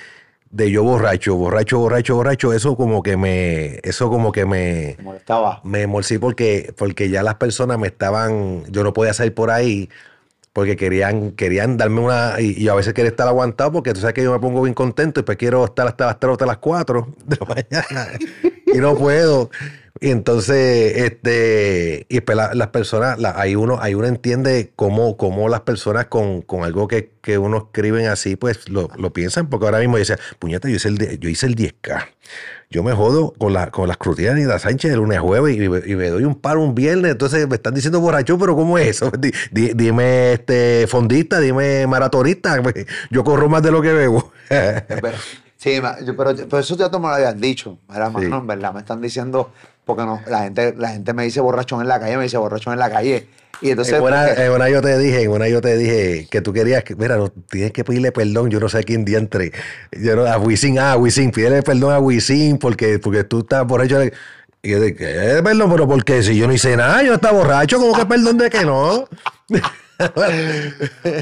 de 0.51 0.69
yo 0.69 0.83
borracho, 0.83 1.35
borracho, 1.35 1.79
borracho, 1.79 2.15
borracho, 2.15 2.53
eso 2.53 2.77
como 2.77 3.01
que 3.01 3.17
me, 3.17 3.79
eso 3.83 4.09
como 4.09 4.31
que 4.31 4.45
me, 4.45 4.97
molestaba. 5.01 5.61
me 5.63 5.87
morcí 5.87 6.19
porque, 6.19 6.73
porque 6.77 7.09
ya 7.09 7.23
las 7.23 7.35
personas 7.35 7.79
me 7.79 7.87
estaban, 7.87 8.63
yo 8.71 8.83
no 8.83 8.93
podía 8.93 9.13
salir 9.13 9.33
por 9.33 9.49
ahí 9.49 9.89
porque 10.53 10.75
querían, 10.77 11.31
querían 11.31 11.77
darme 11.77 12.01
una, 12.01 12.35
y, 12.39 12.53
y 12.61 12.67
a 12.69 12.75
veces 12.75 12.93
quería 12.93 13.09
estar 13.09 13.27
aguantado 13.27 13.71
porque 13.71 13.93
tú 13.93 13.99
sabes 13.99 14.13
que 14.13 14.23
yo 14.23 14.31
me 14.31 14.39
pongo 14.39 14.61
bien 14.61 14.75
contento 14.75 15.19
y 15.19 15.23
pues 15.23 15.37
quiero 15.39 15.65
estar 15.65 15.87
hasta 15.87 16.05
las 16.05 16.19
3 16.19 16.29
o 16.29 16.33
hasta 16.33 16.45
las 16.45 16.57
4 16.57 17.07
de 17.25 17.37
la 17.39 17.45
mañana 17.71 18.11
y 18.67 18.77
no 18.77 18.95
puedo. 18.95 19.49
Y 19.99 20.09
entonces, 20.09 20.97
este, 20.97 22.05
y 22.09 22.21
pues 22.21 22.35
la- 22.35 22.53
las 22.55 22.69
personas, 22.69 23.19
la- 23.19 23.39
ahí, 23.39 23.55
uno, 23.55 23.77
ahí 23.79 23.93
uno 23.93 24.07
entiende 24.07 24.71
cómo, 24.75 25.17
cómo 25.17 25.47
las 25.49 25.61
personas 25.61 26.07
con, 26.07 26.41
con 26.41 26.63
algo 26.63 26.87
que, 26.87 27.11
que 27.21 27.37
uno 27.37 27.57
escriben 27.57 28.07
así, 28.07 28.35
pues 28.35 28.69
lo, 28.69 28.89
lo 28.97 29.13
piensan, 29.13 29.47
porque 29.49 29.65
ahora 29.67 29.79
mismo 29.79 29.97
dice, 29.97 30.15
puñeta, 30.39 30.67
yo 30.67 30.75
hice 30.75 30.87
el, 30.89 31.19
yo 31.19 31.29
hice 31.29 31.45
el 31.45 31.55
10K. 31.55 32.07
Yo 32.71 32.81
me 32.81 32.91
jodo 32.93 33.33
con, 33.37 33.53
la, 33.53 33.69
con 33.69 33.87
las 33.87 33.97
crutillas 33.97 34.33
de 34.33 34.41
Anita 34.41 34.57
Sánchez 34.57 34.89
de 34.89 34.97
lunes 34.97 35.19
a 35.19 35.21
jueves 35.21 35.55
y, 35.55 35.69
me- 35.69 35.83
y 35.85 35.95
me 35.95 36.09
doy 36.09 36.23
un 36.23 36.33
paro 36.41 36.61
un 36.61 36.73
viernes. 36.73 37.11
Entonces 37.11 37.47
me 37.47 37.55
están 37.55 37.75
diciendo 37.75 37.99
borracho, 38.01 38.35
pero 38.39 38.55
¿cómo 38.55 38.79
es 38.79 38.87
eso? 38.87 39.11
Di- 39.11 39.31
di- 39.51 39.73
dime 39.75 40.33
este 40.33 40.87
fondista, 40.87 41.39
dime 41.39 41.85
maratonista. 41.85 42.59
Yo 43.11 43.23
corro 43.23 43.47
más 43.47 43.61
de 43.61 43.71
lo 43.71 43.79
que 43.83 43.93
bebo. 43.93 44.31
Pero- 44.49 45.17
sí, 45.55 45.79
pero, 46.17 46.33
pero 46.35 46.59
eso 46.59 46.75
ya 46.75 46.89
tú 46.89 46.99
me 46.99 47.09
lo 47.09 47.13
habías 47.13 47.39
dicho. 47.39 47.77
Sí. 47.91 47.99
mano, 48.25 48.37
en 48.39 48.47
verdad, 48.47 48.73
me 48.73 48.79
están 48.79 48.99
diciendo, 49.01 49.51
porque 49.85 50.03
no, 50.03 50.21
la 50.27 50.43
gente, 50.43 50.73
la 50.77 50.89
gente 50.89 51.13
me 51.13 51.23
dice 51.23 51.41
borrachón 51.41 51.81
en 51.81 51.87
la 51.87 51.99
calle, 51.99 52.17
me 52.17 52.23
dice 52.23 52.37
borrachón 52.37 52.73
en 52.73 52.79
la 52.79 52.89
calle. 52.89 53.27
Y 53.61 53.69
entonces, 53.69 53.93
en, 53.93 54.01
una, 54.01 54.25
porque- 54.27 54.43
en 54.45 54.51
una 54.51 54.69
yo 54.69 54.81
te 54.81 54.97
dije, 54.97 55.21
en 55.23 55.31
una 55.31 55.47
yo 55.47 55.61
te 55.61 55.77
dije 55.77 56.27
que 56.29 56.41
tú 56.41 56.51
querías, 56.51 56.83
que, 56.83 56.95
mira, 56.95 57.15
no, 57.17 57.29
tienes 57.29 57.71
que 57.71 57.83
pedirle 57.83 58.11
perdón, 58.11 58.49
yo 58.49 58.59
no 58.59 58.67
sé 58.67 58.79
a 58.79 58.83
quién 58.83 59.05
diantre. 59.05 59.51
Yo 59.91 60.15
no, 60.15 60.25
a 60.25 60.37
Wisin, 60.37 60.79
ah, 60.79 60.93
a 60.93 60.97
Wisin, 60.97 61.31
pídele 61.31 61.63
perdón 61.63 61.93
a 61.93 61.99
Wisin 61.99 62.57
porque, 62.57 62.99
porque 62.99 63.23
tú 63.23 63.39
estás 63.39 63.65
borracho. 63.65 64.01
Y 64.65 64.69
yo 64.69 64.79
de 64.79 64.95
¿qué 64.95 65.41
perdón? 65.43 65.69
Pero 65.71 65.87
porque 65.87 66.23
si 66.23 66.35
yo 66.35 66.47
no 66.47 66.53
hice 66.53 66.75
nada, 66.75 67.03
yo 67.03 67.13
estaba 67.15 67.37
borracho, 67.37 67.79
¿cómo 67.79 67.93
que 67.93 68.05
perdón 68.05 68.37
de 68.37 68.49
que 68.49 68.65
no? 68.65 69.05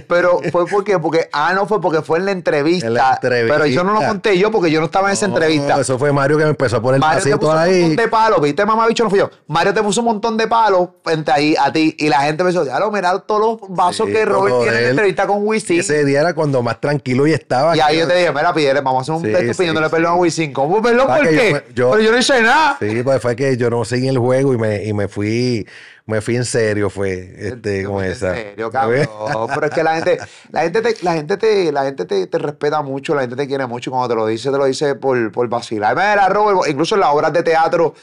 Pero 0.07 0.39
fue 0.51 0.65
porque, 0.67 0.99
porque, 0.99 1.29
ah, 1.31 1.53
no, 1.53 1.65
fue 1.67 1.81
porque 1.81 2.01
fue 2.01 2.19
en 2.19 2.25
la 2.25 2.31
entrevista. 2.31 2.87
En 2.87 2.93
la 2.93 3.13
entrevista. 3.13 3.53
Pero 3.57 3.65
yo 3.67 3.83
no 3.83 3.93
lo 3.93 4.05
conté 4.07 4.37
yo 4.37 4.51
porque 4.51 4.71
yo 4.71 4.79
no 4.79 4.85
estaba 4.87 5.09
en 5.09 5.13
esa 5.13 5.27
No, 5.27 5.35
entrevista. 5.35 5.79
Eso 5.79 5.97
fue 5.97 6.11
Mario 6.11 6.37
que 6.37 6.43
me 6.43 6.49
empezó 6.51 6.77
a 6.77 6.81
poner 6.81 6.95
el 6.95 7.01
Mario 7.01 7.23
te 7.23 7.29
pasito 7.31 7.39
puso 7.39 7.51
un 7.51 7.57
ahí. 7.57 7.79
montón 7.81 7.95
de 7.95 8.07
palos, 8.07 8.41
¿viste, 8.41 8.65
mamá 8.65 8.87
bicho? 8.87 9.03
No 9.03 9.09
fui 9.09 9.19
yo. 9.19 9.29
Mario 9.47 9.73
te 9.73 9.81
puso 9.81 10.01
un 10.01 10.07
montón 10.07 10.37
de 10.37 10.47
palos 10.47 10.89
frente 11.03 11.31
ahí 11.31 11.55
a 11.59 11.71
ti 11.71 11.95
y 11.97 12.09
la 12.09 12.21
gente 12.21 12.43
me 12.43 12.51
dijo, 12.51 12.63
lo 12.63 12.91
mira 12.91 13.17
todos 13.19 13.59
los 13.61 13.69
vasos 13.75 14.07
Sí, 14.07 14.13
que 14.13 14.25
Robert 14.25 14.55
tiene 14.61 14.77
en 14.77 14.83
la 14.83 14.89
entrevista 14.91 15.27
con 15.27 15.45
Wisin. 15.47 15.79
Ese 15.79 16.05
día 16.05 16.21
era 16.21 16.33
cuando 16.33 16.61
más 16.61 16.79
tranquilo 16.79 17.27
y 17.27 17.33
estaba. 17.33 17.75
Y 17.75 17.79
ahí 17.79 17.99
yo 17.99 18.07
te 18.07 18.15
dije, 18.15 18.31
mira, 18.31 18.53
pídele, 18.53 18.81
vamos 18.81 18.99
a 18.99 19.01
hacer 19.01 19.15
un 19.15 19.21
Sí, 19.21 19.31
texto 19.31 19.53
sí, 19.53 19.57
pidiéndole 19.59 19.89
perdón 19.89 20.11
a 20.11 20.15
Wisin. 20.15 20.53
¿Cómo 20.53 20.81
perdón? 20.81 21.07
¿Por 21.07 21.23
yo 21.25 21.29
qué? 21.31 21.63
yo- 21.75 21.91
Pero 21.91 22.03
yo 22.03 22.11
no 22.11 22.17
hice 22.17 22.41
nada. 22.41 22.77
Sí, 22.79 23.01
pues 23.03 23.21
fue 23.21 23.35
que 23.35 23.57
yo 23.57 23.69
no 23.69 23.85
seguí 23.85 24.07
el 24.07 24.17
juego 24.17 24.53
y 24.53 24.57
me, 24.57 24.83
y 24.83 24.93
me 24.93 25.07
fui, 25.07 25.67
me 26.11 26.21
fui 26.21 26.35
en 26.35 26.45
serio, 26.45 26.89
fue 26.89 27.33
este, 27.37 27.83
con 27.85 28.03
En 28.03 28.11
esa. 28.11 28.35
serio, 28.35 28.69
cabrón. 28.69 29.07
Pero 29.53 29.65
es 29.65 29.73
que 29.73 29.83
la 29.83 29.95
gente, 29.95 30.17
la 30.51 30.61
gente 30.61 30.81
te, 30.81 30.95
la 31.03 31.13
gente 31.13 31.37
te, 31.37 31.71
la 31.71 31.83
gente 31.85 32.05
te, 32.05 32.27
te 32.27 32.37
respeta 32.37 32.81
mucho, 32.81 33.15
la 33.15 33.21
gente 33.21 33.35
te 33.35 33.47
quiere 33.47 33.65
mucho 33.65 33.89
cuando 33.89 34.09
te 34.09 34.15
lo 34.15 34.27
dice, 34.27 34.51
te 34.51 34.57
lo 34.57 34.65
dice 34.65 34.95
por, 34.95 35.31
por 35.31 35.47
vacilar. 35.49 35.95
Mira, 35.95 36.29
Robert, 36.29 36.69
incluso 36.69 36.95
en 36.95 37.01
las 37.01 37.09
obras 37.09 37.33
de 37.33 37.41
teatro, 37.41 37.95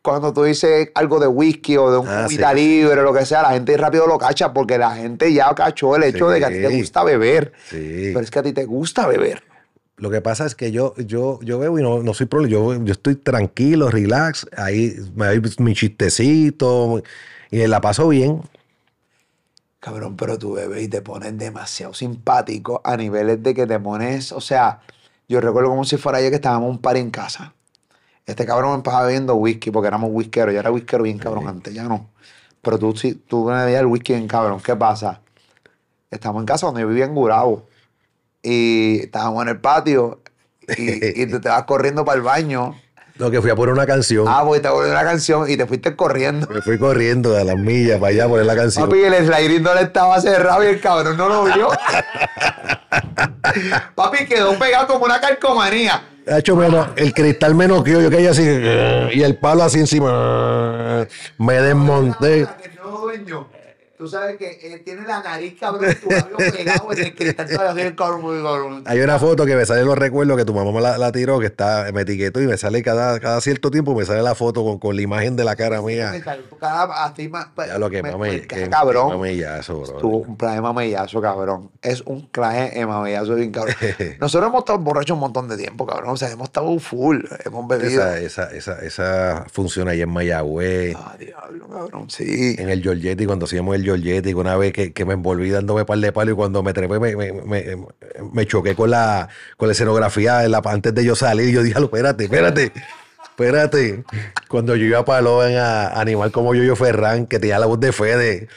cuando 0.00 0.32
tú 0.32 0.44
dices 0.44 0.88
algo 0.94 1.18
de 1.20 1.26
whisky 1.26 1.76
o 1.76 1.90
de 1.90 1.98
un 1.98 2.08
Ah, 2.08 2.22
cubita 2.24 2.50
sí. 2.50 2.56
libre 2.56 3.00
o 3.00 3.04
lo 3.04 3.12
que 3.12 3.26
sea, 3.26 3.42
la 3.42 3.50
gente 3.50 3.76
rápido 3.76 4.06
lo 4.06 4.16
cacha 4.16 4.52
porque 4.54 4.78
la 4.78 4.92
gente 4.94 5.32
ya 5.34 5.54
cachó 5.54 5.96
el 5.96 6.04
hecho 6.04 6.30
de 6.30 6.38
que 6.38 6.44
a 6.46 6.48
ti 6.48 6.60
te 6.62 6.78
gusta 6.78 7.04
beber. 7.04 7.52
Sí. 7.68 8.10
Pero 8.14 8.20
es 8.20 8.30
que 8.30 8.38
a 8.38 8.42
ti 8.42 8.52
te 8.52 8.64
gusta 8.64 9.06
beber. 9.06 9.42
Lo 9.96 10.10
que 10.10 10.20
pasa 10.20 10.46
es 10.46 10.54
que 10.54 10.70
yo, 10.70 10.94
yo, 10.96 11.40
yo 11.42 11.58
veo 11.58 11.76
y 11.76 11.82
no, 11.82 12.04
no 12.04 12.14
soy 12.14 12.26
problema. 12.26 12.52
Yo, 12.52 12.84
yo 12.84 12.92
estoy 12.92 13.16
tranquilo, 13.16 13.90
relax. 13.90 14.46
Ahí 14.56 14.94
me 15.16 15.26
doy 15.26 15.42
mi 15.58 15.74
chistecito 15.74 17.02
y 17.50 17.66
la 17.66 17.80
paso 17.80 18.08
bien. 18.08 18.42
Cabrón, 19.80 20.16
pero 20.16 20.38
tú 20.38 20.54
bebes 20.54 20.82
y 20.82 20.88
te 20.88 21.02
pones 21.02 21.38
demasiado 21.38 21.94
simpático 21.94 22.80
a 22.84 22.96
niveles 22.96 23.42
de 23.42 23.54
que 23.54 23.66
te 23.66 23.78
pones, 23.78 24.32
o 24.32 24.40
sea, 24.40 24.80
yo 25.28 25.40
recuerdo 25.40 25.70
como 25.70 25.84
si 25.84 25.96
fuera 25.98 26.18
ayer 26.18 26.30
que 26.30 26.36
estábamos 26.36 26.70
un 26.70 26.78
par 26.78 26.96
en 26.96 27.10
casa. 27.10 27.54
Este 28.26 28.44
cabrón 28.46 28.74
empezaba 28.76 29.04
bebiendo 29.06 29.34
whisky 29.36 29.70
porque 29.70 29.88
éramos 29.88 30.10
whiskeros. 30.12 30.52
Yo 30.54 30.60
era 30.60 30.70
whiskero 30.70 31.04
bien 31.04 31.18
cabrón 31.18 31.48
antes, 31.48 31.72
ya 31.74 31.84
no. 31.84 32.10
Pero 32.62 32.78
tú 32.78 32.96
sí, 32.96 33.14
tú 33.14 33.44
me 33.46 33.54
bebías 33.64 33.80
el 33.80 33.86
whisky 33.86 34.14
bien 34.14 34.28
cabrón. 34.28 34.60
¿Qué 34.60 34.76
pasa? 34.76 35.22
Estamos 36.10 36.42
en 36.42 36.46
casa 36.46 36.66
donde 36.66 36.82
yo 36.82 36.88
vivía 36.88 37.06
en 37.06 37.14
Gurabo. 37.14 37.66
y 38.42 39.00
estábamos 39.00 39.42
en 39.42 39.48
el 39.50 39.60
patio 39.60 40.22
y, 40.76 41.22
y 41.22 41.26
te 41.26 41.48
vas 41.48 41.64
corriendo 41.64 42.04
para 42.04 42.16
el 42.18 42.22
baño. 42.22 42.76
Lo 43.18 43.30
que 43.32 43.42
fui 43.42 43.50
a 43.50 43.56
poner 43.56 43.74
una 43.74 43.86
canción. 43.86 44.26
Ah, 44.28 44.42
porque 44.44 44.60
te 44.60 44.68
volvió 44.68 44.92
una 44.92 45.02
canción 45.02 45.50
y 45.50 45.56
te 45.56 45.66
fuiste 45.66 45.96
corriendo. 45.96 46.46
Me 46.48 46.62
fui 46.62 46.78
corriendo 46.78 47.36
a 47.36 47.42
las 47.42 47.56
millas 47.56 47.98
para 47.98 48.12
allá 48.12 48.26
a 48.26 48.28
poner 48.28 48.46
la 48.46 48.54
canción. 48.54 48.88
Papi, 48.88 49.02
el 49.02 49.26
sliding 49.26 49.62
no 49.62 49.74
le 49.74 49.82
estaba 49.82 50.20
cerrado 50.20 50.62
y 50.62 50.68
el 50.68 50.80
cabrón 50.80 51.16
no 51.16 51.28
lo 51.28 51.44
vio. 51.44 51.68
Papi 53.96 54.26
quedó 54.26 54.56
pegado 54.56 54.86
como 54.86 55.04
una 55.04 55.20
calcomanía. 55.20 56.00
Ha 56.30 56.38
hecho 56.38 56.54
menos, 56.54 56.88
el 56.96 57.12
cristal 57.12 57.56
menos 57.56 57.82
que 57.82 57.90
yo, 57.92 58.00
yo 58.00 58.10
caí 58.10 58.26
así 58.26 58.42
y 58.42 59.22
el 59.22 59.36
palo 59.36 59.64
así 59.64 59.80
encima. 59.80 61.06
Me 61.38 61.54
desmonté. 61.54 62.46
No, 62.76 63.00
dueño. 63.00 63.48
Tú 63.98 64.06
sabes 64.06 64.36
que 64.36 64.60
él 64.62 64.80
tiene 64.84 65.02
la 65.06 65.20
nariz, 65.22 65.56
cabrón, 65.58 65.92
tu 66.00 66.08
labio 66.08 66.36
pegado 66.56 66.92
en 66.92 66.98
el 67.00 67.14
cristal. 67.16 67.48
todavía 67.48 67.84
así, 67.88 67.94
el. 67.96 68.82
Hay 68.86 69.00
una 69.00 69.18
foto 69.18 69.44
que 69.44 69.56
me 69.56 69.66
sale 69.66 69.82
los 69.84 69.98
recuerdos 69.98 70.36
que 70.36 70.44
tu 70.44 70.54
mamá 70.54 70.70
me 70.70 70.80
la, 70.80 70.96
la 70.98 71.10
tiró, 71.10 71.40
que 71.40 71.46
está, 71.46 71.90
me 71.92 72.02
etiquetó 72.02 72.40
y 72.40 72.46
me 72.46 72.56
sale 72.56 72.80
cada, 72.82 73.18
cada 73.18 73.40
cierto 73.40 73.70
tiempo, 73.72 73.94
me 73.96 74.04
sale 74.04 74.22
la 74.22 74.36
foto 74.36 74.62
con, 74.64 74.78
con 74.78 74.94
la 74.94 75.02
imagen 75.02 75.34
de 75.34 75.42
la 75.44 75.56
cara 75.56 75.82
mía. 75.82 76.10
Me 76.12 76.20
cada- 76.20 77.04
así 77.06 77.28
más- 77.28 77.48
Ya 77.56 77.76
lo 77.78 77.90
que 77.90 78.02
me- 78.02 78.12
mame, 78.12 78.42
que- 78.42 78.68
cabrón. 78.68 79.20
que 79.20 79.34
bro. 79.88 79.98
Tuvo 79.98 80.16
un 80.18 80.36
plan 80.36 80.54
de 80.54 80.60
mamallazo, 80.60 81.20
cabrón. 81.20 81.70
Es 81.82 82.00
un 82.02 82.26
claje 82.28 82.70
de 82.78 82.86
mamallazo 82.86 83.34
bien 83.34 83.50
cabrón. 83.50 83.74
Nosotros 84.20 84.48
hemos 84.48 84.60
estado 84.60 84.78
borrachos 84.78 85.14
un 85.14 85.20
montón 85.20 85.48
de 85.48 85.56
tiempo, 85.56 85.84
cabrón. 85.86 86.10
O 86.10 86.16
sea, 86.16 86.30
hemos 86.30 86.46
estado 86.48 86.78
full. 86.78 87.18
Hemos 87.44 87.66
bebido. 87.66 88.00
Esa, 88.14 88.20
esa, 88.20 88.52
esa, 88.52 88.78
esa 88.84 89.44
función 89.52 89.88
ahí 89.88 90.02
en 90.02 90.10
Mayagüez, 90.10 90.94
Ah, 90.96 91.16
diablo, 91.18 91.66
cabrón. 91.68 92.08
Sí. 92.10 92.54
en 92.58 92.68
el 92.70 92.80
Giorgetti, 92.80 93.26
cuando 93.26 93.46
hacíamos 93.46 93.74
el 93.74 93.87
Giorgetti, 93.96 94.34
una 94.34 94.56
vez 94.56 94.72
que, 94.72 94.92
que 94.92 95.04
me 95.04 95.14
envolví 95.14 95.50
dándome 95.50 95.84
par 95.84 95.98
de 95.98 96.12
palo 96.12 96.32
y 96.32 96.34
cuando 96.34 96.62
me 96.62 96.72
trepé 96.72 96.98
me, 97.00 97.16
me, 97.16 97.32
me- 97.32 97.76
me 98.32 98.46
choqué 98.46 98.74
con 98.74 98.90
la, 98.90 99.28
con 99.56 99.68
la 99.68 99.72
escenografía 99.72 100.38
de 100.38 100.48
la, 100.48 100.60
antes 100.64 100.94
de 100.94 101.04
yo 101.04 101.14
salir. 101.16 101.50
Yo 101.52 101.62
dije, 101.62 101.76
"Alo, 101.76 101.86
espérate, 101.86 102.24
espérate. 102.24 102.72
Espérate, 103.30 104.02
cuando 104.48 104.74
yo 104.74 104.84
iba 104.86 104.98
a 104.98 105.04
Palo 105.04 105.46
en 105.46 105.56
a 105.58 105.88
animal 106.00 106.32
como 106.32 106.54
Yoyo 106.56 106.74
Ferran, 106.74 107.24
que 107.26 107.38
tenía 107.38 107.60
la 107.60 107.66
voz 107.66 107.78
de 107.78 107.92
Fede. 107.92 108.48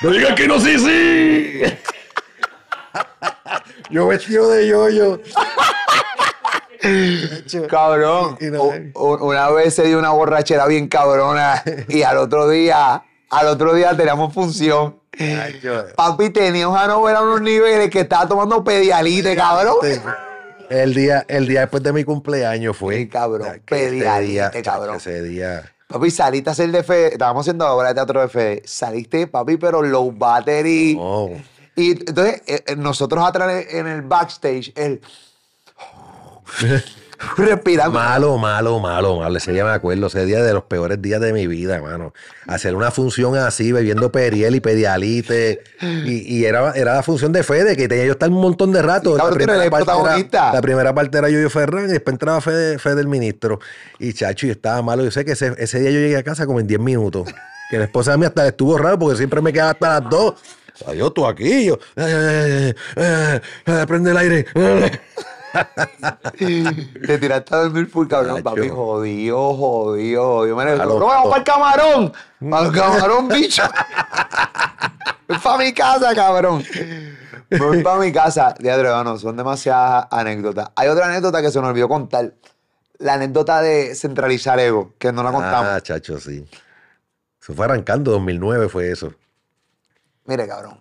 No 0.00 0.08
digas 0.10 0.34
que 0.34 0.48
no, 0.48 0.58
sí, 0.58 0.78
sí. 0.78 1.60
yo 3.90 4.06
vestido 4.06 4.48
de 4.50 4.68
Yoyo. 4.68 5.20
Cabrón. 7.68 8.38
Una 8.94 9.50
vez 9.50 9.74
se 9.74 9.84
dio 9.84 9.98
una 9.98 10.10
borrachera 10.10 10.66
bien 10.66 10.88
cabrona 10.88 11.62
y 11.88 12.02
al 12.02 12.16
otro 12.16 12.48
día, 12.48 13.02
al 13.32 13.46
otro 13.46 13.74
día 13.74 13.96
teníamos 13.96 14.32
función. 14.32 15.00
Papi 15.96 16.30
tenía 16.30 16.68
una 16.68 16.86
novela 16.86 17.18
a 17.18 17.22
unos 17.22 17.40
niveles 17.40 17.90
que 17.90 18.00
estaba 18.00 18.28
tomando 18.28 18.62
pedialite, 18.62 19.34
cabrón. 19.34 19.76
El 20.68 20.94
día, 20.94 21.24
el 21.28 21.46
día 21.46 21.60
después 21.62 21.82
de 21.82 21.92
mi 21.92 22.04
cumpleaños 22.04 22.76
fue. 22.76 22.96
Sí, 22.96 23.08
cabrón, 23.08 23.62
pedialite, 23.66 24.62
cabrón. 24.62 24.96
Ese 24.96 25.22
día. 25.22 25.64
Papi, 25.88 26.10
saliste 26.10 26.50
a 26.50 26.52
hacer 26.52 26.70
de 26.70 26.82
Fede. 26.82 27.12
Estábamos 27.12 27.42
haciendo 27.42 27.66
obra 27.66 27.88
de 27.88 27.94
teatro 27.94 28.20
de 28.20 28.28
Fede. 28.28 28.62
Saliste, 28.66 29.26
papi, 29.26 29.56
pero 29.56 29.82
low 29.82 30.12
battery. 30.12 30.96
Oh. 30.98 31.30
Y 31.74 31.92
entonces, 31.92 32.42
eh, 32.46 32.64
eh, 32.66 32.76
nosotros 32.76 33.26
atrás 33.26 33.64
en 33.70 33.86
el 33.86 34.02
backstage, 34.02 34.72
él. 34.76 35.00
respirando. 37.36 37.92
Malo, 37.92 38.38
malo, 38.38 38.78
malo, 38.80 39.16
malo. 39.18 39.36
Ese 39.36 39.52
día 39.52 39.64
me 39.64 39.70
acuerdo, 39.70 40.06
ese 40.06 40.24
día 40.26 40.42
de 40.42 40.52
los 40.52 40.64
peores 40.64 41.00
días 41.00 41.20
de 41.20 41.32
mi 41.32 41.46
vida, 41.46 41.76
hermano. 41.76 42.12
Hacer 42.46 42.74
una 42.74 42.90
función 42.90 43.36
así, 43.36 43.72
bebiendo 43.72 44.10
periel 44.12 44.54
y 44.54 44.60
pedialite. 44.60 45.62
Y, 45.80 46.38
y 46.38 46.44
era, 46.44 46.72
era 46.72 46.94
la 46.94 47.02
función 47.02 47.32
de 47.32 47.42
Fede, 47.42 47.76
que 47.76 47.88
tenía 47.88 48.04
yo 48.06 48.12
estar 48.12 48.28
un 48.28 48.40
montón 48.40 48.72
de 48.72 48.82
rato. 48.82 49.16
Eres 49.16 49.64
el 49.64 49.70
parte 49.70 49.90
era, 49.92 50.52
la 50.52 50.60
primera 50.62 50.94
parte 50.94 51.18
era 51.18 51.28
Yoyo 51.28 51.50
Ferran 51.50 51.84
y 51.84 51.92
después 51.92 52.14
entraba 52.14 52.40
Fede, 52.40 52.78
Fede 52.78 53.00
el 53.00 53.08
ministro. 53.08 53.60
Y 53.98 54.12
chacho, 54.12 54.46
yo 54.46 54.52
estaba 54.52 54.82
malo. 54.82 55.04
Yo 55.04 55.10
sé 55.10 55.24
que 55.24 55.32
ese, 55.32 55.54
ese 55.58 55.80
día 55.80 55.90
yo 55.90 56.00
llegué 56.00 56.16
a 56.16 56.22
casa 56.22 56.46
como 56.46 56.60
en 56.60 56.66
10 56.66 56.80
minutos. 56.80 57.28
Que 57.70 57.78
la 57.78 57.84
esposa 57.84 58.16
mía 58.16 58.28
hasta 58.28 58.46
estuvo 58.46 58.76
raro 58.76 58.98
porque 58.98 59.16
siempre 59.16 59.40
me 59.40 59.52
quedaba 59.52 59.70
hasta 59.70 60.00
las 60.00 60.10
2. 60.10 60.22
O 60.30 60.84
sea, 60.84 60.94
yo 60.94 61.10
tú 61.10 61.26
aquí, 61.26 61.66
yo. 61.66 61.78
eh, 61.96 62.74
eh, 62.96 63.40
eh, 63.66 63.84
prende 63.86 64.10
el 64.10 64.16
aire. 64.16 64.46
Te 66.38 67.18
tiraste 67.18 67.54
a 67.54 67.58
dormir 67.58 67.88
full, 67.88 68.06
cabrón. 68.06 68.42
Papi, 68.42 68.68
jodido, 68.68 69.54
jodido, 69.54 70.36
jodido. 70.36 70.56
Me 70.56 70.62
Aló, 70.62 70.98
no 70.98 71.06
vamos 71.06 71.28
para 71.28 71.38
el 71.38 71.44
camarón. 71.44 72.12
Para 72.50 72.66
el 72.66 72.72
camarón, 72.72 73.28
bicho. 73.28 73.62
Voy 75.28 75.38
para 75.38 75.58
mi 75.58 75.72
casa, 75.72 76.14
cabrón. 76.14 76.64
Voy 77.58 77.82
para 77.82 78.00
mi 78.00 78.12
casa. 78.12 78.54
Diadre, 78.58 78.88
no, 78.88 79.18
son 79.18 79.36
demasiadas 79.36 80.06
anécdotas. 80.10 80.70
Hay 80.76 80.88
otra 80.88 81.06
anécdota 81.06 81.42
que 81.42 81.50
se 81.50 81.60
nos 81.60 81.70
olvidó 81.70 81.88
contar. 81.88 82.34
La 82.98 83.14
anécdota 83.14 83.60
de 83.60 83.94
centralizar 83.94 84.58
ego, 84.60 84.94
que 84.98 85.12
no 85.12 85.22
la 85.22 85.32
contamos. 85.32 85.66
Ah, 85.68 85.80
chacho, 85.80 86.20
sí. 86.20 86.46
Eso 87.40 87.54
fue 87.54 87.64
arrancando, 87.64 88.12
2009 88.12 88.68
fue 88.68 88.92
eso. 88.92 89.12
Mire, 90.26 90.46
cabrón. 90.46 90.80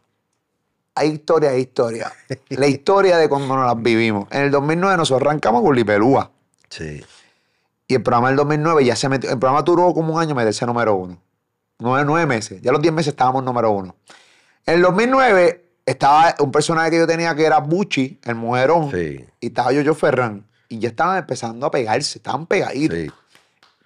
Hay 0.96 1.10
historia, 1.10 1.52
hay 1.52 1.62
historia. 1.62 2.12
La 2.50 2.68
historia 2.68 3.18
de 3.18 3.30
cuando 3.30 3.56
nos 3.56 3.66
las 3.66 3.82
vivimos. 3.82 4.28
En 4.32 4.42
el 4.42 4.52
2009 4.52 4.98
nosotros 4.98 5.28
arrancamos 5.28 5.62
con 5.64 5.76
Lipelúa. 5.76 6.32
Sí. 6.70 7.04
Y 7.88 7.96
el 7.96 8.04
programa 8.04 8.28
del 8.28 8.38
2009 8.38 8.86
ya 8.86 8.96
se 8.96 9.10
metió. 9.10 9.30
El 9.30 9.40
programa 9.40 9.62
duró 9.62 9.94
como 9.94 10.16
un 10.16 10.22
año 10.22 10.36
meterse 10.36 10.66
número 10.66 10.96
uno. 10.96 11.18
Nueve, 11.80 12.04
nueve 12.06 12.26
meses. 12.26 12.62
Ya 12.62 12.72
los 12.72 12.82
diez 12.82 12.94
meses 12.94 13.10
estábamos 13.10 13.44
número 13.44 13.72
uno. 13.72 13.96
En 14.66 14.76
el 14.76 14.82
2009 14.82 15.66
estaba 15.86 16.36
un 16.40 16.52
personaje 16.52 16.92
que 16.92 16.98
yo 16.98 17.08
tenía 17.08 17.34
que 17.36 17.46
era 17.46 17.60
Bucci, 17.60 18.20
el 18.24 18.36
mujerón. 18.36 18.92
Sí. 18.92 19.26
Y 19.40 19.48
estaba 19.48 19.72
Yoyo 19.72 19.96
Ferran. 19.96 20.46
Y 20.70 20.80
ya 20.80 20.90
estaban 20.90 21.18
empezando 21.18 21.66
a 21.66 21.72
pegarse. 21.72 22.20
Estaban 22.20 22.46
pegaditos. 22.46 22.98
Sí. 22.98 23.12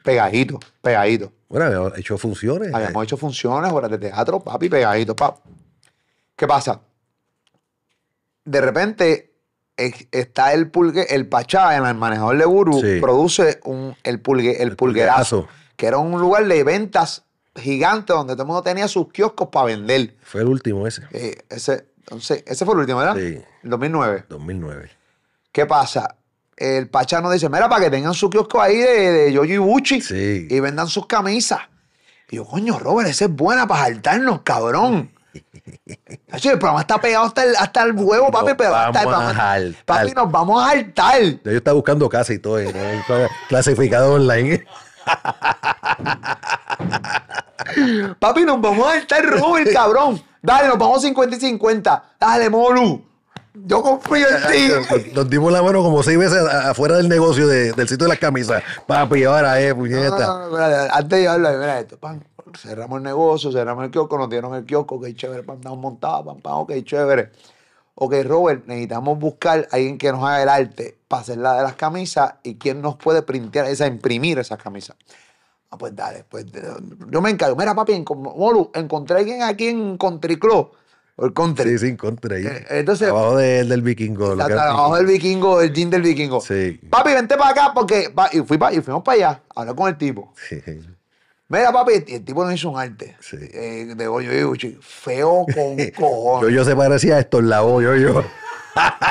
Pegaditos, 0.04 0.60
pegaditos. 0.82 1.32
Bueno, 1.50 1.66
habíamos 1.66 1.98
hecho 1.98 2.18
funciones. 2.18 2.74
Habíamos 2.74 3.04
hecho 3.04 3.18
funciones, 3.18 3.72
obras 3.72 3.90
de 3.90 3.98
teatro, 3.98 4.40
papi, 4.40 4.70
pegaditos, 4.70 5.16
papi. 5.16 5.42
¿Qué 6.36 6.46
pasa? 6.46 6.82
De 8.46 8.62
repente 8.62 9.34
eh, 9.78 9.92
está 10.12 10.54
el 10.54 10.70
pulgue, 10.72 11.14
el 11.14 11.28
Pachá, 11.28 11.76
en 11.76 11.86
el 11.86 11.96
manejador 11.96 12.38
de 12.38 12.46
Buru, 12.46 12.80
Sí. 12.80 13.00
produce 13.02 13.60
un, 13.66 13.96
el, 14.04 14.22
pulgue, 14.22 14.62
el, 14.62 14.70
El 14.70 14.76
pulguerazo, 14.76 15.42
pulguerazo. 15.42 15.48
que 15.76 15.88
era 15.88 15.98
un 15.98 16.20
lugar 16.22 16.46
de 16.48 16.64
ventas 16.64 17.24
gigante 17.56 18.14
donde 18.14 18.34
todo 18.34 18.44
el 18.44 18.48
mundo 18.48 18.62
tenía 18.64 18.88
sus 18.88 19.12
kioscos 19.12 19.50
para 19.50 19.66
vender. 19.68 20.16
Fue 20.24 20.42
el 20.42 20.48
último 20.48 20.86
ese. 20.88 21.04
Eh, 21.12 21.36
ese, 21.50 21.88
entonces, 22.00 22.44
ese 22.46 22.64
fue 22.66 22.74
el 22.76 22.82
último, 22.82 23.00
¿verdad? 23.00 23.16
Sí. 23.16 23.42
El 23.64 23.70
2009. 23.70 24.26
2009. 24.30 24.90
¿Qué 25.52 25.66
pasa? 25.66 26.16
El 26.58 26.88
Pachá 26.90 27.20
nos 27.22 27.34
dice, 27.34 27.50
mira, 27.50 27.68
para 27.68 27.84
que 27.86 27.90
tengan 27.92 28.14
su 28.14 28.30
kiosco 28.30 28.62
ahí 28.62 28.78
de, 28.78 29.12
de 29.12 29.34
Yoyo 29.34 29.56
y 29.56 29.58
Bucci 29.58 30.02
Sí. 30.02 30.48
y 30.50 30.60
vendan 30.60 30.88
sus 30.88 31.06
camisas. 31.08 31.60
Y 32.30 32.38
yo, 32.38 32.46
coño, 32.46 32.80
Robert, 32.80 33.10
esa 33.10 33.26
es 33.26 33.32
buena 33.32 33.68
para 33.68 33.86
saltarnos, 33.86 34.42
cabrón. 34.44 35.12
El 35.36 36.60
programa 36.60 36.82
está 36.82 37.00
pegado 37.00 37.26
hasta 37.26 37.44
el, 37.44 37.56
hasta 37.56 37.84
el 37.84 37.92
huevo, 37.94 38.32
papi, 38.32 38.48
Nos 38.48 38.56
pero 38.58 38.76
hasta 38.76 39.00
el 39.02 39.06
vamos 39.06 39.24
a 39.24 39.28
programa- 39.28 39.34
jaltar. 39.34 39.86
Papi, 39.86 40.12
nos 40.14 40.32
vamos 40.32 40.64
a 40.64 40.70
saltar. 40.72 41.22
Ya 41.22 41.40
Yo 41.44 41.52
estaba 41.58 41.76
buscando 41.76 42.10
casa 42.10 42.34
y 42.34 42.40
todo, 42.40 42.60
¿no? 42.62 42.72
clasificado 43.50 44.14
online. 44.14 44.66
Papi, 48.20 48.46
nos 48.46 48.62
vamos 48.62 48.88
a 48.88 48.94
saltar, 49.00 49.26
Robert, 49.26 49.72
cabrón. 49.74 50.22
Dale, 50.42 50.68
nos 50.68 50.78
vamos 50.78 51.02
50 51.02 51.36
y 51.36 51.40
50. 51.40 52.04
Dale, 52.20 52.50
Molu. 52.50 53.04
Yo 53.54 53.82
confío 53.82 54.28
en 54.28 54.52
ti. 54.52 55.12
Nos- 55.14 55.30
dimos 55.30 55.52
la 55.52 55.62
mano 55.64 55.82
como 55.82 56.04
seis 56.04 56.18
veces 56.20 56.44
afuera 56.46 56.98
del 56.98 57.08
negocio 57.10 57.48
de- 57.48 57.72
del 57.72 57.88
sitio 57.88 58.06
de 58.06 58.10
las 58.10 58.20
camisas. 58.20 58.62
Papi, 58.86 59.24
ahora 59.24 59.60
eh, 59.62 59.70
No, 59.70 59.78
puñeta. 59.78 60.10
no, 60.28 60.50
no, 60.50 60.58
espérate, 60.58 60.90
antes 60.94 61.20
de 61.20 61.28
hablar, 61.28 61.58
mira 61.58 61.80
esto, 61.80 61.98
pam, 61.98 62.20
cerramos 62.58 62.98
el 62.98 63.04
negocio, 63.04 63.52
cerramos 63.52 63.86
el 63.86 63.92
kiosco, 63.92 64.18
nos 64.18 64.30
dieron 64.30 64.54
el 64.56 64.66
kiosco, 64.66 65.00
que 65.02 65.14
chévere, 65.16 65.44
pam, 65.44 65.58
estamos 65.58 65.80
montados, 65.80 66.26
pam, 66.26 66.40
pam, 66.42 66.54
ok, 66.60 66.74
chévere. 66.84 67.32
Ok, 67.98 68.14
Robert, 68.26 68.66
necesitamos 68.68 69.18
buscar 69.18 69.68
a 69.72 69.76
alguien 69.76 69.98
que 69.98 70.12
nos 70.12 70.22
haga 70.24 70.44
el 70.44 70.50
arte 70.50 70.98
para 71.08 71.22
hacer 71.22 71.38
la 71.38 71.56
de 71.58 71.64
las 71.64 71.76
camisas 71.76 72.36
y 72.44 72.56
quién 72.56 72.82
nos 72.82 72.96
puede 72.98 73.22
printear, 73.22 73.68
esa, 73.68 73.88
imprimir 73.88 74.38
esas 74.38 74.62
camisas. 74.62 74.98
Ah, 75.72 75.78
pues 75.78 75.96
dale, 75.96 76.26
pues 76.28 76.52
de- 76.52 76.62
yo 77.10 77.22
me 77.22 77.30
encargo. 77.30 77.56
Mira, 77.56 77.74
papi, 77.74 77.94
en, 77.94 78.06
Molu, 78.10 78.70
encontré 78.74 79.16
a 79.16 79.20
alguien 79.20 79.42
aquí 79.44 79.68
en 79.68 79.98
Country 79.98 80.38
Club. 80.38 80.72
O 81.18 81.26
el 81.26 81.34
Country. 81.34 81.70
Sí, 81.72 81.78
sí, 81.80 81.88
encontré 81.88 82.36
ahí. 82.38 82.46
Eh, 82.46 82.66
entonces- 82.72 83.10
Abajo 83.10 83.38
del, 83.38 83.70
del 83.70 83.82
vikingo. 83.82 84.34
Está 84.34 84.70
abajo 84.72 84.98
del 84.98 85.06
vikingo, 85.06 85.62
el 85.62 85.72
jean 85.74 85.90
del 85.90 86.02
vikingo. 86.02 86.42
Sí. 86.42 86.78
Papi, 86.90 87.14
vente 87.14 87.38
para 87.38 87.52
acá 87.52 87.72
porque. 87.74 88.14
y, 88.34 88.40
fui 88.42 88.60
y 88.74 88.82
fuimos 88.82 89.04
para 89.04 89.16
allá 89.16 89.42
hablar 89.56 89.76
con 89.76 89.88
el 89.88 89.98
tipo. 89.98 90.34
Sí. 90.50 90.58
Mira, 91.48 91.72
papi, 91.72 92.04
el 92.08 92.26
tipo 92.26 92.44
nos 92.44 92.54
hizo 92.56 92.72
un 92.72 92.80
arte 92.80 93.16
Sí. 93.20 93.38
eh, 93.40 93.94
de 93.96 94.08
Goyo 94.08 94.34
y 94.34 94.42
Gucci. 94.44 94.78
Feo 94.82 95.46
con 95.54 95.78
Yo, 95.94 95.94
cojones. 95.96 96.54
yo 96.54 96.66
se 96.66 96.76
parecía 96.76 97.16
a 97.16 97.20
esto 97.20 97.38
en 97.40 97.50
la 97.50 97.58
yo, 97.58 97.96
yo. 97.96 98.24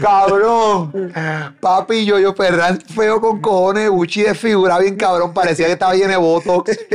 Cabrón. 0.00 1.12
Papi, 1.60 2.04
yo, 2.04 2.18
yo, 2.18 2.34
Ferran, 2.34 2.80
feo 2.80 3.20
con 3.20 3.40
cojones. 3.40 3.88
Gucci 3.90 4.22
de 4.22 4.34
figura 4.34 4.78
bien 4.78 4.96
cabrón. 4.96 5.32
Parecía 5.32 5.66
que 5.66 5.72
estaba 5.72 5.94
lleno 5.94 6.08
de 6.10 6.16
botox. 6.16 6.78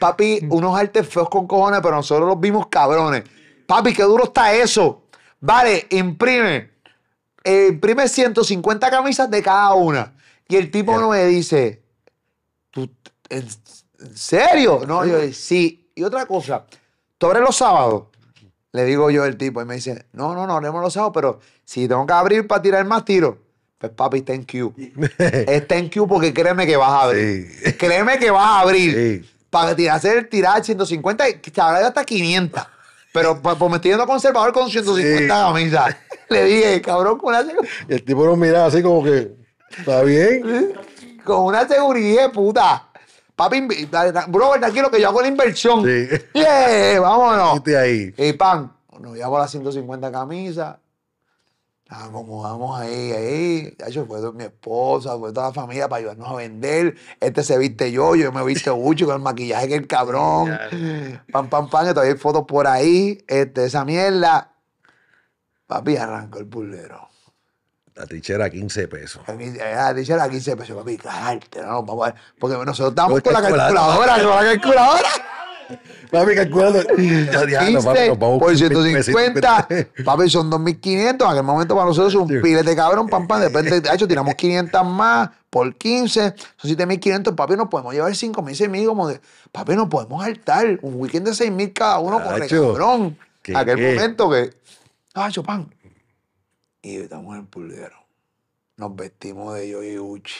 Papi, 0.00 0.46
unos 0.50 0.78
artes 0.78 1.08
feos 1.08 1.28
con 1.28 1.46
cojones, 1.46 1.80
pero 1.82 1.94
nosotros 1.96 2.28
los 2.28 2.40
vimos 2.40 2.66
cabrones. 2.68 3.24
Papi, 3.66 3.92
qué 3.94 4.02
duro 4.02 4.24
está 4.24 4.52
eso. 4.52 5.02
Vale, 5.40 5.86
imprime. 5.90 6.75
Eh, 7.48 7.68
imprime 7.70 8.08
150 8.08 8.90
camisas 8.90 9.30
de 9.30 9.40
cada 9.42 9.72
una. 9.74 10.12
Y 10.48 10.56
el 10.56 10.70
tipo 10.70 10.98
no 10.98 11.10
me 11.10 11.24
dice, 11.26 11.82
¿Tú, 12.70 12.90
en, 13.28 13.46
en 14.00 14.16
serio? 14.16 14.82
No, 14.86 15.04
yo 15.06 15.18
sí. 15.32 15.90
Y 15.94 16.02
otra 16.02 16.26
cosa, 16.26 16.64
¿tú 17.18 17.26
abres 17.26 17.42
los 17.42 17.56
sábados? 17.56 18.04
Le 18.72 18.84
digo 18.84 19.10
yo 19.10 19.22
al 19.22 19.36
tipo 19.36 19.62
y 19.62 19.64
me 19.64 19.76
dice, 19.76 20.06
no, 20.12 20.34
no, 20.34 20.46
no 20.46 20.56
abrimos 20.56 20.82
los 20.82 20.92
sábados, 20.92 21.12
pero 21.14 21.40
si 21.64 21.88
tengo 21.88 22.04
que 22.04 22.12
abrir 22.12 22.46
para 22.46 22.60
tirar 22.60 22.84
más 22.84 23.04
tiro, 23.04 23.38
pues 23.78 23.92
papi, 23.92 24.22
thank 24.22 24.52
you. 24.52 24.74
es 25.18 25.68
thank 25.68 25.90
you 25.92 26.06
porque 26.06 26.34
créeme 26.34 26.66
que 26.66 26.76
vas 26.76 26.90
a 26.90 27.02
abrir. 27.04 27.50
Sí. 27.64 27.72
Créeme 27.74 28.18
que 28.18 28.30
vas 28.30 28.44
a 28.44 28.60
abrir. 28.60 29.22
Sí. 29.22 29.30
Para 29.48 29.74
tirar, 29.74 29.96
hacer 29.96 30.28
tirar 30.28 30.62
150, 30.64 31.28
y 31.28 31.34
te 31.38 31.60
habrá 31.60 31.86
hasta 31.86 32.04
500. 32.04 32.62
Pero 33.12 33.40
pues, 33.40 33.56
pues, 33.56 33.70
me 33.70 33.76
estoy 33.76 33.92
yendo 33.92 34.06
conservador 34.06 34.52
con 34.52 34.68
150 34.68 35.22
Sí. 35.22 35.26
camisas. 35.28 35.96
Le 36.28 36.44
dije, 36.44 36.82
cabrón, 36.82 37.18
con 37.18 37.28
una, 37.30 37.42
seg- 37.42 37.66
Y 37.88 37.94
el 37.94 38.04
tipo 38.04 38.24
nos 38.24 38.36
miraba 38.38 38.66
así 38.66 38.82
como 38.82 39.02
que, 39.02 39.32
¿está 39.78 40.02
bien? 40.02 40.74
con 41.24 41.44
una 41.44 41.66
seguridad 41.66 42.32
puta. 42.32 42.88
Papi, 43.34 43.68
bro, 44.28 44.52
tranquilo 44.58 44.90
que 44.90 45.00
yo 45.00 45.08
hago 45.08 45.20
la 45.20 45.28
inversión. 45.28 45.84
Sí. 45.84 46.08
Yeah, 46.32 47.00
vámonos. 47.00 47.54
Viste 47.54 47.76
ahí. 47.76 48.14
Y 48.16 48.32
pan, 48.32 48.72
nos 48.98 49.14
llevamos 49.14 49.40
las 49.40 49.50
150 49.50 50.10
camisas. 50.10 50.76
Nos 51.90 52.02
acomodamos 52.02 52.80
ahí, 52.80 53.12
ahí. 53.12 53.60
De 53.78 53.84
hecho, 53.86 54.06
fue 54.06 54.32
mi 54.32 54.44
esposa, 54.44 55.16
fue 55.18 55.32
toda 55.32 55.48
la 55.48 55.52
familia 55.52 55.86
para 55.88 55.98
ayudarnos 56.00 56.28
a 56.30 56.34
vender. 56.34 56.96
Este 57.20 57.44
se 57.44 57.58
viste 57.58 57.92
yo, 57.92 58.16
yo 58.16 58.32
me 58.32 58.42
viste 58.44 58.72
mucho 58.72 59.06
con 59.06 59.16
el 59.16 59.22
maquillaje 59.22 59.68
que 59.68 59.74
el 59.76 59.86
cabrón. 59.86 60.58
Pam, 61.30 61.48
pam, 61.48 61.68
pam, 61.70 61.86
que 61.86 61.92
todavía 61.92 62.14
hay 62.14 62.18
fotos 62.18 62.44
por 62.48 62.66
ahí. 62.66 63.18
Este, 63.28 63.66
esa 63.66 63.84
mierda. 63.84 64.52
Papi, 65.66 65.96
arrancó 65.96 66.38
el 66.38 66.46
pulero. 66.46 67.08
La 67.94 68.06
tichera 68.06 68.50
15 68.50 68.88
pesos. 68.88 69.22
Eh, 69.26 69.58
la 69.58 70.28
15 70.28 70.56
pesos, 70.56 70.76
papi, 70.76 70.98
cagarte, 70.98 71.62
no, 71.62 71.82
vamos 71.82 72.06
a 72.08 72.12
ver. 72.12 72.20
Porque 72.38 72.56
nosotros 72.64 72.90
estamos 72.90 73.12
Con 73.12 73.20
con 73.22 73.32
la 73.32 73.40
calculadora. 73.42 74.22
con 74.22 74.30
la 74.30 74.52
calculadora. 74.52 75.08
Papi, 76.12 76.34
calculando. 76.34 76.78
Ya, 77.32 77.46
diablo, 77.46 77.82
papi, 77.82 77.98
15 77.98 78.08
nos 78.08 78.18
vamos 78.18 78.38
por 78.38 78.48
con 78.48 78.56
150, 78.56 79.66
mil 79.70 80.04
papi, 80.04 80.30
son 80.30 80.50
2.500. 80.50 81.24
En 81.24 81.30
aquel 81.30 81.42
momento 81.42 81.74
para 81.74 81.86
nosotros 81.86 82.12
es 82.14 82.20
un 82.20 82.28
Sí. 82.28 82.34
pilete 82.42 82.76
cabrón, 82.76 83.08
pam, 83.08 83.26
pam. 83.26 83.40
De 83.40 83.82
hecho, 83.92 84.06
tiramos 84.06 84.34
500 84.34 84.84
más 84.86 85.30
por 85.50 85.74
15, 85.74 86.34
son 86.56 86.70
7.500. 86.70 87.34
Papi, 87.34 87.56
nos 87.56 87.68
podemos 87.68 87.94
llevar 87.94 88.12
5.000, 88.12 88.54
6.000, 88.54 88.86
como 88.86 89.08
de, 89.08 89.20
papi, 89.50 89.74
nos 89.74 89.88
podemos 89.88 90.22
hartar. 90.24 90.78
Un 90.82 91.00
weekend 91.00 91.26
de 91.26 91.32
6.000 91.32 91.72
cada 91.72 91.98
uno, 91.98 92.22
corre 92.22 92.40
Tacho, 92.40 92.68
cabrón. 92.74 93.18
¿qué, 93.42 93.56
Aquel 93.56 93.76
qué? 93.76 93.94
momento 93.94 94.30
que, 94.30 94.50
ah, 95.16 95.30
pan. 95.44 95.74
Y 96.82 96.96
estamos 96.96 97.34
en 97.34 97.42
el 97.42 97.46
pulguero. 97.48 97.96
Nos 98.76 98.94
vestimos 98.94 99.54
de 99.54 99.68
yo 99.68 99.82
y 99.82 99.98
Uchi. 99.98 100.34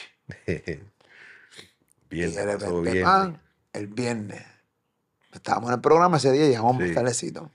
Bien, 2.09 2.29
y 2.29 2.33
de 2.33 2.45
repente, 2.45 2.91
bien. 2.91 3.03
pan, 3.03 3.41
el 3.73 3.87
viernes. 3.87 4.43
Estábamos 5.33 5.69
en 5.69 5.75
el 5.75 5.81
programa 5.81 6.17
ese 6.17 6.31
día 6.31 6.45
y 6.45 6.49
llegamos 6.49 6.77
Sí. 6.81 6.93
tardecito. 6.93 7.51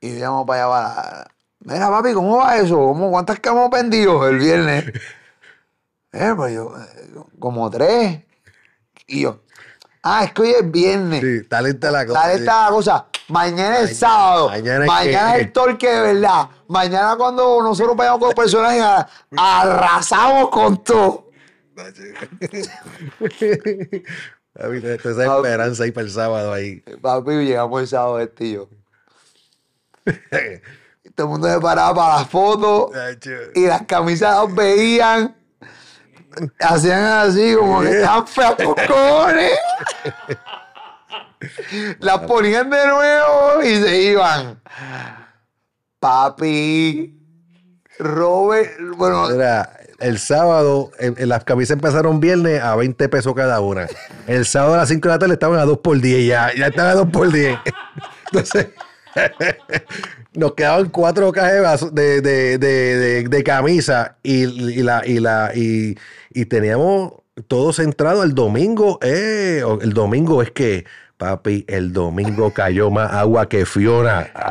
Y 0.00 0.14
yo 0.14 0.18
llamo 0.20 0.46
para 0.46 0.64
allá 0.64 0.72
para. 0.72 1.30
Mira, 1.60 1.90
papi, 1.90 2.12
¿cómo 2.12 2.38
va 2.38 2.56
eso? 2.56 2.76
¿Cómo, 2.76 3.10
¿Cuántas 3.10 3.38
que 3.40 3.48
hemos 3.48 3.70
vendido 3.70 4.28
el 4.28 4.38
viernes? 4.38 4.84
eh, 6.12 6.32
pues 6.36 6.54
yo, 6.54 6.74
como 7.38 7.70
tres. 7.70 8.22
Y 9.06 9.22
yo, 9.22 9.42
ah, 10.02 10.24
es 10.24 10.32
que 10.32 10.42
hoy 10.42 10.50
es 10.50 10.70
viernes. 10.70 11.20
Sí, 11.20 11.48
talenta 11.48 11.90
la 11.90 12.06
cosa. 12.06 12.20
Dale 12.20 12.34
sí. 12.34 12.40
esta 12.40 12.68
cosa. 12.70 13.06
Mañana 13.32 13.78
es 13.80 13.98
sábado. 13.98 14.48
mañana 14.50 14.84
Mañana, 14.84 15.36
es 15.36 15.42
el 15.42 15.52
torque 15.52 15.88
de 15.88 16.00
verdad. 16.12 16.48
Mañana 16.68 17.16
cuando 17.16 17.62
nosotros 17.62 17.96
vayamos 17.96 18.20
con 18.20 18.32
personajes 18.34 18.82
a- 18.82 19.08
arrasamos 19.36 20.50
con 20.50 20.84
todo. 20.84 21.30
Papi, 24.54 24.76
esa 24.76 25.36
esperanza 25.36 25.84
ahí 25.84 25.90
para 25.92 26.06
el 26.06 26.12
sábado 26.12 26.52
ahí. 26.52 26.80
Papi, 27.00 27.30
llegamos 27.30 27.80
el 27.80 27.88
sábado 27.88 28.20
este 28.20 28.44
y 28.44 28.52
yo. 28.54 28.68
Y 31.04 31.10
todo 31.10 31.26
el 31.26 31.30
mundo 31.30 31.48
se 31.48 31.58
paraba 31.60 31.94
para 31.94 32.14
las 32.18 32.28
fotos 32.28 32.90
y 33.54 33.66
las 33.66 33.82
camisas 33.86 34.44
las 34.44 34.54
veían. 34.54 35.34
Hacían 36.60 37.02
así 37.02 37.54
como 37.54 37.80
que 37.82 37.90
estaban 37.98 38.26
feas 38.26 38.54
por 38.56 38.74
cojones. 38.86 39.52
Las 42.00 42.18
ponían 42.20 42.70
de 42.70 42.86
nuevo 42.86 43.62
y 43.62 43.76
se 43.82 44.02
iban. 44.02 44.60
Papi, 46.00 47.18
Robert, 47.98 48.70
bueno, 48.96 49.28
Mira, 49.30 49.78
el 50.00 50.18
sábado, 50.18 50.90
en- 50.98 51.14
en 51.18 51.28
las 51.28 51.44
camisas 51.44 51.74
empezaron 51.76 52.18
viernes 52.18 52.60
a 52.60 52.74
20 52.74 53.08
pesos 53.08 53.34
cada 53.34 53.60
una. 53.60 53.86
El 54.26 54.44
sábado 54.44 54.74
a 54.74 54.78
las 54.78 54.88
5 54.88 55.08
de 55.08 55.14
la 55.14 55.18
tarde 55.20 55.34
estaban 55.34 55.58
a 55.60 55.64
2 55.64 55.78
por 55.78 56.00
10 56.00 56.26
ya. 56.26 56.50
Ya 56.56 56.66
estaban 56.66 56.90
a 56.90 56.94
2 56.94 57.08
por 57.10 57.30
10. 57.30 57.56
Entonces, 58.32 58.68
nos 60.34 60.54
quedaban 60.54 60.88
cuatro 60.88 61.30
cajas 61.30 61.94
de, 61.94 62.20
de, 62.20 62.58
de, 62.58 63.28
de, 63.28 63.44
camisa 63.44 64.16
y, 64.24 64.44
y 64.44 64.82
la, 64.82 65.02
y, 65.06 65.20
la, 65.20 65.52
y, 65.54 65.96
y 66.30 66.46
teníamos 66.46 67.12
todo 67.46 67.72
centrado 67.72 68.24
el 68.24 68.34
domingo. 68.34 68.98
Eh, 69.02 69.62
el 69.82 69.92
domingo 69.92 70.42
es 70.42 70.50
que, 70.50 70.84
papi, 71.22 71.64
el 71.68 71.92
domingo 71.92 72.52
cayó 72.52 72.90
más 72.90 73.12
agua 73.12 73.48
que 73.48 73.64
Fiona. 73.64 74.28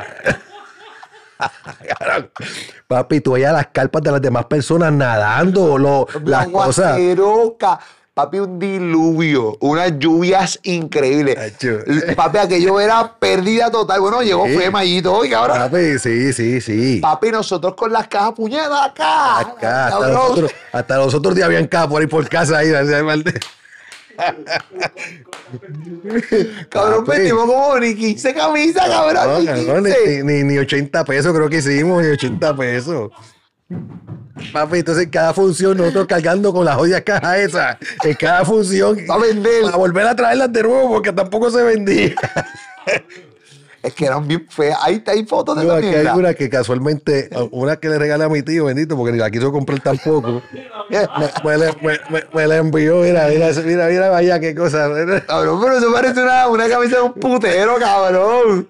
Papi, 2.88 3.20
tú 3.20 3.32
veías 3.34 3.52
las 3.52 3.68
carpas 3.68 4.02
de 4.04 4.12
las 4.12 4.22
demás 4.22 4.46
personas 4.46 4.94
nadando, 4.94 5.78
lo, 5.78 6.08
las 6.24 6.48
cosas. 6.48 6.94
aguaceroca. 6.94 7.80
Papi, 8.14 8.40
un 8.40 8.60
diluvio, 8.60 9.58
unas 9.62 9.98
lluvias 9.98 10.60
increíbles. 10.64 11.56
Papi, 12.16 12.38
aquello 12.38 12.80
era 12.80 13.16
pérdida 13.20 13.72
total. 13.72 14.00
Bueno, 14.02 14.22
llegó 14.22 14.46
Sí. 14.46 14.58
FEMA 14.58 14.86
y 14.86 15.02
todo, 15.02 15.26
y 15.26 15.34
ahora. 15.34 15.56
Papi, 15.56 15.98
sí, 16.00 16.32
sí, 16.32 16.62
sí. 16.62 17.00
Papi, 17.02 17.32
nosotros 17.32 17.74
con 17.76 17.92
las 17.92 18.08
cajas 18.08 18.34
puñetas 18.34 18.82
acá. 18.86 19.40
Acá, 19.40 19.88
hasta 19.88 20.08
los, 20.08 20.30
otros, 20.30 20.52
hasta 20.72 20.98
los 20.98 21.14
otros 21.14 21.36
días 21.36 21.48
habían 21.48 21.68
cajas 21.68 21.88
por 21.88 22.02
ahí 22.02 22.08
por 22.08 22.30
casa 22.30 22.60
ahí. 22.60 22.70
Cabrón, 26.70 27.06
Papi. 27.06 27.20
metimos 27.20 27.46
como 27.46 27.78
ni 27.80 27.96
15 27.96 28.34
camisas, 28.34 28.88
cabrón. 28.88 29.28
No, 29.28 29.40
ni 29.40 29.66
cabrón, 29.66 29.84
15. 29.86 30.24
ni, 30.24 30.34
ni, 30.34 30.44
ni 30.44 30.58
80 30.58 31.04
pesos 31.06 31.34
creo 31.34 31.50
que 31.50 31.58
hicimos, 31.58 32.04
ni 32.04 32.10
80 32.10 32.56
pesos. 32.56 33.12
Papi, 34.54 34.80
entonces 34.80 35.08
cada 35.12 35.34
función 35.34 35.78
nosotros 35.78 36.08
cargando 36.08 36.52
con 36.52 36.66
las 36.66 36.76
jodidas 36.76 37.02
cajas 37.02 37.38
esas, 37.40 37.78
en 38.04 38.14
cada 38.16 38.44
función, 38.44 38.98
a 39.10 39.18
vender. 39.18 39.64
para 39.64 39.78
volver 39.78 40.08
a 40.08 40.16
traerlas 40.16 40.52
de 40.52 40.64
nuevo 40.64 40.90
porque 40.90 41.14
tampoco 41.14 41.50
se 41.52 41.64
vendía. 41.64 42.16
Es 43.84 43.94
que 43.96 44.06
eran 44.06 44.28
bien 44.28 44.48
feas. 44.50 44.78
Ahí 44.82 44.96
está, 44.96 45.12
hay 45.14 45.26
fotos 45.26 45.58
de 45.58 45.66
No, 45.66 45.74
aquí 45.74 45.88
hay 45.88 45.92
mierda. 45.94 46.16
una 46.16 46.34
que 46.36 46.50
casualmente, 46.50 47.30
una 47.52 47.78
que 47.78 47.90
le 47.90 47.98
regalé 47.98 48.24
a 48.26 48.30
mi 48.30 48.44
tío, 48.44 48.66
bendito, 48.66 48.96
porque 48.96 49.12
ni 49.12 49.18
la 49.18 49.32
quiso 49.32 49.52
comprar 49.52 49.80
tampoco. 49.80 50.42
me, 50.90 51.00
me 51.44 51.58
la- 51.58 51.76
me- 51.82 52.00
me- 52.10 52.24
me 52.34 52.48
la 52.48 52.58
envió, 52.58 52.98
mira, 52.98 53.28
mira, 53.28 53.50
mira, 53.66 53.88
mira, 53.88 54.10
vaya 54.10 54.40
qué 54.40 54.54
cosa. 54.54 54.88
Cabrón, 55.28 55.60
pero 55.64 55.78
eso 55.78 55.92
parece 55.92 56.22
una, 56.22 56.48
una 56.48 56.70
camisa 56.70 56.98
de 56.98 57.02
un 57.02 57.14
putero, 57.14 57.76
cabrón. 57.80 58.68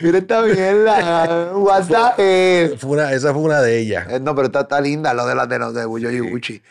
Mira 0.00 0.18
esta 0.18 0.42
mierda. 0.42 1.52
WhatsApp. 1.56 2.14
eh. 2.18 2.76
Fue 2.78 2.90
una- 2.90 3.12
esa 3.12 3.32
fue 3.32 3.42
una 3.42 3.60
de 3.60 3.78
ellas. 3.78 4.06
Eh, 4.10 4.20
No, 4.20 4.34
pero 4.36 4.46
está, 4.46 4.60
está 4.60 4.80
linda 4.80 5.12
lo 5.12 5.26
de 5.26 5.34
las 5.34 5.48
de 5.48 5.58
los 5.58 5.74
de 5.74 5.84
Bullo 5.86 6.08
y 6.10 6.20
Gucci. 6.20 6.62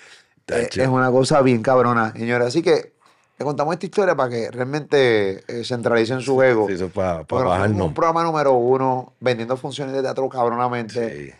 Eh, 0.48 0.69
es 0.73 0.88
una 0.88 1.11
cosa 1.11 1.41
bien 1.41 1.61
cabrona, 1.61 2.14
señora. 2.14 2.45
Así 2.48 2.61
que 2.61 2.94
le 3.40 3.45
contamos 3.45 3.74
esta 3.74 3.86
historia 3.86 4.16
para 4.16 4.30
que 4.30 4.52
realmente 4.52 5.44
eh, 5.48 5.64
centralicen 5.64 6.20
su 6.20 6.41
ego. 6.44 6.68
Sí, 6.68 6.74
eso 6.74 6.88
es 6.88 6.91
para 6.91 7.24
Bueno, 7.24 7.49
bajarnos. 7.49 7.88
un 7.88 7.94
programa 7.94 8.22
número 8.24 8.52
uno, 8.53 9.14
vendiendo 9.22 9.56
funciones 9.56 9.95
de 9.95 10.02
teatro 10.02 10.28
cabronamente. 10.28 11.28
Sí. 11.28 11.34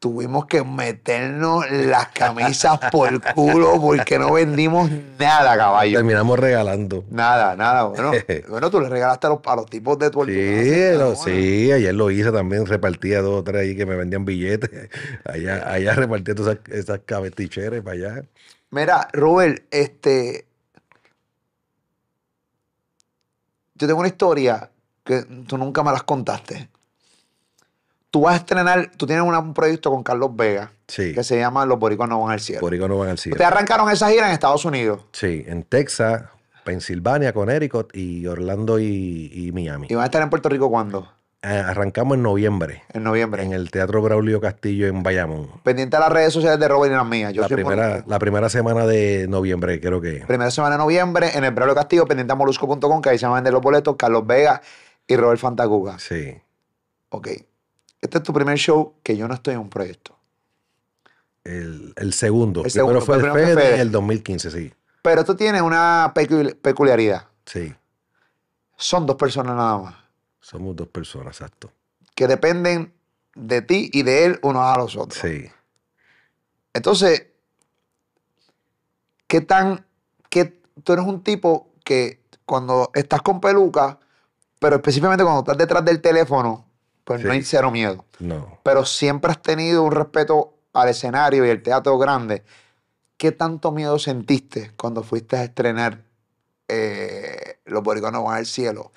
Tuvimos 0.00 0.46
que 0.46 0.62
meternos 0.64 1.68
las 1.70 2.08
camisas 2.08 2.78
por 2.92 3.08
el 3.12 3.20
culo 3.20 3.80
porque 3.80 4.18
no 4.18 4.32
vendimos 4.32 4.90
nada, 5.18 5.56
caballo. 5.56 5.98
Terminamos 5.98 6.38
regalando. 6.38 7.04
Nada, 7.10 7.54
nada. 7.54 7.84
Bueno, 7.84 8.12
bueno 8.48 8.68
tú 8.70 8.80
le 8.80 8.88
regalaste 8.88 9.26
a 9.28 9.30
los, 9.30 9.40
a 9.44 9.54
los 9.56 9.66
tipos 9.66 9.98
de 10.00 10.10
tu 10.10 10.24
Sí, 10.24 10.98
lo- 10.98 11.14
sí, 11.16 11.70
ayer 11.72 11.94
lo 11.94 12.10
hice 12.10 12.32
también, 12.32 12.66
repartía 12.66 13.22
dos 13.22 13.40
o 13.40 13.44
tres 13.44 13.62
ahí 13.62 13.76
que 13.76 13.86
me 13.86 13.94
vendían 13.96 14.24
billetes. 14.24 14.70
Allá, 15.24 15.68
allá 15.72 15.94
repartía 15.94 16.34
todas 16.34 16.58
esas, 16.68 16.78
esas 16.88 17.00
para 17.82 17.92
allá. 17.92 18.22
Mira, 18.70 19.08
Robert, 19.12 19.62
este. 19.70 20.47
Yo 23.78 23.86
tengo 23.86 24.00
una 24.00 24.08
historia 24.08 24.70
que 25.04 25.22
tú 25.46 25.56
nunca 25.56 25.82
me 25.82 25.92
las 25.92 26.02
contaste. 26.02 26.68
Tú 28.10 28.22
vas 28.22 28.34
a 28.34 28.36
estrenar, 28.38 28.90
tú 28.96 29.06
tienes 29.06 29.24
un 29.24 29.54
proyecto 29.54 29.90
con 29.90 30.02
Carlos 30.02 30.34
Vega 30.34 30.72
Sí. 30.86 31.12
que 31.14 31.22
se 31.22 31.38
llama 31.38 31.66
Los 31.66 31.78
Boricuas 31.78 32.08
no 32.08 32.22
van 32.22 32.32
al 32.32 32.40
cielo. 32.40 32.66
Ahí 32.66 32.78
no 32.78 32.98
van 32.98 33.10
al 33.10 33.18
cielo. 33.18 33.34
Ustedes 33.34 33.50
arrancaron 33.52 33.90
esa 33.90 34.08
gira 34.10 34.26
en 34.28 34.32
Estados 34.32 34.64
Unidos. 34.64 35.04
Sí, 35.12 35.44
en 35.46 35.62
Texas, 35.62 36.22
Pensilvania, 36.64 37.32
Connecticut 37.34 37.94
y 37.94 38.26
Orlando 38.26 38.78
y, 38.78 39.30
y 39.32 39.52
Miami. 39.52 39.88
¿Y 39.90 39.94
van 39.94 40.02
a 40.02 40.06
estar 40.06 40.22
en 40.22 40.30
Puerto 40.30 40.48
Rico 40.48 40.70
cuándo? 40.70 41.12
Eh, 41.40 41.46
arrancamos 41.46 42.16
en 42.16 42.22
noviembre 42.24 42.82
En 42.92 43.04
noviembre. 43.04 43.44
en 43.44 43.52
el 43.52 43.70
Teatro 43.70 44.02
Braulio 44.02 44.40
Castillo 44.40 44.88
en 44.88 45.04
Bayamón. 45.04 45.48
Pendiente 45.62 45.96
a 45.96 46.00
las 46.00 46.10
redes 46.10 46.32
sociales 46.32 46.58
de 46.58 46.66
Robert 46.66 46.92
y 46.92 46.96
las 46.96 47.06
mías. 47.06 47.32
Yo 47.32 47.42
La 47.42 47.48
primera, 47.48 48.02
la 48.08 48.18
primera 48.18 48.48
semana 48.48 48.86
de 48.86 49.26
noviembre, 49.28 49.80
creo 49.80 50.00
que. 50.00 50.24
Primera 50.26 50.50
semana 50.50 50.74
de 50.74 50.78
noviembre 50.78 51.30
en 51.34 51.44
el 51.44 51.52
Braulio 51.52 51.76
Castillo, 51.76 52.06
pendiente 52.06 52.32
a 52.32 52.36
molusco.com, 52.36 53.00
que 53.00 53.10
ahí 53.10 53.18
se 53.18 53.26
van 53.26 53.34
a 53.34 53.36
vender 53.36 53.52
los 53.52 53.62
boletos, 53.62 53.94
Carlos 53.96 54.26
Vega 54.26 54.60
y 55.06 55.14
Robert 55.14 55.38
Fantacuca. 55.40 55.96
Sí. 56.00 56.36
Ok. 57.10 57.28
Este 58.00 58.18
es 58.18 58.22
tu 58.24 58.32
primer 58.32 58.58
show 58.58 58.94
que 59.04 59.16
yo 59.16 59.28
no 59.28 59.34
estoy 59.34 59.54
en 59.54 59.60
un 59.60 59.70
proyecto. 59.70 60.16
El, 61.44 61.92
el 61.96 62.12
segundo. 62.14 62.64
El 62.64 62.70
segundo, 62.72 62.98
primero 63.00 63.06
fue 63.06 63.16
el 63.16 63.32
primero 63.32 63.60
Fede. 63.60 63.80
el 63.80 63.92
2015, 63.92 64.50
sí. 64.50 64.72
Pero 65.02 65.20
esto 65.20 65.36
tiene 65.36 65.62
una 65.62 66.12
pecul- 66.14 66.56
peculiaridad. 66.60 67.26
Sí. 67.46 67.72
Son 68.76 69.06
dos 69.06 69.14
personas 69.16 69.54
nada 69.54 69.78
más. 69.78 69.94
Somos 70.40 70.76
dos 70.76 70.88
personas, 70.88 71.36
exacto. 71.36 71.72
Que 72.14 72.26
dependen 72.26 72.94
de 73.34 73.62
ti 73.62 73.90
y 73.92 74.02
de 74.02 74.24
él 74.24 74.38
unos 74.42 74.62
a 74.62 74.78
los 74.78 74.96
otros. 74.96 75.20
Sí. 75.20 75.50
Entonces, 76.72 77.26
¿qué 79.26 79.40
tan... 79.40 79.86
Que 80.28 80.60
tú 80.84 80.92
eres 80.92 81.06
un 81.06 81.22
tipo 81.22 81.72
que 81.84 82.22
cuando 82.44 82.90
estás 82.94 83.22
con 83.22 83.40
peluca, 83.40 83.98
pero 84.58 84.76
específicamente 84.76 85.24
cuando 85.24 85.40
estás 85.40 85.58
detrás 85.58 85.84
del 85.84 86.00
teléfono, 86.00 86.66
pues 87.04 87.24
no 87.24 87.32
hay 87.32 87.42
cero 87.42 87.70
miedo. 87.70 88.04
No. 88.18 88.58
Pero 88.62 88.84
siempre 88.84 89.30
has 89.30 89.40
tenido 89.40 89.82
un 89.82 89.92
respeto 89.92 90.54
al 90.72 90.88
escenario 90.88 91.46
y 91.46 91.50
el 91.50 91.62
teatro 91.62 91.96
grande. 91.98 92.44
¿Qué 93.16 93.32
tanto 93.32 93.72
miedo 93.72 93.98
sentiste 93.98 94.72
cuando 94.76 95.02
fuiste 95.02 95.36
a 95.36 95.44
estrenar 95.44 96.04
eh, 96.68 97.58
Los 97.64 97.82
Boricuanos 97.82 98.24
van 98.24 98.36
al 98.36 98.46
cielo? 98.46 98.92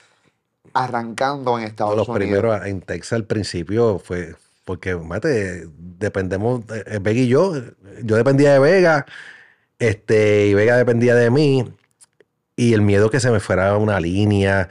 Arrancando 0.73 1.57
en 1.59 1.65
Estados 1.65 1.95
Los 1.95 2.07
Unidos. 2.07 2.27
primeros 2.27 2.65
en 2.65 2.81
Texas 2.81 3.13
al 3.13 3.25
principio 3.25 3.99
fue. 3.99 4.35
Porque, 4.63 4.95
mate, 4.95 5.67
dependemos. 5.77 6.61
eh, 6.69 6.99
Vega 7.01 7.19
y 7.19 7.27
yo. 7.27 7.53
Yo 8.03 8.15
dependía 8.15 8.53
de 8.53 8.59
Vega. 8.59 9.05
Este, 9.79 10.47
y 10.47 10.53
Vega 10.53 10.77
dependía 10.77 11.15
de 11.15 11.29
mí. 11.31 11.73
Y 12.55 12.73
el 12.73 12.81
miedo 12.81 13.09
que 13.09 13.19
se 13.19 13.31
me 13.31 13.39
fuera 13.39 13.75
una 13.77 13.99
línea. 13.99 14.69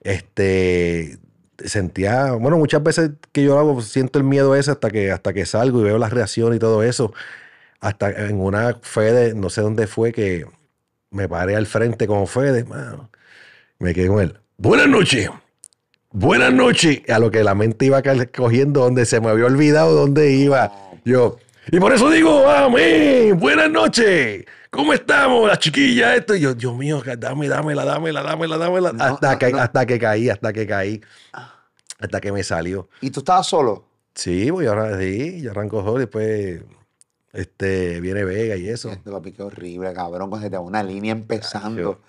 Este. 0.00 1.18
Sentía. 1.64 2.32
Bueno, 2.32 2.58
muchas 2.58 2.82
veces 2.82 3.10
que 3.32 3.42
yo 3.42 3.58
hago, 3.58 3.80
siento 3.80 4.18
el 4.18 4.24
miedo 4.24 4.54
ese 4.56 4.70
hasta 4.72 4.90
que, 4.90 5.10
hasta 5.10 5.32
que 5.32 5.46
salgo 5.46 5.80
y 5.80 5.84
veo 5.84 5.98
las 5.98 6.12
reacciones 6.12 6.56
y 6.56 6.60
todo 6.60 6.82
eso. 6.82 7.12
Hasta 7.80 8.10
en 8.28 8.40
una 8.40 8.74
Fede, 8.82 9.34
no 9.34 9.48
sé 9.50 9.62
dónde 9.62 9.86
fue, 9.86 10.12
que 10.12 10.46
me 11.10 11.28
paré 11.28 11.56
al 11.56 11.66
frente 11.66 12.06
como 12.06 12.26
Fede. 12.26 12.64
mano, 12.64 13.10
me 13.78 13.94
quedé 13.94 14.08
con 14.08 14.20
él. 14.20 14.38
Buenas 14.58 14.88
noches. 14.88 15.28
Buenas 16.12 16.50
noches. 16.50 17.02
A 17.10 17.18
lo 17.18 17.30
que 17.30 17.44
la 17.44 17.54
mente 17.54 17.84
iba 17.84 18.02
cogiendo 18.34 18.80
donde 18.80 19.04
se 19.04 19.20
me 19.20 19.28
había 19.28 19.44
olvidado 19.44 19.92
dónde 19.92 20.32
iba. 20.32 20.72
Yo. 21.04 21.36
Y 21.70 21.78
por 21.78 21.92
eso 21.92 22.08
digo, 22.08 22.48
amén. 22.48 23.38
Buenas 23.38 23.70
noches. 23.70 24.46
¿Cómo 24.70 24.94
estamos? 24.94 25.46
La 25.46 25.58
chiquilla, 25.58 26.16
esto. 26.16 26.34
Y 26.34 26.40
yo, 26.40 26.54
Dios 26.54 26.74
mío, 26.74 27.02
dame, 27.18 27.48
dámela, 27.48 27.84
dámela, 27.84 28.22
dámela, 28.22 28.56
dámela. 28.56 28.92
No, 28.92 29.04
hasta, 29.04 29.32
no, 29.32 29.38
que, 29.38 29.52
no. 29.52 29.58
hasta 29.58 29.84
que 29.84 29.98
caí, 29.98 30.30
hasta 30.30 30.52
que 30.54 30.66
caí. 30.66 31.02
Hasta 32.00 32.18
que 32.18 32.32
me 32.32 32.42
salió. 32.42 32.88
¿Y 33.02 33.10
tú 33.10 33.20
estabas 33.20 33.46
solo? 33.46 33.84
Sí, 34.14 34.50
voy 34.50 34.64
ahora 34.64 34.98
sí, 34.98 35.42
yo 35.42 35.50
arranco 35.50 35.82
solo 35.82 35.98
y 35.98 36.00
después 36.00 36.62
este, 37.34 38.00
viene 38.00 38.24
Vega 38.24 38.56
y 38.56 38.68
eso. 38.68 38.90
Este 38.90 39.10
papi, 39.10 39.32
qué 39.32 39.42
horrible, 39.42 39.92
cabrón, 39.92 40.30
cuando 40.30 40.46
se 40.46 40.50
te 40.50 40.56
va 40.56 40.62
una 40.62 40.82
línea 40.82 41.12
empezando. 41.12 42.00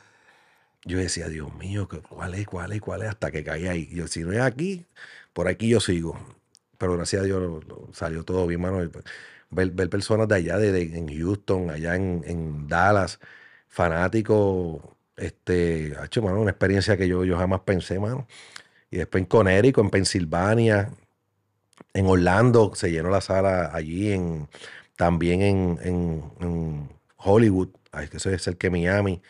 Yo 0.86 0.98
decía, 0.99 1.28
Dios 1.30 1.54
mío, 1.56 1.88
¿qué- 1.88 2.02
¿cuál 2.02 2.34
es, 2.36 2.45
cuál 2.48 2.72
es, 2.74 2.82
cuál 2.82 3.02
es? 3.04 3.10
Hasta 3.10 3.32
que 3.32 3.44
caí 3.44 3.68
ahí. 3.68 3.88
Yo, 3.94 4.08
si 4.08 4.22
no 4.24 4.32
es 4.32 4.40
aquí, 4.40 4.86
por 5.34 5.48
aquí 5.48 5.70
yo 5.70 5.80
sigo. 5.80 6.18
Pero 6.78 6.94
gracias 6.95 7.24
a 7.24 7.26
Dios 7.26 7.64
salió 7.94 8.24
todo 8.24 8.48
bien, 8.48 8.62
mano. 8.62 8.90
Pues, 8.91 9.04
Ver, 9.49 9.72
ver 9.72 9.90
personas 9.90 10.28
de 10.28 10.36
allá, 10.36 10.58
de, 10.58 10.82
en 10.98 11.08
Houston, 11.08 11.70
allá 11.72 11.95
en, 11.95 12.22
en 12.28 12.68
Dallas, 12.68 13.20
fanáticos, 13.70 14.82
este, 15.16 15.94
hecho, 16.04 16.22
mano, 16.22 16.41
una 16.41 16.52
experiencia 16.52 16.98
que 16.98 17.08
yo, 17.08 17.24
yo 17.26 17.38
jamás 17.38 17.62
pensé, 17.62 17.98
mano. 17.99 18.28
Y 18.91 18.98
después 18.98 19.22
en 19.24 19.28
Connecticut, 19.28 19.84
en 19.86 19.90
Pensilvania, 19.91 20.91
en 21.94 22.06
Orlando, 22.08 22.74
se 22.76 22.91
llenó 22.91 23.10
la 23.10 23.22
sala 23.22 23.72
allí, 23.74 24.12
en, 24.12 24.48
también 24.95 25.41
en, 25.41 25.80
en- 25.84 26.24
en 26.40 26.90
Hollywood, 27.18 27.70
que 28.12 28.18
eso 28.18 28.30
es 28.30 28.41
cerca 28.44 28.68
de 28.68 28.72
Miami. 28.72 29.22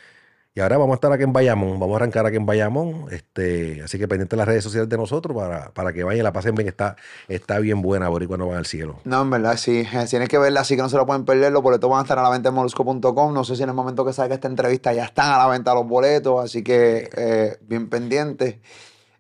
Y 0.57 0.59
ahora 0.59 0.79
vamos 0.79 0.93
a 0.93 0.95
estar 0.95 1.11
aquí 1.11 1.21
en 1.21 1.34
Bayamón, 1.34 1.79
vamos 1.79 1.93
a 1.93 1.97
arrancar 1.97 2.25
aquí 2.25 2.35
en 2.38 2.47
Bayamón, 2.47 3.05
este, 3.11 3.84
así 3.84 3.99
que 3.99 4.07
pendiente 4.07 4.35
de 4.35 4.38
las 4.39 4.47
redes 4.47 4.63
sociales 4.63 4.89
de 4.89 4.97
nosotros 4.97 5.38
para, 5.38 5.69
para 5.69 5.93
que 5.93 6.03
vayan 6.03 6.21
y 6.21 6.23
la 6.23 6.34
pasen 6.34 6.55
bien, 6.55 6.67
está, 6.67 6.95
está 7.27 7.59
bien 7.59 7.84
buena, 7.84 8.09
Boricua 8.09 8.38
no 8.38 8.47
van 8.47 8.57
al 8.57 8.65
cielo. 8.65 8.95
No, 9.03 9.21
en 9.21 9.29
verdad, 9.29 9.55
sí. 9.57 9.81
eh, 9.93 10.05
Tienes 10.09 10.27
que 10.29 10.39
verla, 10.39 10.61
así 10.61 10.75
que 10.75 10.81
no 10.81 10.89
se 10.89 10.97
lo 10.97 11.05
pueden 11.05 11.25
perder. 11.25 11.51
Los 11.51 11.61
boletos 11.61 11.88
van 11.88 11.99
a 11.99 12.01
estar 12.01 12.17
a 12.17 12.23
la 12.23 12.29
venta 12.31 12.49
en 12.49 12.55
molusco.com. 12.55 13.34
No 13.35 13.43
sé 13.43 13.55
si 13.55 13.61
en 13.61 13.69
el 13.69 13.75
momento 13.75 14.03
que 14.03 14.13
salga 14.13 14.34
esta 14.34 14.47
entrevista 14.47 14.91
ya 14.93 15.03
están 15.05 15.31
a 15.31 15.38
la 15.38 15.45
venta 15.45 15.75
los 15.75 15.88
boletos, 15.88 16.43
así 16.43 16.63
que 16.63 17.07
eh, 17.15 17.57
bien 17.61 17.88
pendientes. 17.88 18.55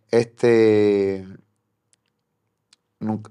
Este. 0.09 1.23
nunca- 2.99 3.29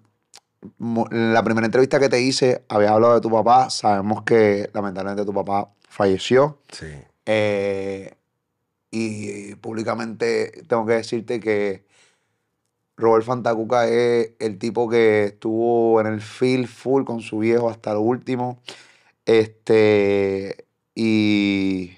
la 1.10 1.42
primera 1.42 1.66
entrevista 1.66 1.98
que 1.98 2.08
te 2.08 2.20
hice, 2.20 2.64
habías 2.68 2.92
hablado 2.92 3.14
de 3.14 3.20
tu 3.20 3.30
papá. 3.32 3.68
Sabemos 3.68 4.22
que 4.22 4.70
lamentablemente 4.72 5.24
tu 5.24 5.34
papá 5.34 5.70
falleció. 5.88 6.58
Sí. 6.70 6.86
Eh, 7.26 8.14
y 8.90 9.54
públicamente 9.56 10.62
tengo 10.68 10.86
que 10.86 10.94
decirte 10.94 11.40
que 11.40 11.84
Robert 12.96 13.26
Fantacuca 13.26 13.86
es 13.88 14.30
el 14.38 14.58
tipo 14.58 14.88
que 14.88 15.24
estuvo 15.24 16.00
en 16.00 16.06
el 16.06 16.20
field 16.22 16.66
full 16.66 17.04
con 17.04 17.20
su 17.20 17.40
viejo 17.40 17.68
hasta 17.68 17.92
lo 17.92 18.00
último. 18.00 18.60
Este, 19.26 20.64
y 20.94 21.90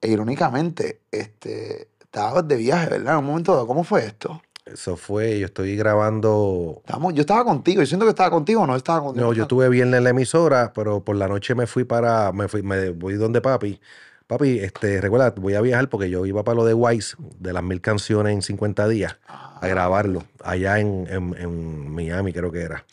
e 0.00 0.08
irónicamente, 0.08 1.00
este, 1.10 1.88
estabas 2.00 2.46
de 2.48 2.56
viaje, 2.56 2.88
¿verdad? 2.88 3.14
En 3.14 3.18
un 3.18 3.26
momento 3.26 3.52
dado, 3.52 3.66
¿cómo 3.66 3.84
fue 3.84 4.06
esto? 4.06 4.40
Eso 4.64 4.96
fue, 4.96 5.38
yo 5.38 5.46
estoy 5.46 5.76
grabando 5.76 6.78
Estábamos- 6.84 7.14
yo 7.14 7.20
estaba 7.20 7.44
contigo, 7.44 7.82
yo 7.82 7.86
siento 7.86 8.04
que 8.06 8.10
estaba 8.10 8.30
contigo, 8.30 8.62
o 8.62 8.66
no 8.66 8.74
estaba 8.74 9.00
contigo. 9.00 9.26
No, 9.26 9.32
yo 9.32 9.42
estuve 9.42 9.68
viernes 9.68 9.98
en 9.98 10.04
la 10.04 10.10
emisora, 10.10 10.72
pero 10.74 11.04
por 11.04 11.16
la 11.16 11.28
noche 11.28 11.54
me 11.54 11.66
fui 11.66 11.84
para, 11.84 12.32
me 12.32 12.48
fui, 12.48 12.62
me 12.62 12.90
voy 12.90 13.14
donde 13.14 13.40
papi. 13.40 13.80
Papi, 14.26 14.58
este, 14.58 15.00
recuerda, 15.00 15.30
voy 15.36 15.54
a 15.54 15.60
viajar 15.60 15.88
porque 15.88 16.10
yo 16.10 16.26
iba 16.26 16.42
para 16.42 16.56
lo 16.56 16.64
de 16.64 16.74
Wise, 16.74 17.16
de 17.38 17.52
las 17.52 17.62
mil 17.62 17.80
canciones 17.80 18.34
en 18.34 18.42
50 18.42 18.88
días, 18.88 19.18
Ah, 19.28 19.58
a 19.62 19.68
grabarlo, 19.68 20.24
allá 20.42 20.80
en, 20.80 21.06
en- 21.08 21.34
en 21.38 21.90
Miami 21.94 22.32
creo 22.32 22.50
que 22.50 22.62
era. 22.62 22.84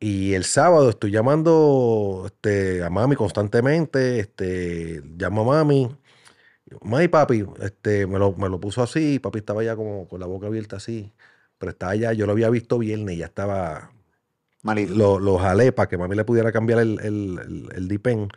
Y 0.00 0.34
el 0.34 0.44
sábado 0.44 0.90
estoy 0.90 1.10
llamando 1.10 2.24
este, 2.26 2.84
a 2.84 2.90
mami 2.90 3.16
constantemente, 3.16 4.20
este, 4.20 5.02
llamo 5.18 5.42
a 5.52 5.56
mami. 5.64 5.96
Mami, 6.82 7.08
papi, 7.08 7.44
este, 7.60 8.06
me 8.06 8.18
lo, 8.18 8.32
me 8.34 8.48
lo 8.48 8.60
puso 8.60 8.82
así, 8.82 9.18
papi 9.20 9.38
estaba 9.40 9.62
ya 9.64 9.76
como 9.76 10.08
con 10.08 10.20
la 10.20 10.26
boca 10.26 10.48
abierta 10.48 10.76
así, 10.76 11.12
pero 11.58 11.70
estaba 11.72 11.94
ya, 11.96 12.12
yo 12.12 12.26
lo 12.26 12.32
había 12.32 12.50
visto 12.50 12.78
viernes 12.78 13.16
y 13.16 13.18
ya 13.18 13.26
estaba 13.26 13.92
Malito. 14.62 14.94
lo, 14.94 15.18
lo 15.20 15.38
jalé 15.38 15.72
para 15.72 15.88
que 15.88 15.98
mami 15.98 16.16
le 16.16 16.24
pudiera 16.24 16.52
cambiar 16.52 16.80
el, 16.80 17.00
el, 17.00 17.38
el, 17.40 17.68
el 17.76 17.88
dipen. 17.88 18.28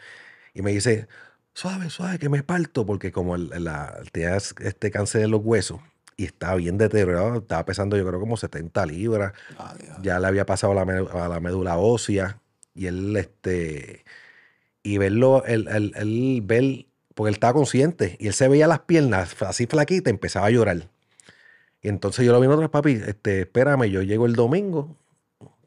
Y 0.53 0.61
me 0.61 0.71
dice, 0.71 1.07
suave, 1.53 1.89
suave, 1.89 2.19
que 2.19 2.29
me 2.29 2.43
parto, 2.43 2.85
porque 2.85 3.11
como 3.11 3.37
la, 3.37 4.01
tenía 4.11 4.35
este 4.37 4.91
cáncer 4.91 5.23
en 5.23 5.31
los 5.31 5.41
huesos 5.43 5.79
y 6.17 6.25
estaba 6.25 6.55
bien 6.55 6.77
deteriorado, 6.77 7.37
estaba 7.37 7.65
pesando 7.65 7.97
yo 7.97 8.05
creo 8.05 8.19
como 8.19 8.37
70 8.37 8.85
libras, 8.85 9.33
ya 10.01 10.19
le 10.19 10.27
había 10.27 10.45
pasado 10.45 10.77
a 10.77 10.85
la, 10.85 11.25
a 11.25 11.27
la 11.29 11.39
médula 11.39 11.77
ósea 11.77 12.41
y 12.73 12.87
él, 12.87 13.15
este, 13.15 14.03
y 14.83 14.97
verlo, 14.97 15.43
él, 15.45 15.67
él, 15.69 15.93
él 15.95 16.41
ver, 16.43 16.85
porque 17.15 17.29
él 17.29 17.35
estaba 17.35 17.53
consciente 17.53 18.17
y 18.19 18.27
él 18.27 18.33
se 18.33 18.47
veía 18.47 18.67
las 18.67 18.79
piernas 18.79 19.41
así 19.41 19.65
flaquitas, 19.65 20.11
empezaba 20.11 20.47
a 20.47 20.51
llorar. 20.51 20.89
Y 21.81 21.87
entonces 21.87 22.25
yo 22.25 22.33
lo 22.33 22.39
vi 22.39 22.45
en 22.47 22.51
otras 22.51 22.69
papi, 22.69 22.91
este, 22.93 23.41
espérame, 23.41 23.85
yo 23.85 24.01
llego 24.01 24.25
el 24.25 24.33
domingo, 24.33 24.97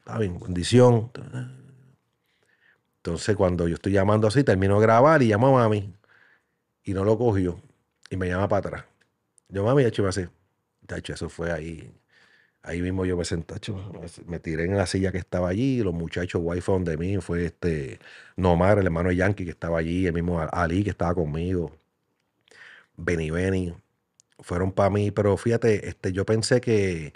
Está 0.05 0.17
bien, 0.17 0.37
bendición. 0.37 1.11
Entonces, 3.05 3.35
cuando 3.35 3.67
yo 3.67 3.75
estoy 3.75 3.91
llamando 3.91 4.27
así, 4.27 4.45
termino 4.45 4.79
de 4.79 4.83
grabar 4.83 5.21
y 5.21 5.27
llamo 5.27 5.49
a 5.59 5.63
mami. 5.63 5.93
Y 6.85 6.93
no 6.93 7.03
lo 7.03 7.17
cogió. 7.17 7.59
Y 8.09 8.15
me 8.15 8.29
llama 8.29 8.47
para 8.47 8.59
atrás. 8.59 8.85
Yo, 9.49 9.65
mami, 9.65 9.83
hecho, 9.83 10.03
me 10.03 10.09
hace. 10.09 10.29
Tacho, 10.87 11.13
eso 11.13 11.27
fue 11.29 11.51
ahí. 11.51 11.91
Ahí 12.63 12.81
mismo 12.81 13.05
yo 13.05 13.17
me 13.17 13.25
senté, 13.25 13.55
me 14.25 14.39
tiré 14.39 14.65
en 14.65 14.77
la 14.77 14.85
silla 14.85 15.11
que 15.11 15.17
estaba 15.17 15.49
allí. 15.49 15.83
Los 15.83 15.93
muchachos, 15.93 16.41
wifi 16.43 16.71
de 16.83 16.97
mí, 16.97 17.17
fue 17.19 17.45
este 17.47 17.99
Nomar, 18.37 18.79
el 18.79 18.85
hermano 18.85 19.11
Yankee, 19.11 19.43
que 19.45 19.51
estaba 19.51 19.79
allí, 19.79 20.07
el 20.07 20.13
mismo 20.13 20.39
Ali, 20.39 20.83
que 20.85 20.91
estaba 20.91 21.13
conmigo. 21.13 21.77
Benny 22.97 23.31
Benny. 23.31 23.73
Fueron 24.39 24.71
para 24.71 24.89
mí, 24.89 25.11
pero 25.11 25.37
fíjate, 25.37 25.89
este, 25.89 26.13
yo 26.13 26.25
pensé 26.25 26.61
que 26.61 27.13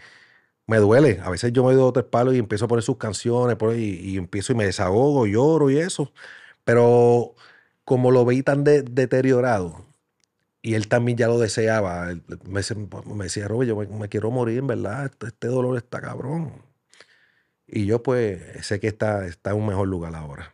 me 0.67 0.77
duele. 0.77 1.19
A 1.23 1.29
veces 1.29 1.53
yo 1.53 1.63
me 1.63 1.73
doy 1.73 1.91
tres 1.93 2.05
palos 2.05 2.35
y 2.35 2.39
empiezo 2.39 2.65
a 2.65 2.67
poner 2.67 2.83
sus 2.83 2.97
canciones 2.97 3.57
y, 3.77 4.17
empiezo 4.17 4.53
y 4.53 4.55
me 4.55 4.65
desahogo, 4.65 5.25
lloro 5.25 5.69
y 5.69 5.77
eso. 5.79 6.11
Pero 6.63 7.35
como 7.85 8.11
lo 8.11 8.25
veí 8.25 8.43
tan 8.43 8.63
de- 8.63 8.83
deteriorado 8.83 9.85
y 10.61 10.75
él 10.75 10.87
también 10.89 11.17
ya 11.17 11.27
lo 11.27 11.39
deseaba. 11.39 12.13
Me, 12.43 12.61
me 13.05 13.23
decía, 13.25 13.47
Robert, 13.47 13.69
yo 13.69 13.77
me, 13.77 14.09
quiero 14.09 14.31
morir, 14.31 14.61
verdad. 14.63 15.05
Este, 15.05 15.27
este 15.27 15.47
dolor 15.47 15.77
está 15.77 16.01
cabrón. 16.01 16.61
Y 17.67 17.85
yo, 17.85 18.03
pues, 18.03 18.65
sé 18.65 18.79
que 18.79 18.87
está, 18.87 19.25
está 19.25 19.51
en 19.51 19.57
un 19.57 19.67
mejor 19.67 19.87
lugar 19.87 20.15
ahora. 20.15 20.53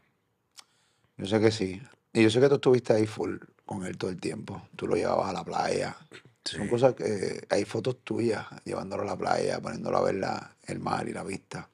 Yo 1.18 1.26
sé 1.26 1.40
que 1.40 1.52
sí. 1.52 1.82
Y 2.12 2.24
yo 2.24 2.30
sé 2.30 2.40
que 2.40 2.50
tú 2.50 2.56
estuviste 2.56 2.94
ahí 2.94 3.08
full 3.08 3.38
con 3.66 3.86
él 3.86 3.98
todo 3.98 4.12
el 4.12 4.20
tiempo. 4.20 4.62
Tú 4.76 4.88
lo 4.88 4.96
llevabas 4.96 5.30
a 5.30 5.34
la 5.34 5.44
playa. 5.44 5.96
Son 6.46 6.68
cosas 6.68 6.94
que 6.96 7.46
hay 7.50 7.66
fotos 7.66 7.98
tuyas 8.04 8.46
llevándolo 8.66 9.04
a 9.04 9.06
la 9.06 9.18
playa, 9.18 9.60
poniéndolo 9.62 9.98
a 9.98 10.02
ver 10.04 10.16
la- 10.16 10.56
el 10.68 10.80
mar 10.80 11.08
y 11.08 11.14
la 11.14 11.24
vista. 11.24 11.70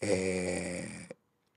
Eh, 0.00 1.08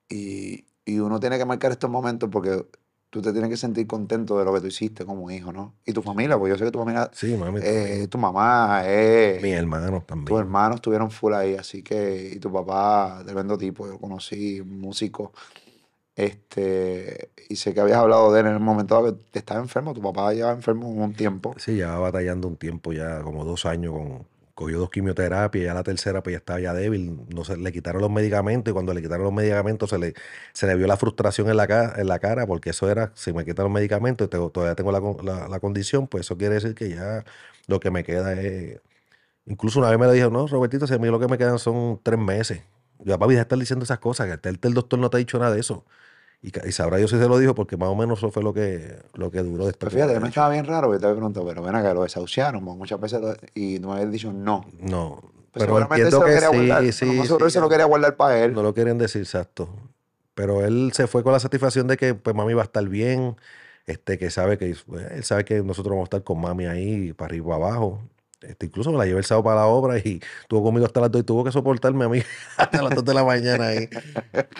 y, 0.10 0.66
y 0.86 1.00
uno 1.00 1.20
tiene 1.20 1.38
que 1.38 1.46
marcar 1.46 1.72
estos 1.72 1.90
momentos 1.90 2.30
porque 2.32 2.66
tú 3.10 3.22
te 3.22 3.32
tienes 3.32 3.50
que 3.50 3.58
sentir 3.58 3.88
contento 3.88 4.38
de 4.38 4.46
lo 4.46 4.54
que 4.54 4.62
tú 4.62 4.68
hiciste 4.68 5.06
como 5.06 5.30
hijo, 5.32 5.52
¿no? 5.52 5.74
Y 5.86 5.94
tu 5.94 6.02
familia, 6.02 6.38
porque 6.38 6.52
yo 6.52 6.58
sé 6.58 6.66
que 6.66 6.72
tu 6.72 6.80
familia, 6.80 7.10
Sí, 7.14 7.36
mami. 7.36 7.60
eh, 7.64 8.08
tu 8.10 8.18
mamá, 8.18 8.82
eh, 8.86 9.40
Mis 9.42 9.54
hermanos 9.54 10.06
también. 10.06 10.26
tus 10.28 10.40
hermanos 10.40 10.76
estuvieron 10.76 11.12
full 11.12 11.34
ahí, 11.34 11.56
así 11.56 11.84
que, 11.84 12.32
y 12.36 12.40
tu 12.40 12.52
papá, 12.52 13.22
tremendo 13.26 13.58
tipo, 13.58 13.88
yo 13.88 13.98
conocí, 13.98 14.62
músico. 14.62 15.34
Este, 16.18 17.32
y 17.48 17.56
sé 17.58 17.74
que 17.74 17.80
habías 17.82 18.00
hablado 18.00 18.34
de 18.34 18.42
él 18.42 18.48
en 18.48 18.54
el 18.54 18.60
momento 18.60 19.18
que 19.32 19.40
estaba 19.40 19.60
enfermo, 19.62 19.94
tu 19.94 20.02
papá 20.02 20.34
llevaba 20.34 20.54
enfermo 20.54 20.90
un 20.90 21.14
tiempo. 21.14 21.56
Sí, 21.60 21.76
llevaba 21.76 22.00
batallando 22.00 22.48
un 22.48 22.58
tiempo 22.58 22.94
ya, 22.94 23.22
como 23.24 23.46
dos 23.46 23.66
años, 23.68 23.94
con, 23.94 24.28
cogió 24.56 24.80
dos 24.80 24.90
quimioterapias, 24.90 25.66
ya 25.66 25.74
la 25.76 25.84
tercera 25.84 26.24
pues 26.24 26.34
ya 26.34 26.38
estaba 26.40 26.60
ya 26.60 26.74
débil, 26.74 27.20
no 27.34 27.44
se, 27.44 27.58
le 27.58 27.72
quitaron 27.72 28.02
los 28.02 28.10
medicamentos 28.12 28.72
y 28.72 28.74
cuando 28.74 28.94
le 28.94 29.02
quitaron 29.04 29.26
los 29.26 29.34
medicamentos 29.34 29.90
se 29.92 30.00
le, 30.00 30.14
se 30.54 30.66
le 30.68 30.76
vio 30.76 30.88
la 30.88 30.98
frustración 30.98 31.50
en 31.50 31.58
la, 31.58 31.94
en 31.98 32.08
la 32.08 32.20
cara 32.20 32.48
porque 32.48 32.72
eso 32.72 32.90
era, 32.90 33.12
si 33.16 33.34
me 33.34 33.46
quitan 33.46 33.66
los 33.66 33.74
medicamentos 33.74 34.26
y 34.28 34.30
todavía 34.30 34.76
tengo 34.76 34.92
la, 34.92 35.00
la- 35.24 35.48
la 35.48 35.60
condición, 35.60 36.08
pues 36.08 36.26
eso 36.26 36.38
quiere 36.38 36.56
decir 36.56 36.74
que 36.76 36.90
ya 36.90 37.24
lo 37.68 37.80
que 37.80 37.92
me 37.92 38.04
queda 38.04 38.34
es... 38.42 38.82
Incluso 39.46 39.80
una 39.80 39.90
vez 39.90 40.00
me 40.00 40.06
lo 40.08 40.12
dijo, 40.12 40.30
no, 40.30 40.48
Robertito, 40.48 40.88
si 40.88 40.94
a 40.94 40.98
mí 41.00 41.08
lo 41.08 41.20
que 41.20 41.28
me 41.28 41.38
quedan 41.38 41.58
son 41.60 42.00
tres 42.04 42.20
meses. 42.20 42.64
Yo, 43.00 43.18
papi, 43.18 43.32
deja 43.34 43.40
de 43.40 43.42
estar 43.44 43.60
diciendo 43.60 43.84
esas 43.86 44.00
cosas, 44.00 44.28
que 44.40 44.50
el, 44.50 44.60
el 44.62 44.74
doctor 44.74 45.00
no 45.00 45.10
te 45.10 45.18
ha 45.18 45.20
dicho 45.20 45.40
nada 45.40 45.54
de 45.54 45.60
eso. 45.62 45.86
Y, 46.42 46.52
y 46.68 46.72
sabrá 46.72 47.00
yo 47.00 47.08
si 47.08 47.18
se 47.18 47.28
lo 47.28 47.38
dijo 47.40 47.56
porque 47.56 47.78
más 47.78 47.90
o 47.90 47.96
menos 47.96 48.20
eso 48.20 48.32
fue 48.32 48.44
lo 48.44 48.54
que, 48.54 48.96
lo 49.16 49.32
que 49.32 49.40
duró 49.44 49.66
después. 49.66 49.92
Pero 49.92 49.92
fíjate, 49.92 50.14
lo 50.16 50.22
me 50.22 50.28
estaba 50.30 50.50
bien 50.50 50.66
raro, 50.66 50.88
porque 50.88 51.00
te 51.00 51.06
había 51.06 51.16
preguntado, 51.16 51.46
pero 51.48 51.64
ven 51.64 51.76
acá, 51.76 51.94
lo 51.94 52.04
desahuciaron 52.04 52.64
muchas 52.64 53.00
veces 53.00 53.20
y 53.56 53.80
no 53.80 53.90
me 53.90 53.96
habías 53.96 54.12
dicho 54.12 54.32
no. 54.34 54.66
No, 54.80 55.20
Pues 55.52 55.66
pero 55.66 55.66
seguramente 55.66 56.10
entiendo 56.10 56.20
se 56.20 56.20
lo 56.20 56.26
que 56.26 56.34
quería 56.34 56.50
sí, 56.52 56.56
guardar. 56.56 56.84
sí, 56.94 57.24
seguro 57.24 57.46
él 57.46 57.52
sí, 57.52 57.52
se 57.52 57.60
lo 57.60 57.70
quería 57.70 57.86
guardar 57.86 58.16
para 58.16 58.44
él. 58.44 58.54
No 58.54 58.62
lo 58.64 58.74
quieren 58.74 58.98
decir 58.98 59.22
exacto. 59.22 59.70
Pero 60.36 60.64
él 60.66 60.92
se 60.94 61.08
fue 61.08 61.24
con 61.24 61.34
la 61.34 61.40
satisfacción 61.40 61.88
de 61.88 61.98
que 61.98 62.14
pues 62.14 62.36
mami 62.36 62.54
va 62.54 62.62
a 62.62 62.66
estar 62.66 62.88
bien, 62.88 63.36
este, 63.88 64.18
que 64.20 64.30
sabe 64.30 64.58
que 64.60 64.76
pues, 64.86 65.12
él 65.12 65.24
sabe 65.24 65.46
que 65.46 65.64
nosotros 65.64 65.92
vamos 65.92 66.04
a 66.06 66.10
estar 66.18 66.24
con 66.24 66.40
mami 66.40 66.66
ahí 66.68 67.14
para 67.14 67.28
arriba 67.30 67.56
abajo. 67.56 68.02
Este, 68.48 68.68
incluso 68.68 68.92
me 68.92 68.98
la 68.98 69.06
llevé 69.06 69.20
el 69.20 69.26
sábado 69.26 69.44
para 69.44 69.56
la 69.58 69.68
obra 69.68 69.98
y 70.00 70.22
estuvo 70.42 70.64
conmigo 70.64 70.86
hasta 70.86 71.02
las 71.02 71.12
2 71.12 71.22
y 71.22 71.26
tuvo 71.26 71.44
que 71.44 71.52
soportarme 71.52 72.06
a 72.06 72.10
mí 72.10 72.22
hasta 72.58 72.82
las 72.82 72.96
2 72.96 73.04
de 73.06 73.14
la 73.14 73.24
mañana 73.24 73.68
ahí. 73.68 73.90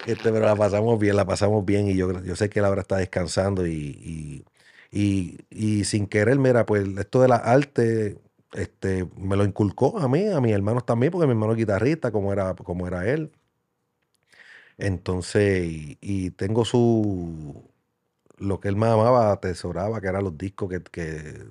Este, 0.06 0.32
pero 0.32 0.42
la 0.42 0.56
pasamos 0.56 1.00
bien, 1.00 1.16
la 1.16 1.26
pasamos 1.26 1.66
bien 1.66 1.88
y 1.88 1.96
yo, 1.96 2.22
yo 2.24 2.36
sé 2.36 2.50
que 2.50 2.60
él 2.60 2.66
ahora 2.66 2.82
está 2.82 2.98
descansando 2.98 3.66
y, 3.66 4.44
y, 4.92 5.38
y, 5.50 5.84
sin 5.86 6.08
querer, 6.08 6.38
mira, 6.38 6.66
pues 6.66 6.88
esto 6.98 7.22
de 7.22 7.28
la 7.30 7.38
arte 7.38 8.18
este, 8.54 9.08
me 9.18 9.36
lo 9.38 9.46
inculcó 9.46 9.98
a 10.00 10.08
mí, 10.08 10.28
a 10.28 10.42
mis 10.42 10.54
hermanos 10.54 10.86
también, 10.86 11.12
porque 11.12 11.28
mi 11.28 11.32
hermano 11.32 11.54
es 11.54 11.58
guitarrista, 11.58 12.12
como 12.12 12.34
era, 12.34 12.56
como 12.56 12.88
era 12.88 13.08
él. 13.10 13.32
Entonces, 14.78 15.98
y, 16.02 16.32
tengo 16.32 16.66
su, 16.66 17.64
lo 18.38 18.60
que 18.60 18.68
él 18.70 18.76
más 18.76 18.92
amaba, 18.94 19.32
atesoraba, 19.32 20.02
que 20.02 20.08
eran 20.08 20.24
los 20.24 20.38
discos 20.38 20.70
que- 20.92 21.46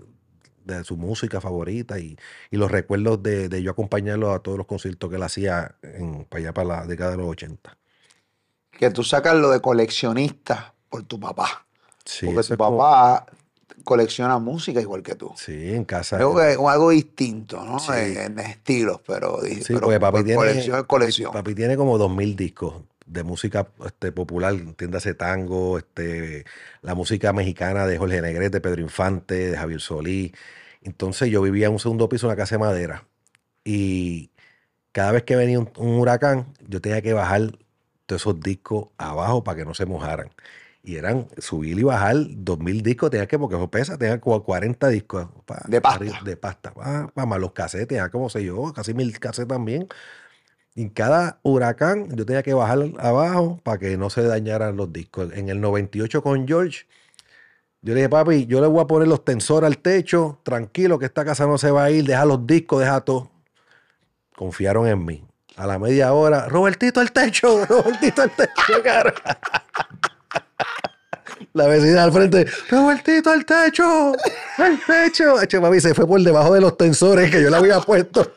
de 0.66 0.84
su 0.84 0.96
música 0.96 1.40
favorita 1.40 1.98
y, 1.98 2.16
y 2.50 2.56
los 2.56 2.70
recuerdos 2.70 3.22
de, 3.22 3.48
de 3.48 3.62
yo 3.62 3.70
acompañarlo 3.70 4.32
a 4.32 4.40
todos 4.40 4.58
los 4.58 4.66
conciertos 4.66 5.08
que 5.08 5.16
él 5.16 5.22
hacía 5.22 5.74
en, 5.82 6.24
para 6.24 6.40
allá, 6.40 6.52
para 6.54 6.68
la 6.68 6.86
década 6.86 7.12
de 7.12 7.16
los 7.18 7.28
80. 7.28 7.76
Que 8.72 8.90
tú 8.90 9.02
sacas 9.02 9.34
lo 9.36 9.50
de 9.50 9.60
coleccionista 9.60 10.74
por 10.90 11.04
tu 11.04 11.18
papá. 11.18 11.64
Sí, 12.04 12.26
porque 12.26 12.42
tu 12.48 12.56
como- 12.56 12.78
papá 12.78 13.26
colecciona 13.84 14.38
música 14.38 14.80
igual 14.80 15.02
que 15.02 15.14
tú. 15.14 15.32
sí, 15.36 15.72
en 15.72 15.84
casa. 15.84 16.16
Creo 16.16 16.34
que 16.34 16.52
es 16.52 16.58
algo 16.58 16.90
distinto, 16.90 17.64
¿no? 17.64 17.78
Sí. 17.78 17.92
En, 17.94 18.16
en 18.18 18.38
estilos, 18.40 19.00
pero, 19.06 19.40
Sí, 19.42 19.62
pero 19.68 19.88
papi 20.00 20.00
por 20.18 20.24
tiene, 20.24 20.36
colección 20.36 20.78
es 20.78 20.82
colección. 20.84 21.32
papi 21.32 21.54
tiene 21.54 21.76
como 21.76 21.96
dos 21.98 22.10
mil 22.14 22.34
discos 22.36 22.74
de 23.06 23.22
música 23.24 23.68
este, 23.84 24.12
popular, 24.12 24.54
entiéndase 24.54 25.14
tango, 25.14 25.78
este, 25.78 26.44
la 26.82 26.94
música 26.94 27.32
mexicana 27.32 27.86
de 27.86 27.98
Jorge 27.98 28.20
Negrete, 28.22 28.60
Pedro 28.60 28.82
Infante, 28.82 29.50
de 29.50 29.56
Javier 29.56 29.80
Solí. 29.80 30.34
Entonces 30.82 31.30
yo 31.30 31.42
vivía 31.42 31.66
en 31.66 31.72
un 31.74 31.78
segundo 31.80 32.08
piso, 32.08 32.26
una 32.26 32.36
casa 32.36 32.56
de 32.56 32.60
madera. 32.60 33.06
Y 33.64 34.30
cada 34.92 35.12
vez 35.12 35.24
que 35.24 35.36
venía 35.36 35.58
un, 35.58 35.70
un 35.76 35.98
huracán, 35.98 36.54
yo 36.68 36.80
tenía 36.80 37.02
que 37.02 37.12
bajar 37.12 37.52
todos 38.06 38.22
esos 38.22 38.40
discos 38.40 38.88
abajo 38.98 39.44
para 39.44 39.58
que 39.58 39.64
no 39.64 39.74
se 39.74 39.86
mojaran. 39.86 40.30
Y 40.82 40.96
eran 40.96 41.26
subir 41.38 41.78
y 41.78 41.82
bajar 41.82 42.16
dos 42.30 42.60
mil 42.60 42.80
discos, 42.80 43.10
tenía 43.10 43.26
que, 43.26 43.38
porque 43.38 43.56
eso 43.56 43.68
pesa, 43.68 43.98
tenía 43.98 44.20
como 44.20 44.42
40 44.44 44.88
discos. 44.88 45.28
pa, 45.44 45.62
De 45.66 45.80
pasta. 45.80 46.20
De 46.24 46.36
pasta. 46.36 46.72
pa, 46.72 47.10
pa, 47.12 47.26
más 47.26 47.40
los 47.40 47.52
cassettes, 47.52 47.88
tenía 47.88 48.08
como 48.08 48.30
sé 48.30 48.44
yo, 48.44 48.72
casi 48.72 48.94
mil 48.94 49.18
cassettes 49.18 49.48
también. 49.48 49.88
En 50.76 50.90
cada 50.90 51.40
huracán 51.42 52.14
yo 52.14 52.26
tenía 52.26 52.42
que 52.42 52.52
bajar 52.52 52.78
abajo 52.98 53.58
para 53.62 53.78
que 53.78 53.96
no 53.96 54.10
se 54.10 54.22
dañaran 54.22 54.76
los 54.76 54.92
discos. 54.92 55.32
En 55.32 55.48
el 55.48 55.58
98 55.62 56.22
con 56.22 56.46
George, 56.46 56.86
yo 57.80 57.94
le 57.94 58.00
dije, 58.00 58.08
papi, 58.10 58.46
yo 58.46 58.60
le 58.60 58.66
voy 58.66 58.82
a 58.82 58.86
poner 58.86 59.08
los 59.08 59.24
tensores 59.24 59.66
al 59.66 59.78
techo, 59.78 60.38
tranquilo 60.42 60.98
que 60.98 61.06
esta 61.06 61.24
casa 61.24 61.46
no 61.46 61.56
se 61.56 61.70
va 61.70 61.84
a 61.84 61.90
ir, 61.90 62.04
deja 62.04 62.26
los 62.26 62.46
discos, 62.46 62.80
deja 62.80 63.00
todo. 63.00 63.30
Confiaron 64.34 64.86
en 64.86 65.02
mí. 65.02 65.24
A 65.56 65.66
la 65.66 65.78
media 65.78 66.12
hora, 66.12 66.46
Robertito 66.46 67.00
al 67.00 67.10
techo, 67.10 67.64
Robertito 67.68 68.20
al 68.20 68.30
techo, 68.32 68.82
cara. 68.84 69.14
La 71.54 71.68
vecina 71.68 72.04
al 72.04 72.12
frente, 72.12 72.46
Robertito 72.68 73.30
al 73.30 73.46
techo, 73.46 74.12
al 74.58 74.78
techo. 74.86 75.40
Eche, 75.40 75.58
papi, 75.58 75.80
se 75.80 75.94
fue 75.94 76.06
por 76.06 76.20
debajo 76.20 76.52
de 76.52 76.60
los 76.60 76.76
tensores 76.76 77.30
que 77.30 77.42
yo 77.42 77.48
le 77.48 77.56
había 77.56 77.80
puesto. 77.80 78.30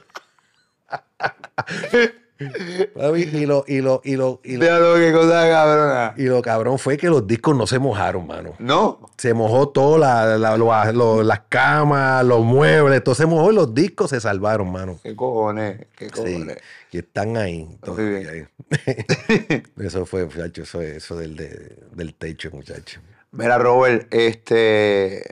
Y 2.39 3.45
lo, 3.45 3.65
y 3.67 3.81
lo, 3.81 4.01
y 4.03 4.15
lo, 4.15 4.39
y 4.43 4.55
lo, 4.57 4.95
qué 4.95 5.11
cosa 5.13 5.49
cabrona. 5.49 6.13
y 6.17 6.23
lo 6.23 6.41
cabrón 6.41 6.79
fue 6.79 6.97
que 6.97 7.07
los 7.07 7.27
discos 7.27 7.55
no 7.55 7.67
se 7.67 7.79
mojaron, 7.79 8.25
mano. 8.27 8.53
No, 8.59 9.09
Se 9.17 9.33
mojó 9.33 9.69
todo, 9.69 9.97
la, 9.97 10.37
la- 10.37 10.55
lo- 10.57 10.91
lo- 10.93 11.23
las 11.23 11.41
camas, 11.49 12.23
los 12.25 12.43
muebles, 12.45 13.03
todo 13.03 13.15
se 13.15 13.25
mojó 13.25 13.51
y 13.51 13.55
los 13.55 13.73
discos 13.73 14.09
se 14.11 14.21
salvaron, 14.21 14.71
mano. 14.71 14.99
qué 15.03 15.15
cojones, 15.15 15.85
qué 15.97 16.05
Sí, 16.05 16.11
cojones. 16.33 16.57
y 16.91 16.97
están 16.99 17.35
ahí. 17.37 17.67
eso 19.77 20.05
fue, 20.05 20.25
muchacho, 20.25 20.63
eso, 20.63 20.81
eso 20.81 21.17
del, 21.17 21.35
de- 21.35 21.77
del 21.93 22.13
techo, 22.13 22.49
muchacho. 22.51 23.01
Mira, 23.31 23.57
Robert, 23.57 24.07
este. 24.13 25.23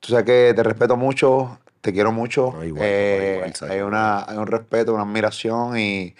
Tú 0.00 0.08
sabes 0.10 0.24
que 0.26 0.52
te 0.54 0.62
respeto 0.62 0.96
mucho, 0.96 1.58
te 1.84 1.92
quiero 1.92 2.10
mucho. 2.12 2.50
No, 2.54 2.64
igual, 2.64 2.82
Eh, 2.88 3.34
igual, 3.52 3.70
hay, 3.70 3.80
una, 3.82 4.24
hay 4.24 4.38
un 4.38 4.46
respeto, 4.46 4.94
una 4.94 5.02
admiración 5.02 5.78
y, 5.78 6.16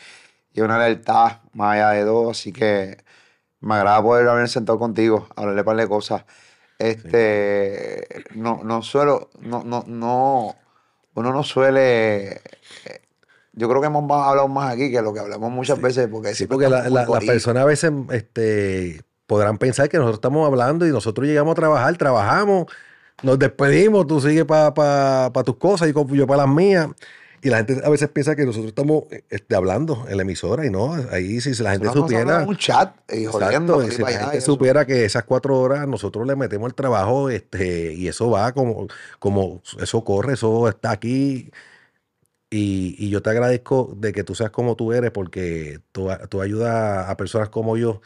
y 0.52 0.60
una 0.60 0.78
lealtad 0.78 1.38
más 1.54 1.72
allá 1.74 1.90
de 1.90 2.04
todo. 2.04 2.30
Así 2.30 2.52
que 2.52 2.98
me 3.60 3.74
agrada 3.76 4.02
poder 4.02 4.28
haber 4.28 4.48
sentado 4.50 4.78
contigo, 4.78 5.26
hablarle 5.34 5.62
un 5.62 5.64
par 5.64 5.76
de 5.76 5.88
cosas. 5.88 6.24
Este. 6.78 8.06
No, 8.34 8.60
no 8.62 8.82
suelo. 8.82 9.30
No, 9.40 9.62
no, 9.64 9.84
no. 9.86 10.54
Uno 11.14 11.32
no 11.32 11.42
suele. 11.42 12.32
eh, 12.34 12.40
Yo 13.52 13.68
creo 13.68 13.80
que 13.80 13.86
hemos 13.86 14.02
hablado 14.10 14.48
más 14.48 14.74
aquí 14.74 14.90
que 14.90 15.00
lo 15.00 15.14
que 15.14 15.20
hablamos 15.20 15.50
muchas 15.50 15.80
veces. 15.80 16.08
Porque 16.08 16.34
Sí, 16.34 16.46
porque 16.46 16.68
la- 16.68 16.82
muy 16.82 16.90
la- 16.90 16.90
las 17.00 17.06
corridos. 17.06 17.32
personas 17.34 17.62
a 17.62 17.66
veces 17.66 17.92
este, 18.10 19.02
podrán 19.26 19.58
pensar 19.58 19.88
que 19.88 19.96
nosotros 19.96 20.18
estamos 20.18 20.46
hablando 20.46 20.86
y 20.86 20.90
nosotros 20.90 21.26
llegamos 21.26 21.52
a 21.52 21.54
trabajar, 21.54 21.96
trabajamos, 21.96 22.66
nos 23.22 23.38
despedimos, 23.38 24.06
tú 24.06 24.20
sigues 24.20 24.44
para 24.44 25.32
tus 25.44 25.56
cosas 25.56 25.88
y 25.88 25.92
yo 25.92 26.26
para 26.26 26.46
las 26.46 26.54
mías. 26.54 26.88
Y 27.42 27.50
la 27.50 27.58
gente 27.58 27.78
a 27.84 27.90
veces 27.90 28.08
piensa 28.08 28.34
que 28.34 28.46
nosotros 28.46 28.68
estamos 28.68 29.04
este, 29.28 29.54
hablando 29.54 30.06
en 30.08 30.16
la 30.16 30.22
emisora 30.22 30.64
y 30.64 30.70
no, 30.70 30.94
ahí 31.10 31.42
si 31.42 31.50
la 31.62 31.72
gente 31.72 31.88
pasamos 31.88 32.10
supiera... 32.10 32.38
un 32.38 32.56
chat 32.56 32.96
y 33.12 33.26
jodiendo. 33.26 33.82
Exacto, 33.82 33.96
si 33.96 34.02
la 34.02 34.08
gente 34.08 34.40
supiera 34.40 34.86
que 34.86 35.04
esas 35.04 35.24
cuatro 35.24 35.58
horas 35.60 35.86
nosotros 35.86 36.26
le 36.26 36.36
metemos 36.36 36.68
el 36.68 36.74
trabajo 36.74 37.28
este, 37.28 37.92
y 37.92 38.08
eso 38.08 38.30
va 38.30 38.52
como, 38.52 38.86
como 39.18 39.60
eso 39.78 40.02
corre, 40.04 40.34
eso 40.34 40.68
está 40.68 40.90
aquí. 40.92 41.50
Y, 42.50 42.94
y 42.98 43.10
yo 43.10 43.20
te 43.22 43.30
agradezco 43.30 43.92
de 43.96 44.12
que 44.12 44.22
tú 44.24 44.34
seas 44.34 44.50
como 44.50 44.76
tú 44.76 44.92
eres 44.92 45.10
porque 45.10 45.80
tú, 45.92 46.08
tú 46.28 46.40
ayudas 46.40 47.08
a 47.08 47.16
personas 47.16 47.48
como 47.48 47.76
yo, 47.76 48.00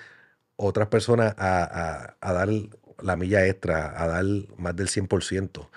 otras 0.56 0.88
personas 0.88 1.34
a, 1.38 1.64
a- 1.64 2.16
a 2.20 2.32
dar 2.34 2.48
la 3.02 3.16
milla 3.16 3.46
extra, 3.46 4.00
a 4.02 4.06
dar 4.08 4.24
más 4.56 4.74
del 4.76 4.88
100%. 4.88 5.68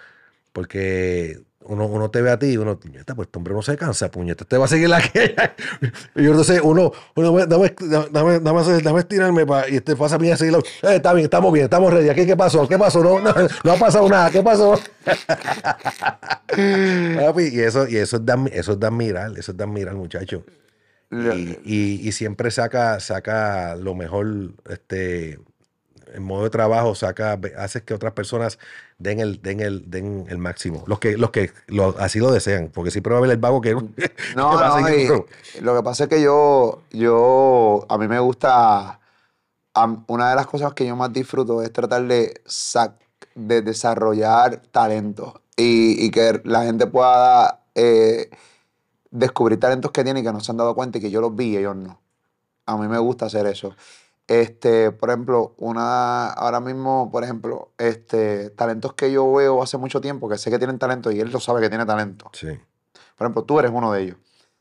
Porque 0.53 1.39
uno, 1.63 1.85
uno 1.85 2.09
te 2.11 2.21
ve 2.21 2.31
a 2.31 2.39
ti 2.39 2.47
y 2.47 2.57
uno, 2.57 2.77
puñeta, 2.79 3.15
pues 3.15 3.27
este 3.27 3.37
hombre 3.37 3.53
no 3.53 3.61
se 3.61 3.77
cansa, 3.77 4.09
puñeta, 4.11 4.43
te 4.45 4.57
va 4.57 4.65
a 4.65 4.67
seguir 4.67 4.89
la 4.89 4.99
que 5.01 5.35
Y 6.15 6.23
yo 6.23 6.43
sé, 6.43 6.59
uno, 6.59 6.91
uno 7.15 7.45
dame, 7.45 7.73
dame, 8.11 8.39
dame, 8.39 8.81
dame 8.81 8.99
estirarme 8.99 9.45
pa, 9.45 9.69
y 9.69 9.75
este 9.77 9.95
pasa 9.95 10.15
a 10.15 10.19
mí 10.19 10.29
a 10.31 10.35
seguirlo. 10.37 10.59
Eh, 10.81 10.95
está 10.95 11.13
bien, 11.13 11.25
estamos 11.25 11.53
bien, 11.53 11.65
estamos 11.65 11.93
ready. 11.93 12.13
¿Qué, 12.15 12.25
qué 12.25 12.35
pasó? 12.35 12.67
¿Qué 12.67 12.77
pasó? 12.77 13.01
No, 13.03 13.19
no, 13.19 13.33
no 13.63 13.71
ha 13.71 13.77
pasado 13.77 14.09
nada, 14.09 14.29
¿qué 14.31 14.41
pasó? 14.41 14.77
Y 16.57 17.59
eso, 17.61 17.87
y 17.87 17.97
eso 17.97 18.17
es 18.17 18.25
de, 18.25 18.33
eso 18.53 18.73
es 18.73 18.79
de 18.79 18.87
admirar, 18.87 19.31
eso 19.37 19.51
es 19.51 19.57
de 19.57 19.63
admirar, 19.63 19.95
muchacho. 19.95 20.43
Y, 21.11 21.15
y- 21.65 22.07
y 22.07 22.11
siempre 22.13 22.51
saca, 22.51 22.99
saca 22.99 23.75
lo 23.75 23.95
mejor, 23.95 24.53
este, 24.69 25.39
en 26.13 26.23
modo 26.23 26.43
de 26.43 26.49
trabajo, 26.49 26.95
saca, 26.95 27.39
haces 27.57 27.83
que 27.83 27.93
otras 27.93 28.13
personas 28.13 28.59
den 28.97 29.19
el, 29.19 29.41
den 29.41 29.59
el, 29.59 29.89
den 29.89 30.25
el 30.29 30.37
máximo. 30.37 30.83
Los 30.87 30.99
que, 30.99 31.17
los 31.17 31.31
que 31.31 31.51
lo- 31.67 31.95
así 31.99 32.19
lo 32.19 32.31
desean, 32.31 32.69
porque 32.73 32.91
siempre 32.91 33.11
va 33.11 33.17
a 33.17 33.19
haber 33.19 33.31
el 33.31 33.37
vago 33.37 33.61
que, 33.61 33.75
que 33.95 34.35
No, 34.35 34.55
va 34.55 34.67
a 34.67 34.81
no, 34.81 34.89
y 34.89 35.07
lo 35.61 35.75
que 35.75 35.83
pasa 35.83 36.03
es 36.05 36.09
que 36.09 36.21
yo, 36.21 36.81
yo, 36.91 37.85
a 37.89 37.97
mí 37.97 38.07
me 38.07 38.19
gusta, 38.19 38.99
una 40.07 40.29
de 40.29 40.35
las 40.35 40.47
cosas 40.47 40.73
que 40.73 40.85
yo 40.85 40.95
más 40.95 41.11
disfruto 41.13 41.61
es 41.61 41.71
tratar 41.71 42.03
de, 42.07 42.41
sac- 42.45 42.95
de 43.35 43.61
desarrollar 43.61 44.61
talento 44.71 45.41
y, 45.55 46.05
y 46.05 46.11
que 46.11 46.41
la 46.45 46.63
gente 46.63 46.87
pueda 46.87 47.61
eh, 47.75 48.29
descubrir 49.11 49.59
talentos 49.59 49.91
que 49.91 50.03
tienen 50.03 50.23
y 50.23 50.25
que 50.27 50.33
no 50.33 50.39
se 50.39 50.51
han 50.51 50.57
dado 50.57 50.75
cuenta 50.75 50.97
y 50.97 51.01
que 51.01 51.11
yo 51.11 51.21
los 51.21 51.35
vi 51.35 51.53
y 51.53 51.57
ellos 51.57 51.75
no. 51.75 51.99
A 52.65 52.77
mí 52.77 52.87
me 52.87 52.99
gusta 52.99 53.25
hacer 53.25 53.45
eso. 53.47 53.75
Este, 54.31 54.91
por 54.91 55.09
ejemplo, 55.09 55.55
una, 55.57 56.29
ahora 56.29 56.61
mismo, 56.61 57.11
por 57.11 57.25
ejemplo, 57.25 57.73
este, 57.77 58.49
talentos 58.51 58.93
que 58.93 59.11
yo 59.11 59.29
veo 59.33 59.61
hace 59.61 59.77
mucho 59.77 59.99
tiempo, 59.99 60.29
que 60.29 60.37
sé 60.37 60.49
que 60.49 60.57
tienen 60.57 60.79
talento 60.79 61.11
y 61.11 61.19
él 61.19 61.29
lo 61.33 61.41
sabe 61.41 61.59
que 61.59 61.67
tiene 61.67 61.85
talento. 61.85 62.29
Sí, 62.31 62.47
Por 63.17 63.25
ejemplo, 63.25 63.43
tú 63.43 63.59
eres 63.59 63.71
uno 63.73 63.91
de 63.91 64.03
ellos. 64.03 64.17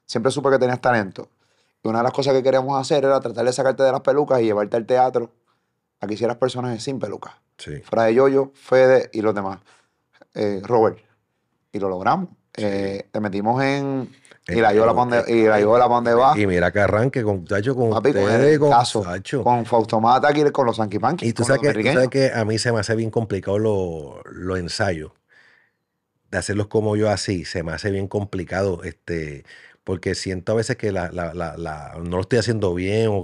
Siempre 0.07 0.33
supe 0.33 0.51
que 0.51 0.59
tenías 0.59 0.81
talento. 0.81 1.29
Y 1.85 1.89
una 1.89 1.99
de 1.99 2.03
las 2.03 2.13
cosas 2.13 2.35
que 2.35 2.43
queríamos 2.43 2.81
hacer 2.81 3.05
era 3.05 3.21
tratar 3.21 3.45
de 3.45 3.53
sacarte 3.53 3.85
de 3.85 3.93
las 3.93 4.01
pelucas 4.01 4.41
y 4.41 4.47
llevarte 4.47 4.77
al 4.77 4.87
teatro 4.87 5.31
a 6.01 6.09
que 6.09 6.15
hicieras 6.15 6.37
personajes 6.39 6.83
sin 6.83 6.99
pelucas. 6.99 7.35
sí. 7.57 7.81
Fuera 7.83 8.07
de 8.07 8.15
Yoyo, 8.15 8.51
Fede 8.55 9.09
y 9.13 9.21
los 9.23 9.37
demás. 9.37 9.61
Eh, 10.35 10.61
Robert. 10.65 10.99
Y 11.71 11.79
lo 11.79 11.89
logramos. 11.89 12.29
Eh, 12.57 13.09
te 13.13 13.21
metimos 13.21 13.63
en. 13.63 14.13
Y 14.49 14.55
la 14.61 14.73
Yola 14.73 14.93
donde- 14.93 15.25
y 15.29 15.45
la 15.45 15.61
Yola 15.61 15.87
donde 15.87 16.15
va. 16.15 16.37
Y 16.39 16.47
mira 16.47 16.73
que 16.73 16.81
arranque 16.81 17.23
con 17.23 17.45
Tacho, 17.45 17.75
con 17.77 17.91
Papi, 17.91 18.13
con 18.13 18.23
ustedes, 18.23 18.53
el 18.55 18.59
con 18.59 18.71
caso. 18.71 19.05
Con 19.45 19.65
Faustomata 19.67 20.31
y 20.37 20.51
con 20.51 20.67
los 20.67 20.77
Sanky 20.77 20.99
Panky. 20.99 21.29
Y 21.29 21.33
tú 21.33 21.45
sabes, 21.45 21.61
que, 21.63 21.73
tú 21.73 21.93
sabes 21.93 22.09
que 22.09 22.33
a 22.35 22.45
mí 22.45 22.59
se 22.59 22.73
me 22.73 22.81
hace 22.81 22.97
bien 22.97 23.11
complicado 23.11 23.59
los 23.59 24.59
ensayos. 24.59 25.13
De 26.31 26.39
hacerlos 26.39 26.69
como 26.69 26.97
yo 26.97 27.11
así, 27.11 27.45
se 27.45 27.63
me 27.63 27.73
hace 27.73 27.91
bien 27.91 28.09
complicado. 28.09 28.83
Este, 28.85 29.45
porque 29.85 30.15
siento 30.15 30.53
a 30.53 30.55
veces 30.57 30.77
que 30.77 30.93
la, 30.93 31.11
la- 31.13 31.35
la- 31.35 31.57
la- 31.57 31.93
no 32.03 32.17
lo 32.17 32.21
estoy 32.23 32.39
haciendo 32.39 32.73
bien 32.75 33.09
o, 33.09 33.17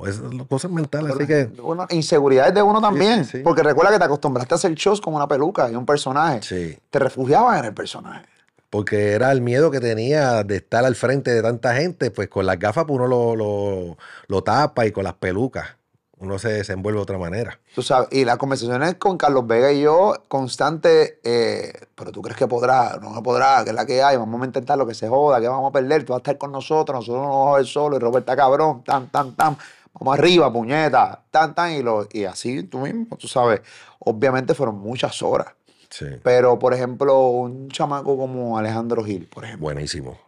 o 0.00 0.06
es 0.06 0.20
cosas 0.48 0.70
mentales. 0.70 1.14
Así 1.16 1.26
que 1.26 1.46
Bueno, 1.46 1.86
inseguridades 1.90 2.54
de 2.54 2.62
uno 2.62 2.80
también. 2.80 3.24
sí, 3.24 3.38
sí. 3.38 3.42
Porque 3.42 3.62
recuerda 3.62 3.92
que 3.92 3.98
te 3.98 4.04
acostumbraste 4.04 4.54
a 4.54 4.56
hacer 4.56 4.74
shows 4.74 5.00
con 5.00 5.14
una 5.14 5.26
peluca 5.26 5.70
y 5.70 5.74
un 5.74 5.86
personaje. 5.86 6.40
sí. 6.42 6.78
Te 6.90 6.98
refugiabas 6.98 7.58
en 7.60 7.64
el 7.66 7.74
personaje. 7.74 8.26
Porque 8.70 9.12
era 9.12 9.32
el 9.32 9.40
miedo 9.40 9.70
que 9.70 9.80
tenía 9.80 10.42
de 10.42 10.56
estar 10.56 10.84
al 10.84 10.94
frente 10.94 11.32
de 11.32 11.42
tanta 11.42 11.74
gente, 11.74 12.10
pues 12.10 12.28
con 12.28 12.46
las 12.46 12.58
gafas 12.58 12.84
uno 12.88 13.06
lo, 13.06 13.36
lo, 13.36 13.96
lo 14.26 14.42
tapa 14.42 14.86
y 14.86 14.92
con 14.92 15.04
las 15.04 15.14
pelucas 15.14 15.76
uno 16.18 16.38
se 16.38 16.48
desenvuelve 16.48 16.98
de 16.98 17.02
otra 17.02 17.18
manera. 17.18 17.58
Tú 17.74 17.82
sabes, 17.82 18.08
y 18.10 18.24
las 18.24 18.38
conversaciones 18.38 18.94
con 18.94 19.18
Carlos 19.18 19.46
Vega 19.46 19.70
y 19.72 19.82
yo, 19.82 20.14
constante, 20.28 21.20
eh, 21.22 21.72
pero 21.94 22.10
tú 22.10 22.22
crees 22.22 22.38
que 22.38 22.46
podrá, 22.46 22.98
no 23.00 23.22
podrá, 23.22 23.62
que 23.64 23.70
es 23.70 23.76
la 23.76 23.84
que 23.84 24.02
hay, 24.02 24.16
vamos 24.16 24.40
a 24.40 24.46
intentar 24.46 24.78
lo 24.78 24.86
que 24.86 24.94
se 24.94 25.08
joda, 25.08 25.40
que 25.40 25.48
vamos 25.48 25.68
a 25.68 25.72
perder, 25.72 26.04
tú 26.04 26.12
vas 26.12 26.18
a 26.18 26.20
estar 26.20 26.38
con 26.38 26.52
nosotros, 26.52 26.96
nosotros 26.96 27.22
no 27.22 27.28
vamos 27.28 27.54
a 27.54 27.56
ver 27.58 27.66
solo, 27.66 27.96
y 27.96 27.98
Roberta 27.98 28.34
cabrón, 28.34 28.82
tan, 28.82 29.10
tan, 29.10 29.34
tan, 29.36 29.58
vamos 29.92 30.18
arriba, 30.18 30.50
puñeta, 30.50 31.22
tan, 31.30 31.54
tan, 31.54 31.72
y, 31.72 31.82
lo, 31.82 32.06
y 32.10 32.24
así 32.24 32.62
tú 32.62 32.78
mismo, 32.78 33.16
tú 33.16 33.28
sabes, 33.28 33.60
obviamente 33.98 34.54
fueron 34.54 34.78
muchas 34.78 35.20
horas, 35.22 35.48
Sí. 35.90 36.06
pero 36.22 36.58
por 36.58 36.74
ejemplo, 36.74 37.18
un 37.28 37.68
chamaco 37.68 38.16
como 38.16 38.58
Alejandro 38.58 39.04
Gil, 39.04 39.26
por 39.26 39.44
ejemplo, 39.44 39.64
Buenísimo. 39.64 40.18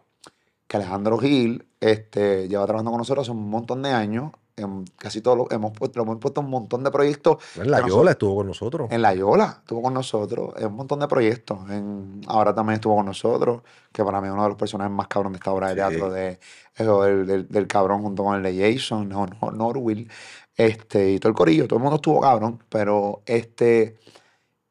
que 0.67 0.77
Alejandro 0.77 1.17
Gil 1.17 1.65
este, 1.79 2.47
lleva 2.47 2.65
trabajando 2.65 2.91
con 2.91 2.97
nosotros 2.99 3.23
hace 3.27 3.31
un 3.31 3.49
montón 3.49 3.81
de 3.81 3.91
años, 3.91 4.31
en 4.57 4.83
casi 4.97 5.21
todos 5.21 5.37
los- 5.37 5.51
hemos 5.51 5.71
puesto, 5.71 6.01
hemos 6.01 6.17
puesto 6.17 6.41
un 6.41 6.49
montón 6.49 6.83
de 6.83 6.91
proyectos. 6.91 7.37
En 7.55 7.71
la 7.71 7.77
nosotros- 7.77 7.99
Yola 7.99 8.11
estuvo 8.11 8.35
con 8.35 8.47
nosotros. 8.47 8.91
en 8.91 9.01
La 9.01 9.13
Yola 9.13 9.57
estuvo 9.61 9.81
con 9.81 9.93
nosotros, 9.93 10.53
en 10.57 10.67
un 10.67 10.73
montón 10.75 10.99
de 10.99 11.07
proyectos. 11.07 11.59
En, 11.69 12.19
ahora 12.27 12.53
también 12.53 12.75
estuvo 12.75 12.97
con 12.97 13.05
nosotros, 13.05 13.61
que 13.93 14.03
para 14.03 14.19
mí 14.19 14.27
es 14.27 14.33
uno 14.33 14.43
de 14.43 14.49
los 14.49 14.57
personajes 14.57 14.91
más 14.91 15.07
cabrones 15.07 15.39
de 15.39 15.43
esta 15.43 15.51
obra 15.53 15.67
de 15.69 15.73
Sí. 15.75 15.77
teatro, 15.77 16.09
de, 16.11 16.39
eso, 16.75 17.01
del, 17.03 17.25
del- 17.25 17.47
del 17.47 17.67
cabrón 17.67 18.01
junto 18.01 18.23
con 18.25 18.35
el 18.35 18.43
de 18.43 18.73
Jason, 18.73 19.07
no, 19.07 19.25
este, 20.57 21.11
y 21.11 21.19
todo 21.19 21.29
el 21.29 21.35
corillo, 21.35 21.67
todo 21.67 21.77
el 21.77 21.83
mundo 21.83 21.95
estuvo 21.95 22.19
cabrón, 22.19 22.61
pero 22.69 23.21
este, 23.25 23.97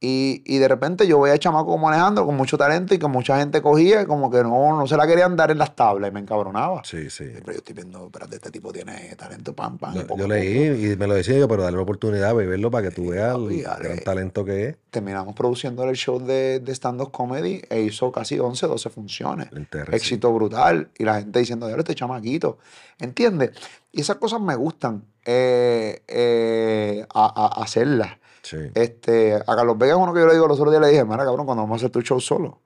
y, 0.01 0.43
y 0.47 0.59
de 0.59 0.69
repente 0.69 1.07
yo 1.09 1.21
veía 1.21 1.35
a 1.35 1.39
chamaco 1.39 1.67
como 1.73 1.89
Alejandro 1.89 2.25
con 2.25 2.37
mucho 2.37 2.57
talento 2.57 2.95
y 2.95 2.99
que 3.01 3.09
mucha 3.09 3.37
gente 3.39 3.61
cogía 3.61 4.07
como 4.07 4.31
que 4.31 4.43
no, 4.45 4.79
no 4.79 4.87
se 4.87 4.97
la 4.97 5.07
querían 5.09 5.35
dar 5.35 5.51
en 5.51 5.59
las 5.59 5.75
tablas 5.75 6.11
y 6.11 6.15
me 6.15 6.21
encabronaba. 6.21 6.83
Sí, 6.85 7.11
sí. 7.11 7.25
Pero 7.35 7.53
yo 7.53 7.59
estoy 7.59 7.75
viendo, 7.75 8.07
espérate, 8.07 8.37
este 8.37 8.51
tipo 8.53 8.73
tiene 8.73 9.15
talento, 9.17 9.55
pam, 9.57 9.77
pam. 9.77 9.95
Yo, 9.95 10.07
poco 10.07 10.19
yo 10.21 10.25
a 10.25 10.29
poco 10.29 10.35
leí 10.35 10.93
y 10.93 10.97
me 10.97 11.07
lo 11.09 11.15
decía 11.15 11.37
yo, 11.37 11.49
pero 11.49 11.63
darle 11.65 11.79
la 11.79 11.83
oportunidad 11.83 12.37
de 12.37 12.47
verlo 12.47 12.71
para 12.71 12.89
que 12.89 12.95
tú 12.95 13.09
veas 13.11 13.35
papi, 13.37 13.59
el 13.59 13.63
dale. 13.65 13.85
gran 13.89 13.99
talento 14.01 14.45
que 14.45 14.67
es. 14.69 14.77
terminamos 14.91 15.35
produciendo 15.35 15.83
el 15.83 15.97
show 15.97 16.21
de, 16.25 16.61
de 16.61 16.73
stand-up 16.77 17.11
comedy 17.11 17.61
e 17.69 17.81
hizo 17.81 18.13
casi 18.13 18.39
11, 18.39 18.67
12 18.69 18.91
funciones. 18.91 19.49
En 19.53 19.67
TRC. 19.67 19.95
Éxito 19.95 20.33
brutal. 20.33 20.91
Y 20.97 21.05
la 21.05 21.17
gente 21.17 21.41
diciendo, 21.41 21.67
diablo, 21.67 21.83
este 21.83 21.97
chamaquito. 21.97 22.59
¿Entiendes? 23.01 23.51
Y 23.91 24.03
esas 24.03 24.17
cosas 24.17 24.41
me 24.41 24.55
gustan 24.55 25.03
eh, 25.25 26.03
eh, 26.07 27.05
a, 27.13 27.27
a- 27.59 27.63
hacerlas. 27.65 28.18
Sí. 28.51 28.57
Este, 28.75 29.35
a 29.35 29.45
Carlos 29.45 29.77
Vega 29.77 29.93
es 29.95 29.99
uno 29.99 30.15
que 30.15 30.21
yo 30.21 30.27
le 30.27 30.33
digo 30.35 30.47
los 30.49 30.59
otros 30.59 30.73
días, 30.73 30.81
le 30.81 30.89
dije, 30.89 31.05
mira, 31.05 31.25
cabrón, 31.25 31.45
cuando 31.45 31.63
vamos 31.65 31.77
a 31.77 31.79
hacer 31.81 31.91
tu 31.91 32.01
show 32.03 32.19
solo. 32.21 32.61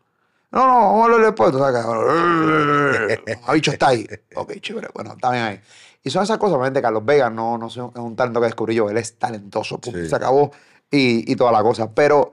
No, 0.52 0.66
no, 0.66 0.74
vamos 0.74 1.00
a 1.00 1.04
hablar 1.04 1.20
después. 1.26 1.50
Tú 1.50 1.59
sabes, 1.59 1.82
cabrón. 1.82 3.09
Ha 3.46 3.52
dicho 3.54 3.70
está 3.72 3.88
ahí. 3.88 4.06
Ok, 4.36 4.52
chévere. 4.60 4.88
Bueno, 4.94 5.12
está 5.14 5.30
bien 5.30 5.42
ahí. 5.44 5.60
Y 6.04 6.10
son 6.10 6.22
esas 6.22 6.38
cosas, 6.38 6.54
obviamente, 6.54 6.82
Carlos 6.82 7.04
Vega 7.04 7.30
no, 7.30 7.56
no 7.59 7.66
es 7.68 7.76
un- 7.76 8.14
talento 8.16 8.40
que 8.40 8.46
descubrí 8.46 8.74
yo. 8.74 8.90
Él 8.90 8.96
es 8.98 9.18
talentoso. 9.18 9.80
Sí. 9.82 10.09
Se 10.09 10.14
acabó. 10.14 10.50
Y, 10.90 11.30
y 11.32 11.36
toda 11.36 11.50
la 11.52 11.62
cosa. 11.62 11.90
Pero, 11.94 12.32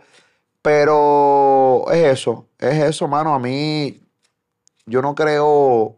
pero 0.61 1.85
es 1.91 2.19
eso. 2.19 2.47
Es 2.59 2.75
eso, 2.83 3.07
mano. 3.07 3.33
A 3.33 3.39
mí, 3.39 4.01
yo 4.85 5.01
no 5.01 5.15
creo. 5.15 5.95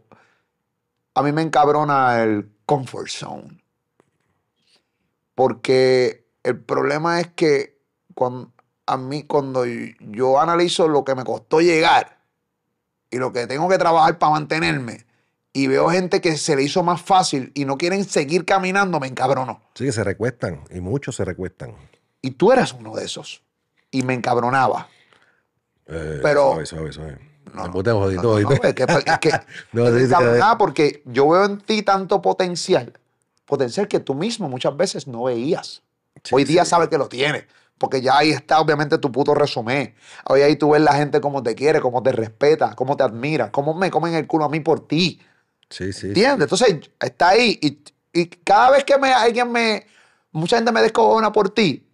A 1.16 1.24
mí 1.24 1.32
me 1.32 1.42
encabrona 1.42 2.22
el 2.24 2.50
comfort 2.66 3.08
zone. 3.10 3.62
Porque 5.36 6.21
el 6.44 6.60
problema 6.60 7.20
es 7.20 7.28
que 7.28 7.80
cuando, 8.16 8.52
a 8.86 8.98
mí, 8.98 9.24
cuando 9.24 9.64
yo 9.66 10.40
analizo 10.40 10.88
lo 10.88 11.04
que 11.06 11.16
me 11.16 11.24
costó 11.24 11.62
llegar 11.62 12.18
y 13.10 13.18
lo 13.18 13.32
que 13.32 13.48
tengo 13.48 13.68
que 13.70 13.78
trabajar 13.78 14.18
para 14.18 14.32
mantenerme, 14.34 15.06
y 15.54 15.68
veo 15.68 15.90
gente 15.90 16.22
que 16.22 16.38
se 16.38 16.56
le 16.56 16.64
hizo 16.64 16.82
más 16.82 17.02
fácil 17.02 17.52
y 17.54 17.66
no 17.66 17.78
quieren 17.78 18.06
seguir 18.06 18.46
caminando, 18.46 19.00
me 19.02 19.08
encabrono. 19.08 19.62
Sí, 19.76 19.84
que 19.86 19.92
se 19.92 20.04
recuestan 20.04 20.64
y 20.70 20.80
muchos 20.80 21.18
se 21.18 21.26
recuestan. 21.26 21.76
Y 22.22 22.32
tú 22.32 22.52
eras 22.54 22.72
uno 22.74 22.96
de 22.96 23.04
esos. 23.04 23.44
Y 23.92 24.04
me 24.04 24.14
encabronaba. 24.14 24.88
Eh, 25.88 26.20
Pero- 26.24 26.52
Suave, 26.52 26.66
suave, 26.66 26.94
suave. 26.94 27.18
No, 27.54 27.64
jodito, 27.70 27.94
no, 27.94 28.40
no, 28.40 28.48
jodito. 28.48 28.52
es 28.66 28.74
que- 28.74 28.84
es 28.84 29.20
que- 29.20 29.32
No, 29.74 29.84
me 29.92 30.02
encabronaba 30.02 30.58
porque 30.58 31.02
yo 31.06 31.28
veo 31.28 31.44
en 31.44 31.58
ti 31.60 31.82
tanto 31.82 32.22
potencial. 32.22 32.94
Potencial 33.46 33.90
que 33.90 34.00
tú 34.00 34.14
mismo 34.16 34.48
muchas 34.48 34.78
veces 34.78 35.06
no 35.08 35.24
veías. 35.24 35.82
Sí, 36.24 36.36
Hoy 36.36 36.44
día 36.44 36.64
sí. 36.66 36.70
sabes 36.72 36.90
que 36.90 36.98
lo 36.98 37.08
tienes. 37.08 37.46
Porque 37.78 38.00
ya 38.02 38.18
ahí 38.18 38.30
está, 38.30 38.60
obviamente, 38.60 39.00
tu 39.00 39.12
puto 39.12 39.34
resumen. 39.34 39.96
Hoy 40.26 40.42
ahí 40.42 40.56
tú 40.56 40.70
ves 40.72 40.82
la 40.82 40.94
gente 40.94 41.20
cómo 41.20 41.42
te 41.42 41.56
quiere, 41.56 41.82
cómo 41.82 42.04
te 42.04 42.12
respeta, 42.12 42.76
cómo 42.76 42.96
te 42.96 43.04
admira, 43.04 43.52
cómo 43.52 43.74
me 43.74 43.90
comen 43.90 44.14
el 44.14 44.28
culo 44.28 44.46
a 44.46 44.50
mí 44.50 44.60
por 44.60 44.88
ti. 44.88 45.20
Sí, 45.70 45.92
sí. 45.92 46.08
¿Entiendes? 46.08 46.44
Entonces, 46.44 46.92
está 47.00 47.30
ahí. 47.30 47.58
Y, 47.62 47.82
y 48.14 48.28
cada 48.28 48.70
vez 48.72 48.84
que 48.84 48.98
me, 49.00 49.12
alguien 49.12 49.52
me. 49.52 49.88
Mucha 50.32 50.58
gente 50.58 50.72
me 50.72 50.82
descojona 50.82 51.32
por 51.32 51.50
ti, 51.50 51.88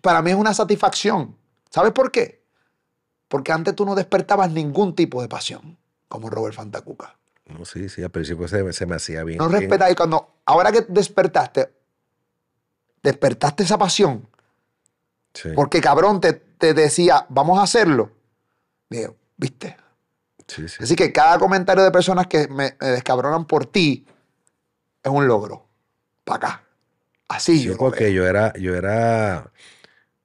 para 0.00 0.22
mí 0.22 0.30
es 0.30 0.36
una 0.36 0.54
satisfacción. 0.54 1.36
¿Sabes 1.70 1.92
por 1.92 2.10
qué? 2.12 2.44
Porque 3.28 3.52
antes 3.52 3.74
tú 3.74 3.84
no 3.84 3.94
despertabas 3.94 4.50
ningún 4.50 4.94
tipo 4.94 5.20
de 5.20 5.28
pasión, 5.28 5.78
como 6.08 6.30
Robert 6.30 6.54
Fantacuca. 6.54 7.18
No, 7.46 7.64
sí, 7.64 7.88
sí, 7.88 8.02
al 8.02 8.10
principio 8.10 8.46
se, 8.46 8.72
se 8.72 8.86
me 8.86 8.96
hacía 8.96 9.24
bien. 9.24 9.38
No 9.38 9.48
respetas. 9.48 9.90
Y 9.90 9.94
cuando, 9.94 10.40
ahora 10.44 10.70
que 10.70 10.82
despertaste, 10.88 11.70
despertaste 13.02 13.62
esa 13.64 13.78
pasión, 13.78 14.28
Sí, 15.34 15.50
porque 15.54 15.80
cabrón 15.80 16.20
te, 16.20 16.32
te 16.34 16.74
decía, 16.74 17.26
vamos 17.28 17.58
a 17.58 17.62
hacerlo. 17.62 18.12
Digo, 18.90 19.16
¿viste? 19.36 19.76
sí, 20.46 20.68
sí. 20.68 20.82
Así 20.82 20.96
que 20.96 21.12
cada 21.12 21.38
comentario 21.38 21.84
de 21.84 21.90
personas 21.90 22.26
que 22.26 22.48
me, 22.48 22.76
me 22.80 22.88
descabronan 22.88 23.46
por 23.46 23.66
ti 23.66 24.06
es 25.02 25.10
un 25.12 25.26
logro. 25.28 25.66
Para 26.24 26.36
acá. 26.48 26.64
Así 27.28 27.58
Sí, 27.58 27.64
yo 27.64 27.76
lo 27.76 27.78
porque 27.78 27.90
veo. 27.90 28.12
yo 28.12 28.26
era, 28.26 28.52
yo 28.54 28.74
era, 28.74 29.52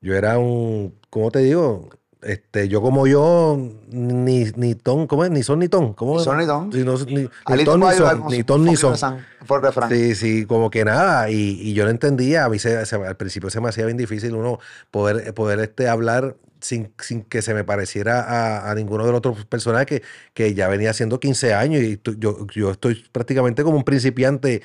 yo 0.01 0.15
era 0.15 0.39
un, 0.39 0.99
¿cómo 1.09 1.31
te 1.31 1.39
digo? 1.39 1.89
Este, 2.25 2.67
yo 2.67 2.81
como 2.81 3.07
yo, 3.07 3.57
ni, 3.89 4.45
ni 4.55 4.75
ton, 4.75 5.07
¿cómo 5.07 5.23
es? 5.25 5.31
Ni 5.31 5.43
son 5.43 5.59
ni 5.59 5.67
ton. 5.67 5.93
¿Cómo 5.93 6.17
es? 6.17 6.23
son 6.23 6.37
ni 6.37 6.45
ton. 6.45 6.71
Sí, 6.71 6.83
no, 6.83 6.97
ni, 6.97 7.63
ton 7.65 7.79
ni 7.79 7.91
son. 7.93 8.27
Ni 8.29 8.43
ton 8.43 8.65
ni 8.65 8.75
son. 8.75 8.95
el 8.95 9.61
refrán. 9.61 9.89
Sí, 9.89 10.15
sí, 10.15 10.45
como 10.45 10.69
que 10.69 10.85
nada. 10.85 11.29
Y, 11.29 11.59
y 11.61 11.73
yo 11.73 11.83
no 11.85 11.89
entendía. 11.91 12.45
A 12.45 12.49
mí 12.49 12.59
se- 12.59 12.85
se- 12.85 12.95
al 12.95 13.17
principio 13.17 13.49
se 13.49 13.59
me 13.61 13.69
hacía 13.69 13.85
bien 13.85 13.97
difícil 13.97 14.33
uno 14.35 14.59
poder, 14.91 15.33
poder 15.33 15.59
este, 15.59 15.87
hablar 15.87 16.35
sin, 16.59 16.93
sin 16.99 17.23
que 17.23 17.41
se 17.41 17.53
me 17.53 17.63
pareciera 17.65 18.21
a, 18.21 18.71
a 18.71 18.75
ninguno 18.75 19.05
de 19.05 19.11
los 19.11 19.17
otros 19.19 19.45
personajes 19.45 19.85
que, 19.85 20.03
que 20.33 20.53
ya 20.53 20.69
venía 20.69 20.91
haciendo 20.91 21.19
15 21.19 21.53
años. 21.53 21.81
Y 21.83 21.99
yo, 22.17 22.47
yo 22.47 22.71
estoy 22.71 23.03
prácticamente 23.11 23.63
como 23.63 23.75
un 23.77 23.83
principiante 23.83 24.61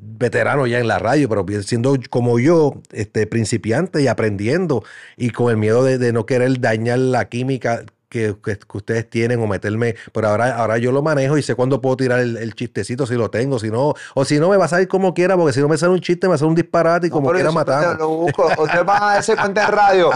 veterano 0.00 0.66
ya 0.66 0.78
en 0.80 0.88
la 0.88 0.98
radio, 0.98 1.28
pero 1.28 1.46
siendo 1.62 1.96
como 2.10 2.38
yo, 2.38 2.80
este, 2.92 3.26
principiante 3.26 4.02
y 4.02 4.08
aprendiendo 4.08 4.84
y 5.16 5.30
con 5.30 5.50
el 5.50 5.56
miedo 5.56 5.84
de, 5.84 5.98
de 5.98 6.12
no 6.12 6.26
querer 6.26 6.60
dañar 6.60 6.98
la 6.98 7.28
química 7.28 7.84
que, 8.10 8.36
que- 8.44 8.58
que 8.58 8.76
ustedes 8.76 9.08
tienen 9.08 9.40
o 9.42 9.46
meterme, 9.46 9.94
pero 10.12 10.28
ahora, 10.28 10.56
ahora 10.56 10.76
yo 10.76 10.92
lo 10.92 11.00
manejo 11.00 11.38
y 11.38 11.42
sé 11.42 11.54
cuándo 11.54 11.80
puedo 11.80 11.96
tirar 11.96 12.18
el, 12.20 12.36
el 12.36 12.54
chistecito 12.54 13.06
si 13.06 13.14
lo 13.14 13.30
tengo, 13.30 13.58
si 13.58 13.70
no, 13.70 13.94
o 14.14 14.24
si 14.26 14.38
no 14.38 14.50
me 14.50 14.56
va 14.58 14.66
a 14.66 14.68
salir 14.68 14.88
como 14.88 15.14
quiera, 15.14 15.36
porque 15.36 15.52
si 15.54 15.60
no 15.60 15.68
me 15.68 15.78
sale 15.78 15.92
un 15.92 16.00
chiste, 16.00 16.28
me 16.28 16.36
sale 16.36 16.48
un 16.48 16.56
disparate 16.56 17.06
y 17.06 17.10
No, 17.10 17.14
como 17.16 17.28
pero 17.32 17.50
quiera 17.50 17.94
Lo 17.94 18.08
busco. 18.08 18.46
Ustedes 18.58 18.84
van 18.84 19.02
a 19.02 19.06
darse 19.14 19.36
cuenta 19.36 19.64
en 19.66 19.72
radio. 19.72 20.10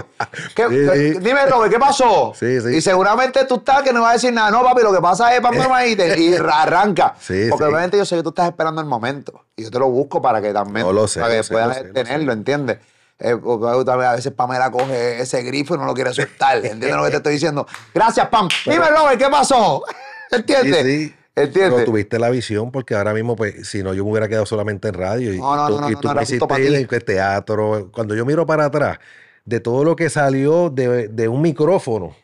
¿Qué- 0.54 0.64
Sí, 0.68 0.70
qué- 0.70 1.12
sí. 1.14 1.18
Dime, 1.20 1.46
Robert, 1.46 1.72
¿qué 1.72 1.78
pasó? 1.78 2.32
Sí, 2.34 2.60
sí. 2.60 2.76
Y 2.76 2.80
seguramente 2.80 3.44
tú 3.46 3.54
estás 3.56 3.82
que 3.82 3.92
no 3.92 4.00
vas 4.02 4.10
a 4.10 4.12
decir 4.14 4.32
nada. 4.32 4.50
No, 4.50 4.62
papi, 4.64 4.82
lo 4.82 4.92
que 4.92 5.00
pasa 5.00 5.34
es 5.34 5.40
pam, 5.40 5.54
ahí, 5.72 5.92
y, 5.92 5.96
te- 5.96 6.20
y 6.20 6.34
arranca. 6.34 7.14
Sí, 7.20 7.46
Porque 7.48 7.64
obviamente 7.64 7.96
yo 7.96 8.04
sé 8.04 8.16
que 8.16 8.22
tú 8.24 8.30
estás 8.30 8.48
esperando 8.48 8.80
el 8.80 8.88
momento. 8.88 9.42
Y 9.56 9.62
yo 9.62 9.70
te 9.70 9.78
lo 9.78 9.88
busco 9.88 10.20
para 10.20 10.42
que 10.42 10.52
también 10.52 10.84
No, 10.84 10.92
lo 10.92 11.06
sé, 11.06 11.20
para 11.20 11.40
que 11.40 11.48
puedas 11.48 11.76
sé, 11.76 11.84
lo 11.84 11.92
tenerlo, 11.92 12.32
¿entiendes? 12.32 12.78
Eh, 13.18 13.36
porque 13.36 13.90
a 13.90 14.12
veces 14.12 14.32
Pamela 14.32 14.70
coge 14.70 15.20
ese 15.20 15.42
grifo 15.42 15.74
y 15.74 15.78
no 15.78 15.84
lo 15.84 15.94
quiere 15.94 16.12
soltar. 16.12 16.56
¿Entiendes 16.56 16.96
lo 16.96 17.04
que 17.04 17.10
te 17.10 17.16
estoy 17.16 17.32
diciendo? 17.34 17.66
Gracias, 17.94 18.28
Pam. 18.28 18.48
Dime, 18.64 18.88
Robert, 18.90 19.18
¿qué 19.18 19.28
pasó? 19.28 19.84
¿Entiendes? 20.30 20.82
Sí, 20.82 21.08
sí. 21.08 21.14
¿Entiendes? 21.36 21.74
Pero 21.74 21.84
tuviste 21.84 22.18
la 22.18 22.30
visión, 22.30 22.70
porque 22.70 22.94
ahora 22.94 23.12
mismo, 23.12 23.34
pues, 23.34 23.68
si 23.68 23.82
no, 23.82 23.92
yo 23.92 24.04
me 24.04 24.10
hubiera 24.10 24.28
quedado 24.28 24.46
solamente 24.46 24.88
en 24.88 24.94
radio. 24.94 25.32
Y 25.32 25.38
No, 25.38 25.56
no, 25.56 25.68
tú, 25.68 25.80
no, 25.80 25.90
y 25.90 25.96
tú 25.96 26.08
me 26.08 26.22
hiciste 26.22 26.96
en 26.96 27.04
teatro. 27.04 27.90
Cuando 27.92 28.14
yo 28.14 28.24
miro 28.24 28.46
para 28.46 28.66
atrás, 28.66 28.98
de 29.44 29.60
todo 29.60 29.84
lo 29.84 29.96
que 29.96 30.10
salió 30.10 30.70
de, 30.70 31.08
de 31.08 31.28
un 31.28 31.42
micrófono, 31.42 32.14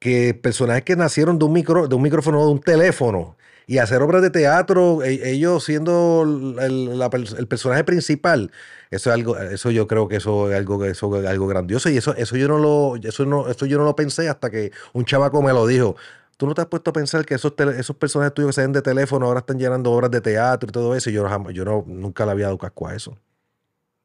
que 0.00 0.34
personajes 0.34 0.82
que 0.82 0.96
nacieron 0.96 1.38
de 1.38 1.44
un, 1.44 1.52
micro, 1.52 1.86
de 1.86 1.94
un 1.94 2.02
micrófono, 2.02 2.44
de 2.44 2.52
un 2.52 2.60
teléfono, 2.60 3.36
y 3.70 3.78
hacer 3.78 4.02
obras 4.02 4.20
de 4.20 4.30
teatro, 4.30 5.04
e- 5.04 5.30
ellos 5.30 5.62
siendo 5.62 6.22
el, 6.60 6.98
la 6.98 7.08
el 7.38 7.46
personaje 7.46 7.84
principal, 7.84 8.50
eso 8.90 9.10
es 9.10 9.14
algo, 9.14 9.38
eso 9.38 9.70
yo 9.70 9.86
creo 9.86 10.08
que 10.08 10.16
eso 10.16 10.50
es 10.50 10.56
algo, 10.56 10.84
eso 10.84 11.16
es 11.20 11.24
algo 11.26 11.46
grandioso. 11.46 11.88
Y 11.88 11.96
eso, 11.96 12.12
eso 12.16 12.36
yo 12.36 12.48
no 12.48 12.58
lo, 12.58 12.96
eso 12.96 13.24
no, 13.26 13.48
eso 13.48 13.66
yo 13.66 13.78
no 13.78 13.84
lo 13.84 13.94
pensé 13.94 14.28
hasta 14.28 14.50
que 14.50 14.72
un 14.92 15.04
chavaco 15.04 15.40
me 15.40 15.52
lo 15.52 15.68
dijo. 15.68 15.94
¿Tú 16.36 16.48
no 16.48 16.54
te 16.54 16.62
has 16.62 16.66
puesto 16.66 16.90
a 16.90 16.92
pensar 16.92 17.24
que 17.24 17.34
esos, 17.34 17.52
esos 17.78 17.94
personajes 17.94 18.34
tuyos 18.34 18.48
que 18.48 18.54
se 18.54 18.62
ven 18.62 18.72
de 18.72 18.82
teléfono 18.82 19.26
ahora 19.26 19.38
están 19.40 19.58
llenando 19.58 19.92
obras 19.92 20.10
de 20.10 20.20
teatro 20.20 20.68
y 20.68 20.72
todo 20.72 20.96
eso? 20.96 21.08
Y 21.10 21.12
yo, 21.12 21.28
jamás- 21.28 21.52
yo 21.54 21.64
no, 21.64 21.84
nunca 21.86 22.24
le 22.26 22.32
había 22.32 22.46
dado 22.46 22.58
casco 22.58 22.88
a 22.88 22.94
eso. 22.96 23.16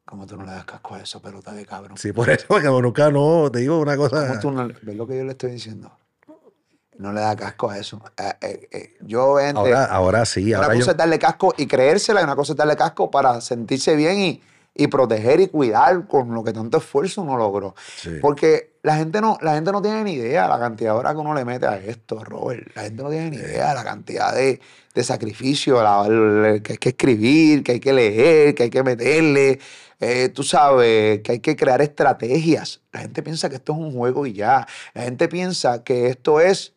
¿Cómo 0.06 0.28
tú 0.28 0.38
no 0.38 0.44
le 0.46 0.52
das 0.52 0.66
casco 0.66 0.94
a 0.94 1.02
eso, 1.02 1.20
pelota 1.20 1.54
de 1.54 1.66
cabrón? 1.66 1.98
Sí, 1.98 2.14
por 2.14 2.30
eso, 2.30 2.46
porque 2.48 2.68
nunca 2.68 3.10
no, 3.10 3.50
te 3.52 3.60
digo 3.60 3.80
una 3.80 3.98
¿Cómo 3.98 4.10
cosa. 4.10 4.40
tú 4.40 4.52
no 4.52 4.68
le- 4.68 4.76
¿Ves 4.84 4.96
lo 4.96 5.08
que 5.08 5.18
yo 5.18 5.24
le 5.24 5.32
estoy 5.32 5.52
diciendo? 5.54 5.92
No 6.98 7.12
le 7.12 7.22
da 7.22 7.36
casco 7.36 7.70
a 7.70 7.78
eso. 7.78 8.02
Eh, 8.18 8.34
eh, 8.42 8.68
eh, 8.72 8.94
yo, 9.02 9.34
obviamente, 9.34 9.60
Ahora, 9.60 9.86
ahora 9.86 10.26
sí, 10.26 10.46
una 10.54 10.58
ahora 10.64 10.68
cosa 10.76 10.86
yo. 10.86 10.92
es 10.92 10.98
darle 10.98 11.20
casco 11.20 11.54
y 11.58 11.66
creérsela, 11.68 12.22
y 12.22 12.24
una 12.24 12.36
cosa 12.36 12.54
es 12.54 12.58
darle 12.58 12.76
casco 12.76 13.12
para 13.12 13.42
sentirse 13.42 13.96
bien 13.96 14.20
y, 14.20 14.42
y 14.74 14.88
proteger 14.88 15.40
y 15.42 15.48
cuidar 15.48 16.08
con 16.08 16.34
lo 16.34 16.44
que 16.44 16.54
tanto 16.54 16.78
esfuerzo 16.78 17.22
uno 17.22 17.38
logró. 17.38 17.76
Sí. 17.98 18.12
Porque 18.22 18.76
la 18.84 18.96
gente, 18.96 19.20
no, 19.20 19.38
la 19.42 19.56
gente 19.56 19.72
no 19.72 19.82
tiene 19.82 20.04
ni 20.04 20.14
idea 20.14 20.48
la 20.48 20.58
cantidad 20.60 20.94
de 20.94 21.00
horas 21.00 21.14
que 21.14 21.20
uno 21.20 21.34
le 21.34 21.44
mete 21.44 21.66
a 21.66 21.78
esto, 21.78 22.24
Robert. 22.24 22.68
La 22.76 22.84
gente 22.84 23.04
no 23.04 23.10
tiene 23.10 23.30
ni 23.32 23.38
idea 23.38 23.74
la 23.74 23.84
cantidad 23.84 24.34
de, 24.34 24.62
de 24.94 25.04
sacrificio 25.04 25.82
la- 25.84 26.60
que 26.62 26.74
hay 26.74 26.78
que 26.78 26.90
escribir, 26.90 27.64
que 27.64 27.74
hay 27.74 27.80
que 27.80 27.92
leer, 27.94 28.56
que 28.56 28.64
hay 28.64 28.70
que 28.70 28.84
meterle. 28.84 29.60
Eh, 30.00 30.30
tú 30.30 30.44
sabes, 30.44 31.22
que 31.22 31.32
hay 31.34 31.40
que 31.40 31.56
crear 31.56 31.82
estrategias. 31.82 32.82
La 32.92 33.00
gente 33.02 33.24
piensa 33.24 33.50
que 33.50 33.56
esto 33.56 33.72
es 33.74 33.80
un 33.80 33.94
juego 33.94 34.26
y 34.26 34.34
ya. 34.34 34.68
La 34.94 35.04
gente 35.04 35.28
piensa 35.30 35.84
que 35.84 36.08
esto 36.10 36.40
es 36.42 36.74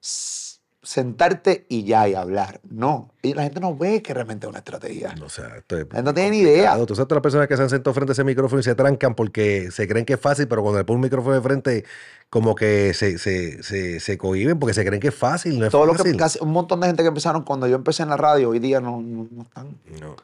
sentarte 0.00 1.66
y 1.68 1.84
ya 1.84 2.08
y 2.08 2.14
hablar. 2.14 2.60
No. 2.68 3.12
Y 3.22 3.34
la 3.34 3.42
gente 3.42 3.60
no 3.60 3.76
ve 3.76 4.02
que 4.02 4.14
realmente 4.14 4.46
es 4.46 4.48
una 4.48 4.58
estrategia. 4.60 5.14
O 5.22 5.28
sea, 5.28 5.56
esto 5.58 5.76
es 5.76 5.86
La 5.90 5.96
gente 5.96 6.02
no 6.02 6.14
tiene 6.14 6.30
ni 6.30 6.38
idea. 6.38 6.74
Tú 6.86 6.94
sabes 6.94 7.06
todas 7.06 7.18
las 7.18 7.22
personas 7.22 7.48
que 7.48 7.56
se 7.56 7.62
han 7.62 7.70
sentado 7.70 7.92
frente 7.94 8.12
a 8.12 8.14
ese 8.14 8.24
micrófono 8.24 8.60
y 8.60 8.62
se 8.62 8.74
trancan 8.74 9.14
porque 9.14 9.70
se 9.70 9.86
creen 9.86 10.04
que 10.06 10.14
es 10.14 10.20
fácil, 10.20 10.48
pero 10.48 10.62
cuando 10.62 10.78
le 10.78 10.84
ponen 10.84 10.96
un 10.98 11.02
micrófono 11.02 11.34
de 11.34 11.42
frente, 11.42 11.84
como 12.30 12.54
que 12.54 12.94
se, 12.94 13.18
se, 13.18 13.62
se, 13.62 14.00
se 14.00 14.18
cohiben 14.18 14.58
porque 14.58 14.74
se 14.74 14.84
creen 14.84 15.00
que 15.00 15.08
es 15.08 15.14
fácil, 15.14 15.58
no 15.58 15.66
es 15.66 15.70
Todo 15.70 15.84
lo 15.86 15.92
que 15.92 15.98
fácil. 15.98 16.16
casi, 16.16 16.38
un 16.40 16.50
montón 16.50 16.80
de 16.80 16.86
gente 16.86 17.02
que 17.02 17.08
empezaron 17.08 17.42
cuando 17.42 17.66
yo 17.66 17.76
empecé 17.76 18.02
en 18.02 18.08
la 18.08 18.16
radio 18.16 18.50
hoy 18.50 18.58
día 18.58 18.80
no, 18.80 19.02
no, 19.02 19.28
no 19.30 19.42
están. 19.42 19.78
No. 20.00 20.16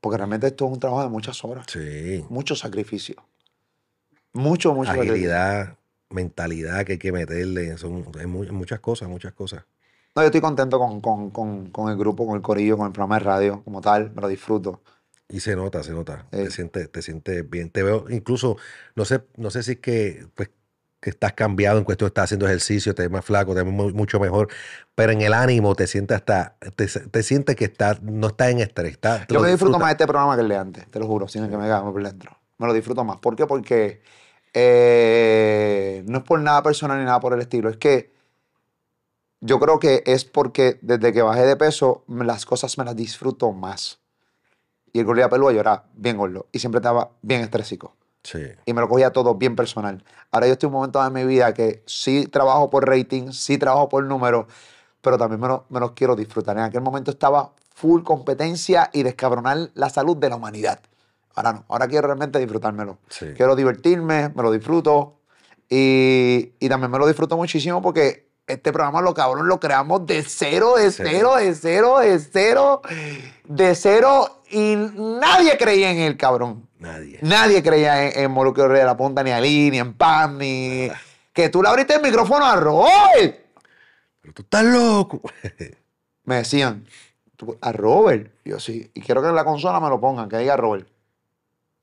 Porque 0.00 0.18
realmente 0.18 0.46
esto 0.46 0.66
es 0.66 0.72
un 0.72 0.78
trabajo 0.78 1.02
de 1.02 1.08
muchas 1.08 1.42
horas. 1.42 1.66
Sí. 1.68 2.24
Mucho 2.28 2.54
sacrificio. 2.54 3.16
Mucho, 4.34 4.74
mucho 4.74 4.92
sacrificio. 4.92 5.30
Mentalidad 6.10 6.84
que 6.84 6.92
hay 6.92 6.98
que 6.98 7.12
meterle, 7.12 7.76
son 7.78 8.04
es 8.20 8.26
mu- 8.26 8.44
muchas 8.52 8.80
cosas, 8.80 9.08
muchas 9.08 9.32
cosas. 9.32 9.64
No, 10.14 10.22
yo 10.22 10.26
estoy 10.26 10.40
contento 10.40 10.78
con, 10.78 11.00
con, 11.00 11.30
con, 11.30 11.70
con 11.70 11.90
el 11.90 11.98
grupo, 11.98 12.26
con 12.26 12.36
el 12.36 12.42
corillo, 12.42 12.76
con 12.76 12.86
el 12.86 12.92
programa 12.92 13.18
de 13.18 13.24
radio 13.24 13.62
como 13.64 13.80
tal. 13.80 14.12
Me 14.14 14.22
lo 14.22 14.28
disfruto. 14.28 14.82
Y 15.28 15.40
se 15.40 15.56
nota, 15.56 15.82
se 15.82 15.92
nota. 15.92 16.26
Eh. 16.32 16.44
Te 16.44 16.50
sientes, 16.50 16.90
te 16.90 17.02
sientes 17.02 17.50
bien. 17.50 17.70
Te 17.70 17.82
veo, 17.82 18.06
incluso, 18.08 18.56
no 18.94 19.04
sé, 19.04 19.24
no 19.36 19.50
sé 19.50 19.62
si 19.62 19.72
es 19.72 19.78
que, 19.80 20.26
pues, 20.34 20.50
que 21.00 21.10
estás 21.10 21.34
cambiado 21.34 21.78
en 21.78 21.84
cuestión, 21.84 22.06
estás 22.06 22.24
haciendo 22.24 22.46
ejercicio, 22.46 22.94
te 22.94 23.02
ves 23.02 23.10
más 23.10 23.24
flaco, 23.24 23.54
te 23.54 23.62
ves 23.62 23.72
mu- 23.72 23.90
mucho 23.90 24.18
mejor, 24.18 24.48
pero 24.94 25.12
en 25.12 25.20
el 25.20 25.34
ánimo 25.34 25.74
te 25.74 25.86
sientes 25.86 26.16
hasta, 26.16 26.56
te, 26.76 26.86
te 26.86 27.22
sientes 27.22 27.54
que 27.56 27.66
estás, 27.66 28.00
no 28.02 28.28
estás 28.28 28.48
en 28.50 28.60
estrés. 28.60 28.98
te 28.98 29.08
Yo 29.28 29.40
me 29.40 29.50
disfruto 29.50 29.78
más 29.78 29.88
de 29.88 29.92
este 29.92 30.06
programa 30.06 30.34
que 30.36 30.42
el 30.42 30.48
de 30.48 30.56
antes, 30.56 30.86
te 30.90 30.98
lo 30.98 31.06
juro, 31.06 31.28
sin 31.28 31.48
que 31.50 31.56
me 31.58 31.68
cague 31.68 31.90
por 31.92 32.02
dentro. 32.02 32.38
Me 32.58 32.66
lo 32.66 32.72
disfruto 32.72 33.04
más. 33.04 33.18
¿Por 33.18 33.36
qué? 33.36 33.46
Porque 33.46 34.00
eh, 34.58 36.02
no 36.06 36.18
es 36.18 36.24
por 36.24 36.40
nada 36.40 36.62
personal 36.62 36.98
ni 36.98 37.04
nada 37.04 37.20
por 37.20 37.34
el 37.34 37.40
estilo. 37.40 37.68
Es 37.68 37.76
que 37.76 38.10
yo 39.40 39.60
creo 39.60 39.78
que 39.78 40.02
es 40.06 40.24
porque 40.24 40.78
desde 40.82 41.12
que 41.12 41.22
bajé 41.22 41.42
de 41.42 41.56
peso, 41.56 42.04
las 42.08 42.46
cosas 42.46 42.76
me 42.78 42.84
las 42.84 42.96
disfruto 42.96 43.52
más. 43.52 43.98
Y 44.92 44.98
el 45.00 45.04
gorila 45.04 45.28
pelúa 45.28 45.52
lloraba 45.52 45.84
bien 45.94 46.16
gordo. 46.16 46.46
Y 46.52 46.58
siempre 46.58 46.78
estaba 46.78 47.10
bien 47.22 47.42
estrésico. 47.42 47.94
Sí. 48.22 48.40
y 48.64 48.72
me 48.72 48.80
lo 48.80 48.88
cogía 48.88 49.12
todo 49.12 49.36
bien 49.36 49.54
personal. 49.54 50.02
Ahora 50.32 50.48
yo 50.48 50.54
estoy 50.54 50.66
en 50.66 50.72
un 50.74 50.80
momento 50.80 51.00
de 51.04 51.10
mi 51.10 51.24
vida 51.24 51.54
que 51.54 51.84
sí 51.86 52.26
trabajo 52.26 52.68
por 52.70 52.84
rating, 52.88 53.30
sí 53.30 53.56
trabajo 53.56 53.88
por 53.88 54.02
números, 54.02 54.46
pero 55.00 55.16
también 55.16 55.40
me, 55.40 55.46
lo- 55.46 55.64
me 55.68 55.78
los 55.78 55.92
quiero 55.92 56.16
disfrutar. 56.16 56.56
En 56.56 56.64
aquel 56.64 56.80
momento 56.80 57.12
estaba 57.12 57.52
full 57.72 58.02
competencia 58.02 58.90
y 58.92 59.04
descabronar 59.04 59.70
la 59.74 59.90
salud 59.90 60.16
de 60.16 60.28
la 60.28 60.34
humanidad. 60.34 60.80
Ahora 61.36 61.52
no, 61.52 61.64
ahora 61.68 61.86
quiero 61.86 62.08
realmente 62.08 62.38
disfrutármelo. 62.40 62.98
Sí. 63.08 63.26
Quiero 63.36 63.54
divertirme, 63.54 64.30
me 64.34 64.42
lo 64.42 64.50
disfruto 64.50 65.20
y, 65.68 66.52
y 66.58 66.68
también 66.68 66.90
me 66.90 66.98
lo 66.98 67.06
disfruto 67.06 67.36
muchísimo 67.36 67.80
porque 67.82 68.26
este 68.46 68.72
programa 68.72 69.00
lo 69.02 69.12
cabrón 69.14 69.46
lo 69.48 69.58
creamos 69.60 70.06
de 70.06 70.22
cero, 70.22 70.74
de 70.76 70.90
Cero. 70.90 71.36
de 71.36 71.54
cero, 71.54 71.98
de 71.98 72.18
cero, 72.20 72.82
de 73.44 73.74
cero 73.74 74.40
y 74.50 74.76
nadie 74.76 75.56
creía 75.58 75.90
en 75.90 75.98
el 75.98 76.16
cabrón. 76.16 76.66
Nadie. 76.78 77.18
Nadie 77.22 77.62
creía 77.62 78.06
en, 78.08 78.18
en 78.24 78.30
Molusco 78.30 78.68
de 78.68 78.84
la 78.84 78.96
Punta, 78.96 79.22
ni 79.22 79.30
Ali, 79.30 79.70
ni 79.70 79.78
en 79.78 79.94
Pam, 79.94 80.38
ni. 80.38 80.88
Que 81.32 81.48
tú 81.48 81.62
le 81.62 81.68
abriste 81.68 81.94
el 81.94 82.02
micrófono 82.02 82.44
a 82.46 82.54
Robert. 82.56 83.40
Pero 84.20 84.34
tú 84.34 84.42
estás 84.42 84.64
loco. 84.64 85.20
Me 86.24 86.36
decían, 86.36 86.84
"Tú- 87.36 87.56
a 87.60 87.72
Robert. 87.72 88.30
Yo 88.44 88.58
sí. 88.60 88.90
Y 88.94 89.00
quiero 89.00 89.22
que 89.22 89.28
en 89.28 89.34
la 89.34 89.44
consola 89.44 89.80
me 89.80 89.88
lo 89.88 90.00
pongan, 90.00 90.28
que 90.28 90.38
diga 90.38 90.56
Robert. 90.56 90.86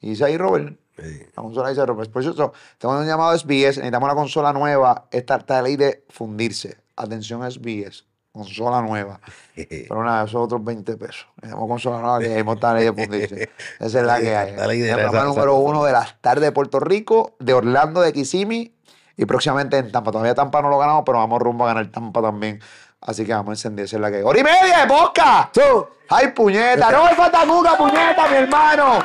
Y 0.04 0.10
dice 0.12 0.26
ahí 0.26 0.38
Robert. 0.38 0.78
Sí. 0.98 1.26
La 1.36 1.42
consola 1.44 1.70
dice 1.70 1.86
Robert. 1.86 2.12
Por 2.12 2.22
eso, 2.22 2.54
tengo 2.78 2.98
un 3.00 3.08
llamado 3.08 3.36
SBS, 3.38 3.78
necesitamos 3.78 4.08
una 4.08 4.16
consola 4.16 4.54
nueva. 4.54 5.06
Esta, 5.12 5.38
esta 5.38 5.62
ley 5.62 5.76
de 5.76 6.06
fundirse. 6.10 6.78
Atención 6.96 7.50
SBS. 7.50 8.06
Consola 8.32 8.82
nueva. 8.82 9.20
Pero 9.56 10.04
nada, 10.04 10.26
esos 10.26 10.42
otros 10.44 10.64
20 10.64 10.98
pesos. 10.98 11.28
Necesitamos 11.38 11.68
consola 11.70 12.00
nueva 12.00 12.20
que 12.20 12.34
hay 12.36 12.44
esta 12.48 12.74
ley 12.74 12.84
de 12.86 12.94
fundirse. 12.94 13.50
Esa 13.80 14.00
es 14.00 14.06
la 14.06 14.20
que 14.20 14.36
hay. 14.36 14.56
La 14.56 14.68
ley 14.68 14.80
de 14.80 14.92
el 14.92 14.98
la- 14.98 15.24
número 15.24 15.54
esa- 15.54 15.62
uno 15.70 15.84
de 15.84 15.92
las 15.94 16.20
tardes 16.22 16.44
de 16.44 16.52
Puerto 16.52 16.80
Rico, 16.80 17.36
de 17.40 17.54
Orlando, 17.54 18.02
de 18.02 18.12
Kissimmee 18.12 18.76
y 19.16 19.26
próximamente 19.26 19.78
en 19.78 19.92
Tampa. 19.92 20.12
Todavía 20.12 20.36
Tampa 20.36 20.62
no 20.62 20.70
lo 20.70 20.78
ganamos, 20.80 21.04
pero 21.06 21.20
vamos 21.20 21.40
rumbo 21.42 21.64
a 21.64 21.68
ganar 21.68 21.88
Tampa 21.92 22.22
también. 22.22 22.60
Así 23.02 23.26
que 23.26 23.34
vamos 23.34 23.50
a 23.50 23.54
encender 23.54 23.86
esa 23.86 23.98
es 23.98 24.02
la 24.02 24.10
que 24.10 24.18
hay. 24.18 24.24
¡Hora 24.24 24.40
y 24.40 24.44
media 24.44 24.86
de! 24.86 25.88
¡Ay, 26.10 26.28
puñeta! 26.36 26.92
¡No 26.92 27.06
me 27.06 27.16
falta 27.16 27.46
nunca, 27.46 27.78
puñeta, 27.78 28.28
mi 28.30 28.36
hermano! 28.38 29.00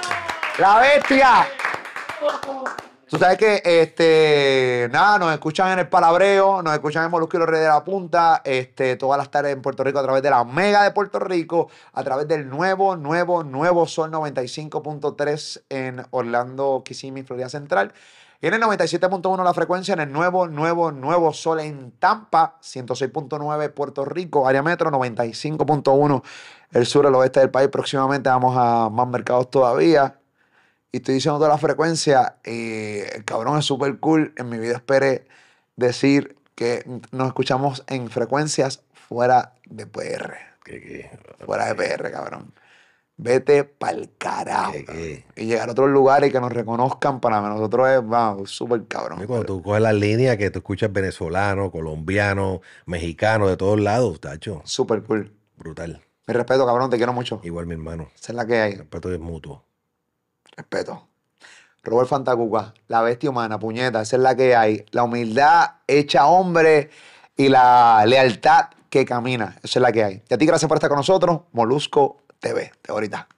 ¡La 0.59 0.81
bestia! 0.81 1.47
Tú 3.09 3.17
sabes 3.17 3.39
que, 3.39 3.63
este, 3.65 4.89
nada, 4.91 5.17
nos 5.17 5.33
escuchan 5.33 5.71
en 5.73 5.79
el 5.79 5.89
Palabreo, 5.89 6.63
nos 6.63 6.75
escuchan 6.75 7.05
en 7.05 7.13
Molusco 7.13 7.37
y 7.37 7.41
los 7.41 7.49
Reyes 7.49 7.67
de 7.67 7.73
la 7.73 7.85
Punta, 7.85 8.43
este, 8.45 8.97
todas 8.97 9.17
las 9.17 9.31
tardes 9.31 9.53
en 9.53 9.63
Puerto 9.63 9.85
Rico 9.85 10.01
a 10.01 10.03
través 10.03 10.21
de 10.21 10.31
la 10.31 10.43
Mega 10.43 10.83
de 10.83 10.91
Puerto 10.91 11.21
Rico, 11.21 11.69
a 11.93 12.03
través 12.03 12.27
del 12.27 12.49
nuevo, 12.49 12.97
nuevo, 12.97 13.45
nuevo 13.45 13.87
Sol 13.87 14.11
95.3 14.11 15.63
en 15.69 16.05
Orlando, 16.11 16.83
Kissimmee, 16.85 17.23
Florida 17.23 17.49
Central. 17.49 17.93
Y 18.41 18.49
en 18.49 18.55
el 18.55 18.61
97.1 18.61 19.45
la 19.45 19.55
frecuencia 19.55 19.95
en 19.95 20.01
el 20.01 20.13
nuevo, 20.13 20.49
nuevo, 20.49 20.91
nuevo 20.91 21.33
Sol 21.33 21.61
en 21.61 21.93
Tampa, 21.93 22.59
106.9 22.63 23.73
Puerto 23.73 24.05
Rico, 24.05 24.47
área 24.49 24.63
metro, 24.63 24.91
95.1 24.91 26.23
el 26.73 26.85
sur, 26.85 27.07
el 27.07 27.15
oeste 27.15 27.41
del 27.41 27.51
país. 27.51 27.69
Próximamente 27.69 28.29
vamos 28.29 28.57
a 28.59 28.91
más 28.91 29.07
mercados 29.07 29.51
todavía. 29.51 30.19
Y 30.93 30.99
estoy 30.99 31.15
diciendo 31.17 31.39
toda 31.39 31.51
la 31.51 31.59
frecuencia. 31.59 32.37
Y 32.45 32.99
el 33.15 33.25
cabrón 33.25 33.59
es 33.59 33.65
súper 33.65 33.99
cool. 33.99 34.33
En 34.37 34.49
mi 34.49 34.59
vida 34.59 34.75
esperé 34.77 35.27
decir 35.77 36.37
que 36.55 36.85
nos 37.13 37.29
escuchamos 37.29 37.85
en 37.89 38.09
frecuencias 38.11 38.83
fuera 38.93 39.55
de 39.67 39.87
PR. 39.87 40.35
¿Qué, 40.65 40.81
qué? 40.81 41.11
Fuera 41.45 41.67
de 41.67 41.75
PR, 41.75 42.11
cabrón. 42.11 42.53
Vete 43.21 43.65
pa'l 43.65 44.11
carajo. 44.17 44.73
¿Qué? 44.73 45.25
Y 45.37 45.47
llegar 45.47 45.69
a 45.69 45.73
otros 45.73 45.91
lugares 45.91 46.31
y 46.31 46.33
que 46.33 46.41
nos 46.41 46.53
reconozcan 46.53 47.21
para 47.21 47.41
nosotros 47.41 47.89
es, 47.89 48.07
vamos, 48.07 48.51
súper 48.51 48.87
cabrón. 48.87 49.23
Y 49.23 49.27
Cuando 49.27 49.45
tú 49.45 49.63
coges 49.63 49.83
las 49.83 49.95
líneas 49.95 50.37
que 50.37 50.51
tú 50.51 50.61
escuchas 50.61 50.93
venezolano, 50.93 51.71
colombiano, 51.73 52.61
mexicano, 52.87 53.49
de 53.49 53.57
todos 53.57 53.81
lados, 53.81 54.21
tacho, 54.21 54.63
Súper 54.65 55.03
cool. 55.03 55.33
brutal. 55.57 56.01
Mi 56.29 56.35
respeto, 56.35 56.65
cabrón, 56.65 56.91
te 56.91 56.97
quiero 56.97 57.13
mucho. 57.13 57.41
Igual 57.43 57.67
mi 57.67 57.73
hermano. 57.73 58.09
Esa 58.15 58.33
es 58.33 58.37
la 58.37 58.47
que 58.47 58.57
hay. 58.61 58.73
El 58.73 58.79
respeto 58.81 59.13
es 59.13 59.19
mutuo. 59.19 59.65
Respeto. 60.59 61.07
Robert 61.85 62.09
Fantacuca, 62.09 62.75
la 62.89 63.01
bestia 63.03 63.31
humana, 63.31 63.61
puñeta, 63.61 64.03
esa 64.03 64.17
es 64.17 64.23
la 64.23 64.35
que 64.35 64.57
hay. 64.57 64.85
La 64.91 65.05
humildad 65.05 65.77
hecha 65.87 66.27
hombre 66.27 66.91
y 67.37 67.49
la 67.49 68.05
lealtad 68.07 68.67
que 68.91 69.05
camina, 69.05 69.57
esa 69.63 69.79
es 69.79 69.83
la 69.83 69.93
que 69.93 70.03
hay. 70.03 70.23
Y 70.29 70.35
a 70.35 70.37
ti, 70.37 70.47
gracias 70.47 70.69
por 70.69 70.77
estar 70.77 70.91
con 70.91 70.97
nosotros. 70.97 71.43
Molusco 71.53 72.23
TV, 72.41 72.73
de 72.83 72.93
ahorita. 72.93 73.29